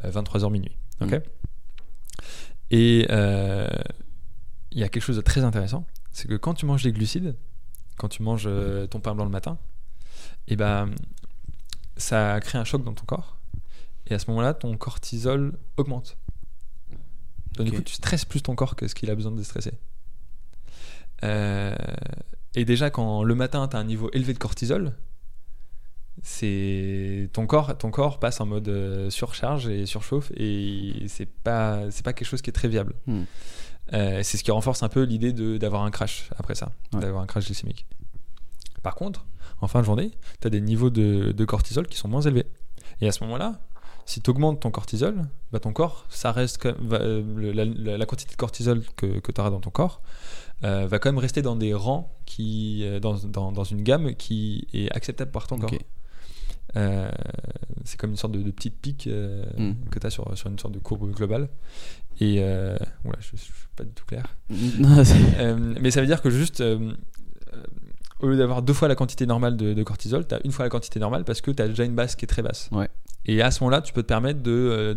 23h 0.03 0.51
minuit. 0.51 0.75
Ok 1.03 1.13
Mm. 1.13 1.21
Et 2.71 3.07
euh, 3.11 3.69
il 4.73 4.79
y 4.79 4.83
a 4.83 4.89
quelque 4.89 5.03
chose 5.03 5.17
de 5.17 5.21
très 5.21 5.45
intéressant, 5.45 5.85
c'est 6.11 6.27
que 6.27 6.35
quand 6.37 6.55
tu 6.55 6.65
manges 6.67 6.83
des 6.83 6.93
glucides, 6.93 7.37
quand 7.99 8.09
tu 8.09 8.23
manges 8.23 8.45
euh, 8.47 8.87
ton 8.87 9.01
pain 9.01 9.15
blanc 9.15 9.25
le 9.25 9.31
matin, 9.31 9.59
et 10.49 10.57
ben 10.57 10.91
ça 11.97 12.41
crée 12.41 12.59
un 12.59 12.65
choc 12.65 12.83
dans 12.83 12.95
ton 12.95 13.05
corps. 13.05 13.37
Et 14.07 14.15
à 14.15 14.19
ce 14.19 14.29
moment-là, 14.31 14.55
ton 14.55 14.77
cortisol 14.77 15.59
augmente. 15.77 16.17
Donc 17.57 17.67
du 17.67 17.73
coup, 17.73 17.83
tu 17.83 17.95
stresses 17.95 18.25
plus 18.25 18.43
ton 18.43 18.55
corps 18.55 18.77
que 18.77 18.89
ce 18.89 18.95
qu'il 18.95 19.11
a 19.11 19.15
besoin 19.15 19.33
de 19.33 19.43
stresser. 19.43 19.73
Euh, 21.23 21.75
et 22.55 22.65
déjà, 22.65 22.91
quand 22.91 23.23
le 23.23 23.35
matin, 23.35 23.67
tu 23.69 23.77
as 23.77 23.79
un 23.79 23.85
niveau 23.85 24.11
élevé 24.13 24.33
de 24.35 24.39
cortisol, 24.39 24.93
c'est 26.23 27.29
ton 27.33 27.47
corps, 27.47 27.77
ton 27.77 27.91
corps 27.91 28.19
passe 28.21 28.41
en 28.41 28.47
mode 28.47 28.69
euh, 28.69 29.11
surcharge 29.11 29.67
et 29.69 29.85
surchauffe 29.85 30.31
et 30.37 31.07
c'est 31.09 31.27
pas 31.27 31.91
c'est 31.91 32.05
pas 32.05 32.13
quelque 32.13 32.29
chose 32.29 32.41
qui 32.43 32.51
est 32.51 32.53
très 32.55 32.69
viable. 32.69 32.95
Hmm. 33.07 33.23
Euh, 33.93 34.23
c'est 34.23 34.39
ce 34.39 34.45
qui 34.45 34.51
renforce 34.51 34.83
un 34.83 34.89
peu 34.89 35.03
l'idée 35.03 35.33
de- 35.33 35.59
d'avoir 35.59 35.83
un 35.83 35.91
crash 35.91 36.31
après 36.39 36.55
ça, 36.55 36.71
Ouais. 36.95 37.01
d'avoir 37.01 37.23
un 37.23 37.27
crash 37.27 37.47
glycémique. 37.47 37.87
Par 38.83 38.95
contre, 38.95 39.27
en 39.61 39.69
fin 39.69 39.81
de 39.81 39.85
journée, 39.85 40.13
tu 40.41 40.47
as 40.47 40.51
des 40.51 40.61
niveaux 40.61 40.91
de, 40.91 41.33
de 41.33 41.45
cortisol 41.45 41.87
qui 41.87 41.99
sont 41.99 42.09
moins 42.09 42.23
élevés. 42.23 42.47
Et 43.01 43.09
à 43.09 43.13
ce 43.13 43.23
moment-là, 43.25 43.61
si 44.07 44.21
tu 44.21 44.31
augmentes 44.31 44.61
ton 44.61 44.71
cortisol, 44.71 45.23
bah 45.53 45.61
ton 45.61 45.73
corps, 45.73 46.05
ça 46.09 46.31
reste 46.33 46.59
quand 46.63 46.77
même- 46.79 46.89
va- 46.89 47.01
euh, 47.01 47.53
la, 47.55 47.65
la- 47.65 47.99
la 47.99 48.07
quantité 48.07 48.33
de 48.33 48.37
cortisol 48.37 48.83
que, 48.97 49.21
que 49.21 49.33
tu 49.33 49.41
auras 49.41 49.51
dans 49.51 49.61
ton 49.61 49.71
corps 49.71 50.03
euh, 50.63 50.87
va 50.87 50.99
quand 50.99 51.11
même 51.11 51.19
rester 51.19 51.43
dans 51.43 51.57
des 51.57 51.75
rangs 51.75 52.13
qui, 52.27 52.83
euh, 52.85 53.01
dans, 53.01 53.15
dans, 53.15 53.53
dans 53.53 53.65
une 53.65 53.83
gamme 53.83 54.15
qui 54.15 54.67
est 54.73 54.91
acceptable 54.95 55.31
par 55.31 55.47
ton 55.47 55.59
corps. 55.59 55.71
Euh, 56.77 57.09
c'est 57.85 57.99
comme 57.99 58.11
une 58.11 58.17
sorte 58.17 58.33
de, 58.33 58.43
de 58.43 58.51
petite 58.51 58.77
pique 58.81 59.07
euh, 59.07 59.45
Mm. 59.57 59.75
que 59.91 59.99
tu 59.99 60.07
as 60.07 60.11
sur, 60.11 60.37
sur 60.37 60.49
une 60.51 60.59
sorte 60.59 60.75
de 60.75 60.79
courbe 60.81 61.11
globale. 61.13 61.49
Et 62.21 62.37
euh, 62.41 62.77
je 63.21 63.33
ne 63.33 63.37
suis 63.39 63.53
pas 63.77 63.85
du 63.85 63.91
tout 63.93 64.05
clair. 64.05 64.25
Non, 64.79 65.03
mais 65.81 65.91
ça 65.91 66.01
veut 66.01 66.07
dire 66.07 66.21
que 66.23 66.31
juste, 66.31 66.63
au 68.21 68.27
lieu 68.29 68.37
d'avoir 68.37 68.63
deux 68.63 68.73
fois 68.73 68.89
la 68.89 68.95
quantité 68.95 69.27
normale 69.27 69.57
de, 69.57 69.73
de 69.75 69.83
cortisol, 69.83 70.27
tu 70.27 70.35
as 70.35 70.41
une 70.45 70.53
fois 70.53 70.65
la 70.65 70.69
quantité 70.71 70.99
normale 71.01 71.25
parce 71.25 71.41
que 71.41 71.51
tu 71.51 71.63
as 71.63 71.69
déjà 71.69 71.85
une 71.85 71.95
base 71.95 72.15
qui 72.17 72.25
est 72.25 72.29
très 72.29 72.43
basse. 72.43 72.69
Ouais. 72.73 72.89
Et 73.27 73.41
à 73.43 73.51
ce 73.51 73.63
moment-là, 73.65 73.81
tu 73.81 73.93
peux 73.93 74.03
te 74.03 74.09
permettre 74.09 74.43
de, 74.43 74.51
euh, 74.51 74.95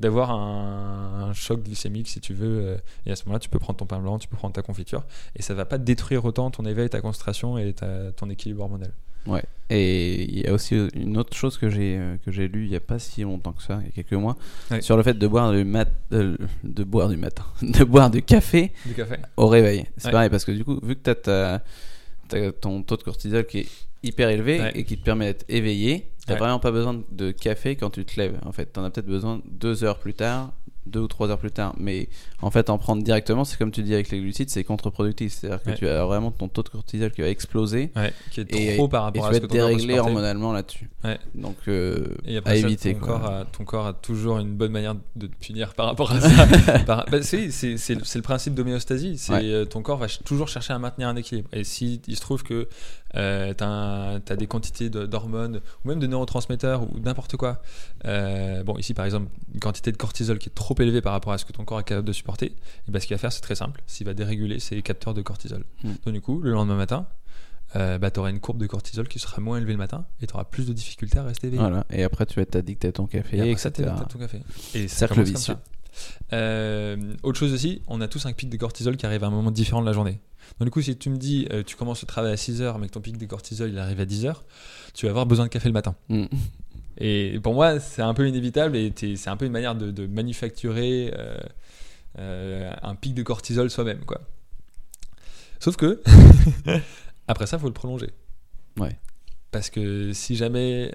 d'avoir 0.00 0.30
un, 0.30 1.28
un 1.28 1.32
choc 1.32 1.62
glycémique 1.62 2.08
si 2.08 2.20
tu 2.20 2.34
veux. 2.34 2.60
euh, 2.66 2.76
et 3.06 3.12
à 3.12 3.16
ce 3.16 3.24
moment-là, 3.24 3.38
tu 3.40 3.48
peux 3.48 3.58
prendre 3.58 3.78
ton 3.78 3.86
pain 3.86 3.98
blanc, 3.98 4.18
tu 4.18 4.28
peux 4.28 4.36
prendre 4.36 4.54
ta 4.54 4.62
confiture. 4.62 5.04
Et 5.36 5.42
ça 5.42 5.54
va 5.54 5.64
pas 5.64 5.78
détruire 5.78 6.24
autant 6.24 6.50
ton 6.50 6.64
éveil, 6.66 6.88
ta 6.90 7.00
concentration 7.00 7.56
et 7.58 7.72
ta- 7.72 8.12
ton 8.12 8.28
équilibre 8.30 8.62
hormonal. 8.62 8.92
Ouais. 9.26 9.44
Et 9.70 10.24
il 10.24 10.40
y 10.40 10.46
a 10.48 10.52
aussi 10.52 10.76
une 10.94 11.16
autre 11.16 11.36
chose 11.36 11.56
que 11.56 11.70
j'ai 11.70 11.96
euh, 11.96 12.16
que 12.24 12.32
j'ai 12.32 12.48
lu 12.48 12.64
il 12.66 12.72
y 12.72 12.76
a 12.76 12.80
pas 12.80 12.98
si 12.98 13.22
longtemps 13.22 13.52
que 13.52 13.62
ça, 13.62 13.78
il 13.80 13.86
y 13.86 13.88
a 13.88 13.92
quelques 13.92 14.20
mois, 14.20 14.36
Ouais. 14.70 14.80
sur 14.82 14.96
le 14.96 15.04
fait 15.04 15.14
de 15.14 15.26
boire 15.28 15.52
du 15.52 15.62
mat 15.64 15.88
euh, 16.12 16.36
de 16.64 16.82
boire 16.84 17.08
du 17.08 17.16
matin, 17.16 17.44
de 17.62 17.84
boire 17.84 18.10
du 18.10 18.20
café 18.22 18.72
Du 18.84 18.94
café 18.94 19.16
au 19.36 19.46
réveil. 19.46 19.86
C'est 19.96 20.06
Ouais. 20.06 20.12
pareil 20.12 20.28
parce 20.28 20.44
que 20.44 20.50
du 20.52 20.64
coup, 20.64 20.80
vu 20.82 20.96
que 20.96 21.12
tu 21.12 21.30
as, 21.30 21.62
ton 22.60 22.82
taux 22.82 22.96
de 22.96 23.02
cortisol 23.02 23.46
qui 23.46 23.58
est 23.60 23.68
hyper 24.02 24.28
élevé 24.30 24.58
Ouais. 24.58 24.72
et 24.74 24.84
qui 24.84 24.98
te 24.98 25.04
permet 25.04 25.26
d'être 25.26 25.44
éveillé, 25.48 26.10
t'as 26.26 26.34
Ouais. 26.34 26.38
vraiment 26.38 26.58
pas 26.58 26.70
besoin 26.70 27.02
de 27.10 27.30
café 27.30 27.76
quand 27.76 27.90
tu 27.90 28.04
te 28.04 28.18
lèves. 28.20 28.38
En 28.44 28.52
fait, 28.52 28.66
t'en 28.66 28.84
as 28.84 28.90
peut-être 28.90 29.06
besoin 29.06 29.40
deux 29.50 29.84
heures 29.84 29.98
plus 29.98 30.14
tard, 30.14 30.52
deux 30.86 30.98
ou 31.00 31.06
trois 31.08 31.28
heures 31.30 31.38
plus 31.38 31.52
tard. 31.52 31.74
Mais 31.78 32.08
en 32.40 32.50
fait, 32.50 32.68
en 32.68 32.76
prendre 32.76 33.02
directement, 33.04 33.44
c'est 33.44 33.56
comme 33.56 33.70
tu 33.70 33.82
dis 33.84 33.94
avec 33.94 34.10
les 34.10 34.20
glucides, 34.20 34.50
c'est 34.50 34.64
contre-productif. 34.64 35.32
C'est-à-dire 35.32 35.62
que 35.62 35.70
Ouais. 35.70 35.76
tu 35.76 35.86
as 35.88 36.04
vraiment 36.04 36.32
ton 36.32 36.48
taux 36.48 36.64
de 36.64 36.68
cortisol 36.70 37.10
qui 37.12 37.20
va 37.20 37.28
exploser. 37.28 37.92
Ouais, 37.94 38.12
qui 38.32 38.40
est 38.40 38.52
Et- 38.54 38.74
trop 38.76 38.88
par 38.88 39.02
Et 39.02 39.04
rapport 39.04 39.24
tu 39.28 39.30
à 39.30 39.34
ce 39.34 39.38
que 39.40 39.46
ton 39.46 39.52
déréglé 39.54 39.98
hormonalement 40.00 40.52
là-dessus. 40.52 40.90
Donc, 41.36 41.56
euh, 41.68 42.06
Et 42.24 42.34
à 42.36 42.38
après, 42.40 42.60
ça, 42.60 42.66
éviter. 42.66 42.94
ton, 42.94 42.98
quoi. 43.00 43.18
corps 43.20 43.30
a, 43.30 43.44
ton 43.44 43.64
corps 43.64 43.86
a 43.86 43.92
toujours 43.92 44.38
une 44.38 44.54
bonne 44.54 44.72
manière 44.72 44.96
de 45.14 45.26
te 45.28 45.34
punir 45.36 45.74
par 45.74 45.86
rapport 45.86 46.10
à 46.12 46.20
ça. 46.20 46.46
Bah, 46.86 47.04
c'est, 47.22 47.46
le- 47.46 48.20
principe 48.22 48.54
d'homéostasie. 48.54 49.18
C'est, 49.18 49.32
euh, 49.34 49.64
ton 49.64 49.82
corps 49.82 49.98
va 49.98 50.06
toujours 50.24 50.48
chercher 50.48 50.72
à 50.72 50.78
maintenir 50.80 51.08
un 51.08 51.16
équilibre. 51.16 51.48
Et 51.52 51.62
si 51.64 52.00
il 52.08 52.16
se 52.16 52.20
trouve 52.20 52.42
que 52.42 52.68
euh, 53.16 53.52
tu 53.54 53.64
as, 54.32 54.36
des 54.36 54.46
quantités 54.46 54.90
d'hormones 54.90 55.60
ou 55.84 55.88
même 55.88 55.98
de 55.98 56.06
neurotransmetteurs 56.06 56.82
ou 56.82 56.98
n'importe 57.00 57.36
quoi, 57.36 57.62
euh, 58.06 58.62
bon, 58.62 58.76
ici 58.78 58.94
par 58.94 59.04
exemple, 59.04 59.28
une 59.54 59.60
quantité 59.60 59.92
de 59.92 59.96
cortisol 59.96 60.38
qui 60.38 60.48
est 60.48 60.54
trop 60.54 60.74
élevée 60.78 61.00
par 61.00 61.12
rapport 61.12 61.32
à 61.32 61.38
ce 61.38 61.44
que 61.44 61.52
ton 61.52 61.64
corps 61.64 61.80
est 61.80 61.84
capable 61.84 62.06
de 62.06 62.12
supporter, 62.12 62.46
et 62.46 62.90
ben, 62.90 63.00
ce 63.00 63.06
qu'il 63.06 63.14
va 63.14 63.18
faire, 63.18 63.32
c'est 63.32 63.40
très 63.40 63.54
simple. 63.54 63.82
S'il 63.86 64.06
va 64.06 64.14
déréguler 64.14 64.58
ses 64.58 64.80
capteurs 64.82 65.14
de 65.14 65.22
cortisol. 65.22 65.64
Mm. 65.84 65.90
Donc, 66.04 66.14
du 66.14 66.20
coup, 66.20 66.40
le 66.40 66.52
lendemain 66.52 66.76
matin, 66.76 67.06
euh, 67.76 67.98
bah, 67.98 68.10
tu 68.10 68.20
auras 68.20 68.30
une 68.30 68.40
courbe 68.40 68.58
de 68.58 68.66
cortisol 68.66 69.08
qui 69.08 69.18
sera 69.18 69.40
moins 69.40 69.56
élevée 69.58 69.72
le 69.72 69.78
matin 69.78 70.04
et 70.20 70.26
tu 70.26 70.34
auras 70.34 70.44
plus 70.44 70.66
de 70.66 70.72
difficultés 70.72 71.18
à 71.18 71.22
rester 71.22 71.46
éveillé. 71.46 71.62
Voilà. 71.62 71.86
Et 71.90 72.04
après, 72.04 72.26
tu 72.26 72.36
vas 72.36 72.42
être 72.42 72.56
addict 72.56 72.84
à 72.84 72.92
ton 72.92 73.06
café, 73.06 73.38
Et 73.38 73.40
après 73.40 73.56
ça, 73.56 73.70
t'es 73.70 73.82
etc. 73.82 73.96
t'as 73.98 74.04
ton 74.06 74.18
café. 74.18 74.40
Et 74.74 74.88
ça 74.88 75.06
Cercle 75.06 75.22
vicieux. 75.22 75.54
ça. 75.54 75.62
Euh, 76.32 77.14
autre 77.22 77.38
chose 77.38 77.52
aussi, 77.52 77.82
on 77.86 78.00
a 78.00 78.08
tous 78.08 78.26
un 78.26 78.32
pic 78.32 78.48
de 78.48 78.56
cortisol 78.56 78.96
qui 78.96 79.06
arrive 79.06 79.24
à 79.24 79.26
un 79.26 79.30
moment 79.30 79.50
différent 79.50 79.80
de 79.80 79.86
la 79.86 79.92
journée. 79.92 80.20
Donc 80.58 80.66
du 80.66 80.70
coup, 80.70 80.82
si 80.82 80.96
tu 80.96 81.10
me 81.10 81.16
dis, 81.16 81.46
euh, 81.52 81.62
tu 81.64 81.76
commences 81.76 82.02
le 82.02 82.06
travail 82.06 82.32
à 82.32 82.36
6h, 82.36 82.78
mais 82.78 82.86
que 82.86 82.92
ton 82.92 83.00
pic 83.00 83.18
de 83.18 83.26
cortisol 83.26 83.70
il 83.70 83.78
arrive 83.78 84.00
à 84.00 84.04
10h, 84.04 84.34
tu 84.94 85.06
vas 85.06 85.10
avoir 85.10 85.26
besoin 85.26 85.46
de 85.46 85.50
café 85.50 85.68
le 85.68 85.72
matin. 85.72 85.94
Mm. 86.08 86.26
Et 86.98 87.40
pour 87.42 87.54
moi, 87.54 87.80
c'est 87.80 88.02
un 88.02 88.14
peu 88.14 88.28
inévitable 88.28 88.76
et 88.76 88.92
c'est 89.16 89.28
un 89.28 89.36
peu 89.36 89.46
une 89.46 89.52
manière 89.52 89.74
de, 89.74 89.90
de 89.90 90.06
manufacturer 90.06 91.12
euh, 91.16 91.38
euh, 92.18 92.72
un 92.82 92.94
pic 92.94 93.14
de 93.14 93.22
cortisol 93.22 93.70
soi-même. 93.70 94.04
quoi. 94.04 94.20
Sauf 95.58 95.76
que, 95.76 96.02
après 97.28 97.46
ça, 97.46 97.56
il 97.56 97.60
faut 97.60 97.66
le 97.66 97.72
prolonger. 97.72 98.10
Ouais. 98.78 98.96
Parce 99.50 99.68
que 99.68 100.12
si 100.12 100.34
jamais 100.34 100.90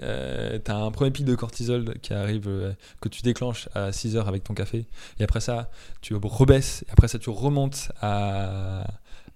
tu 0.64 0.70
as 0.70 0.76
un 0.76 0.90
premier 0.90 1.10
pic 1.10 1.24
de 1.24 1.34
cortisol 1.34 1.94
qui 2.00 2.12
arrive, 2.12 2.48
euh, 2.48 2.72
que 3.00 3.08
tu 3.08 3.22
déclenches 3.22 3.68
à 3.74 3.92
6 3.92 4.16
heures 4.16 4.28
avec 4.28 4.44
ton 4.44 4.54
café, 4.54 4.86
et 5.20 5.24
après 5.24 5.40
ça, 5.40 5.70
tu 6.00 6.14
rebaisses, 6.14 6.84
et 6.88 6.92
après 6.92 7.08
ça, 7.08 7.18
tu 7.18 7.30
remontes 7.30 7.92
à, 8.00 8.86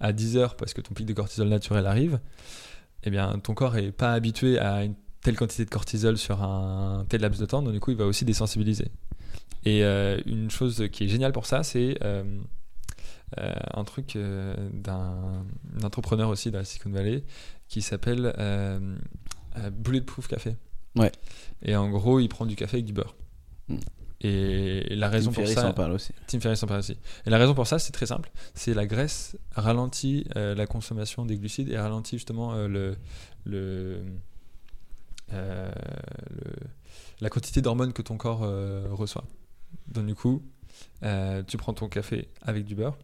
à 0.02 0.12
10 0.12 0.36
heures 0.36 0.56
parce 0.56 0.74
que 0.74 0.82
ton 0.82 0.92
pic 0.92 1.06
de 1.06 1.14
cortisol 1.14 1.48
naturel 1.48 1.86
arrive, 1.86 2.20
eh 3.04 3.10
bien, 3.10 3.38
ton 3.38 3.54
corps 3.54 3.76
est 3.76 3.92
pas 3.92 4.12
habitué 4.12 4.58
à 4.58 4.84
une 4.84 4.94
telle 5.22 5.36
quantité 5.36 5.64
de 5.64 5.70
cortisol 5.70 6.18
sur 6.18 6.42
un 6.42 7.06
tel 7.08 7.20
laps 7.20 7.40
de 7.40 7.46
temps, 7.46 7.62
donc 7.62 7.72
du 7.72 7.80
coup, 7.80 7.92
il 7.92 7.96
va 7.96 8.06
aussi 8.06 8.24
désensibiliser. 8.24 8.88
Et 9.64 9.84
euh, 9.84 10.20
une 10.26 10.50
chose 10.50 10.88
qui 10.92 11.04
est 11.04 11.08
géniale 11.08 11.32
pour 11.32 11.46
ça, 11.46 11.62
c'est 11.62 11.96
euh, 12.02 12.24
euh, 13.38 13.52
un 13.74 13.84
truc 13.84 14.18
d'un 14.72 15.44
entrepreneur 15.84 16.28
aussi 16.28 16.50
dans 16.50 16.58
la 16.58 16.64
Silicon 16.64 16.90
Valley 16.90 17.22
qui 17.68 17.80
s'appelle 17.80 18.34
Bulletproof 19.72 20.26
Café. 20.26 20.56
Ouais. 20.96 21.12
Et 21.62 21.76
en 21.76 21.88
gros, 21.88 22.20
il 22.20 22.28
prend 22.28 22.44
du 22.44 22.56
café 22.56 22.78
avec 22.78 22.84
du 22.84 22.92
beurre. 22.92 23.14
Mm. 23.68 23.76
Et 24.24 24.94
la 24.94 25.08
raison 25.08 25.30
Tim 25.32 25.42
pour 25.42 25.48
ça. 25.52 25.68
en 25.68 25.72
parle 25.72 25.92
aussi. 25.92 26.12
Tim 26.28 26.38
Ferriss 26.40 26.60
parle 26.60 26.78
aussi. 26.78 26.96
Et 27.26 27.30
la 27.30 27.38
raison 27.38 27.54
pour 27.54 27.66
ça, 27.66 27.78
c'est 27.80 27.90
très 27.92 28.06
simple. 28.06 28.30
C'est 28.54 28.72
la 28.72 28.86
graisse 28.86 29.36
ralentit 29.52 30.26
euh, 30.36 30.54
la 30.54 30.66
consommation 30.66 31.24
des 31.26 31.36
glucides 31.36 31.68
et 31.70 31.76
ralentit 31.76 32.16
justement 32.18 32.54
euh, 32.54 32.68
le, 32.68 32.96
le, 33.44 34.04
euh, 35.32 35.72
le- 36.30 36.52
la 37.20 37.30
quantité 37.30 37.60
d'hormones 37.62 37.92
que 37.92 38.02
ton 38.02 38.16
corps 38.16 38.40
reçoit. 38.90 39.24
Donc 39.88 40.06
du 40.06 40.14
coup, 40.14 40.42
tu 41.02 41.56
prends 41.56 41.72
ton 41.72 41.88
café 41.88 42.28
avec 42.42 42.64
du 42.64 42.74
beurre 42.74 42.96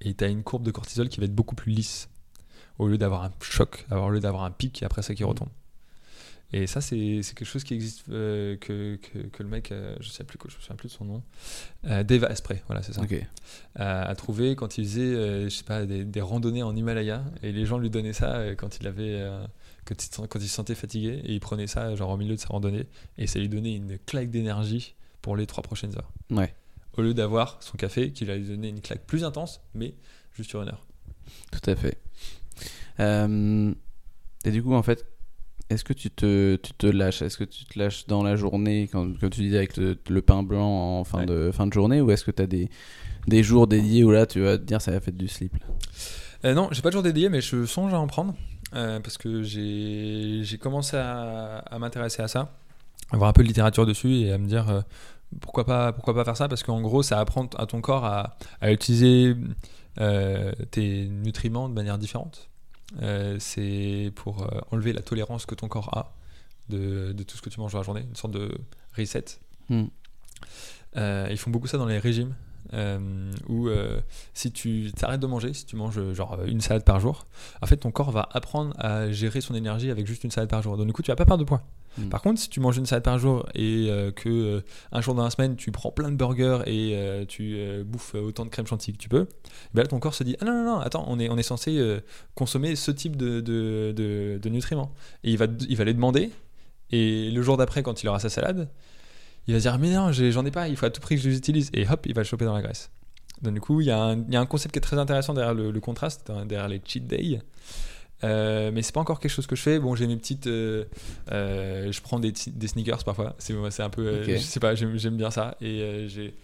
et 0.00 0.14
tu 0.14 0.24
as 0.24 0.28
une 0.28 0.42
courbe 0.42 0.62
de 0.64 0.70
cortisol 0.70 1.08
qui 1.08 1.18
va 1.20 1.26
être 1.26 1.34
beaucoup 1.34 1.54
plus 1.56 1.72
lisse 1.72 2.08
au 2.78 2.86
lieu 2.88 2.98
d'avoir 2.98 3.22
un 3.24 3.32
choc, 3.40 3.86
au 3.90 4.08
lieu 4.10 4.20
d'avoir 4.20 4.44
un 4.44 4.50
pic 4.50 4.82
et 4.82 4.86
après 4.86 5.02
ça 5.02 5.14
qui 5.14 5.24
retombe. 5.24 5.48
Et 6.52 6.68
ça, 6.68 6.80
c'est 6.80 6.96
quelque 7.34 7.44
chose 7.44 7.64
qui 7.64 7.74
existe, 7.74 8.04
euh, 8.10 8.56
que, 8.58 8.96
que, 8.96 9.18
que 9.26 9.42
le 9.42 9.48
mec, 9.48 9.72
euh, 9.72 9.96
je 10.00 10.08
sais 10.10 10.22
plus, 10.22 10.38
je 10.48 10.54
me 10.54 10.60
souviens 10.60 10.76
plus 10.76 10.88
de 10.88 10.92
son 10.92 11.04
nom, 11.04 11.22
euh, 11.86 12.04
Dave 12.04 12.22
Asprey, 12.24 12.62
voilà, 12.68 12.80
c'est 12.82 12.92
ça, 12.92 13.00
Ok. 13.02 13.14
a, 13.74 14.02
a 14.02 14.14
trouvé 14.14 14.54
quand 14.54 14.78
il 14.78 14.84
faisait, 14.84 15.00
euh, 15.02 15.44
je 15.44 15.48
sais 15.48 15.64
pas, 15.64 15.84
des, 15.84 16.04
des 16.04 16.20
randonnées 16.20 16.62
en 16.62 16.76
Himalaya, 16.76 17.24
et 17.42 17.50
les 17.50 17.66
gens 17.66 17.78
lui 17.78 17.90
donnaient 17.90 18.12
ça 18.12 18.36
euh, 18.36 18.54
quand 18.54 18.78
il 18.78 18.86
avait, 18.86 19.14
euh, 19.20 19.44
quand, 19.84 19.96
il, 20.04 20.28
quand 20.28 20.38
il 20.38 20.48
se 20.48 20.54
sentait 20.54 20.76
fatigué, 20.76 21.20
et 21.24 21.32
il 21.32 21.40
prenait 21.40 21.66
ça 21.66 21.96
genre 21.96 22.10
au 22.10 22.16
milieu 22.16 22.36
de 22.36 22.40
sa 22.40 22.48
randonnée, 22.48 22.86
et 23.18 23.26
ça 23.26 23.40
lui 23.40 23.48
donnait 23.48 23.74
une 23.74 23.98
claque 23.98 24.30
d'énergie 24.30 24.94
pour 25.22 25.36
les 25.36 25.46
trois 25.46 25.62
prochaines 25.64 25.96
heures. 25.96 26.12
Ouais. 26.30 26.54
Au 26.96 27.02
lieu 27.02 27.14
d'avoir 27.14 27.60
son 27.64 27.76
café 27.76 28.12
qui 28.12 28.26
lui 28.26 28.40
donnait 28.44 28.68
une 28.68 28.80
claque 28.80 29.04
plus 29.06 29.24
intense, 29.24 29.60
mais 29.74 29.94
juste 30.36 30.50
sur 30.50 30.62
une 30.62 30.68
heure. 30.68 30.86
Tout 31.50 31.68
à 31.68 31.74
fait. 31.74 31.98
Euh, 33.00 33.74
et 34.44 34.50
du 34.52 34.62
coup, 34.62 34.74
en 34.74 34.82
fait, 34.84 35.04
est-ce 35.70 35.84
que 35.84 35.92
tu 35.92 36.10
te, 36.10 36.56
tu 36.56 36.72
te 36.74 36.86
lâches? 36.86 37.22
Est-ce 37.22 37.38
que 37.38 37.44
tu 37.44 37.64
te 37.64 37.78
lâches 37.78 38.06
dans 38.06 38.22
la 38.22 38.36
journée, 38.36 38.88
quand, 38.92 39.18
comme 39.18 39.30
tu 39.30 39.40
disais, 39.42 39.56
avec 39.58 39.76
le, 39.76 39.96
le 40.08 40.22
pain 40.22 40.42
blanc 40.42 40.98
en 41.00 41.04
fin, 41.04 41.20
Ouais. 41.20 41.26
de, 41.26 41.50
fin 41.52 41.66
de 41.66 41.72
journée 41.72 42.00
Ou 42.00 42.10
est-ce 42.10 42.24
que 42.24 42.30
tu 42.30 42.42
as 42.42 42.46
des, 42.46 42.68
des 43.26 43.42
jours 43.42 43.66
dédiés 43.66 44.04
où 44.04 44.10
là, 44.10 44.26
tu 44.26 44.40
vas 44.40 44.58
te 44.58 44.62
dire 44.64 44.80
ça 44.80 44.90
va 44.92 45.00
faire 45.00 45.14
du 45.14 45.28
slip 45.28 45.52
Euh, 46.44 46.52
non, 46.54 46.68
j'ai 46.72 46.82
pas 46.82 46.88
de 46.90 46.92
jour 46.94 47.02
dédié, 47.02 47.28
mais 47.30 47.40
je 47.40 47.64
songe 47.66 47.94
à 47.94 47.98
en 47.98 48.06
prendre 48.06 48.34
euh, 48.74 49.00
parce 49.00 49.16
que 49.18 49.42
j'ai 49.42 50.40
j'ai 50.42 50.58
commencé 50.58 50.96
à, 50.96 51.58
à 51.58 51.78
m'intéresser 51.78 52.22
à 52.22 52.28
ça, 52.28 52.52
à 53.10 53.16
voir 53.16 53.30
un 53.30 53.32
peu 53.32 53.42
de 53.42 53.48
littérature 53.48 53.86
dessus 53.86 54.12
et 54.16 54.32
à 54.32 54.38
me 54.38 54.46
dire 54.46 54.68
euh, 54.68 54.80
pourquoi 55.40 55.64
pas 55.64 55.92
pourquoi 55.92 56.12
pas 56.14 56.24
faire 56.24 56.36
ça? 56.36 56.48
Parce 56.48 56.62
qu'en 56.62 56.80
gros 56.82 57.02
ça 57.02 57.18
apprend 57.20 57.46
à 57.56 57.66
ton 57.66 57.80
corps 57.80 58.04
à, 58.04 58.36
à 58.60 58.72
utiliser 58.72 59.34
euh, 60.00 60.52
tes 60.70 61.06
nutriments 61.06 61.68
de 61.68 61.74
manière 61.74 61.98
différente. 61.98 62.48
Euh, 63.02 63.36
c'est 63.40 64.12
pour 64.14 64.42
euh, 64.42 64.60
enlever 64.70 64.92
la 64.92 65.02
tolérance 65.02 65.46
que 65.46 65.54
ton 65.54 65.68
corps 65.68 65.96
a 65.96 66.14
de, 66.68 67.12
de 67.12 67.22
tout 67.24 67.36
ce 67.36 67.42
que 67.42 67.50
tu 67.50 67.60
manges 67.60 67.72
dans 67.72 67.78
la 67.78 67.84
journée, 67.84 68.02
une 68.08 68.16
sorte 68.16 68.32
de 68.32 68.56
reset. 68.96 69.24
Hmm. 69.68 69.84
Euh, 70.96 71.26
ils 71.30 71.38
font 71.38 71.50
beaucoup 71.50 71.66
ça 71.66 71.78
dans 71.78 71.86
les 71.86 71.98
régimes. 71.98 72.34
euh, 72.72 73.30
où 73.48 73.68
si 74.32 74.50
tu 74.52 74.90
t'arrêtes 74.96 75.20
de 75.20 75.26
manger, 75.26 75.52
si 75.52 75.66
tu 75.66 75.76
manges 75.76 76.12
genre 76.12 76.38
une 76.46 76.60
salade 76.60 76.84
par 76.84 76.98
jour, 77.00 77.26
en 77.62 77.66
fait 77.66 77.76
ton 77.76 77.90
corps 77.90 78.10
va 78.10 78.28
apprendre 78.32 78.74
à 78.78 79.10
gérer 79.10 79.40
son 79.40 79.54
énergie 79.54 79.90
avec 79.90 80.06
juste 80.06 80.24
une 80.24 80.30
salade 80.30 80.48
par 80.50 80.62
jour. 80.62 80.76
Donc 80.76 80.86
du 80.86 80.92
coup 80.92 81.02
tu 81.02 81.10
vas 81.10 81.16
pas 81.16 81.24
perdre 81.26 81.44
de 81.44 81.48
poids. 81.48 81.62
Mm. 81.96 82.08
Par 82.08 82.22
contre 82.22 82.40
si 82.40 82.48
tu 82.48 82.58
manges 82.60 82.76
une 82.76 82.86
salade 82.86 83.04
par 83.04 83.18
jour 83.18 83.46
et 83.54 83.86
euh, 83.88 84.10
que 84.10 84.28
euh, 84.28 84.60
un 84.90 85.00
jour 85.00 85.14
dans 85.14 85.22
la 85.22 85.30
semaine 85.30 85.54
tu 85.54 85.70
prends 85.70 85.92
plein 85.92 86.10
de 86.10 86.16
burgers 86.16 86.60
et 86.66 86.92
euh, 86.96 87.24
tu 87.24 87.54
euh, 87.56 87.84
bouffes 87.84 88.14
autant 88.16 88.44
de 88.44 88.50
crème 88.50 88.66
chantilly 88.66 88.96
que 88.96 89.02
tu 89.02 89.08
peux, 89.08 89.28
ben 89.74 89.82
là 89.82 89.88
ton 89.88 90.00
corps 90.00 90.14
se 90.14 90.24
dit 90.24 90.36
ah 90.40 90.44
non 90.44 90.52
non 90.54 90.64
non 90.64 90.78
attends 90.80 91.04
on 91.06 91.20
est 91.20 91.28
on 91.28 91.36
est 91.38 91.42
censé 91.44 91.78
consommer 92.34 92.74
ce 92.74 92.90
type 92.90 93.16
de, 93.16 93.40
de, 93.40 93.92
de- 94.42 94.48
nutriments. 94.48 94.92
Et 95.22 95.30
il 95.30 95.38
va 95.38 95.46
il 95.68 95.76
va 95.76 95.84
les 95.84 95.94
demander 95.94 96.30
et 96.90 97.30
le 97.30 97.42
jour 97.42 97.56
d'après 97.56 97.82
quand 97.82 98.02
il 98.02 98.08
aura 98.08 98.18
sa 98.18 98.28
salade 98.28 98.68
il 99.46 99.54
va 99.54 99.60
dire 99.60 99.78
mais 99.78 99.92
non 99.92 100.10
j'en 100.10 100.44
ai 100.44 100.50
pas 100.50 100.68
il 100.68 100.76
faut 100.76 100.86
à 100.86 100.90
tout 100.90 101.00
prix 101.00 101.16
que 101.16 101.22
je 101.22 101.28
les 101.28 101.36
utilise. 101.36 101.70
Et 101.74 101.88
hop 101.88 102.06
il 102.06 102.14
va 102.14 102.22
le 102.22 102.26
choper 102.26 102.44
dans 102.44 102.54
la 102.54 102.62
graisse. 102.62 102.90
Donc 103.42 103.54
du 103.54 103.60
coup 103.60 103.80
il 103.80 103.86
y, 103.86 103.90
a 103.90 104.00
un- 104.00 104.18
il 104.20 104.32
y 104.32 104.36
a 104.36 104.40
un 104.40 104.46
concept 104.46 104.72
qui 104.72 104.78
est 104.78 104.82
très 104.82 104.98
intéressant 104.98 105.34
derrière 105.34 105.54
le, 105.54 105.70
le 105.70 105.80
contraste 105.80 106.30
hein, 106.30 106.44
derrière 106.46 106.68
les 106.68 106.80
cheat 106.84 107.06
days 107.06 107.40
Euh, 108.22 108.70
mais 108.72 108.82
c'est 108.82 108.92
pas 108.94 109.00
encore 109.00 109.18
quelque 109.20 109.32
chose 109.32 109.46
que 109.46 109.56
je 109.56 109.60
fais 109.62 109.78
bon 109.80 109.96
j'ai 109.96 110.06
mes 110.06 110.16
petites 110.16 110.46
euh, 110.46 110.84
euh, 111.32 111.90
je 111.92 112.00
prends 112.00 112.20
des, 112.20 112.32
des 112.46 112.68
sneakers 112.68 113.02
parfois 113.04 113.34
c'est 113.38 113.52
c'est 113.70 113.82
un 113.82 113.90
peu 113.90 114.06
euh, 114.06 114.24
je 114.36 114.42
sais 114.42 114.60
pas 114.60 114.74
j'aime 114.76 115.16
bien 115.16 115.30
ça 115.32 115.56
et 115.60 116.06
j'ai- 116.08 116.34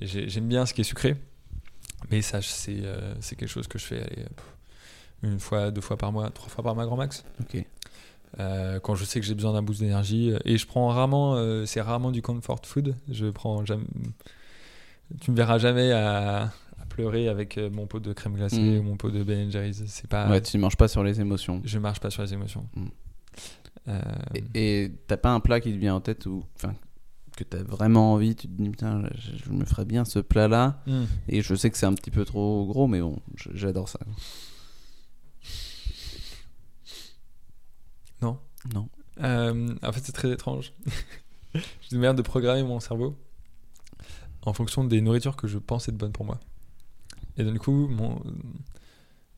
j'ai- 0.00 0.28
j'aime 0.28 0.46
bien 0.46 0.66
ce 0.66 0.74
qui 0.74 0.82
est 0.82 0.84
sucré 0.84 1.16
mais 2.10 2.20
ça 2.22 2.40
c'est 2.42 2.82
quelque 3.36 3.46
chose 3.48 3.66
que 3.66 3.78
je 3.78 3.84
fais 3.84 4.00
allez, 4.02 4.26
une 5.22 5.40
fois 5.40 5.70
deux 5.70 5.80
fois 5.80 5.96
par 5.96 6.12
mois 6.12 6.28
trois 6.30 6.50
fois 6.50 6.62
par 6.62 6.74
mois 6.74 6.84
grand 6.84 6.96
max 6.98 7.24
Ok. 7.40 7.64
euh, 8.38 8.78
quand 8.80 8.94
je 8.94 9.04
sais 9.04 9.18
que 9.18 9.26
j'ai 9.26 9.34
besoin 9.34 9.54
d'un 9.54 9.62
boost 9.62 9.80
d'énergie. 9.80 10.32
Et 10.44 10.58
je 10.58 10.66
prends 10.66 10.88
rarement, 10.88 11.36
euh, 11.36 11.64
c'est 11.66 11.80
rarement 11.80 12.10
du 12.10 12.20
comfort 12.20 12.60
food. 12.64 12.96
Je 13.10 13.26
prends 13.26 13.64
jamais. 13.64 13.84
Tu 15.20 15.30
me 15.30 15.36
verras 15.36 15.58
jamais 15.58 15.92
à 15.92 16.52
pleurer 16.94 17.28
avec 17.28 17.58
euh, 17.58 17.70
mon 17.70 17.86
pot 17.86 17.98
de 18.00 18.12
crème 18.12 18.34
glacée 18.34 18.60
Mm. 18.60 18.78
ou 18.78 18.82
mon 18.84 18.96
pot 18.96 19.10
de 19.10 19.22
Ben 19.24 19.50
Jerry's. 19.50 19.82
C'est 19.86 20.06
pas. 20.06 20.28
Ouais, 20.30 20.40
tu 20.40 20.56
ne 20.56 20.62
manges 20.62 20.76
pas 20.76 20.86
sur 20.88 21.02
les 21.02 21.20
émotions. 21.20 21.60
Je 21.64 21.78
marche 21.80 21.98
pas 22.00 22.10
sur 22.10 22.22
les 22.22 22.32
émotions. 22.32 22.68
Mm. 22.76 22.86
Euh, 23.88 24.00
Et- 24.54 24.92
t'as 25.08 25.16
pas 25.16 25.32
un 25.32 25.40
plat 25.40 25.60
qui 25.60 25.72
te 25.72 25.76
vient 25.78 25.94
en 25.96 26.00
tête 26.00 26.24
ou 26.26 26.44
enfin 26.56 26.74
que 27.36 27.42
t'as 27.42 27.62
vraiment 27.64 28.12
envie, 28.12 28.36
tu 28.36 28.46
te 28.46 28.52
dis 28.62 28.70
putain, 28.70 29.02
je, 29.16 29.36
je 29.44 29.50
me 29.50 29.64
ferais 29.64 29.84
bien 29.84 30.04
ce 30.04 30.20
plat-là. 30.20 30.80
hmm. 30.86 31.04
Et 31.28 31.42
je 31.42 31.54
sais 31.56 31.68
que 31.68 31.76
c'est 31.76 31.84
un 31.86 31.92
petit 31.94 32.12
peu 32.12 32.24
trop 32.24 32.64
gros, 32.66 32.86
mais 32.86 33.00
bon, 33.00 33.18
j'adore 33.54 33.88
ça. 33.88 33.98
Non. 38.22 38.38
Non. 38.72 38.88
Euh, 39.20 39.74
en 39.82 39.92
fait, 39.92 40.00
c'est 40.04 40.12
très 40.12 40.30
étrange. 40.30 40.72
J'ai 41.54 41.60
une 41.92 41.98
manière 41.98 42.14
de 42.14 42.22
programmer 42.22 42.62
mon 42.62 42.78
cerveau 42.80 43.16
en 44.42 44.52
fonction 44.52 44.84
des 44.84 45.00
nourritures 45.00 45.36
que 45.36 45.46
je 45.48 45.58
pense 45.58 45.88
être 45.88 45.96
bonnes 45.96 46.12
pour 46.12 46.24
moi. 46.24 46.38
Et 47.36 47.44
du 47.44 47.58
coup, 47.58 47.88
mon, 47.88 48.20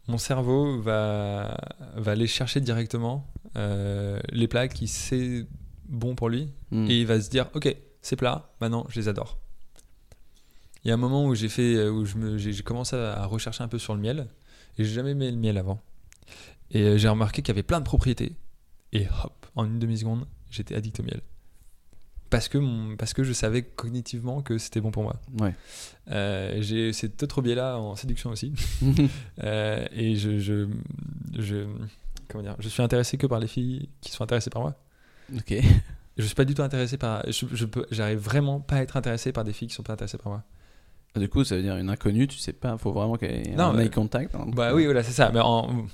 mon 0.08 0.18
cerveau 0.18 0.80
va, 0.80 1.56
va 1.96 2.12
aller 2.12 2.26
chercher 2.26 2.60
directement 2.60 3.26
euh, 3.56 4.20
les 4.30 4.48
plats 4.48 4.68
qui 4.68 4.88
c'est 4.88 5.46
bon 5.88 6.14
pour 6.14 6.28
lui. 6.28 6.52
Hmm. 6.70 6.86
et 6.90 7.00
il 7.00 7.06
va 7.06 7.20
se 7.20 7.30
dire 7.30 7.48
ok 7.54 7.74
ces 8.02 8.16
plats 8.16 8.52
maintenant 8.60 8.86
je 8.88 9.00
les 9.00 9.08
adore. 9.08 9.38
Il 10.84 10.88
y 10.88 10.90
a 10.90 10.94
un 10.94 10.98
moment 10.98 11.26
où 11.26 11.34
j'ai 11.34 11.48
fait 11.48 11.88
où 11.88 12.04
j'ai 12.36 12.62
commencé 12.62 12.94
à 12.96 13.22
à 13.22 13.26
rechercher 13.26 13.64
un 13.64 13.68
peu 13.68 13.78
sur 13.78 13.94
le 13.94 14.00
miel. 14.00 14.28
Et 14.78 14.84
j'ai 14.84 14.92
jamais 14.92 15.12
aimé 15.12 15.30
le 15.30 15.38
miel 15.38 15.56
avant. 15.56 15.80
Et 16.70 16.82
euh, 16.82 16.98
j'ai 16.98 17.08
remarqué 17.08 17.40
qu'il 17.40 17.48
y 17.48 17.54
avait 17.54 17.62
plein 17.62 17.80
de 17.80 17.84
propriétés. 17.84 18.36
Et 18.92 19.06
hop 19.24 19.46
en 19.54 19.64
une 19.64 19.78
demi 19.78 19.98
seconde 19.98 20.26
j'étais 20.50 20.74
addict 20.74 21.00
au 21.00 21.02
miel 21.02 21.20
parce 22.30 22.48
que 22.48 22.58
mon, 22.58 22.96
parce 22.96 23.12
que 23.14 23.22
je 23.24 23.32
savais 23.32 23.62
cognitivement 23.62 24.42
que 24.42 24.58
c'était 24.58 24.80
bon 24.80 24.90
pour 24.90 25.02
moi 25.02 25.14
Ouais. 25.40 25.54
Euh, 26.10 26.56
j'ai 26.60 26.92
cet 26.92 27.22
autre 27.22 27.42
biais 27.42 27.54
là 27.54 27.78
en 27.78 27.96
séduction 27.96 28.30
aussi 28.30 28.52
Euh, 29.44 29.86
et 29.92 30.16
je, 30.16 30.38
je 30.38 30.68
je 31.38 31.66
comment 32.28 32.42
dire 32.42 32.56
je 32.58 32.68
suis 32.68 32.82
intéressé 32.82 33.16
que 33.18 33.26
par 33.26 33.38
les 33.40 33.46
filles 33.46 33.88
qui 34.00 34.10
sont 34.12 34.24
intéressées 34.24 34.50
par 34.50 34.62
moi 34.62 34.74
ok. 35.36 35.54
je 36.18 36.22
suis 36.24 36.34
pas 36.34 36.44
du 36.44 36.54
tout 36.54 36.62
intéressé 36.62 36.96
par. 36.96 37.22
Je, 37.30 37.46
je 37.52 37.64
peux, 37.66 37.86
j'arrive 37.90 38.18
vraiment 38.18 38.60
pas 38.60 38.76
à 38.76 38.82
être 38.82 38.96
intéressé 38.96 39.32
par 39.32 39.44
des 39.44 39.52
filles 39.52 39.68
qui 39.68 39.74
sont 39.74 39.82
pas 39.82 39.92
intéressées 39.94 40.18
par 40.18 40.30
moi. 40.32 40.42
Du 41.16 41.28
coup, 41.30 41.44
ça 41.44 41.56
veut 41.56 41.62
dire 41.62 41.76
une 41.78 41.88
inconnue, 41.88 42.26
tu 42.26 42.36
sais 42.38 42.52
pas, 42.52 42.76
faut 42.76 42.92
vraiment 42.92 43.16
qu'il 43.16 43.30
y 43.30 43.32
ait 43.52 43.54
Non, 43.56 43.64
un 43.68 43.78
eye 43.78 43.88
contact. 43.90 44.34
hein. 44.34 44.46
Bah 44.54 44.74
oui, 44.74 44.84
voilà, 44.84 45.02
c'est 45.02 45.12
ça. 45.12 45.30
Mais 45.32 45.40
en, 45.40 45.86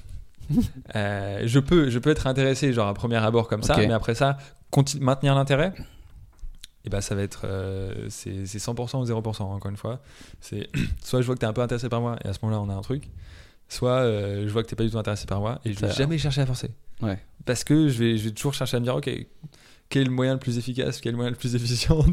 Euh, 0.96 1.42
je 1.44 1.58
peux, 1.60 1.88
je 1.90 1.98
peux 1.98 2.10
être 2.10 2.26
intéressé 2.26 2.72
genre 2.72 2.88
à 2.88 2.94
premier 2.94 3.16
abord 3.16 3.48
comme 3.48 3.62
ça, 3.62 3.76
mais 3.76 3.92
après 3.92 4.14
ça, 4.14 4.36
maintenir 5.00 5.34
l'intérêt? 5.34 5.72
Et 6.84 6.90
bah 6.90 7.00
ça 7.00 7.14
va 7.14 7.22
être 7.22 7.42
euh, 7.44 8.06
c'est 8.08 8.46
c'est 8.46 8.58
100% 8.58 8.96
ou 8.96 9.04
0% 9.04 9.42
encore 9.42 9.70
une 9.70 9.76
fois. 9.76 10.00
C'est 10.40 10.68
soit 11.04 11.20
je 11.20 11.26
vois 11.26 11.34
que 11.34 11.40
t'es 11.40 11.46
un 11.46 11.52
peu 11.52 11.62
intéressé 11.62 11.88
par 11.88 12.00
moi 12.00 12.16
et 12.24 12.28
à 12.28 12.32
ce 12.32 12.38
moment-là 12.42 12.60
on 12.60 12.68
a 12.68 12.74
un 12.74 12.82
truc, 12.82 13.04
soit 13.68 14.00
euh, 14.00 14.44
je 14.46 14.52
vois 14.52 14.62
que 14.62 14.68
t'es 14.68 14.76
pas 14.76 14.84
du 14.84 14.90
tout 14.90 14.98
intéressé 14.98 15.26
par 15.26 15.40
moi 15.40 15.60
et 15.64 15.72
je 15.72 15.78
vais 15.78 15.92
jamais 15.92 16.18
chercher 16.18 16.40
à 16.40 16.46
forcer. 16.46 16.70
Ouais. 17.00 17.18
Parce 17.44 17.64
que 17.64 17.88
je 17.88 17.98
vais, 17.98 18.16
je 18.16 18.24
vais 18.24 18.30
toujours 18.30 18.54
chercher 18.54 18.76
à 18.76 18.80
me 18.80 18.84
dire, 18.84 18.96
ok, 18.96 19.10
quel 19.88 20.02
est 20.02 20.04
le 20.06 20.10
moyen 20.10 20.34
le 20.34 20.38
plus 20.38 20.58
efficace, 20.58 21.00
quel 21.00 21.10
est 21.10 21.12
le 21.12 21.16
moyen 21.16 21.30
le 21.30 21.36
plus 21.36 21.54
efficient 21.56 22.04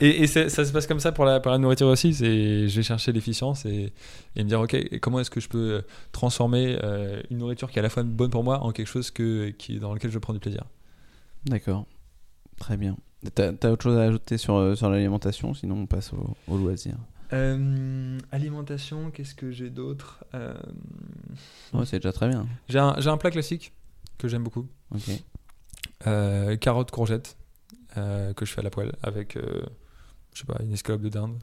Et, 0.00 0.22
et 0.22 0.26
ça 0.28 0.48
se 0.48 0.72
passe 0.72 0.86
comme 0.86 1.00
ça 1.00 1.10
pour 1.10 1.24
la, 1.24 1.40
pour 1.40 1.50
la 1.50 1.58
nourriture 1.58 1.88
aussi. 1.88 2.14
C'est, 2.14 2.68
je 2.68 2.76
vais 2.76 2.82
chercher 2.84 3.12
l'efficience 3.12 3.64
et, 3.66 3.92
et 4.36 4.44
me 4.44 4.48
dire, 4.48 4.60
ok, 4.60 5.00
comment 5.00 5.18
est-ce 5.18 5.30
que 5.30 5.40
je 5.40 5.48
peux 5.48 5.82
transformer 6.12 6.78
euh, 6.82 7.20
une 7.30 7.38
nourriture 7.38 7.70
qui 7.70 7.78
est 7.78 7.80
à 7.80 7.82
la 7.82 7.88
fois 7.88 8.04
bonne 8.04 8.30
pour 8.30 8.44
moi 8.44 8.62
en 8.62 8.70
quelque 8.70 8.86
chose 8.86 9.10
que, 9.10 9.50
qui, 9.50 9.80
dans 9.80 9.92
lequel 9.92 10.12
je 10.12 10.18
prends 10.18 10.32
du 10.32 10.38
plaisir? 10.38 10.64
D'accord. 11.46 11.84
Très 12.58 12.76
bien. 12.76 12.96
T'as 13.34 13.52
as 13.62 13.70
autre 13.70 13.82
chose 13.82 13.98
à 13.98 14.02
ajouter 14.02 14.38
sur, 14.38 14.56
euh, 14.56 14.74
sur 14.76 14.88
l'alimentation 14.90 15.52
Sinon, 15.54 15.76
on 15.80 15.86
passe 15.86 16.12
au, 16.12 16.36
au 16.46 16.56
loisir. 16.56 16.96
Euh, 17.32 18.18
alimentation, 18.32 19.10
qu'est-ce 19.10 19.34
que 19.34 19.50
j'ai 19.50 19.70
d'autre 19.70 20.24
Euh, 20.34 20.54
c'est 21.84 21.98
déjà 21.98 22.12
très 22.12 22.28
bien. 22.28 22.46
j'ai, 22.68 22.78
un, 22.78 22.94
un 22.96 23.16
plat 23.16 23.30
classique 23.30 23.72
que 24.18 24.28
j'aime 24.28 24.44
beaucoup. 24.44 24.66
Ok. 24.94 25.10
Euh, 26.06 26.56
carottes, 26.56 26.90
courgettes, 26.90 27.36
euh, 27.96 28.32
que 28.32 28.46
je 28.46 28.52
fais 28.52 28.60
à 28.60 28.64
la 28.64 28.70
poêle 28.70 28.92
avec, 29.02 29.36
je 29.36 30.38
sais 30.40 30.46
pas, 30.46 30.56
une 30.62 30.72
escalope 30.72 31.02
de 31.02 31.08
dinde. 31.08 31.38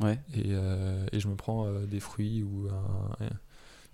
Ouais. 0.00 0.18
Et, 0.34 0.50
et 1.12 1.20
je 1.20 1.28
me 1.28 1.36
prends 1.36 1.70
des 1.82 2.00
fruits 2.00 2.42
ou, 2.42 2.68
un, 2.68 3.26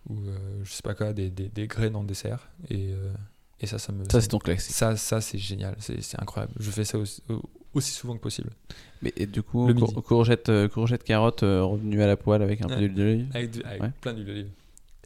ou 0.09 0.21
je 0.63 0.71
sais 0.73 0.83
pas 0.83 0.95
quoi, 0.95 1.13
des, 1.13 1.31
des, 1.31 1.49
des 1.49 1.67
graines 1.67 1.97
en 1.97 2.05
dessert. 2.05 2.51
Et, 2.71 2.95
et 3.63 3.67
ça, 3.67 3.79
ça 3.79 3.93
me. 3.93 4.05
Ça, 4.11 4.21
c'est 4.21 4.29
ton 4.29 4.39
classique. 4.39 4.75
ça, 4.75 4.97
ça, 4.97 5.21
c'est 5.21 5.39
génial, 5.39 5.77
c'est 5.79 6.21
incroyable. 6.21 6.53
Je 6.59 6.71
fais 6.71 6.85
ça 6.85 6.99
aussi, 6.99 7.23
aussi 7.75 7.93
souvent 7.93 8.15
que 8.17 8.21
possible. 8.21 8.51
Mais 9.03 9.13
et 9.17 9.27
du 9.27 9.43
coup, 9.43 9.73
cour- 9.75 10.03
courgette, 10.05 10.49
euh, 10.49 10.69
courgette, 10.69 11.05
carotte, 11.05 11.43
euh, 11.43 11.63
revenu 11.65 12.03
à 12.03 12.07
la 12.07 12.17
poêle 12.17 12.43
avec 12.43 12.63
un 12.63 12.69
peu 12.69 12.77
d'huile 12.77 12.95
d'olive. 12.95 13.27
Avec, 13.35 13.51
du- 13.53 13.63
avec 13.63 13.83
Ouais. 13.83 13.91
plein 14.01 14.13
d'huile 14.15 14.27
d'olive. 14.27 14.49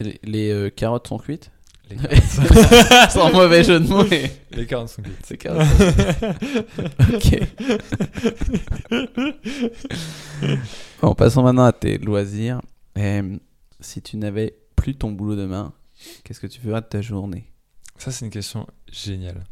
Les, 0.01 0.21
les, 0.25 0.51
euh, 0.51 0.71
carottes 0.71 1.07
sont 1.09 1.19
cuites? 1.19 1.51
Les 1.89 1.97
carottes, 1.97 3.11
Sans 3.11 3.33
mauvais 3.35 3.63
jeu 3.65 3.79
de 3.81 3.87
mots. 3.87 4.05
mais- 4.11 4.31
les 4.53 4.67
carottes 4.67 4.89
sont 4.89 5.03
cuites. 5.03 5.17
C'est 5.25 5.37
carottes. 5.39 5.67
ok. 7.15 7.41
Bon, 11.03 11.15
passons 11.15 11.43
maintenant 11.43 11.65
à 11.65 11.73
tes 11.73 11.99
loisirs. 11.99 12.61
Si 13.81 14.03
tu 14.03 14.17
n'avais 14.17 14.57
plus 14.75 14.95
ton 14.97 15.13
boulot 15.13 15.37
demain, 15.37 15.73
qu'est-ce 16.25 16.41
que 16.41 16.47
tu 16.47 16.61
feras 16.61 16.81
de 16.81 16.87
ta 16.87 17.01
journée? 17.03 17.45
Ça, 17.99 18.11
c'est 18.13 18.25
une 18.25 18.31
question 18.31 18.67
géniale. 18.91 19.45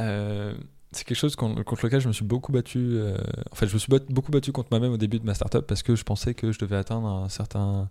Euh, 0.00 0.54
c'est 0.92 1.04
quelque 1.04 1.16
chose 1.18 1.36
con- 1.36 1.62
contre 1.64 1.84
lequel 1.86 2.00
je 2.00 2.08
me 2.08 2.12
suis 2.12 2.24
beaucoup 2.24 2.52
battu. 2.52 2.78
euh, 2.78 3.18
en 3.50 3.54
fait, 3.54 3.66
je 3.66 3.74
me 3.74 3.78
suis 3.78 3.92
beaucoup 4.08 4.30
battu 4.32 4.52
contre 4.52 4.68
moi-même 4.70 4.92
au 4.92 4.96
début 4.96 5.18
de 5.18 5.24
ma 5.26 5.34
startup 5.34 5.62
parce 5.66 5.82
que 5.82 5.96
je 5.96 6.04
pensais 6.04 6.34
que 6.34 6.52
je 6.52 6.58
devais 6.58 6.76
atteindre 6.76 7.06
un 7.08 7.28
certain. 7.28 7.90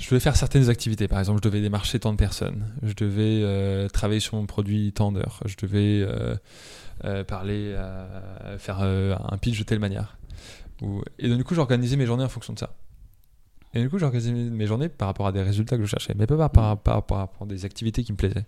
Je 0.00 0.08
devais 0.08 0.20
faire 0.20 0.36
certaines 0.36 0.70
activités. 0.70 1.06
Par 1.08 1.18
exemple, 1.18 1.40
je 1.44 1.48
devais 1.48 1.60
démarcher 1.60 2.00
tant 2.00 2.12
de 2.12 2.16
personnes. 2.16 2.64
Je 2.82 2.94
devais 2.94 3.42
euh, 3.44 3.88
travailler 3.88 4.20
sur 4.20 4.36
mon 4.36 4.46
produit 4.46 4.92
tant 4.92 5.12
d'heures. 5.12 5.40
Je 5.44 5.56
devais 5.56 6.02
euh, 7.04 7.24
parler, 7.24 7.76
faire 8.58 8.80
un 8.80 9.38
pitch 9.38 9.58
de 9.58 9.64
telle 9.64 9.78
manière. 9.78 10.16
Et 11.18 11.28
donc, 11.28 11.36
du 11.36 11.44
coup, 11.44 11.54
j'organisais 11.54 11.96
mes 11.96 12.06
journées 12.06 12.24
en 12.24 12.28
fonction 12.30 12.54
de 12.54 12.58
ça. 12.58 12.74
Et 13.74 13.80
du 13.80 13.88
coup, 13.88 13.98
j'organisais 13.98 14.32
mes 14.32 14.66
journées 14.66 14.88
par 14.88 15.08
rapport 15.08 15.26
à 15.26 15.32
des 15.32 15.42
résultats 15.42 15.76
que 15.76 15.84
je 15.84 15.88
cherchais, 15.88 16.14
mais 16.16 16.26
pas 16.26 16.48
par, 16.48 16.78
par, 16.78 17.06
par- 17.06 17.18
rapport 17.18 17.42
à 17.42 17.46
des 17.46 17.64
activités 17.64 18.02
qui 18.02 18.12
me 18.12 18.16
plaisaient. 18.16 18.46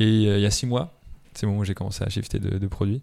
Et 0.00 0.26
euh, 0.26 0.38
il 0.38 0.42
y 0.42 0.46
a 0.46 0.50
six 0.50 0.66
mois, 0.66 1.00
c'est 1.34 1.46
le 1.46 1.50
moment 1.50 1.60
où 1.60 1.64
j'ai 1.64 1.74
commencé 1.74 2.02
à 2.02 2.08
shifter 2.08 2.40
de, 2.40 2.66
produits. 2.66 3.02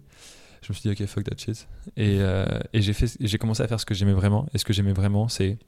Je 0.62 0.72
me 0.72 0.74
suis 0.74 0.88
dit, 0.88 1.02
ok, 1.02 1.08
fuck 1.08 1.24
that 1.24 1.36
shit. 1.38 1.66
Et, 1.96 2.18
euh, 2.20 2.44
et 2.72 2.82
j'ai 2.82 3.38
commencé 3.38 3.62
à 3.62 3.68
faire 3.68 3.80
ce 3.80 3.86
que 3.86 3.94
j'aimais 3.94 4.12
vraiment. 4.12 4.46
Et 4.52 4.58
ce 4.58 4.64
que 4.64 4.72
j'aimais 4.72 4.92
vraiment, 4.92 5.28
c'est 5.28 5.58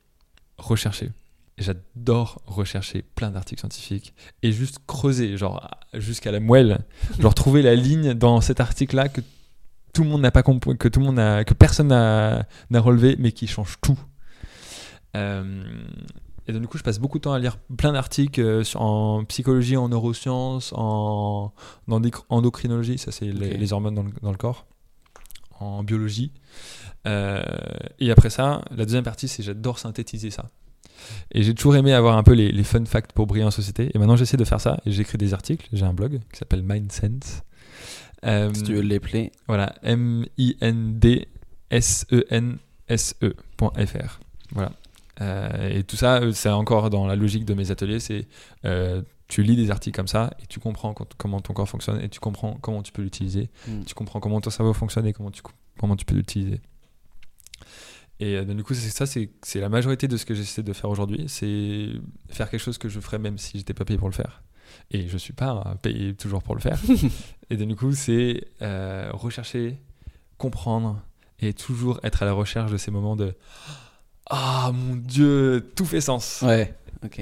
rechercher. 0.58 1.10
Et 1.56 1.62
J'adore 1.62 2.42
rechercher 2.46 3.02
plein 3.14 3.30
d'articles 3.30 3.60
scientifiques 3.60 4.14
et 4.42 4.52
juste 4.52 4.78
creuser, 4.86 5.36
genre 5.36 5.70
jusqu'à 5.94 6.30
la 6.30 6.40
moelle, 6.40 6.80
genre 7.18 7.34
trouver 7.34 7.62
la 7.62 7.74
ligne 7.74 8.14
dans 8.14 8.40
cet 8.40 8.60
article-là 8.60 9.08
que 9.08 9.22
tout 9.92 10.04
le 10.04 10.10
monde 10.10 10.20
n'a 10.20 10.30
pas 10.30 10.42
compris, 10.42 10.76
que 10.76 10.86
tout 10.86 11.00
le 11.00 11.06
monde 11.06 11.44
que 11.44 11.54
personne 11.54 11.88
n'a 11.88 12.46
relevé, 12.70 13.16
mais 13.18 13.32
qui 13.32 13.46
change 13.46 13.76
tout. 13.80 13.98
Euh, 15.16 15.62
et 16.46 16.52
donc, 16.52 16.62
du 16.62 16.68
coup, 16.68 16.78
je 16.78 16.82
passe 16.82 16.98
beaucoup 16.98 17.18
de 17.18 17.22
temps 17.24 17.32
à 17.32 17.38
lire 17.38 17.58
plein 17.76 17.92
d'articles 17.92 18.40
euh, 18.40 18.62
en 18.76 19.24
psychologie, 19.24 19.76
en 19.76 19.88
neurosciences, 19.88 20.72
en, 20.74 21.52
en 21.88 22.00
endoc- 22.00 22.24
endocrinologie, 22.30 22.96
ça 22.98 23.12
c'est 23.12 23.26
les, 23.32 23.72
hormones 23.72 23.94
dans 23.94 24.02
le, 24.04 24.10
dans 24.22 24.30
le 24.30 24.36
corps, 24.38 24.66
en 25.60 25.82
biologie. 25.82 26.32
Euh, 27.06 27.42
et 27.98 28.10
après 28.10 28.30
ça, 28.30 28.62
la 28.70 28.84
deuxième 28.84 29.04
partie, 29.04 29.28
c'est 29.28 29.42
j'adore 29.42 29.78
synthétiser 29.78 30.30
ça. 30.30 30.50
Et 31.32 31.42
j'ai 31.42 31.54
toujours 31.54 31.76
aimé 31.76 31.92
avoir 31.92 32.16
un 32.16 32.22
peu 32.22 32.32
les, 32.32 32.50
les 32.50 32.64
fun 32.64 32.84
facts 32.84 33.12
pour 33.12 33.26
briller 33.26 33.44
en 33.44 33.50
société. 33.50 33.90
Et 33.94 33.98
maintenant, 33.98 34.16
j'essaie 34.16 34.36
de 34.36 34.44
faire 34.44 34.60
ça 34.60 34.78
et 34.84 34.90
j'écris 34.90 35.16
des 35.18 35.32
articles. 35.34 35.68
J'ai 35.72 35.84
un 35.84 35.92
blog 35.94 36.20
qui 36.32 36.38
s'appelle 36.38 36.62
Mindsense. 36.62 37.42
Euh, 38.24 38.52
Si 38.52 38.62
tu 38.64 38.74
veux 38.74 38.80
les 38.80 38.98
play. 39.00 39.30
voilà, 39.46 39.74
M-I-N-D-S-E-N-S-E.fr. 42.88 44.20
Voilà. 44.52 44.72
Euh, 45.20 45.68
et 45.68 45.84
tout 45.84 45.96
ça, 45.96 46.20
euh, 46.20 46.32
c'est 46.32 46.48
encore 46.50 46.90
dans 46.90 47.06
la 47.06 47.16
logique 47.16 47.44
de 47.44 47.54
mes 47.54 47.70
ateliers. 47.70 48.00
C'est 48.00 48.28
euh, 48.64 49.02
tu 49.26 49.42
lis 49.42 49.56
des 49.56 49.70
articles 49.70 49.96
comme 49.96 50.08
ça 50.08 50.30
et 50.42 50.46
tu 50.46 50.58
comprends 50.60 50.94
quand- 50.94 51.14
comment 51.16 51.40
ton 51.40 51.52
corps 51.52 51.68
fonctionne 51.68 52.00
et 52.00 52.08
tu 52.08 52.20
comprends 52.20 52.54
comment 52.60 52.82
tu 52.82 52.92
peux 52.92 53.02
l'utiliser. 53.02 53.50
Mm. 53.66 53.82
Tu 53.84 53.94
comprends 53.94 54.20
comment 54.20 54.40
ton 54.40 54.50
cerveau 54.50 54.72
fonctionne 54.72 55.06
et 55.06 55.12
comment 55.12 55.30
tu, 55.30 55.42
comment 55.78 55.96
tu 55.96 56.04
peux 56.04 56.14
l'utiliser. 56.14 56.60
Et 58.20 58.36
euh, 58.36 58.44
donc, 58.44 58.56
du 58.56 58.64
coup, 58.64 58.74
c'est 58.74 58.90
ça, 58.90 59.06
c'est 59.06 59.60
la 59.60 59.68
majorité 59.68 60.08
de 60.08 60.16
ce 60.16 60.24
que 60.24 60.34
j'essaie 60.34 60.62
de 60.62 60.72
faire 60.72 60.90
aujourd'hui. 60.90 61.24
C'est 61.28 61.88
faire 62.30 62.48
quelque 62.50 62.60
chose 62.60 62.78
que 62.78 62.88
je 62.88 63.00
ferais 63.00 63.18
même 63.18 63.38
si 63.38 63.58
j'étais 63.58 63.74
pas 63.74 63.84
payé 63.84 63.98
pour 63.98 64.08
le 64.08 64.14
faire. 64.14 64.42
Et 64.90 65.08
je 65.08 65.16
suis 65.18 65.32
pas 65.32 65.62
euh, 65.66 65.74
payé 65.76 66.14
toujours 66.14 66.42
pour 66.42 66.54
le 66.54 66.60
faire. 66.60 66.78
et 67.50 67.56
donc, 67.56 67.68
du 67.68 67.76
coup, 67.76 67.92
c'est 67.92 68.44
rechercher, 69.12 69.78
comprendre 70.36 71.00
et 71.40 71.52
toujours 71.52 72.00
être 72.02 72.22
à 72.22 72.26
la 72.26 72.32
recherche 72.32 72.72
de 72.72 72.76
ces 72.76 72.90
moments 72.90 73.14
de 73.14 73.34
Ah 74.30 74.70
mon 74.74 74.96
Dieu, 74.96 75.70
tout 75.74 75.84
fait 75.84 76.00
sens. 76.00 76.42
Ouais. 76.42 76.74
Ok. 77.04 77.20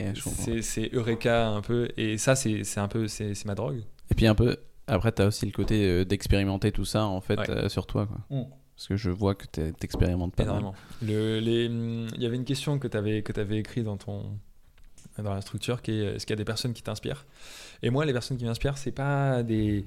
C'est 0.62 0.90
Eureka 0.94 1.48
un 1.48 1.60
peu. 1.60 1.88
Et 1.96 2.18
ça, 2.18 2.34
c'est 2.34 2.62
un 2.78 2.88
peu 2.88 3.08
c'est 3.08 3.44
ma 3.44 3.54
drogue. 3.54 3.82
Et 4.10 4.14
puis 4.14 4.26
un 4.26 4.34
peu, 4.34 4.56
après, 4.86 5.12
tu 5.12 5.22
as 5.22 5.26
aussi 5.26 5.46
le 5.46 5.52
côté 5.52 5.84
euh, 5.86 6.04
d'expérimenter 6.04 6.72
tout 6.72 6.84
ça, 6.84 7.04
en 7.06 7.20
fait, 7.20 7.38
Ouais. 7.38 7.50
euh, 7.50 7.68
sur 7.68 7.86
toi. 7.86 8.06
Quoi. 8.06 8.18
Mm. 8.30 8.44
Parce 8.76 8.88
que 8.88 8.96
je 8.96 9.10
vois 9.10 9.34
que 9.34 9.46
t'es- 9.46 9.72
t'expérimentes 9.72 10.34
pas. 10.34 10.42
Énormément. 10.44 10.74
Le, 11.02 11.38
les, 11.40 11.64
il 11.64 12.20
y 12.22 12.26
avait 12.26 12.36
une 12.36 12.44
question 12.44 12.78
que 12.78 12.86
tu 12.88 12.96
avais, 12.96 13.22
que 13.22 13.38
avais 13.40 13.58
écrite 13.58 13.84
dans 13.84 13.96
ton, 13.96 14.38
dans 15.18 15.32
la 15.34 15.40
structure 15.40 15.80
qui 15.82 15.92
est 15.92 16.16
est-ce 16.16 16.26
qu'il 16.26 16.32
y 16.34 16.38
a 16.38 16.42
des 16.42 16.44
personnes 16.44 16.72
qui 16.74 16.82
t'inspirent? 16.82 17.24
Et 17.82 17.90
moi, 17.90 18.04
les 18.04 18.12
personnes 18.12 18.36
qui 18.36 18.44
m'inspirent, 18.44 18.76
c'est 18.78 18.92
pas 18.92 19.42
des 19.42 19.84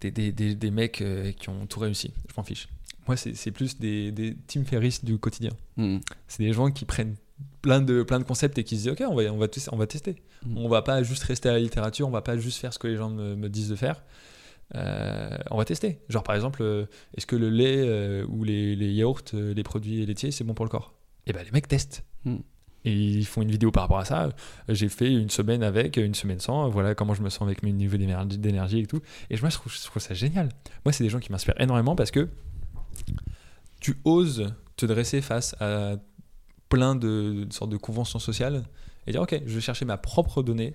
des, 0.00 0.10
des, 0.10 0.30
des, 0.30 0.54
des 0.54 0.70
mecs 0.70 1.00
euh, 1.00 1.32
qui 1.32 1.48
ont 1.48 1.66
tout 1.66 1.80
réussi. 1.80 2.12
Je 2.28 2.34
m'en 2.36 2.42
fiche. 2.44 2.68
Moi, 3.06 3.16
c'est 3.16 3.50
plus 3.50 3.78
des, 3.78 4.10
des 4.10 4.36
Tim 4.46 4.64
Ferriss 4.64 5.04
du 5.04 5.18
quotidien. 5.18 5.52
Mm. 5.76 5.98
C'est 6.26 6.42
des 6.42 6.52
gens 6.52 6.70
qui 6.70 6.84
prennent 6.84 7.14
plein 7.62 7.80
de, 7.80 8.02
plein 8.02 8.18
de 8.18 8.24
concepts 8.24 8.58
et 8.58 8.64
qui 8.64 8.76
se 8.76 8.82
disent 8.82 8.92
Ok, 8.92 9.02
on 9.08 9.14
va, 9.14 9.22
on 9.32 9.38
va, 9.38 9.46
on 9.72 9.76
va 9.76 9.86
tester. 9.86 10.16
Mm. 10.44 10.58
On 10.58 10.68
va 10.68 10.82
pas 10.82 11.02
juste 11.02 11.22
rester 11.24 11.48
à 11.48 11.52
la 11.52 11.60
littérature, 11.60 12.08
on 12.08 12.10
va 12.10 12.22
pas 12.22 12.36
juste 12.36 12.58
faire 12.58 12.72
ce 12.72 12.78
que 12.78 12.88
les 12.88 12.96
gens 12.96 13.10
me, 13.10 13.36
me 13.36 13.48
disent 13.48 13.68
de 13.68 13.76
faire. 13.76 14.02
Euh, 14.74 15.38
on 15.50 15.58
va 15.58 15.64
tester. 15.64 16.00
Genre, 16.08 16.22
par 16.22 16.34
exemple, 16.34 16.62
euh, 16.62 16.86
est-ce 17.16 17.26
que 17.26 17.36
le 17.36 17.50
lait 17.50 17.78
euh, 17.78 18.26
ou 18.28 18.44
les, 18.44 18.74
les 18.74 18.92
yaourts, 18.92 19.22
les 19.32 19.62
produits 19.62 20.04
laitiers, 20.04 20.30
c'est 20.30 20.44
bon 20.44 20.54
pour 20.54 20.64
le 20.64 20.70
corps? 20.70 20.94
Et 21.26 21.32
ben, 21.32 21.44
les 21.44 21.50
mecs 21.50 21.68
testent. 21.68 22.04
Mm. 22.24 22.36
Et 22.84 22.92
ils 22.92 23.26
font 23.26 23.42
une 23.42 23.50
vidéo 23.50 23.72
par 23.72 23.82
rapport 23.82 23.98
à 23.98 24.04
ça. 24.04 24.28
J'ai 24.68 24.88
fait 24.88 25.12
une 25.12 25.30
semaine 25.30 25.64
avec, 25.64 25.96
une 25.96 26.14
semaine 26.14 26.38
sans. 26.38 26.68
Voilà 26.68 26.94
comment 26.94 27.14
je 27.14 27.22
me 27.22 27.30
sens 27.30 27.42
avec 27.42 27.64
mes 27.64 27.72
niveaux 27.72 27.96
d'énergie 27.96 28.78
et 28.78 28.86
tout. 28.86 29.00
Et 29.28 29.36
moi, 29.40 29.50
je 29.50 29.56
trouve, 29.56 29.72
je 29.72 29.82
trouve 29.84 30.00
ça 30.00 30.14
génial. 30.14 30.50
Moi, 30.84 30.92
c'est 30.92 31.02
des 31.02 31.10
gens 31.10 31.18
qui 31.18 31.32
m'inspirent 31.32 31.60
énormément 31.60 31.96
parce 31.96 32.12
que 32.12 32.28
tu 33.80 33.96
oses 34.04 34.52
te 34.76 34.86
dresser 34.86 35.20
face 35.20 35.54
à 35.60 35.96
plein 36.68 36.94
de, 36.94 37.44
de 37.44 37.52
sortes 37.52 37.70
de 37.70 37.76
conventions 37.76 38.18
sociales 38.18 38.64
et 39.06 39.12
dire 39.12 39.22
ok 39.22 39.40
je 39.46 39.54
vais 39.54 39.60
chercher 39.60 39.84
ma 39.84 39.96
propre 39.96 40.42
donnée 40.42 40.74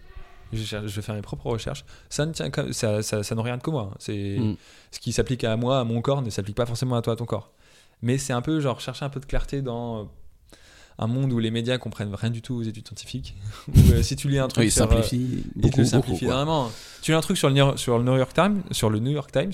je 0.54 0.58
vais, 0.60 0.66
cher- 0.66 0.88
je 0.88 0.94
vais 0.94 1.02
faire 1.02 1.16
mes 1.16 1.22
propres 1.22 1.46
recherches. 1.50 1.86
Ça 2.10 2.26
ne 2.26 2.34
tient 2.34 2.50
qu'à- 2.50 2.74
ça, 2.74 3.02
ça, 3.02 3.24
ça 3.24 3.36
n'aurait 3.36 3.52
rien 3.52 3.58
de 3.58 3.64
que 3.64 3.70
moi. 3.72 3.96
C'est 4.00 4.38
Mm. 4.38 4.58
ce 4.92 5.00
qui 5.00 5.14
s'applique 5.14 5.46
à 5.46 5.56
moi 5.56 5.80
à 5.80 5.84
mon 5.86 6.02
corps 6.02 6.22
ne 6.22 6.30
s'applique 6.30 6.58
pas 6.58 6.66
forcément 6.66 6.98
à 6.98 7.02
toi 7.02 7.14
à 7.14 7.16
ton 7.16 7.24
corps. 7.26 7.54
Mais 8.02 8.18
c'est 8.18 8.34
un 8.34 8.42
peu 8.42 8.60
genre 8.60 8.82
chercher 8.82 9.06
un 9.06 9.10
peu 9.10 9.22
de 9.22 9.26
clarté 9.26 9.62
dans 9.62 10.02
euh, 10.02 10.04
un 10.98 11.08
monde 11.08 11.32
où 11.32 11.40
les 11.40 11.52
médias 11.52 11.78
comprennent 11.78 12.14
rien 12.14 12.30
du 12.32 12.42
tout 12.42 12.56
aux 12.56 12.64
études 12.64 12.86
scientifiques. 12.86 13.34
Où, 13.70 13.80
euh, 13.94 14.04
si 14.04 14.18
tu 14.18 14.28
lis 14.28 14.40
un 14.40 14.50
truc 14.50 14.64
Oui, 14.64 14.68
euh, 14.68 14.72
simplifie 14.72 15.44
te 15.56 15.60
beaucoup, 15.60 15.78
le. 16.26 16.70
Tu 17.02 17.12
lis 17.12 17.18
un 17.18 17.22
truc 17.22 17.38
sur 17.38 17.48
le, 17.48 17.56
New- 17.56 17.78
sur 17.78 17.98
le 17.98 18.04
New 18.04 18.18
York 18.18 18.34
Times, 18.34 18.62
sur 18.72 18.90
le 18.90 19.00
New 19.00 19.12
York 19.12 19.32
Times, 19.32 19.54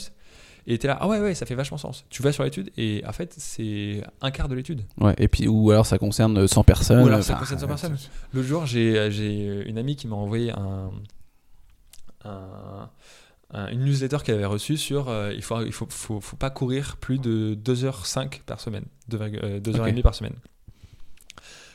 et 0.70 0.78
t'es 0.78 0.88
là, 0.88 0.98
ah 1.00 1.08
ouais 1.08 1.20
ouais, 1.20 1.34
ça 1.34 1.46
fait 1.46 1.56
vachement 1.56 1.78
sens. 1.78 2.06
Tu 2.10 2.22
vas 2.22 2.32
sur 2.34 2.44
l'étude 2.44 2.72
et 2.78 3.02
en 3.08 3.14
fait 3.14 3.34
c'est 3.38 4.04
un 4.22 4.32
quart 4.32 4.48
de 4.50 4.56
l'étude. 4.56 4.84
Ouais, 5.00 5.16
et 5.18 5.28
puis, 5.30 5.48
ou 5.48 5.72
alors 5.72 5.86
ça 5.86 5.98
concerne 5.98 6.46
100 6.48 6.64
personnes. 6.64 7.04
Ou 7.04 7.08
alors 7.08 7.24
ça 7.24 7.34
enfin, 7.34 7.40
concerne 7.42 7.60
100 7.60 7.66
euh, 7.66 7.68
personnes. 7.70 7.98
L'autre 8.34 8.48
jour, 8.48 8.66
j'ai 8.66 9.10
j'ai 9.12 9.64
une 9.68 9.78
amie 9.78 9.96
qui 9.96 10.08
m'a 10.08 10.16
envoyé 10.18 10.52
un, 10.52 10.92
un- 12.26 12.90
un- 13.54 13.68
une 13.72 13.86
newsletter 13.86 14.18
qu'elle 14.26 14.36
avait 14.36 14.46
reçue 14.46 14.76
sur 14.78 15.08
euh, 15.10 15.32
il 15.34 15.42
faut 15.42 15.62
il 15.64 15.72
faut, 15.72 15.88
faut, 15.90 16.20
faut 16.20 16.36
pas 16.36 16.50
courir 16.50 16.98
plus 16.98 17.18
de 17.20 17.58
2h05 17.64 18.42
par 18.46 18.60
semaine, 18.60 18.86
2h30 19.10 19.96
Ok. 19.98 20.02
par 20.02 20.16
semaine. 20.16 20.34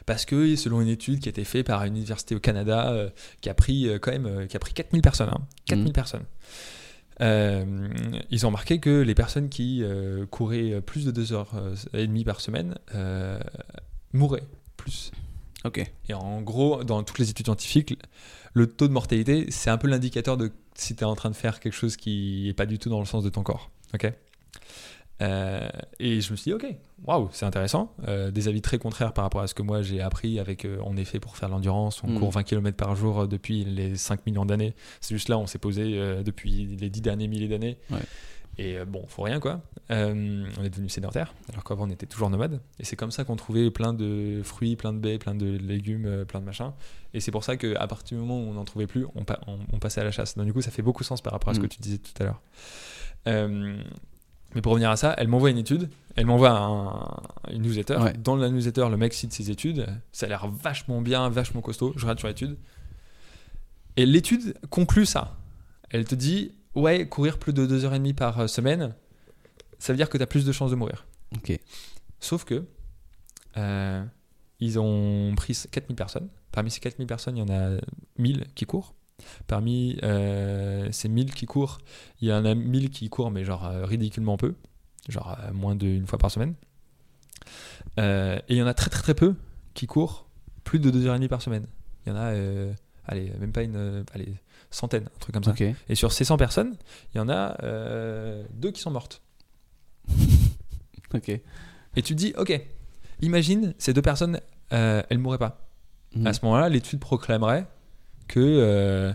Parce 0.05 0.25
que 0.25 0.57
selon 0.57 0.81
une 0.81 0.89
étude 0.89 1.21
qui 1.21 1.29
a 1.29 1.31
été 1.31 1.45
faite 1.45 1.67
par 1.67 1.85
une 1.85 1.97
université 1.97 2.35
au 2.35 2.41
Canada, 2.41 2.91
euh, 2.91 3.09
qui 3.41 3.49
a 3.49 3.55
pris 3.55 3.89
euh, 3.89 3.99
quand 4.01 4.11
même 4.11 4.27
euh, 4.27 4.47
qui 4.47 4.57
a 4.57 4.61
pris 4.61 4.75
4000 4.75 5.01
personnes, 5.01 5.31
hein, 5.33 5.41
4000 5.67 5.87
Mhm. 5.89 5.93
personnes. 5.93 6.25
Euh, 7.23 7.89
ils 8.31 8.45
ont 8.45 8.49
remarqué 8.49 8.81
que 8.81 9.01
les 9.01 9.15
personnes 9.15 9.49
qui 9.49 9.83
euh, 9.83 10.27
couraient 10.27 10.81
plus 10.81 11.05
de 11.05 11.13
2h30 11.23 12.25
par 12.25 12.41
semaine 12.41 12.77
euh, 12.95 13.39
mouraient 14.13 14.47
plus. 14.77 15.13
Ok. 15.65 15.85
Et 16.09 16.15
en 16.15 16.43
gros, 16.43 16.83
dans 16.83 17.03
toutes 17.05 17.21
les 17.21 17.31
études 17.31 17.47
scientifiques, 17.47 17.97
le 18.53 18.67
taux 18.67 18.89
de 18.89 18.93
mortalité, 18.93 19.47
c'est 19.51 19.71
un 19.71 19.79
peu 19.79 19.89
l'indicateur 19.89 20.37
de 20.37 20.51
si 20.75 20.97
tu 20.97 21.03
es 21.03 21.07
en 21.07 21.15
train 21.15 21.31
de 21.31 21.37
faire 21.37 21.61
quelque 21.61 21.75
chose 21.75 21.97
qui 21.97 22.45
n'est 22.47 22.55
pas 22.55 22.67
du 22.67 22.79
tout 22.79 22.89
dans 22.89 22.99
le 22.99 23.07
sens 23.07 23.23
de 23.23 23.31
ton 23.31 23.43
corps. 23.43 23.71
Ok? 23.95 24.13
Euh, 25.21 25.69
et 26.01 26.21
je 26.21 26.33
me 26.33 26.37
suis 26.37 26.51
dit, 26.51 26.55
ok, 26.55 26.67
waouh, 27.05 27.29
c'est 27.33 27.45
intéressant. 27.47 27.95
Euh, 28.09 28.31
des 28.33 28.49
avis 28.49 28.61
très 28.63 28.79
contraires 28.79 29.13
par 29.13 29.25
rapport 29.25 29.41
à 29.43 29.47
ce 29.47 29.55
que 29.55 29.63
moi 29.63 29.83
j'ai 29.83 30.01
appris 30.01 30.41
avec, 30.41 30.65
euh, 30.65 30.79
on 30.85 30.97
est 30.97 31.05
fait 31.05 31.21
pour 31.21 31.37
faire 31.37 31.49
de 31.49 31.55
l'endurance, 31.55 32.03
on 32.03 32.09
Mm. 32.09 32.19
court 32.19 32.31
20 32.33 32.43
km 32.43 32.77
par 32.77 32.97
jour 32.97 33.21
euh, 33.21 33.27
depuis 33.29 33.65
les 33.65 33.95
5 33.97 34.27
millions 34.27 34.45
d'années. 34.47 34.75
C'est 35.01 35.15
juste 35.15 35.29
là, 35.29 35.39
on 35.39 35.47
s'est 35.47 35.59
posé 35.59 35.85
depuis 36.25 36.77
les 36.81 36.91
10 36.91 37.01
derniers 37.03 37.29
milliers 37.29 37.49
d'années. 37.49 37.79
Ouais. 37.91 37.99
Et 38.59 38.85
bon, 38.85 39.05
faut 39.07 39.23
rien 39.23 39.39
quoi. 39.41 39.63
On 39.91 39.95
est 40.65 40.69
devenu 40.71 40.89
sédentaire, 40.91 41.33
alors 41.53 41.65
qu'avant 41.65 41.87
on 41.87 41.91
était 41.91 42.07
toujours 42.07 42.29
nomade. 42.29 42.61
Et 42.81 42.85
c'est 42.85 42.97
comme 42.97 43.11
ça 43.11 43.25
qu'on 43.25 43.37
trouvait 43.37 43.71
plein 43.71 43.95
de 43.95 44.41
fruits, 44.45 44.77
plein 44.77 44.93
de 44.93 44.99
baies, 44.99 45.19
plein 45.19 45.35
de 45.35 45.47
légumes, 45.57 46.25
plein 46.27 46.41
de 46.41 46.45
machins. 46.45 46.73
Et 47.15 47.21
c'est 47.21 47.31
pour 47.31 47.45
ça 47.45 47.57
qu'à 47.57 47.87
partir 47.87 48.19
du 48.19 48.25
moment 48.25 48.39
où 48.41 48.51
on 48.51 48.55
n'en 48.55 48.65
trouvait 48.65 48.87
plus, 48.87 49.07
on, 49.15 49.25
pa- 49.25 49.41
on- 49.47 49.59
on 49.73 49.79
passait 49.79 50.01
à 50.01 50.05
la 50.05 50.11
chasse. 50.11 50.37
Donc 50.37 50.47
du 50.47 50.53
coup, 50.53 50.61
ça 50.63 50.71
fait 50.71 50.83
beaucoup 50.83 51.03
sens 51.05 51.23
par 51.23 51.33
rapport 51.33 51.51
à 51.51 51.55
ce 51.55 51.61
Mm. 51.61 51.63
que 51.63 51.69
tu 51.69 51.81
disais 51.81 51.99
tout 51.99 52.13
à 52.21 52.25
l'heure. 52.25 52.43
Mais 54.55 54.61
pour 54.63 54.73
revenir 54.73 54.91
à 54.91 54.97
ça, 54.97 55.15
elle 55.19 55.29
m'envoie 55.29 55.51
une 55.51 55.59
étude, 55.59 55.89
elle 56.17 56.27
m'envoie 56.27 56.51
un- 56.51 57.53
une 57.55 57.63
newsletter. 57.63 57.97
Ouais. 57.97 58.13
Dans 58.13 58.37
la 58.37 58.51
newsletter, 58.51 58.89
le 58.91 58.97
mec 58.97 59.15
cite 59.15 59.33
ses 59.33 59.51
études. 59.51 59.87
Ça 60.13 60.27
a 60.27 60.29
l'air 60.29 60.47
vachement 60.49 61.01
bien, 61.01 61.29
vachement 61.31 61.61
costaud. 61.63 61.93
Je 61.97 62.03
regarde 62.03 62.19
sur 62.19 62.29
l'étude. 62.29 62.57
Et 63.97 64.07
l'étude 64.07 64.55
conclut 64.71 65.07
ça. 65.07 65.37
Elle 65.91 66.05
te 66.05 66.15
dit 66.15 66.53
Ouais, 66.75 67.07
courir 67.09 67.39
plus 67.39 67.53
de 67.53 67.67
2h30 67.67 68.15
par 68.15 68.41
euh, 68.41 68.47
semaine, 68.47 68.95
ça 69.79 69.93
veut 69.93 69.97
dire 69.99 70.09
que 70.09 70.17
tu 70.17 70.23
as 70.23 70.27
plus 70.27 70.45
de 70.47 70.53
chances 70.53 70.71
de 70.71 70.77
mourir. 70.77 71.05
Ok. 71.37 71.59
Sauf 72.21 72.45
que 72.45 72.65
euh, 73.59 74.03
ils 74.61 74.79
ont 74.79 75.35
pris 75.37 75.59
4000 75.71 75.97
personnes. 75.97 76.29
Parmi 76.51 76.71
ces 76.71 76.81
4000 76.81 77.07
personnes, 77.07 77.37
il 77.37 77.41
y 77.41 77.43
en 77.43 77.49
a 77.55 77.79
1000 78.19 78.47
qui 78.55 78.65
courent. 78.65 78.95
Parmi 79.47 79.99
euh, 80.03 80.89
ces 80.93 81.09
1000 81.09 81.35
qui 81.35 81.47
courent, 81.47 81.79
il 82.21 82.29
y 82.29 82.33
en 82.33 82.45
a 82.45 82.55
1000 82.55 82.91
qui 82.91 83.09
courent, 83.09 83.31
mais 83.31 83.45
genre 83.45 83.65
euh, 83.65 83.85
ridiculement 83.85 84.37
peu, 84.37 84.55
genre 85.09 85.37
euh, 85.41 85.53
moins 85.53 85.75
d'une 85.75 86.07
fois 86.07 86.19
par 86.19 86.31
semaine. 86.31 86.55
Euh, 87.99 88.39
et 88.49 88.55
il 88.55 88.57
y 88.57 88.63
en 88.63 88.67
a 88.67 88.75
très 88.75 88.91
très 88.91 89.03
très 89.03 89.15
peu 89.15 89.35
qui 89.75 89.87
courent 89.87 90.27
plus 90.65 90.79
de 90.79 90.91
2h30 90.91 91.29
par 91.29 91.43
semaine. 91.43 91.67
Il 92.05 92.11
y 92.11 92.13
en 92.13 92.17
a, 92.17 92.33
allez, 93.07 93.33
même 93.39 93.53
pas 93.53 93.63
une 93.63 94.05
allez, 94.13 94.35
centaine, 94.71 95.05
un 95.05 95.19
truc 95.19 95.35
comme 95.35 95.45
ça. 95.45 95.55
Et 95.89 95.95
sur 95.95 96.13
ces 96.13 96.25
100 96.25 96.37
personnes, 96.37 96.77
il 97.15 97.19
y 97.19 97.21
en 97.21 97.29
a 97.29 97.57
deux 98.55 98.71
qui 98.71 98.81
sont 98.81 98.91
mortes. 98.91 99.23
Ok. 101.15 101.29
Et 101.29 102.01
tu 102.01 102.15
te 102.15 102.19
dis, 102.19 102.33
ok, 102.39 102.59
imagine 103.21 103.75
ces 103.77 103.93
deux 103.93 104.01
personnes, 104.01 104.41
elles 104.71 105.19
mourraient 105.19 105.37
pas. 105.37 105.69
Mm. 106.15 106.27
À 106.27 106.33
ce 106.33 106.45
moment-là, 106.45 106.69
l'étude 106.69 107.01
proclamerait 107.01 107.67
que, 108.29 108.41
euh, 108.41 109.13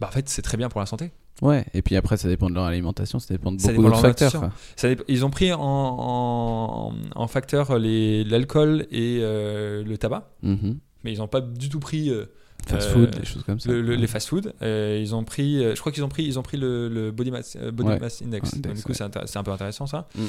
bah, 0.00 0.08
en 0.08 0.12
fait, 0.12 0.28
c'est 0.28 0.42
très 0.42 0.56
bien 0.56 0.68
pour 0.68 0.80
la 0.80 0.86
santé. 0.86 1.10
Ouais, 1.40 1.64
et 1.72 1.82
puis 1.82 1.94
après, 1.94 2.16
ça 2.16 2.26
dépend 2.28 2.50
de 2.50 2.54
leur 2.56 2.64
alimentation, 2.64 3.20
ça 3.20 3.32
dépend 3.32 3.52
de 3.52 3.58
beaucoup 3.62 3.82
d'autres 3.82 4.00
facteurs. 4.00 4.50
Ça 4.74 4.88
ils 5.06 5.24
ont 5.24 5.30
pris 5.30 5.52
en, 5.52 5.60
en, 5.62 6.92
en 7.14 7.26
facteur 7.28 7.78
l'alcool 7.78 8.86
et 8.90 9.18
euh, 9.22 9.84
le 9.84 9.98
tabac, 9.98 10.30
Mhm. 10.42 10.78
mais 11.04 11.12
ils 11.12 11.18
n'ont 11.18 11.28
pas 11.28 11.40
du 11.40 11.68
tout 11.68 11.78
pris 11.78 12.10
euh, 12.10 12.24
Fast 12.66 12.88
Euh, 12.88 12.92
food, 12.92 13.10
des 13.18 13.24
choses 13.24 13.42
comme 13.44 13.58
ça. 13.60 13.70
le- 13.70 13.80
le- 13.80 13.94
les 13.94 14.06
fast-food. 14.06 14.52
Euh, 14.60 14.98
ils 15.00 15.14
ont 15.14 15.24
pris, 15.24 15.64
euh, 15.64 15.74
je 15.74 15.80
crois 15.80 15.90
qu'ils 15.90 16.04
ont 16.04 16.08
pris, 16.10 16.24
ils 16.24 16.38
ont 16.38 16.42
pris 16.42 16.56
le, 16.58 16.88
le 16.88 17.10
body 17.10 17.30
mass, 17.30 17.56
euh, 17.58 17.70
body 17.70 17.88
Ouais. 17.90 17.98
mass 17.98 18.20
index. 18.20 18.54
Du 18.58 18.60
coup, 18.82 18.92
ouais. 18.92 18.94
c'est 19.26 19.36
un 19.38 19.42
peu 19.42 19.50
intéressant 19.52 19.86
ça. 19.86 20.06
Mm. 20.14 20.22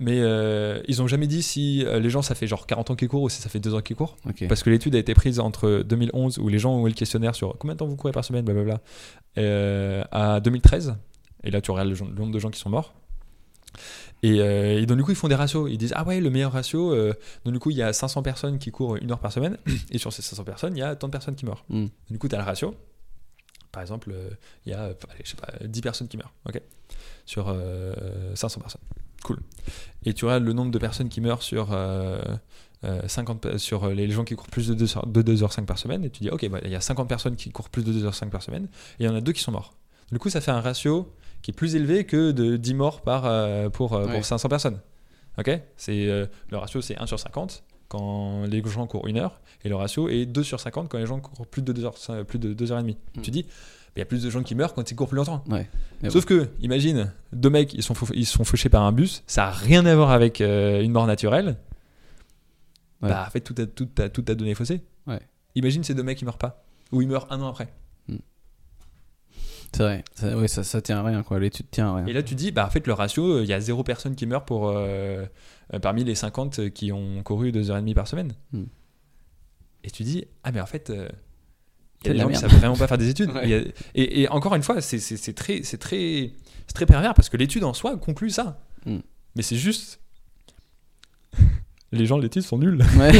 Mais 0.00 0.18
euh, 0.20 0.82
ils 0.88 1.00
ont 1.00 1.06
jamais 1.06 1.26
dit 1.26 1.42
si 1.42 1.84
euh, 1.86 1.98
les 1.98 2.10
gens 2.10 2.20
ça 2.20 2.34
fait 2.34 2.46
genre 2.46 2.66
40 2.66 2.90
ans 2.90 2.96
qu'ils 2.96 3.08
courent 3.08 3.22
ou 3.22 3.28
si 3.30 3.40
ça 3.40 3.48
fait 3.48 3.60
2 3.60 3.72
ans 3.74 3.80
qu'ils 3.80 3.96
courent. 3.96 4.16
Parce 4.48 4.62
que 4.62 4.68
l'étude 4.68 4.94
a 4.94 4.98
été 4.98 5.14
prise 5.14 5.40
entre 5.40 5.82
2011 5.86 6.38
où 6.38 6.48
les 6.48 6.58
gens 6.58 6.74
ont 6.74 6.86
eu 6.86 6.90
le 6.90 6.94
questionnaire 6.94 7.34
sur 7.34 7.56
combien 7.58 7.74
de 7.74 7.78
temps 7.78 7.86
vous 7.86 7.96
courez 7.96 8.12
par 8.12 8.24
semaine, 8.26 8.44
blablabla, 8.44 8.80
euh, 9.38 10.04
à 10.10 10.40
2013. 10.40 10.96
Et 11.44 11.50
là, 11.50 11.60
tu 11.62 11.70
regardes 11.70 11.88
le 11.88 11.96
nombre 12.14 12.32
de 12.32 12.38
gens 12.38 12.50
qui 12.50 12.58
sont 12.60 12.68
morts. 12.70 12.92
Et, 14.22 14.40
euh, 14.40 14.80
et 14.80 14.86
donc, 14.86 14.96
du 14.96 15.04
coup, 15.04 15.10
ils 15.12 15.16
font 15.16 15.28
des 15.28 15.34
ratios. 15.34 15.68
Ils 15.70 15.78
disent 15.78 15.92
Ah 15.94 16.04
ouais, 16.04 16.20
le 16.20 16.30
meilleur 16.30 16.52
ratio, 16.52 16.92
euh, 16.92 17.12
donc, 17.44 17.52
du 17.54 17.60
coup, 17.60 17.70
il 17.70 17.76
y 17.76 17.82
a 17.82 17.92
500 17.92 18.22
personnes 18.22 18.58
qui 18.58 18.70
courent 18.70 18.96
une 18.96 19.10
heure 19.12 19.18
par 19.20 19.32
semaine. 19.32 19.58
Et 19.90 19.98
sur 19.98 20.12
ces 20.12 20.22
500 20.22 20.44
personnes, 20.44 20.76
il 20.76 20.80
y 20.80 20.82
a 20.82 20.96
tant 20.96 21.06
de 21.08 21.12
personnes 21.12 21.34
qui 21.36 21.44
meurent. 21.44 21.64
Mm. 21.68 21.86
Du 22.10 22.18
coup, 22.18 22.28
tu 22.28 22.34
as 22.34 22.38
le 22.38 22.44
ratio. 22.44 22.74
Par 23.72 23.82
exemple, 23.82 24.10
euh, 24.12 24.30
il 24.64 24.72
y 24.72 24.74
a 24.74 24.84
allez, 24.84 24.94
je 25.24 25.30
sais 25.30 25.36
pas, 25.36 25.48
10 25.64 25.80
personnes 25.82 26.08
qui 26.08 26.16
meurent. 26.16 26.32
ok 26.48 26.60
sur 27.26 27.46
euh, 27.48 27.92
500 28.36 28.60
personnes. 28.60 28.80
Cool. 29.24 29.40
Et 30.04 30.14
tu 30.14 30.24
regardes 30.26 30.44
le 30.44 30.52
nombre 30.52 30.70
de 30.70 30.78
personnes 30.78 31.08
qui 31.08 31.20
meurent 31.20 31.42
sur, 31.42 31.72
euh, 31.72 32.22
euh, 32.84 33.00
50, 33.08 33.40
pe- 33.40 33.58
sur 33.58 33.88
les 33.88 34.08
gens 34.10 34.22
qui 34.24 34.36
courent 34.36 34.46
plus 34.48 34.68
de 34.68 34.74
2, 34.74 34.96
heures- 34.96 35.06
de 35.08 35.22
2h05 35.22 35.64
par 35.66 35.76
semaine. 35.76 36.04
Et 36.04 36.10
tu 36.10 36.22
dis, 36.22 36.30
ok, 36.30 36.48
bah, 36.48 36.60
il 36.64 36.70
y 36.70 36.76
a 36.76 36.80
50 36.80 37.08
personnes 37.08 37.34
qui 37.34 37.50
courent 37.50 37.68
plus 37.68 37.82
de 37.84 37.92
2h05 37.92 38.30
par 38.30 38.42
semaine. 38.42 38.66
Et 39.00 39.04
il 39.04 39.06
y 39.06 39.08
en 39.08 39.14
a 39.16 39.20
deux 39.20 39.32
qui 39.32 39.42
sont 39.42 39.50
morts. 39.50 39.74
Du 40.12 40.20
coup, 40.20 40.30
ça 40.30 40.40
fait 40.40 40.52
un 40.52 40.60
ratio 40.60 41.12
qui 41.42 41.50
est 41.50 41.54
plus 41.54 41.74
élevé 41.76 42.04
que 42.04 42.30
de 42.32 42.56
10 42.56 42.74
morts 42.74 43.00
par, 43.02 43.24
euh, 43.26 43.68
pour, 43.68 43.92
euh, 43.94 44.06
Ouais. 44.06 44.14
pour 44.14 44.24
500 44.24 44.48
personnes. 44.48 44.80
Ok? 45.38 45.50
C'est, 45.76 46.08
euh, 46.08 46.26
Le 46.50 46.56
ratio, 46.56 46.80
c'est 46.80 46.96
1 46.98 47.06
sur 47.06 47.18
50 47.18 47.62
quand 47.88 48.44
les 48.46 48.62
gens 48.66 48.86
courent 48.86 49.06
une 49.06 49.18
heure. 49.18 49.40
Et 49.64 49.68
le 49.68 49.76
ratio 49.76 50.08
est 50.08 50.26
2 50.26 50.42
sur 50.42 50.58
50 50.60 50.88
quand 50.88 50.98
les 50.98 51.06
gens 51.06 51.20
courent 51.20 51.46
plus 51.46 51.62
de 51.62 51.72
2 51.72 51.84
heures, 51.84 51.94
plus 52.26 52.38
de 52.38 52.52
2 52.52 52.72
heures 52.72 52.78
et 52.78 52.82
demie. 52.82 52.98
Mm. 53.16 53.20
Tu 53.20 53.30
dis, 53.30 53.46
il 53.94 53.98
y 54.00 54.02
a 54.02 54.04
plus 54.04 54.22
de 54.22 54.28
gens 54.30 54.42
qui 54.42 54.54
meurent 54.54 54.74
quand 54.74 54.90
ils 54.90 54.94
courent 54.94 55.08
plus 55.08 55.16
longtemps. 55.16 55.42
Ouais. 55.48 55.68
Sauf 56.10 56.24
que, 56.24 56.48
imagine, 56.60 57.12
deux 57.32 57.48
mecs, 57.50 57.72
ils 57.74 57.82
sont, 57.82 57.94
ils 58.12 58.26
sont 58.26 58.44
fauchés 58.44 58.68
par 58.68 58.82
un 58.82 58.92
bus, 58.92 59.22
ça 59.26 59.46
a 59.46 59.50
rien 59.50 59.86
à 59.86 59.94
voir 59.94 60.10
avec 60.10 60.40
euh, 60.40 60.82
une 60.82 60.92
mort 60.92 61.06
naturelle. 61.06 61.56
Ouais. 63.02 63.08
Bah, 63.08 63.24
en 63.26 63.30
fait, 63.30 63.40
tout 63.40 63.54
a, 63.58 63.66
tout 63.66 63.88
a, 63.98 64.08
tout 64.08 64.24
a 64.28 64.34
donné 64.34 64.54
faussé. 64.54 64.82
Ouais. 65.06 65.20
Imagine 65.54 65.82
ces 65.84 65.94
deux 65.94 66.02
mecs 66.02 66.18
qui 66.18 66.24
meurent 66.24 66.38
pas. 66.38 66.64
Ou 66.92 67.02
ils 67.02 67.08
meurent 67.08 67.26
un 67.30 67.40
an 67.40 67.48
après. 67.48 67.68
C'est 69.76 69.82
vrai. 69.82 70.04
Ça, 70.14 70.36
ouais, 70.36 70.48
ça, 70.48 70.64
ça 70.64 70.80
tient 70.80 70.98
à 70.98 71.02
rien, 71.02 71.22
quoi. 71.22 71.38
L'étude 71.38 71.66
tient 71.70 71.90
à 71.92 71.96
rien. 71.96 72.06
Et 72.06 72.14
là, 72.14 72.22
tu 72.22 72.34
dis, 72.34 72.50
bah, 72.50 72.64
en 72.66 72.70
fait, 72.70 72.86
le 72.86 72.94
ratio, 72.94 73.24
euh, 73.24 73.42
il 73.42 73.48
y 73.48 73.52
a 73.52 73.60
zéro 73.60 73.82
personne 73.84 74.14
qui 74.14 74.24
meurt 74.24 74.46
pour, 74.46 74.68
euh, 74.68 75.24
euh, 75.74 75.78
parmi 75.80 76.02
les 76.02 76.14
50 76.14 76.70
qui 76.70 76.92
ont 76.92 77.22
couru 77.22 77.52
2h30 77.52 77.94
par 77.94 78.08
semaine. 78.08 78.32
Hmm. 78.52 78.64
Et 79.84 79.90
tu 79.90 80.02
dis, 80.02 80.24
ah, 80.44 80.52
mais 80.52 80.62
en 80.62 80.66
fait, 80.66 80.88
euh, 80.88 81.08
Il 82.04 82.08
y 82.08 82.10
a 82.10 82.12
des 82.12 82.18
de 82.18 82.18
la 82.18 82.22
gens 82.22 82.28
qui 82.28 82.32
merde. 82.40 82.50
savent 82.50 82.58
vraiment 82.60 82.76
pas 82.76 82.86
faire 82.86 82.98
des 82.98 83.10
études. 83.10 83.30
Ouais. 83.34 83.72
Et, 83.94 84.22
et 84.22 84.28
encore 84.30 84.54
une 84.54 84.62
fois, 84.62 84.80
c'est 84.80 85.34
très, 85.34 85.60
très, 85.60 86.32
très 86.74 86.86
pervers 86.86 87.12
parce 87.12 87.28
que 87.28 87.36
l'étude 87.36 87.64
en 87.64 87.74
soi 87.74 87.98
conclut 87.98 88.30
ça. 88.30 88.60
Mm. 88.86 88.98
Mais 89.34 89.42
c'est 89.42 89.56
juste. 89.56 90.00
Les 91.92 92.04
gens 92.06 92.16
de 92.16 92.22
l'étude 92.22 92.42
sont 92.42 92.58
nuls. 92.58 92.84
Ouais. 92.98 93.12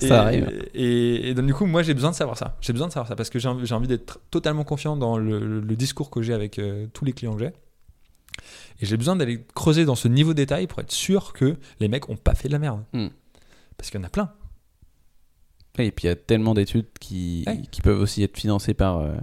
et, 0.00 0.06
Ça 0.06 0.22
arrive. 0.22 0.50
Et, 0.74 1.28
et 1.28 1.34
donc, 1.34 1.46
du 1.46 1.54
coup, 1.54 1.66
moi, 1.66 1.82
j'ai 1.82 1.92
besoin 1.92 2.10
de 2.10 2.16
savoir 2.16 2.38
ça. 2.38 2.56
J'ai 2.60 2.72
besoin 2.72 2.88
de 2.88 2.92
savoir 2.92 3.06
ça 3.06 3.16
parce 3.16 3.28
que 3.28 3.38
j'ai 3.38 3.48
envie, 3.48 3.88
d'être 3.88 4.20
totalement 4.30 4.64
confiant 4.64 4.96
dans 4.96 5.18
le, 5.18 5.60
le 5.60 5.76
discours 5.76 6.10
que 6.10 6.22
j'ai 6.22 6.32
avec 6.32 6.58
euh, 6.58 6.86
tous 6.94 7.04
les 7.04 7.12
clients 7.12 7.34
que 7.34 7.40
j'ai. 7.40 7.52
Et 8.80 8.86
j'ai 8.86 8.96
besoin 8.96 9.14
d'aller 9.14 9.44
creuser 9.54 9.84
dans 9.84 9.94
ce 9.94 10.08
niveau 10.08 10.32
de 10.32 10.36
détail 10.36 10.66
pour 10.66 10.80
être 10.80 10.90
sûr 10.90 11.32
que 11.34 11.56
les 11.80 11.88
mecs 11.88 12.08
ont 12.08 12.16
pas 12.16 12.34
fait 12.34 12.48
de 12.48 12.52
la 12.52 12.58
merde. 12.58 12.82
Hmm. 12.92 13.08
Parce 13.76 13.90
qu'il 13.90 14.00
y 14.00 14.02
en 14.02 14.06
a 14.06 14.10
plein. 14.10 14.32
Et 15.78 15.90
puis 15.90 16.04
il 16.04 16.08
y 16.08 16.10
a 16.10 16.16
tellement 16.16 16.52
d'études 16.52 16.84
qui, 17.00 17.44
Ouais. 17.46 17.62
qui 17.70 17.80
peuvent 17.80 17.98
aussi 18.00 18.22
être 18.22 18.36
financées 18.38 18.74
par 18.74 18.98
euh, 18.98 19.14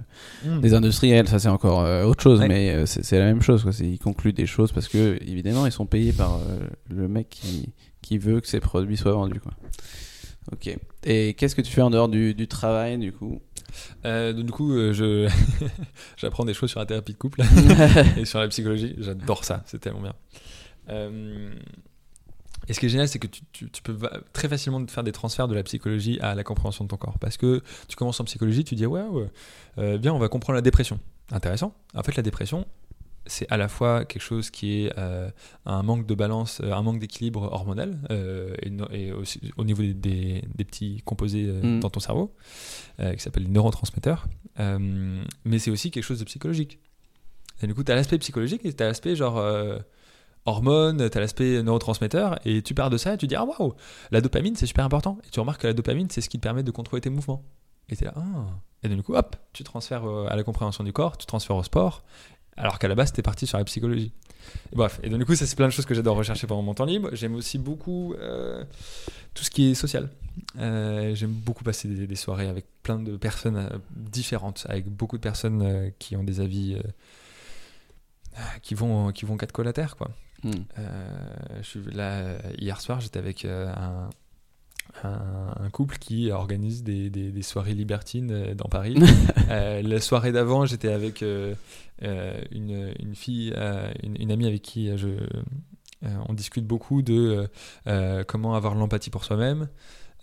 Hmm. 0.44 0.60
des 0.62 0.74
industriels, 0.74 1.28
ça 1.28 1.38
c'est 1.38 1.48
encore 1.50 1.82
euh, 1.82 2.04
autre 2.06 2.24
chose, 2.24 2.40
Ouais. 2.40 2.48
mais 2.48 2.70
euh, 2.72 2.86
c'est 2.88 3.20
la 3.20 3.26
même 3.26 3.42
chose. 3.42 3.62
Quoi. 3.64 3.72
Ils 3.82 4.00
concluent 4.00 4.34
des 4.34 4.48
choses 4.48 4.72
parce 4.72 4.88
que, 4.88 5.18
évidemment, 5.22 5.66
ils 5.68 5.72
sont 5.72 5.86
payés 5.86 6.12
par 6.14 6.38
euh, 6.38 6.60
le 6.90 7.08
mec 7.08 7.30
qui, 7.30 7.70
qui 8.02 8.18
veut 8.18 8.40
que 8.42 8.48
ses 8.48 8.60
produits 8.60 8.98
soient 8.98 9.12
vendus. 9.14 9.40
Quoi. 9.40 9.52
Ok. 10.52 10.76
Et 11.04 11.36
qu'est-ce 11.36 11.56
que 11.56 11.62
tu 11.62 11.72
fais 11.72 11.82
en 11.84 11.92
dehors 11.92 12.10
du, 12.10 12.34
du 12.34 12.48
travail, 12.48 12.98
du 12.98 13.12
coup? 13.12 13.40
Euh, 14.06 14.34
donc, 14.34 14.46
du 14.48 14.52
coup, 14.52 14.74
euh, 14.74 14.92
je 14.94 15.30
j'apprends 16.18 16.46
des 16.46 16.56
choses 16.56 16.72
sur 16.72 16.80
la 16.80 16.88
thérapie 16.88 17.14
de 17.14 17.18
couple 17.20 17.42
et 18.18 18.26
sur 18.26 18.40
la 18.40 18.48
psychologie. 18.48 18.96
J'adore 18.98 19.44
ça, 19.44 19.62
c'est 19.68 19.80
tellement 19.80 20.02
bien. 20.02 20.16
Euh, 20.90 21.52
et 22.70 22.74
ce 22.74 22.80
qui 22.80 22.86
est 22.86 22.90
génial, 22.90 23.08
c'est 23.10 23.20
que 23.20 23.28
tu, 23.28 23.42
tu- 23.52 23.70
tu 23.70 23.82
peux 23.82 23.98
très 24.32 24.48
facilement 24.48 24.86
faire 24.88 25.04
des 25.04 25.12
transferts 25.12 25.48
de 25.50 25.56
la 25.56 25.64
psychologie 25.64 26.20
à 26.22 26.36
la 26.36 26.44
compréhension 26.44 26.86
de 26.86 26.90
ton 26.90 26.98
corps. 26.98 27.18
Parce 27.20 27.36
que 27.36 27.62
tu 27.88 27.96
commences 27.98 28.20
en 28.22 28.24
psychologie, 28.26 28.64
tu 28.64 28.76
dis 28.76 28.86
ouais, 28.86 29.04
ouais 29.04 29.28
euh, 29.80 29.98
bien, 29.98 30.14
on 30.14 30.20
va 30.20 30.30
comprendre 30.30 30.56
la 30.56 30.62
dépression. 30.62 31.00
Intéressant. 31.32 31.74
En 31.96 32.04
fait, 32.04 32.16
la 32.16 32.24
dépression, 32.24 32.66
c'est 33.26 33.46
à 33.52 33.58
la 33.58 33.68
fois 33.68 34.06
quelque 34.06 34.22
chose 34.22 34.50
qui 34.50 34.86
est 34.86 34.94
euh, 34.98 35.30
un 35.66 35.84
manque 35.84 36.08
de 36.08 36.16
balance, 36.16 36.62
euh, 36.64 36.72
un 36.74 36.82
manque 36.82 37.00
d'équilibre 37.00 37.44
hormonal, 37.52 38.00
euh, 38.12 38.56
et, 38.64 38.70
no- 38.72 38.90
et 38.92 39.12
aussi 39.12 39.40
au 39.58 39.64
niveau 39.66 39.82
des, 39.84 39.94
des- 39.94 40.44
des 40.56 40.64
petits 40.64 41.02
composés 41.06 41.46
euh, 41.48 41.62
Mm. 41.78 41.80
dans 41.82 41.90
ton 41.90 42.00
cerveau, 42.00 42.34
qui 43.00 43.20
s'appellent 43.20 43.44
les 43.44 43.50
neurotransmetteurs. 43.50 44.28
Mais 45.46 45.60
c'est 45.60 45.72
aussi 45.72 45.92
quelque 45.92 46.04
chose 46.04 46.20
de 46.20 46.26
psychologique. 46.26 46.80
Et 47.62 47.68
du 47.68 47.74
coup, 47.76 47.84
tu 47.84 47.92
as 47.92 47.96
l'aspect 47.96 48.18
psychologique 48.20 48.62
et 48.66 48.74
tu 48.74 48.84
as 48.84 48.88
l'aspect 48.88 49.16
genre 49.16 49.38
hormones, 50.50 51.10
tu 51.10 51.18
as 51.18 51.22
l'aspect 51.22 51.64
neurotransmetteur, 51.64 52.40
et 52.46 52.62
tu 52.62 52.74
pars 52.74 52.90
de 52.90 52.98
ça 52.98 53.14
et 53.14 53.18
tu 53.18 53.28
dis 53.28 53.36
Ah 53.36 53.46
waouh, 53.46 53.74
la 54.12 54.22
dopamine 54.22 54.56
c'est 54.56 54.66
super 54.66 54.86
important. 54.86 55.18
Et 55.26 55.30
tu 55.30 55.40
remarques 55.40 55.62
que 55.62 55.68
la 55.68 55.74
dopamine 55.74 56.08
c'est 56.10 56.22
ce 56.22 56.30
qui 56.30 56.38
te 56.38 56.44
permet 56.44 56.64
de 56.64 56.72
contrôler 56.72 57.02
tes 57.02 57.10
mouvements. 57.10 57.44
Et 57.90 57.96
tu 57.96 58.04
là 58.04 58.14
Ah 58.16 58.46
Et 58.84 58.90
du 58.90 59.02
coup, 59.04 59.16
hop, 59.16 59.36
tu 59.54 59.64
transfères 59.64 60.06
euh, 60.06 60.28
à 60.30 60.36
la 60.36 60.44
compréhension 60.44 60.84
du 60.84 60.94
corps, 60.94 61.18
tu 61.18 61.26
transfères 61.26 61.56
au 61.56 61.64
sport, 61.64 62.04
alors 62.56 62.80
qu'à 62.80 62.88
la 62.88 62.96
base, 62.96 63.12
tu 63.12 63.22
parti 63.22 63.48
sur 63.48 63.58
la 63.58 63.66
psychologie. 63.66 64.12
Et 64.72 64.76
bref, 64.76 65.00
et 65.04 65.10
donc 65.10 65.20
du 65.20 65.26
coup, 65.26 65.36
ça 65.36 65.46
c'est 65.46 65.56
plein 65.56 65.68
de 65.68 65.72
choses 65.72 65.86
que 65.86 65.94
j'adore 65.94 66.16
rechercher 66.16 66.48
pendant 66.48 66.62
mon 66.62 66.74
temps 66.74 66.86
libre. 66.86 67.10
J'aime 67.14 67.36
aussi 67.36 67.58
beaucoup 67.58 68.14
euh, 68.16 68.64
tout 69.34 69.44
ce 69.44 69.50
qui 69.50 69.72
est 69.72 69.74
social. 69.74 70.10
Euh, 70.58 71.14
J'aime 71.16 71.32
beaucoup 71.32 71.64
passer 71.64 71.88
des, 71.88 72.16
soirées 72.16 72.48
avec 72.48 72.66
plein 72.82 72.98
de 72.98 73.18
personnes 73.18 73.70
différentes, 73.92 74.66
avec 74.70 74.88
beaucoup 74.88 75.18
de 75.18 75.22
personnes 75.22 75.92
qui 76.00 76.16
ont 76.16 76.24
des 76.24 76.40
avis 76.40 76.78
qui 78.62 78.74
vont 78.74 79.12
qui 79.12 79.26
vont 79.26 79.36
quatre 79.36 79.52
collatères 79.52 79.98
quoi. 79.98 80.10
Hmm. 80.44 80.52
Euh, 80.78 81.18
je 81.62 81.64
suis 81.68 81.82
là 81.92 82.38
hier 82.58 82.80
soir, 82.80 83.00
j'étais 83.02 83.20
avec 83.20 83.44
euh, 83.46 83.72
un, 85.04 85.70
couple 85.72 85.98
qui 85.98 86.32
organise 86.32 86.84
des, 86.84 87.10
des- 87.10 87.32
des 87.32 87.42
soirées 87.42 87.74
libertines 87.74 88.32
euh, 88.32 88.54
dans 88.56 88.70
Paris. 88.70 88.96
Euh, 89.52 89.82
la 89.82 90.00
soirée 90.00 90.32
d'avant, 90.32 90.68
j'étais 90.68 90.92
avec 90.92 91.24
euh, 91.24 91.56
une, 92.52 92.94
une 93.00 93.16
fille, 93.16 93.52
euh, 93.58 93.92
une, 94.04 94.16
une 94.22 94.32
amie 94.32 94.46
avec 94.46 94.62
qui 94.62 94.96
je, 94.96 95.08
on 96.28 96.34
discute 96.36 96.68
beaucoup 96.68 97.02
de 97.02 97.50
comment 98.28 98.54
avoir 98.54 98.76
l'empathie 98.76 99.10
pour 99.10 99.24
soi-même. 99.26 99.68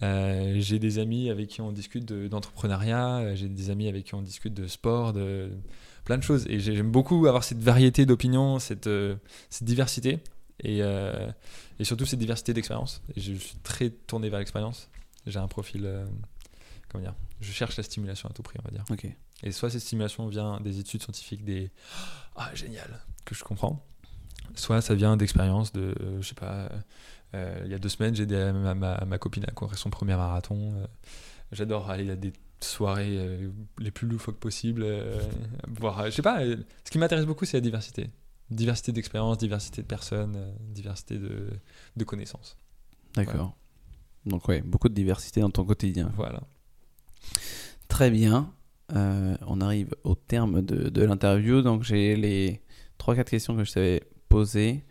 J'ai 0.00 0.78
des 0.78 1.00
amis 1.00 1.28
avec 1.28 1.48
qui 1.48 1.60
on 1.60 1.72
discute 1.72 2.04
de- 2.04 2.28
d'entrepreneuriat, 2.28 3.34
j'ai 3.34 3.48
des 3.48 3.70
amis 3.70 3.88
avec 3.88 4.04
qui 4.04 4.14
on 4.14 4.22
discute 4.22 4.54
de 4.54 4.68
sport, 4.68 5.12
de 5.12 5.50
plein 6.06 6.16
de 6.16 6.22
choses. 6.22 6.46
Et 6.48 6.58
j'ai- 6.58 6.74
j'aime 6.74 6.90
beaucoup 6.90 7.26
avoir 7.26 7.44
cette 7.44 7.58
variété 7.62 8.06
d'opinions, 8.06 8.58
cette, 8.58 8.86
euh, 8.86 9.16
cette 9.50 9.64
diversité 9.64 10.20
et, 10.60 10.78
euh, 10.82 11.30
et 11.78 11.84
surtout 11.84 12.06
cette 12.06 12.18
diversité 12.18 12.54
d'expériences. 12.54 13.02
Et 13.14 13.20
je 13.20 13.34
suis 13.34 13.56
très 13.62 13.90
tourné 13.90 14.30
vers 14.30 14.38
l'expérience. 14.38 14.88
J'ai 15.26 15.38
un 15.38 15.48
profil, 15.48 15.82
euh, 15.84 16.06
comment 16.88 17.02
dire, 17.04 17.14
je 17.40 17.52
cherche 17.52 17.76
la 17.76 17.82
stimulation 17.82 18.28
à 18.30 18.32
tout 18.32 18.42
prix, 18.42 18.58
on 18.62 18.64
va 18.64 18.70
dire. 18.70 18.84
Ok. 18.90 19.06
Et 19.42 19.52
soit 19.52 19.68
cette 19.68 19.82
stimulation 19.82 20.26
vient 20.28 20.60
des 20.60 20.78
études 20.78 21.02
scientifiques, 21.02 21.44
des 21.44 21.70
ah 22.36 22.50
génial 22.54 22.88
que 23.26 23.34
je 23.34 23.44
comprends, 23.44 23.84
soit 24.54 24.80
ça 24.80 24.94
vient 24.94 25.16
d'expériences 25.18 25.72
de, 25.72 25.94
euh, 26.00 26.22
je 26.22 26.28
sais 26.28 26.34
pas, 26.34 26.70
il 27.34 27.70
y 27.70 27.74
a 27.74 27.78
deux 27.78 27.90
semaines 27.90 28.14
j'ai 28.14 28.22
aidé 28.22 28.50
ma, 28.54 28.74
ma, 28.74 29.04
ma 29.04 29.18
copine 29.18 29.44
à 29.46 29.50
courir 29.50 29.76
son 29.76 29.90
premier 29.90 30.16
marathon. 30.16 30.72
J'adore 31.52 31.90
aller 31.90 32.10
à 32.10 32.16
des 32.16 32.32
soirées 32.60 33.16
euh, 33.18 33.50
les 33.78 33.90
plus 33.90 34.08
loufoques 34.08 34.38
possibles, 34.38 34.82
euh, 34.84 35.20
voir, 35.68 36.00
euh, 36.00 36.06
je 36.06 36.10
sais 36.10 36.22
pas. 36.22 36.40
ce 36.40 36.90
qui 36.90 36.98
m'intéresse 36.98 37.26
beaucoup 37.26 37.44
c'est 37.44 37.56
la 37.56 37.60
diversité, 37.60 38.10
diversité 38.50 38.92
d'expériences, 38.92 39.38
diversité 39.38 39.82
de 39.82 39.86
personnes, 39.86 40.54
diversité 40.60 41.18
de, 41.18 41.50
de 41.96 42.04
connaissances. 42.04 42.56
D'accord. 43.14 43.56
Donc, 44.26 44.48
ouais, 44.48 44.60
beaucoup 44.60 44.88
de 44.88 44.94
diversité 44.94 45.40
dans 45.40 45.50
ton 45.50 45.64
quotidien. 45.64 46.10
Voilà. 46.16 46.42
Très 47.88 48.10
bien. 48.10 48.52
Euh, 48.94 49.36
on 49.46 49.60
arrive 49.60 49.94
au 50.04 50.14
terme 50.14 50.62
de, 50.62 50.88
de 50.88 51.02
l'interview. 51.04 51.62
Donc, 51.62 51.84
j'ai 51.84 52.16
les 52.16 52.60
3-4 53.00 53.24
questions 53.24 53.56
que 53.56 53.64
je 53.64 53.72
t'avais 53.72 54.02
posées. 54.28 54.84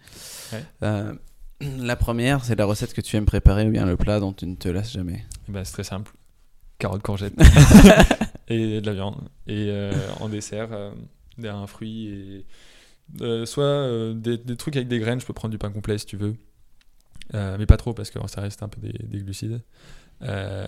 Ouais. 0.54 0.64
Euh, 0.84 1.14
la 1.62 1.96
première, 1.96 2.44
c'est 2.46 2.56
la 2.56 2.66
recette 2.66 2.94
que 2.94 3.02
tu 3.02 3.16
aimes 3.18 3.26
préparer 3.26 3.68
ou 3.68 3.72
bien 3.72 3.86
le 3.86 3.98
plat 3.98 4.20
dont 4.20 4.34
tu 4.34 4.48
ne 4.48 4.56
te 4.56 4.70
lasses 4.70 4.92
jamais? 4.92 5.26
Eh 5.50 5.52
ben, 5.52 5.64
c'est 5.64 5.74
très 5.74 5.84
simple. 5.84 6.14
Carottes, 6.80 7.04
courgettes 7.04 7.34
et 8.48 8.82
de 8.82 8.86
la 8.86 8.94
viande. 8.94 9.16
Et 9.48 9.68
euh, 9.70 9.92
en 10.20 10.30
dessert, 10.30 10.70
euh, 10.72 10.92
un 11.44 11.68
fruit 11.68 12.08
et 12.08 12.46
euh, 13.22 13.46
soit 13.46 14.14
des, 14.14 14.38
des 14.38 14.56
trucs 14.58 14.76
avec 14.76 14.88
des 14.88 15.00
graines. 15.00 15.20
Je 15.22 15.26
peux 15.26 15.34
prendre 15.34 15.52
du 15.52 15.58
pain 15.58 15.72
complet 15.72 15.98
si 15.98 16.06
tu 16.06 16.18
veux, 16.18 16.36
mais 17.34 17.66
pas 17.66 17.78
trop 17.78 17.94
parce 17.94 18.10
que 18.10 18.20
ça 18.28 18.42
reste 18.42 18.64
un 18.64 18.68
peu 18.70 18.82
des, 18.82 18.94
des 19.08 19.20
glucides. 19.20 19.62
Euh, 20.22 20.66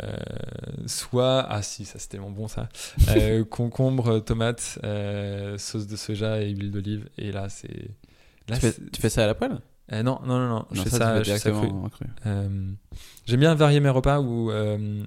soit 0.88 1.40
ah 1.50 1.62
si 1.62 1.86
ça 1.86 2.00
c'est 2.00 2.10
tellement 2.10 2.30
bon 2.32 2.50
ça 2.50 2.68
Euh, 3.08 3.46
concombre 3.50 4.20
tomate 4.20 4.78
euh, 4.84 5.58
sauce 5.58 5.88
de 5.88 5.96
soja 5.96 6.42
et 6.42 6.50
huile 6.50 6.70
d'olive 6.70 7.08
et 7.18 7.32
là 7.32 7.48
Tu 7.48 8.56
c'est- 8.60 8.92
tu 8.92 9.02
fais 9.02 9.10
ça 9.10 9.24
à 9.24 9.28
la 9.28 9.36
poêle? 9.36 9.60
Euh, 9.94 10.04
non 10.04 10.20
non 10.26 10.38
non 10.40 10.50
non 10.50 10.66
je 10.72 10.78
Non, 10.78 10.84
fais 10.84 10.90
ça, 10.90 10.98
ça, 10.98 11.24
je 11.24 11.32
fais 11.32 11.40
ça 11.40 11.50
directement 11.52 11.90
cru. 11.90 12.06
Euh, 12.26 12.72
J'aime 13.26 13.40
bien 13.40 13.56
varier 13.56 13.80
mes 13.80 13.90
repas 13.90 14.20
ou 14.20 14.52
euh, 14.52 15.04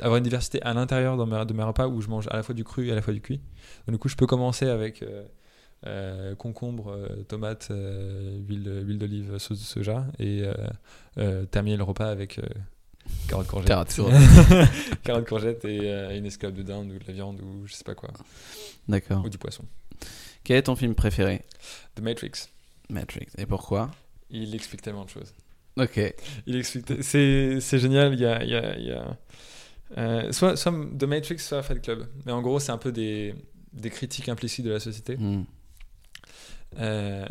avoir 0.00 0.16
une 0.18 0.24
diversité 0.24 0.62
à 0.62 0.74
l'intérieur 0.74 1.16
de 1.16 1.52
mes 1.52 1.62
repas 1.62 1.88
où 1.88 2.00
je 2.00 2.08
mange 2.08 2.28
à 2.30 2.36
la 2.36 2.42
fois 2.42 2.54
du 2.54 2.62
cru 2.64 2.86
et 2.86 2.92
à 2.92 2.94
la 2.94 3.02
fois 3.02 3.12
du 3.14 3.20
cuit. 3.20 3.40
Donc, 3.86 3.94
du 3.94 3.98
coup, 3.98 4.08
je 4.08 4.16
peux 4.16 4.26
commencer 4.26 4.68
avec 4.68 5.04
concombre, 6.38 6.98
tomate, 7.28 7.70
huile, 7.70 8.82
huile 8.84 8.98
d'olive, 8.98 9.38
sauce 9.38 9.58
de 9.58 9.64
soja 9.64 10.06
et 10.18 10.44
terminer 11.50 11.76
le 11.76 11.84
repas 11.84 12.08
avec 12.08 12.40
carottes 13.28 13.46
courgettes. 13.48 14.00
Carottes, 15.02 15.28
courgettes 15.28 15.64
et 15.64 16.16
une 16.16 16.26
escalope 16.26 16.56
de 16.56 16.62
dinde 16.62 16.90
ou 16.92 16.98
de 16.98 17.04
la 17.06 17.12
viande 17.12 17.40
ou 17.40 17.66
je 17.66 17.74
sais 17.74 17.84
pas 17.84 17.94
quoi. 17.94 18.10
D'accord. 18.88 19.24
Ou 19.24 19.28
du 19.28 19.38
poisson. 19.38 19.64
Quel 20.44 20.56
est 20.58 20.62
ton 20.62 20.76
film 20.76 20.94
préféré? 20.94 21.42
The 21.96 22.02
Matrix. 22.02 22.48
Matrix. 22.88 23.26
Et 23.38 23.46
pourquoi 23.46 23.90
Il 24.30 24.54
explique 24.54 24.82
tellement 24.82 25.04
de 25.04 25.10
choses. 25.10 25.34
Ok. 25.78 26.00
Il 26.46 26.56
explique. 26.56 26.86
C'est, 27.02 27.60
c'est 27.60 27.78
génial. 27.78 28.14
Il 28.14 28.20
y 28.20 28.26
a, 28.26 28.42
il 28.42 28.50
y 28.50 28.54
a, 28.54 28.78
il 28.78 28.86
y 28.86 28.92
a 28.92 29.18
euh, 29.98 30.32
soit, 30.32 30.56
soit 30.56 30.72
The 30.72 31.04
Matrix, 31.04 31.38
soit 31.38 31.62
Fight 31.62 31.82
Club. 31.82 32.06
Mais 32.24 32.32
en 32.32 32.42
gros, 32.42 32.58
c'est 32.58 32.72
un 32.72 32.78
peu 32.78 32.92
des, 32.92 33.34
des 33.72 33.90
critiques 33.90 34.28
implicites 34.28 34.64
de 34.64 34.70
la 34.70 34.80
société. 34.80 35.16
Hmm. 35.16 35.44
Euh, 36.78 37.26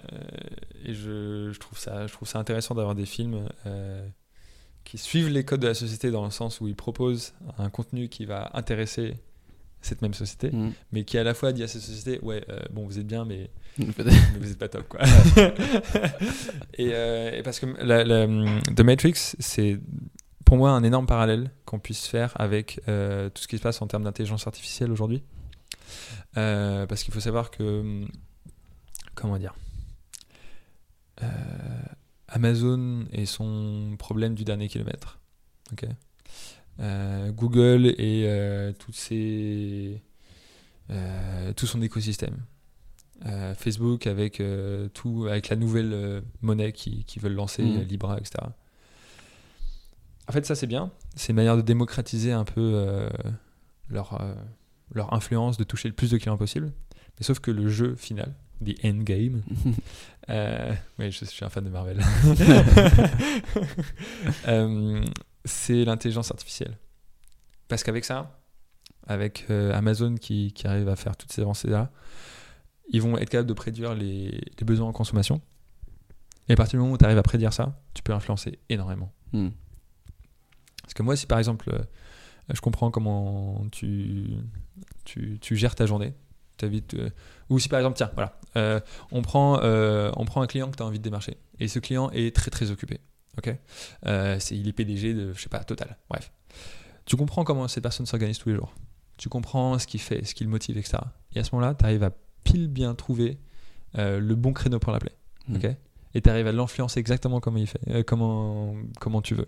et 0.85 0.93
je, 0.93 1.51
je 1.51 1.59
trouve 1.59 1.77
ça, 1.77 2.07
je 2.07 2.13
trouve 2.13 2.27
ça 2.27 2.39
intéressant 2.39 2.73
d'avoir 2.73 2.95
des 2.95 3.05
films 3.05 3.49
euh, 3.65 4.07
qui 4.83 4.97
suivent 4.97 5.29
les 5.29 5.43
codes 5.43 5.59
de 5.59 5.67
la 5.67 5.73
société 5.73 6.09
dans 6.09 6.23
le 6.23 6.31
sens 6.31 6.61
où 6.61 6.67
ils 6.67 6.75
proposent 6.75 7.33
un 7.57 7.69
contenu 7.69 8.07
qui 8.07 8.25
va 8.25 8.49
intéresser 8.53 9.15
cette 9.81 10.01
même 10.01 10.13
société, 10.13 10.49
Hmm. 10.51 10.71
mais 10.91 11.03
qui 11.03 11.17
à 11.17 11.23
la 11.23 11.33
fois 11.33 11.51
dit 11.51 11.61
à 11.61 11.67
cette 11.67 11.81
société, 11.81 12.19
ouais, 12.23 12.43
bon, 12.71 12.85
vous 12.85 12.97
êtes 12.97 13.05
bien, 13.05 13.23
mais 13.25 13.51
vous 13.77 14.51
êtes 14.51 14.57
pas 14.57 14.69
top 14.69 14.87
quoi. 14.87 15.01
et, 16.75 16.91
euh, 16.93 17.37
et 17.37 17.43
parce 17.43 17.59
que 17.59 17.65
la, 17.83 18.03
la, 18.03 18.25
The 18.25 18.81
Matrix, 18.81 19.35
c'est 19.39 19.79
pour 20.45 20.57
moi 20.57 20.71
un 20.71 20.83
énorme 20.83 21.05
parallèle 21.05 21.51
qu'on 21.65 21.79
puisse 21.79 22.07
faire 22.07 22.33
avec 22.39 22.79
euh, 22.87 23.29
tout 23.29 23.41
ce 23.41 23.47
qui 23.47 23.57
se 23.57 23.61
passe 23.61 23.81
en 23.81 23.87
termes 23.87 24.03
d'intelligence 24.03 24.47
artificielle 24.47 24.91
aujourd'hui. 24.91 25.23
Euh, 26.37 26.85
parce 26.85 27.03
qu'il 27.03 27.13
faut 27.13 27.19
savoir 27.19 27.51
que 27.51 28.05
comment 29.13 29.37
dire 29.37 29.55
Amazon 32.27 33.05
et 33.11 33.25
son 33.25 33.95
problème 33.97 34.35
du 34.35 34.43
dernier 34.43 34.67
kilomètre. 34.67 35.19
ok? 35.71 35.85
Google 37.33 37.93
et 37.97 38.73
toutes 38.79 38.95
ses, 38.95 40.01
tout 41.55 41.65
son 41.65 41.81
écosystème. 41.81 42.37
Euh, 43.25 43.55
Facebook 43.55 44.05
avec, 44.05 44.39
euh, 44.39 44.87
tout, 44.89 45.25
avec 45.27 45.49
la 45.49 45.55
nouvelle 45.55 45.93
euh, 45.93 46.21
monnaie 46.41 46.71
qu'ils 46.71 47.03
qui 47.05 47.17
veulent 47.17 47.33
lancer, 47.33 47.63
euh, 47.63 47.83
Libra, 47.83 48.17
etc. 48.17 48.35
En 50.27 50.31
fait, 50.31 50.45
ça 50.45 50.53
c'est 50.55 50.67
bien. 50.67 50.91
C'est 51.15 51.29
une 51.29 51.37
manière 51.37 51.57
de 51.57 51.61
démocratiser 51.61 52.31
un 52.31 52.43
peu 52.43 53.09
leur, 53.89 54.19
leur 54.93 55.13
influence, 55.13 55.57
de 55.57 55.63
toucher 55.63 55.87
le 55.87 55.93
plus 55.93 56.11
de 56.11 56.17
clients 56.17 56.37
possible. 56.37 56.71
Mais 57.19 57.23
sauf 57.23 57.39
que 57.39 57.51
le 57.51 57.69
jeu 57.69 57.95
final, 57.95 58.33
the 58.63 58.73
endgame, 58.83 59.43
euh, 60.29 60.73
oui, 60.99 61.11
je, 61.11 61.19
je 61.19 61.25
suis 61.25 61.45
un 61.45 61.49
fan 61.49 61.63
de 61.63 61.69
Marvel. 61.69 61.99
Euh, 64.47 65.03
c'est 65.43 65.85
l'intelligence 65.85 66.29
artificielle. 66.31 66.77
Parce 67.67 67.83
qu'avec 67.83 68.05
ça, 68.05 68.39
avec 69.07 69.45
euh, 69.49 69.73
Amazon 69.73 70.15
qui, 70.15 70.53
qui 70.53 70.67
arrive 70.67 70.87
à 70.89 70.95
faire 70.95 71.15
toutes 71.15 71.31
ces 71.31 71.41
avancées-là, 71.41 71.91
ils 72.89 73.01
vont 73.01 73.17
être 73.17 73.29
capables 73.29 73.49
de 73.49 73.53
prédire 73.53 73.93
les, 73.93 74.29
les 74.29 74.65
besoins 74.65 74.87
en 74.87 74.93
consommation. 74.93 75.41
Et 76.47 76.53
à 76.53 76.55
partir 76.55 76.77
du 76.77 76.81
moment 76.81 76.93
où 76.93 76.97
tu 76.97 77.05
arrives 77.05 77.17
à 77.17 77.23
prédire 77.23 77.53
ça, 77.53 77.81
tu 77.93 78.03
peux 78.03 78.13
influencer 78.13 78.59
énormément. 78.69 79.11
Hmm. 79.33 79.49
Parce 80.83 80.93
que 80.93 81.01
moi, 81.03 81.15
si 81.15 81.25
par 81.25 81.39
exemple, 81.39 81.71
euh, 81.73 81.83
je 82.53 82.61
comprends 82.61 82.91
comment 82.91 83.65
tu, 83.71 84.27
tu, 85.03 85.39
tu 85.39 85.55
gères 85.55 85.73
ta 85.75 85.85
journée, 85.85 86.13
t'invites, 86.57 86.93
euh, 86.93 87.09
ou 87.49 87.57
si 87.59 87.67
par 87.67 87.79
exemple, 87.79 87.97
tiens, 87.97 88.11
voilà, 88.13 88.39
euh, 88.55 88.79
on, 89.11 89.21
prend, 89.21 89.59
euh, 89.63 90.11
on 90.15 90.25
prend 90.25 90.41
un 90.41 90.47
client 90.47 90.69
que 90.69 90.77
tu 90.77 90.83
as 90.83 90.85
envie 90.85 90.99
de 90.99 91.03
démarcher, 91.03 91.37
et 91.59 91.67
ce 91.67 91.79
client 91.79 92.11
est 92.11 92.35
très 92.35 92.51
très 92.51 92.69
occupé, 92.69 92.99
ok? 93.37 93.55
Euh, 94.05 94.39
Il 94.51 94.67
est 94.67 94.73
PDG 94.73 95.13
de, 95.13 95.33
je 95.33 95.41
sais 95.41 95.49
pas, 95.49 95.63
Total, 95.63 95.97
bref. 96.09 96.31
Tu 97.05 97.15
comprends 97.15 97.43
comment 97.43 97.67
cette 97.67 97.83
personne 97.83 98.05
s'organise 98.05 98.37
tous 98.37 98.49
les 98.49 98.55
jours, 98.55 98.73
tu 99.17 99.29
comprends 99.29 99.79
ce 99.79 99.87
qu'il 99.87 100.01
fait, 100.01 100.23
ce 100.23 100.35
qui 100.35 100.43
le 100.43 100.49
motive, 100.49 100.77
etc. 100.77 100.99
Et 101.33 101.39
à 101.39 101.43
ce 101.43 101.53
moment-là, 101.55 101.73
tu 101.73 101.83
arrives 101.85 102.03
à 102.03 102.11
pile 102.45 102.69
bien 102.69 102.95
trouver 102.95 103.37
euh, 103.97 104.21
le 104.21 104.35
bon 104.35 104.53
créneau 104.53 104.79
pour 104.79 104.93
l'appeler, 104.93 105.11
Hmm. 105.47 105.57
ok? 105.57 105.67
Et 106.15 106.21
tu 106.21 106.29
arrives 106.29 106.47
à 106.47 106.51
l'influencer 106.53 106.99
exactement 106.99 107.39
comme 107.41 107.57
il 107.57 107.67
fait, 107.67 107.81
euh, 107.89 108.01
comment, 108.01 108.73
comment 109.01 109.21
tu 109.21 109.35
veux. 109.35 109.47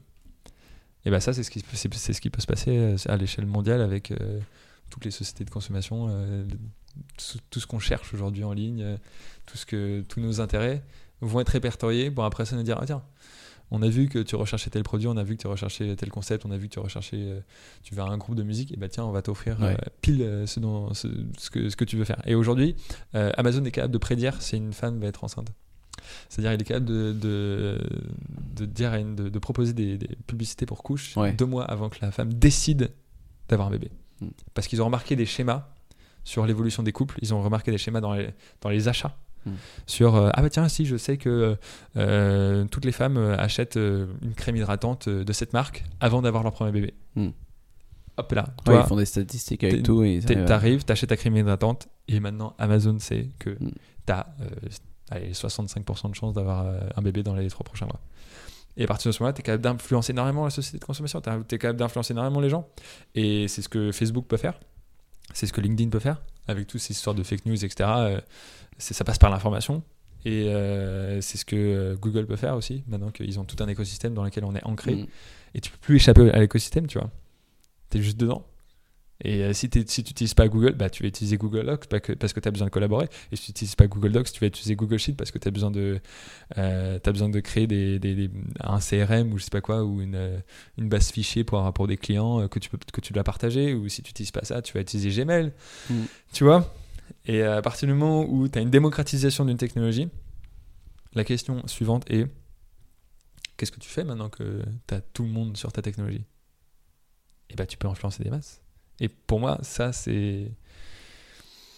Et 1.05 1.09
bien 1.09 1.21
ça, 1.21 1.31
c'est 1.33 1.43
ce, 1.43 1.49
qui, 1.49 1.63
c'est, 1.73 1.93
c'est 1.93 2.11
ce 2.13 2.19
qui 2.19 2.29
peut 2.29 2.41
se 2.41 2.45
passer 2.45 2.77
euh, 2.77 2.95
à 3.07 3.15
l'échelle 3.15 3.45
mondiale 3.45 3.81
avec 3.81 4.11
euh, 4.11 4.39
toutes 4.89 5.05
les 5.05 5.11
sociétés 5.11 5.45
de 5.45 5.49
consommation, 5.49 6.09
tout, 7.49 7.59
ce 7.59 7.65
qu'on 7.67 7.79
cherche 7.79 8.13
aujourd'hui 8.13 8.43
en 8.43 8.53
ligne, 8.53 8.97
tout 9.45 9.57
ce 9.57 9.65
que, 9.65 10.01
tous 10.07 10.19
nos 10.19 10.39
intérêts 10.41 10.83
vont 11.21 11.39
être 11.39 11.49
répertoriés. 11.49 12.09
Bon, 12.09 12.23
après 12.23 12.45
ça, 12.45 12.55
nous 12.55 12.63
dire, 12.63 12.77
ah 12.79 12.85
tiens, 12.85 13.03
on 13.71 13.81
a 13.81 13.89
vu 13.89 14.07
que 14.07 14.19
tu 14.19 14.35
recherchais 14.35 14.69
tel 14.69 14.83
produit, 14.83 15.07
on 15.07 15.17
a 15.17 15.23
vu 15.23 15.35
que 15.35 15.41
tu 15.41 15.47
recherchais 15.47 15.95
tel 15.95 16.09
concept, 16.09 16.45
on 16.45 16.51
a 16.51 16.57
vu 16.57 16.67
que 16.69 16.73
tu 16.73 16.79
recherchais, 16.79 17.17
euh, 17.19 17.39
tu 17.83 17.93
veux 17.95 18.01
un 18.01 18.17
groupe 18.17 18.35
de 18.35 18.43
musique, 18.43 18.71
et 18.73 18.77
bah 18.77 18.87
tiens, 18.89 19.03
on 19.05 19.11
va 19.11 19.21
t'offrir 19.21 19.61
euh, 19.61 19.73
Ouais. 19.73 19.77
pile 20.01 20.21
euh, 20.21 20.45
ce, 20.45 20.59
dont, 20.59 20.93
ce, 20.93 21.07
ce 21.37 21.49
que, 21.49 21.69
ce 21.69 21.75
que 21.75 21.83
tu 21.85 21.97
veux 21.97 22.05
faire. 22.05 22.21
Et 22.25 22.35
aujourd'hui, 22.35 22.75
euh, 23.15 23.31
Amazon 23.37 23.63
est 23.65 23.71
capable 23.71 23.93
de 23.93 23.97
prédire 23.97 24.41
si 24.41 24.55
une 24.57 24.73
femme 24.73 24.99
va 24.99 25.07
être 25.07 25.23
enceinte. 25.23 25.51
C'est-à-dire, 26.29 26.53
il 26.53 26.61
est 26.61 26.63
capable 26.63 26.85
de, 26.85 27.11
de, 27.11 27.79
de 28.55 28.65
dire 28.65 28.91
à 28.93 28.99
une- 28.99 29.15
de, 29.15 29.29
de 29.29 29.39
proposer 29.39 29.73
des, 29.73 29.97
des 29.97 30.15
publicités 30.27 30.65
pour 30.65 30.83
couches 30.83 31.17
Ouais. 31.17 31.33
deux 31.33 31.45
mois 31.45 31.65
avant 31.65 31.89
que 31.89 31.97
la 32.01 32.11
femme 32.11 32.33
décide 32.33 32.91
d'avoir 33.49 33.67
un 33.67 33.71
bébé. 33.71 33.91
Mm. 34.21 34.27
Parce 34.53 34.67
qu'ils 34.67 34.81
ont 34.81 34.85
remarqué 34.85 35.15
des 35.15 35.25
schémas 35.25 35.67
sur 36.23 36.45
l'évolution 36.45 36.83
des 36.83 36.91
couples, 36.91 37.17
ils 37.21 37.33
ont 37.33 37.41
remarqué 37.41 37.71
des 37.71 37.77
schémas 37.77 37.99
dans 38.01 38.13
les, 38.13 38.29
dans 38.61 38.69
les 38.69 38.87
achats. 38.87 39.17
Mm. 39.47 39.55
Sur 39.87 40.15
euh, 40.15 40.29
ah 40.33 40.41
bah 40.41 40.49
tiens 40.49 40.67
si 40.69 40.85
je 40.85 40.95
sais 40.97 41.17
que 41.17 41.57
euh, 41.97 42.65
toutes 42.65 42.85
les 42.85 42.91
femmes 42.91 43.17
euh, 43.17 43.37
achètent 43.37 43.77
euh, 43.77 44.07
une 44.21 44.33
crème 44.33 44.55
hydratante 44.55 45.07
euh, 45.07 45.23
de 45.23 45.33
cette 45.33 45.53
marque 45.53 45.83
avant 45.99 46.21
d'avoir 46.21 46.43
leur 46.43 46.51
premier 46.53 46.71
bébé. 46.71 46.93
Mm. 47.15 47.29
Hop 48.17 48.31
là, 48.31 48.45
Ouais, 48.47 48.63
toi 48.73 48.81
ils 48.83 48.87
font 48.87 48.95
des 48.95 49.05
statistiques 49.05 49.63
avec 49.63 49.83
tout 49.83 50.03
et 50.03 50.19
T'arrives, 50.19 50.83
t'achètes 50.85 51.09
ta 51.09 51.17
crème 51.17 51.35
hydratante 51.37 51.87
et 52.07 52.19
maintenant 52.19 52.55
Amazon 52.57 52.97
sait 52.99 53.29
que 53.39 53.51
Mm. 53.51 53.71
t'as 54.05 54.25
euh, 54.41 54.49
allez, 55.11 55.31
65% 55.33 56.09
de 56.09 56.15
chances 56.15 56.33
d'avoir 56.33 56.65
euh, 56.65 56.79
un 56.95 57.01
bébé 57.01 57.23
dans 57.23 57.35
les 57.35 57.47
trois 57.49 57.63
prochains 57.63 57.85
mois. 57.85 57.99
Et 58.79 58.83
à 58.83 58.87
partir 58.87 59.09
de 59.09 59.13
ce 59.15 59.23
moment-là, 59.23 59.33
t'es 59.33 59.41
capable 59.41 59.63
d'influencer 59.63 60.11
énormément 60.11 60.43
la 60.43 60.51
société 60.51 60.77
de 60.77 60.85
consommation, 60.85 61.19
t'es 61.19 61.31
t'es 61.47 61.57
capable 61.57 61.79
d'influencer 61.79 62.13
énormément 62.13 62.39
les 62.39 62.49
gens. 62.49 62.67
Et 63.15 63.47
c'est 63.47 63.63
ce 63.63 63.69
que 63.69 63.91
Facebook 63.91 64.25
peut 64.27 64.37
faire, 64.37 64.59
c'est 65.33 65.47
ce 65.47 65.53
que 65.53 65.61
LinkedIn 65.61 65.89
peut 65.89 65.97
faire, 65.99 66.21
avec 66.47 66.67
toutes 66.67 66.81
ces 66.81 66.93
histoires 66.93 67.15
de 67.15 67.23
fake 67.23 67.45
news, 67.45 67.63
etc. 67.63 67.89
euh, 67.97 68.21
ça 68.77 69.03
passe 69.03 69.17
par 69.17 69.29
l'information. 69.29 69.83
Et 70.25 70.49
euh, 70.49 71.21
c'est 71.21 71.37
ce 71.37 71.45
que 71.45 71.55
euh, 71.55 71.95
Google 71.95 72.25
peut 72.25 72.35
faire 72.35 72.55
aussi, 72.55 72.83
maintenant 72.87 73.11
qu'ils 73.11 73.39
ont 73.39 73.45
tout 73.45 73.61
un 73.63 73.67
écosystème 73.67 74.13
dans 74.13 74.23
lequel 74.23 74.43
on 74.43 74.55
est 74.55 74.63
ancré 74.65 74.95
Hmm. 74.95 75.05
et 75.53 75.61
tu 75.61 75.71
peux 75.71 75.77
plus 75.77 75.95
échapper 75.97 76.31
à 76.31 76.39
l'écosystème, 76.39 76.87
tu 76.87 76.99
vois. 76.99 77.09
Tu 77.89 77.99
es 77.99 78.01
juste 78.01 78.17
dedans. 78.17 78.45
Et 79.23 79.41
euh, 79.43 79.53
si, 79.53 79.69
tu 79.69 79.79
n'utilises 79.79 80.35
pas 80.35 80.47
Google, 80.47 80.73
bah, 80.73 80.89
tu 80.89 81.01
vas 81.03 81.09
utiliser 81.09 81.37
Google 81.37 81.65
Docs 81.65 81.87
parce 81.87 82.33
que 82.33 82.39
tu 82.39 82.47
as 82.47 82.51
besoin 82.51 82.67
de 82.67 82.71
collaborer. 82.71 83.07
Et 83.31 83.35
si 83.35 83.45
tu 83.45 83.49
n'utilises 83.51 83.75
pas 83.75 83.87
Google 83.87 84.11
Docs, 84.11 84.31
tu 84.31 84.39
vas 84.39 84.47
utiliser 84.47 84.75
Google 84.75 84.99
Sheet 84.99 85.13
parce 85.13 85.31
que 85.31 85.39
tu 85.39 85.47
as 85.47 85.51
besoin 85.51 85.71
de, 85.71 85.99
euh, 86.57 86.99
besoin 86.99 87.29
de 87.29 87.39
créer 87.39 87.65
des, 87.65 87.97
des- 87.99 88.13
des- 88.15 88.31
un 88.59 88.79
CRM 88.79 89.33
ou 89.33 89.39
je 89.39 89.45
sais 89.45 89.49
pas 89.49 89.61
quoi, 89.61 89.83
ou 89.83 90.01
une, 90.01 90.15
euh, 90.15 90.39
une 90.77 90.87
base 90.87 91.11
fichier 91.11 91.43
pour, 91.43 91.73
pour 91.73 91.87
des 91.87 91.97
clients 91.97 92.41
euh, 92.41 92.47
que 92.47 92.59
tu, 92.59 92.69
peux, 92.69 92.77
que 92.93 93.01
tu 93.01 93.11
dois 93.13 93.23
partager. 93.23 93.73
Ou 93.73 93.89
si 93.89 94.03
tu 94.03 94.09
n'utilises 94.09 94.31
pas 94.31 94.43
ça, 94.43 94.61
tu 94.61 94.73
vas 94.73 94.81
utiliser 94.81 95.09
Gmail. 95.09 95.51
Mm. 95.89 96.03
Tu 96.33 96.43
vois? 96.43 96.73
Et 97.25 97.41
à 97.41 97.61
partir 97.61 97.87
du 97.87 97.93
moment 97.93 98.23
où 98.29 98.47
tu 98.47 98.59
as 98.59 98.61
une 98.61 98.69
démocratisation 98.69 99.45
d'une 99.45 99.57
technologie, 99.57 100.09
la 101.13 101.23
question 101.23 101.65
suivante 101.67 102.03
est 102.11 102.27
qu'est-ce 103.55 103.71
que 103.71 103.79
tu 103.79 103.89
fais 103.89 104.03
maintenant 104.03 104.29
que 104.29 104.61
tu 104.87 104.93
as 104.93 105.01
tout 105.01 105.23
le 105.23 105.29
monde 105.29 105.57
sur 105.57 105.71
ta 105.71 105.81
technologie? 105.81 106.23
Et 107.49 107.55
bah, 107.55 107.65
tu 107.65 107.77
peux 107.77 107.87
influencer 107.87 108.23
des 108.23 108.29
masses. 108.29 108.61
Et 108.99 109.09
pour 109.09 109.39
moi, 109.39 109.59
ça, 109.61 109.93
c'est. 109.93 110.51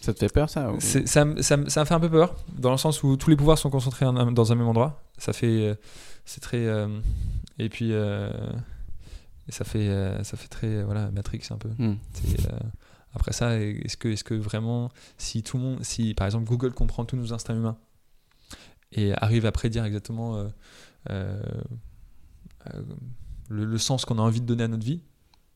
Ça 0.00 0.14
te 0.14 0.18
fait 0.18 0.32
peur 0.32 0.48
ça 0.48 0.72
ou- 0.72 0.80
Ça, 0.80 1.26
me- 1.26 1.42
ça, 1.42 1.58
ça 1.68 1.80
me 1.80 1.84
fait 1.84 1.92
un 1.94 2.00
peu 2.00 2.08
peur, 2.08 2.34
dans 2.56 2.70
le 2.70 2.78
sens 2.78 3.02
où 3.02 3.18
tous 3.18 3.28
les 3.28 3.36
pouvoirs 3.36 3.58
sont 3.58 3.68
concentrés 3.68 4.06
un- 4.06 4.32
dans 4.32 4.52
un 4.52 4.54
même 4.54 4.68
endroit. 4.68 5.02
Ça 5.18 5.34
fait. 5.34 5.46
euh, 5.68 5.74
c'est 6.24 6.40
très. 6.40 6.64
euh, 6.66 6.88
et 7.58 7.68
puis. 7.68 7.92
euh, 7.92 8.30
ça 9.50 9.64
fait, 9.64 9.88
ça 10.22 10.36
fait 10.36 10.48
très. 10.48 10.82
voilà, 10.84 11.10
Matrix 11.10 11.42
un 11.50 11.56
peu. 11.58 11.70
Hmm. 11.78 11.96
Euh, 12.48 12.58
après 13.14 13.32
ça, 13.32 13.58
est-ce 13.58 13.96
que, 13.96 14.08
est 14.08 14.22
que 14.22 14.34
vraiment, 14.34 14.90
si 15.18 15.42
tout 15.42 15.56
le 15.56 15.62
monde, 15.64 15.84
si 15.84 16.14
par 16.14 16.26
exemple 16.26 16.48
Google 16.48 16.72
comprend 16.72 17.04
tous 17.04 17.16
nos 17.16 17.32
instincts 17.32 17.56
humains 17.56 17.76
et 18.92 19.12
arrive 19.14 19.46
à 19.46 19.52
prédire 19.52 19.84
exactement 19.84 20.44
le, 21.08 21.40
le 23.64 23.78
sens 23.78 24.04
qu'on 24.04 24.18
a 24.18 24.22
envie 24.22 24.40
de 24.40 24.46
donner 24.46 24.64
à 24.64 24.68
notre 24.68 24.84
vie, 24.84 25.02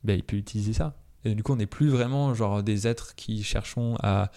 ben, 0.02 0.16
il 0.18 0.24
peut 0.24 0.36
utiliser 0.36 0.72
ça. 0.72 0.96
Et 1.24 1.34
du 1.34 1.42
coup, 1.42 1.52
on 1.52 1.56
n'est 1.56 1.66
plus 1.66 1.88
vraiment 1.88 2.34
genre 2.34 2.62
des 2.62 2.86
êtres 2.86 3.14
qui 3.14 3.42
cherchons 3.42 3.96
à 4.02 4.30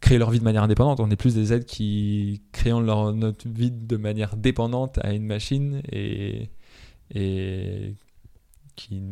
créer 0.00 0.18
leur 0.18 0.30
vie 0.30 0.38
de 0.40 0.44
manière 0.44 0.62
indépendante. 0.64 1.00
On 1.00 1.10
est 1.10 1.16
plus 1.16 1.34
des 1.34 1.52
êtres 1.52 1.66
qui 1.66 2.42
créons 2.52 2.80
leur, 2.80 3.12
notre 3.12 3.48
vie 3.48 3.70
de 3.70 3.96
manière 3.96 4.36
dépendante 4.36 4.98
à 5.02 5.12
une 5.12 5.24
machine 5.26 5.80
et, 5.92 6.50
et 7.14 7.94
qui 8.76 9.02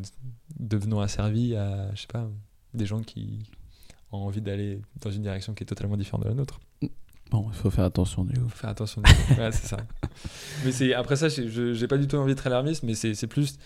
devenons 0.59 1.01
asservis 1.01 1.55
à, 1.55 1.95
je 1.95 2.01
sais 2.03 2.07
pas, 2.07 2.29
des 2.75 2.87
gens 2.87 3.03
qui 3.03 3.41
ont 4.13 4.19
envie 4.19 4.41
d'aller 4.41 4.81
dans 5.01 5.11
une 5.11 5.23
direction 5.23 5.55
qui 5.55 5.63
est 5.63 5.67
totalement 5.67 5.97
différente 5.97 6.25
de 6.25 6.29
la 6.29 6.35
nôtre. 6.35 6.59
Bon, 7.31 7.47
il 7.49 7.55
faut 7.55 7.71
faire 7.71 7.85
attention 7.85 8.25
du 8.25 8.35
coup. 8.41 8.49
Faut 8.49 8.57
faire 8.57 8.71
attention. 8.71 9.03
ouais, 9.39 9.53
c'est 9.53 9.69
ça. 9.69 9.77
Mais 10.65 10.73
c'est 10.73 10.95
après 10.95 11.15
ça, 11.15 11.29
j'ai- 11.29 11.87
pas 11.87 11.99
du 11.99 12.09
tout 12.09 12.17
envie 12.17 12.35
d'être 12.35 12.47
alarmiste, 12.49 12.83
mais 12.83 12.95
c'est 12.95 13.27
plus 13.29 13.57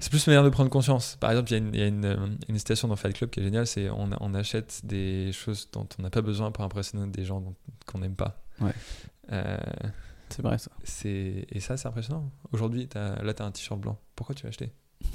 c'est 0.00 0.10
plus 0.10 0.26
une 0.26 0.32
manière 0.32 0.44
de 0.44 0.50
prendre 0.50 0.70
conscience. 0.70 1.16
Par 1.20 1.30
exemple, 1.30 1.50
il 1.52 1.54
y 1.54 1.56
a 1.56 1.58
une, 1.58 1.74
il 1.74 1.80
y 1.80 1.82
a 1.82 1.86
une, 1.86 2.04
euh, 2.04 2.26
une 2.48 2.58
citation 2.58 2.88
dans 2.88 2.96
Fight 2.96 3.16
Club 3.16 3.30
qui 3.30 3.40
est 3.40 3.42
géniale, 3.42 3.66
c'est 3.66 3.90
on, 3.90 4.10
on 4.20 4.34
achète 4.34 4.80
des 4.84 5.30
choses 5.32 5.68
dont 5.72 5.86
on 5.98 6.02
n'a 6.02 6.10
pas 6.10 6.22
besoin 6.22 6.50
pour 6.52 6.64
impressionner 6.64 7.06
des 7.10 7.24
gens 7.24 7.42
qu'on 7.86 7.98
n'aime 7.98 8.16
pas. 8.16 8.42
Ouais. 8.60 8.72
Euh, 9.32 9.56
C'est 10.30 10.42
vrai 10.42 10.58
ça. 10.58 10.70
et 11.04 11.60
ça, 11.60 11.76
c'est 11.76 11.88
impressionnant. 11.88 12.30
Aujourd'hui, 12.52 12.88
là, 12.94 13.34
tu 13.34 13.42
as 13.42 13.46
un 13.46 13.50
t-shirt 13.50 13.80
blanc. 13.80 13.98
Pourquoi 14.16 14.34
tu 14.34 14.44
l'as 14.44 14.48
acheté? 14.50 14.72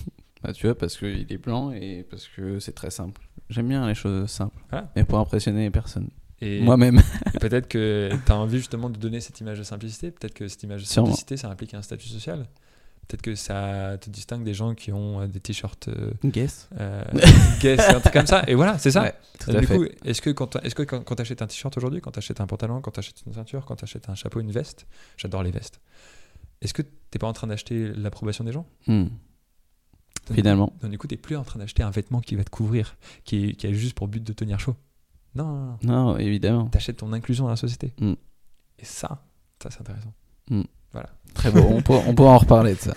Bah, 0.43 0.51
tu 0.51 0.65
vois, 0.67 0.77
parce 0.77 0.97
qu'il 0.97 1.31
est 1.31 1.37
blanc 1.37 1.71
et 1.71 2.05
parce 2.09 2.27
que 2.27 2.59
c'est 2.59 2.73
très 2.73 2.89
simple. 2.91 3.21
J'aime 3.49 3.69
bien 3.69 3.87
les 3.87 3.95
choses 3.95 4.29
simples. 4.29 4.61
Voilà. 4.69 4.91
Et 4.97 5.05
pour 5.05 5.17
impressionner 5.17 5.71
personne. 5.71 6.09
Moi-même. 6.41 7.01
peut-être 7.39 7.69
que 7.69 8.09
tu 8.25 8.29
as 8.31 8.35
envie 8.35 8.57
justement 8.57 8.89
de 8.89 8.97
donner 8.97 9.21
cette 9.21 9.39
image 9.39 9.57
de 9.59 9.63
simplicité. 9.63 10.11
Peut-être 10.11 10.33
que 10.33 10.49
cette 10.49 10.61
image 10.63 10.81
de 10.81 10.85
Sûrement. 10.87 11.07
simplicité, 11.07 11.37
ça 11.37 11.49
implique 11.49 11.73
un 11.73 11.81
statut 11.81 12.09
social. 12.09 12.45
Peut-être 13.07 13.21
que 13.21 13.35
ça 13.35 13.97
te 13.99 14.09
distingue 14.09 14.43
des 14.43 14.53
gens 14.53 14.73
qui 14.75 14.91
ont 14.91 15.21
euh, 15.21 15.27
des 15.27 15.39
t-shirts 15.39 15.89
euh, 15.89 16.11
Guess. 16.23 16.69
euh, 16.79 17.03
Guess, 17.59 17.79
un 17.89 17.99
truc 17.99 18.13
comme 18.13 18.27
ça. 18.27 18.43
Et 18.47 18.55
voilà, 18.55 18.77
c'est 18.77 18.91
ça. 18.91 19.03
Ouais, 19.03 19.13
tout 19.39 19.51
Et 19.51 19.55
à 19.55 19.59
du 19.59 19.67
fait. 19.67 19.77
coup, 19.77 19.85
est-ce 20.05 20.21
que 20.21 20.29
quand, 20.29 20.47
tu 20.47 21.21
achètes 21.21 21.41
un 21.41 21.47
t-shirt 21.47 21.75
aujourd'hui, 21.77 22.01
quand 22.01 22.11
tu 22.11 22.19
achètes 22.19 22.41
un 22.41 22.47
pantalon, 22.47 22.81
quand 22.81 22.91
tu 22.91 22.99
achètes 22.99 23.21
une 23.25 23.33
ceinture, 23.33 23.65
quand 23.65 23.75
tu 23.75 23.83
achètes 23.83 24.09
un 24.09 24.15
chapeau, 24.15 24.39
une 24.39 24.51
veste, 24.51 24.87
j'adore 25.17 25.43
les 25.43 25.51
vestes, 25.51 25.81
est-ce 26.61 26.73
que 26.73 26.81
t'es 26.81 27.19
pas 27.19 27.27
en 27.27 27.33
train 27.33 27.47
d'acheter 27.47 27.91
l'approbation 27.93 28.43
des 28.43 28.53
gens? 28.53 28.65
Hmm. 28.87 29.07
Donc, 30.27 30.35
Finalement. 30.35 30.71
Donc 30.81 30.89
du 30.89 30.97
coup, 30.97 31.07
t'es 31.07 31.17
plus 31.17 31.35
en 31.35 31.43
train 31.43 31.59
d'acheter 31.59 31.83
un 31.83 31.91
vêtement 31.91 32.21
qui 32.21 32.35
va 32.35 32.45
te 32.45 32.49
couvrir, 32.49 32.95
qui 33.25 33.57
a 33.63 33.73
juste 33.73 33.95
pour 33.95 34.07
but 34.07 34.23
de 34.23 34.31
tenir 34.31 34.59
chaud. 34.59 34.75
Non, 35.35 35.45
non, 35.45 35.65
non. 35.65 35.77
Non, 35.83 36.17
évidemment. 36.17 36.67
T'achètes 36.67 36.97
ton 36.97 37.11
inclusion 37.11 37.45
dans 37.45 37.49
la 37.49 37.55
société. 37.55 37.93
Mm. 37.99 38.13
Et 38.79 38.85
ça, 38.85 39.25
ça 39.61 39.69
c'est 39.71 39.81
intéressant. 39.81 40.13
Mm. 40.49 40.61
Voilà. 40.93 41.09
Très 41.33 41.51
beau, 41.51 41.61
on, 41.61 41.81
pourra, 41.81 42.03
on 42.07 42.15
en 42.15 42.37
reparler 42.37 42.75
de 42.75 42.79
ça. 42.79 42.95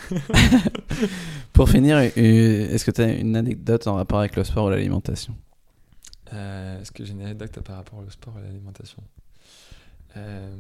Pour 1.53 1.71
finir, 1.71 1.99
est-ce 1.99 2.85
que 2.85 2.91
tu 2.91 3.01
as 3.01 3.09
une 3.13 3.35
anecdote 3.35 3.87
en 3.87 3.95
rapport 3.95 4.19
avec 4.21 4.37
le 4.37 4.45
sport 4.45 4.67
ou 4.67 4.71
l'alimentation? 4.71 5.35
Euh, 6.33 6.81
Est-ce 6.81 6.93
que 6.93 7.05
j'ai 7.05 7.13
une 7.13 7.23
anecdote 7.23 7.61
par 7.61 7.77
rapport 7.77 7.99
au 7.99 8.11
sport 8.11 8.35
et 8.37 8.41
à 8.41 8.45
l'alimentation? 8.45 9.03
Euh, 10.17 10.55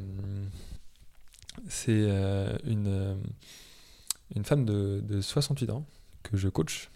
C'est 1.68 1.90
euh, 1.90 2.56
une, 2.64 3.18
une 4.34 4.44
femme 4.44 4.64
de, 4.64 5.00
de 5.04 5.20
68 5.20 5.70
ans 5.70 5.84
que 6.22 6.36
je 6.36 6.48
coach 6.48 6.90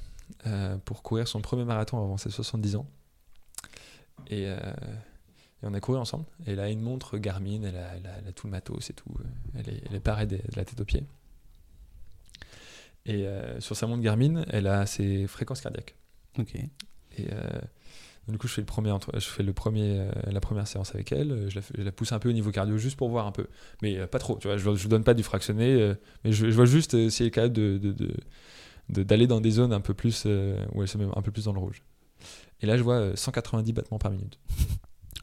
pour 0.86 1.02
courir 1.02 1.28
son 1.28 1.40
premier 1.42 1.64
marathon 1.64 1.98
avant 1.98 2.16
ses 2.16 2.30
70 2.30 2.76
ans. 2.76 2.86
Et, 4.28 4.46
euh, 4.46 4.58
et 5.62 5.66
on 5.66 5.74
a 5.74 5.80
couru 5.80 5.98
ensemble. 5.98 6.24
Et 6.46 6.52
elle 6.52 6.60
a 6.60 6.68
une 6.70 6.80
montre 6.80 7.18
Garmin, 7.18 7.62
elle 7.62 7.76
a, 7.76 7.94
elle 7.96 8.06
a- 8.06 8.18
elle 8.22 8.28
a 8.28 8.32
tout 8.32 8.46
le 8.46 8.50
matos 8.52 8.90
et 8.90 8.92
tout. 8.94 9.10
Elle 9.54 9.68
est, 9.68 9.82
elle 9.88 9.94
est 9.96 10.00
parée 10.00 10.26
de, 10.26 10.36
de 10.36 10.56
la 10.56 10.64
tête 10.64 10.80
aux 10.80 10.84
pieds. 10.84 11.04
Et 13.06 13.26
euh, 13.26 13.60
sur 13.60 13.76
sa 13.76 13.86
montre 13.86 14.02
Garmin, 14.02 14.44
elle 14.48 14.66
a 14.66 14.86
ses 14.86 15.26
fréquences 15.26 15.60
cardiaques. 15.60 15.94
Ok. 16.38 16.54
Et 16.54 16.68
euh, 17.32 17.60
du 18.28 18.38
coup, 18.38 18.46
je 18.46 18.52
fais, 18.54 18.60
le 18.60 18.66
premier 18.66 18.90
entre- 18.90 19.18
je 19.18 19.26
fais 19.26 19.42
le 19.42 19.52
premier, 19.52 19.98
euh, 20.00 20.10
la 20.30 20.40
première 20.40 20.68
séance 20.68 20.94
avec 20.94 21.10
elle. 21.12 21.46
Je 21.48 21.56
la, 21.56 21.62
fais- 21.62 21.74
je 21.76 21.82
la 21.82 21.92
pousse 21.92 22.12
un 22.12 22.18
peu 22.18 22.28
au 22.28 22.32
niveau 22.32 22.50
cardio 22.52 22.76
juste 22.78 22.96
pour 22.96 23.08
voir 23.08 23.26
un 23.26 23.32
peu. 23.32 23.46
Mais 23.82 24.06
pas 24.06 24.18
trop, 24.18 24.38
tu 24.38 24.48
vois. 24.48 24.56
Je 24.56 24.68
ne 24.70 24.76
donne 24.88 25.04
pas 25.04 25.14
du 25.14 25.22
fractionné. 25.22 25.94
mais 26.24 26.32
je, 26.32 26.50
je 26.50 26.54
vois 26.56 26.66
juste 26.66 27.08
si 27.10 27.22
elle 27.22 27.28
est 27.28 27.32
capable 27.32 27.54
de, 27.54 27.78
de- 27.78 27.92
de- 27.92 28.16
de- 28.90 29.02
d'aller 29.02 29.26
dans 29.26 29.40
des 29.40 29.50
zones 29.52 29.72
un 29.72 29.80
peu 29.80 29.94
plus 29.94 30.24
euh, 30.26 30.64
où 30.74 30.82
elle 30.82 30.88
se 30.88 30.98
met 30.98 31.06
un 31.16 31.22
peu 31.22 31.30
plus 31.32 31.44
dans 31.46 31.52
le 31.52 31.60
rouge. 31.60 31.82
Et 32.60 32.66
là, 32.66 32.76
je 32.76 32.82
vois 32.82 32.96
euh, 32.96 33.16
190 33.16 33.72
battements 33.72 33.98
par 33.98 34.10
minute. 34.12 34.38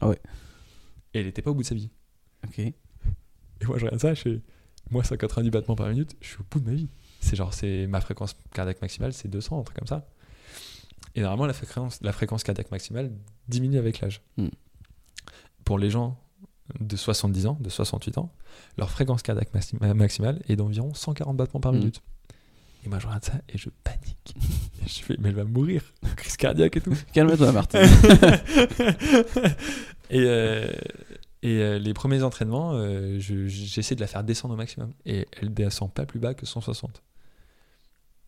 Ah 0.00 0.08
ouais. 0.08 0.20
Et 1.14 1.20
elle 1.20 1.26
n'était 1.26 1.42
pas 1.42 1.50
au 1.50 1.54
bout 1.54 1.62
de 1.62 1.66
sa 1.66 1.74
vie. 1.74 1.90
Ok. 2.46 2.58
Et 2.58 2.74
moi, 3.66 3.78
je 3.78 3.84
regarde 3.84 4.00
ça, 4.00 4.14
je 4.14 4.20
fais, 4.22 4.40
moi, 4.90 5.02
190 5.04 5.50
battements 5.50 5.74
par 5.76 5.88
minute, 5.88 6.16
je 6.20 6.28
suis 6.28 6.38
au 6.40 6.44
bout 6.50 6.60
de 6.60 6.68
ma 6.70 6.74
vie. 6.76 6.88
C'est 7.20 7.34
genre, 7.36 7.52
c'est 7.54 7.86
ma 7.88 8.00
fréquence 8.00 8.36
cardiaque 8.52 8.80
maximale, 8.80 9.12
c'est 9.12 9.28
200, 9.28 9.60
un 9.60 9.62
truc 9.64 9.76
comme 9.78 9.88
ça. 9.88 10.08
Et 11.14 11.20
normalement, 11.22 11.46
la 11.46 11.52
fréquence, 11.52 11.98
la 12.02 12.12
fréquence 12.12 12.44
cardiaque 12.44 12.70
maximale 12.70 13.12
diminue 13.48 13.78
avec 13.78 14.00
l'âge. 14.00 14.22
Hmm. 14.36 14.48
Pour 15.64 15.78
les 15.78 15.90
gens 15.90 16.16
de 16.80 16.96
70 16.96 17.46
ans, 17.46 17.56
de 17.60 17.68
68 17.70 18.18
ans, 18.18 18.32
leur 18.76 18.90
fréquence 18.90 19.22
cardiaque 19.22 19.52
maxi- 19.54 19.76
ma- 19.80 19.94
maximale 19.94 20.42
est 20.48 20.56
d'environ 20.56 20.94
140 20.94 21.36
battements 21.36 21.60
par 21.60 21.72
Hmm. 21.72 21.78
minute. 21.78 22.02
Et 22.88 22.90
moi, 22.90 22.98
je 23.00 23.06
regarde 23.06 23.24
ça 23.24 23.34
et 23.50 23.58
je 23.58 23.68
panique. 23.84 24.34
Et 24.82 24.88
je 24.88 25.02
fais, 25.02 25.16
mais 25.18 25.28
elle 25.28 25.34
va 25.34 25.44
mourir, 25.44 25.82
crise 26.16 26.38
cardiaque 26.38 26.78
et 26.78 26.80
tout. 26.80 26.96
Calme-toi, 27.12 27.52
Martin. 27.52 27.82
et 30.10 30.20
euh, 30.20 30.66
et 31.42 31.58
euh, 31.58 31.78
les 31.78 31.92
premiers 31.92 32.22
entraînements, 32.22 32.72
euh, 32.76 33.18
je- 33.20 33.46
j'essaie 33.46 33.94
de 33.94 34.00
la 34.00 34.06
faire 34.06 34.24
descendre 34.24 34.54
au 34.54 34.56
maximum. 34.56 34.92
Et 35.04 35.26
elle 35.38 35.52
descend 35.52 35.92
pas 35.92 36.06
plus 36.06 36.18
bas 36.18 36.32
que 36.32 36.46
160. 36.46 37.02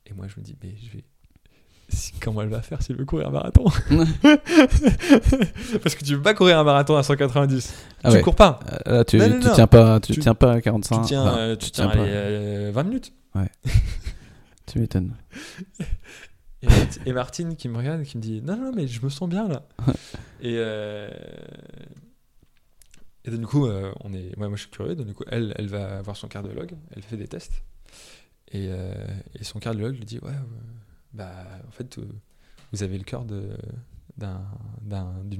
Et 0.07 0.13
moi, 0.13 0.27
je 0.29 0.39
me 0.39 0.45
dis, 0.45 0.55
mais 0.63 0.75
je 0.77 0.99
vais. 0.99 1.05
si- 1.89 2.13
comment 2.21 2.43
elle 2.43 2.49
va 2.51 2.61
faire 2.61 2.83
si 2.83 2.93
elle 2.93 2.99
veut 2.99 3.07
courir 3.07 3.29
un 3.29 3.31
marathon? 3.31 3.65
Parce 5.83 5.95
que 5.95 6.05
tu 6.05 6.15
veux 6.17 6.23
pas 6.23 6.35
courir 6.35 6.59
un 6.59 6.65
marathon 6.65 6.97
à 6.97 7.03
190. 7.03 7.73
Ah 8.05 8.11
tu 8.11 8.17
ouais. 8.17 8.23
cours 8.23 8.37
pas. 8.37 8.61
Euh, 8.87 8.99
Là, 8.99 9.05
tu, 9.05 9.17
Non, 9.17 9.29
non, 9.29 9.41
tu 9.41 9.47
non. 9.47 9.55
tiens 9.55 9.67
pas, 9.67 10.01
tu, 10.01 10.13
Tu- 10.13 10.21
tiens 10.21 10.35
pas 10.35 10.53
à 10.53 10.61
45. 10.61 11.01
tu 11.01 11.07
tiens, 11.09 11.23
enfin, 11.23 11.57
tu 11.59 11.71
tiens, 11.71 11.87
tiens 11.87 11.97
pas. 11.97 12.03
allez, 12.03 12.13
euh, 12.13 12.71
20 12.75 12.83
minutes. 12.85 13.13
Tu 14.71 14.79
m'étonnes. 14.79 15.17
Et, 16.63 16.67
Marti- 16.69 17.01
et 17.07 17.13
Martine 17.13 17.57
qui 17.57 17.69
me 17.69 17.77
regarde 17.77 18.01
et 18.03 18.05
qui 18.05 18.17
me 18.19 18.23
dit 18.23 18.41
Non, 18.43 18.57
non, 18.57 18.73
mais 18.75 18.87
je 18.87 19.03
me 19.05 19.09
sens 19.09 19.29
bien 19.29 19.49
là. 19.49 19.67
et, 20.41 20.55
euh, 20.59 21.11
et 23.25 23.31
donc, 23.31 23.41
du 23.41 23.47
coup, 23.47 23.67
euh, 23.67 23.93
on 24.01 24.13
est, 24.15 24.37
ouais, 24.39 24.49
moi 24.49 24.57
je 24.57 24.63
suis 24.63 24.71
curieux. 24.71 24.95
Donc, 24.95 25.07
du 25.07 25.15
coup, 25.15 25.25
elle, 25.29 25.55
elle 25.57 25.69
va 25.69 26.01
voir 26.03 26.17
son 26.17 26.29
cardiologue, 26.29 26.73
elle 26.95 27.03
fait 27.03 27.17
des 27.17 27.29
tests. 27.29 27.63
Et, 28.53 28.69
euh, 28.71 28.95
et 29.39 29.45
son 29.45 29.59
cardiologue 29.59 29.97
lui 29.97 30.05
dit 30.05 30.19
Ouais, 30.21 30.33
bah, 31.13 31.33
en 31.67 31.71
fait, 31.71 31.99
vous 32.73 32.83
avez 32.83 32.99
le 32.99 33.05
cœur 33.05 33.25
d'une 33.25 33.47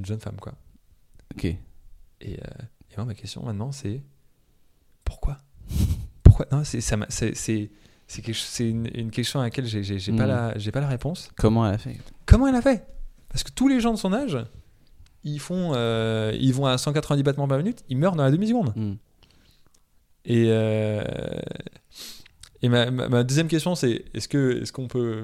jeune 0.05 0.21
femme, 0.21 0.37
quoi. 0.37 0.55
Ok. 1.35 1.45
Et, 1.45 1.59
et 2.23 2.39
moi, 2.97 3.05
ma 3.05 3.15
question 3.15 3.45
maintenant, 3.45 3.73
c'est 3.73 4.03
pourquoi? 5.05 5.39
Pourquoi? 6.23 6.47
Non, 6.53 6.65
c'est 6.65 6.81
c'est 8.11 8.69
une, 8.69 8.89
une 8.95 9.11
question 9.11 9.41
à 9.41 9.45
laquelle 9.45 9.67
j'ai 9.67 9.83
pas 10.13 10.25
Mm. 10.25 10.29
la 10.29 10.59
j'ai 10.59 10.73
pas 10.73 10.81
la 10.81 10.89
réponse. 10.89 11.31
Comment 11.37 11.67
elle 11.67 11.75
a 11.75 11.79
fait? 11.79 11.97
Comment 12.27 12.49
elle 12.49 12.55
a 12.57 12.63
fait? 12.63 12.85
Parce 13.29 13.45
que 13.45 13.51
tous 13.53 13.69
les 13.69 13.79
gens 13.81 13.93
de 13.93 13.99
son 13.99 14.13
âge, 14.13 14.37
ils 15.23 15.39
font, 15.39 15.73
euh, 15.75 16.37
ils 16.41 16.53
vont 16.53 16.67
à 16.67 16.77
190 16.77 17.23
battements 17.23 17.47
par 17.47 17.59
minute, 17.59 17.85
ils 17.89 17.97
meurent 17.97 18.17
dans 18.17 18.25
la 18.25 18.31
demi 18.33 18.49
seconde. 18.49 18.73
Hmm. 18.75 18.95
Et 20.25 20.47
euh, 20.49 21.03
et 22.63 22.69
ma, 22.69 22.91
ma- 22.91 23.09
ma 23.09 23.23
deuxième 23.25 23.49
question, 23.49 23.75
c'est 23.75 24.05
est-ce 24.15 24.29
que 24.29 24.61
est-ce 24.63 24.73
qu'on 24.73 24.89
peut 24.89 25.23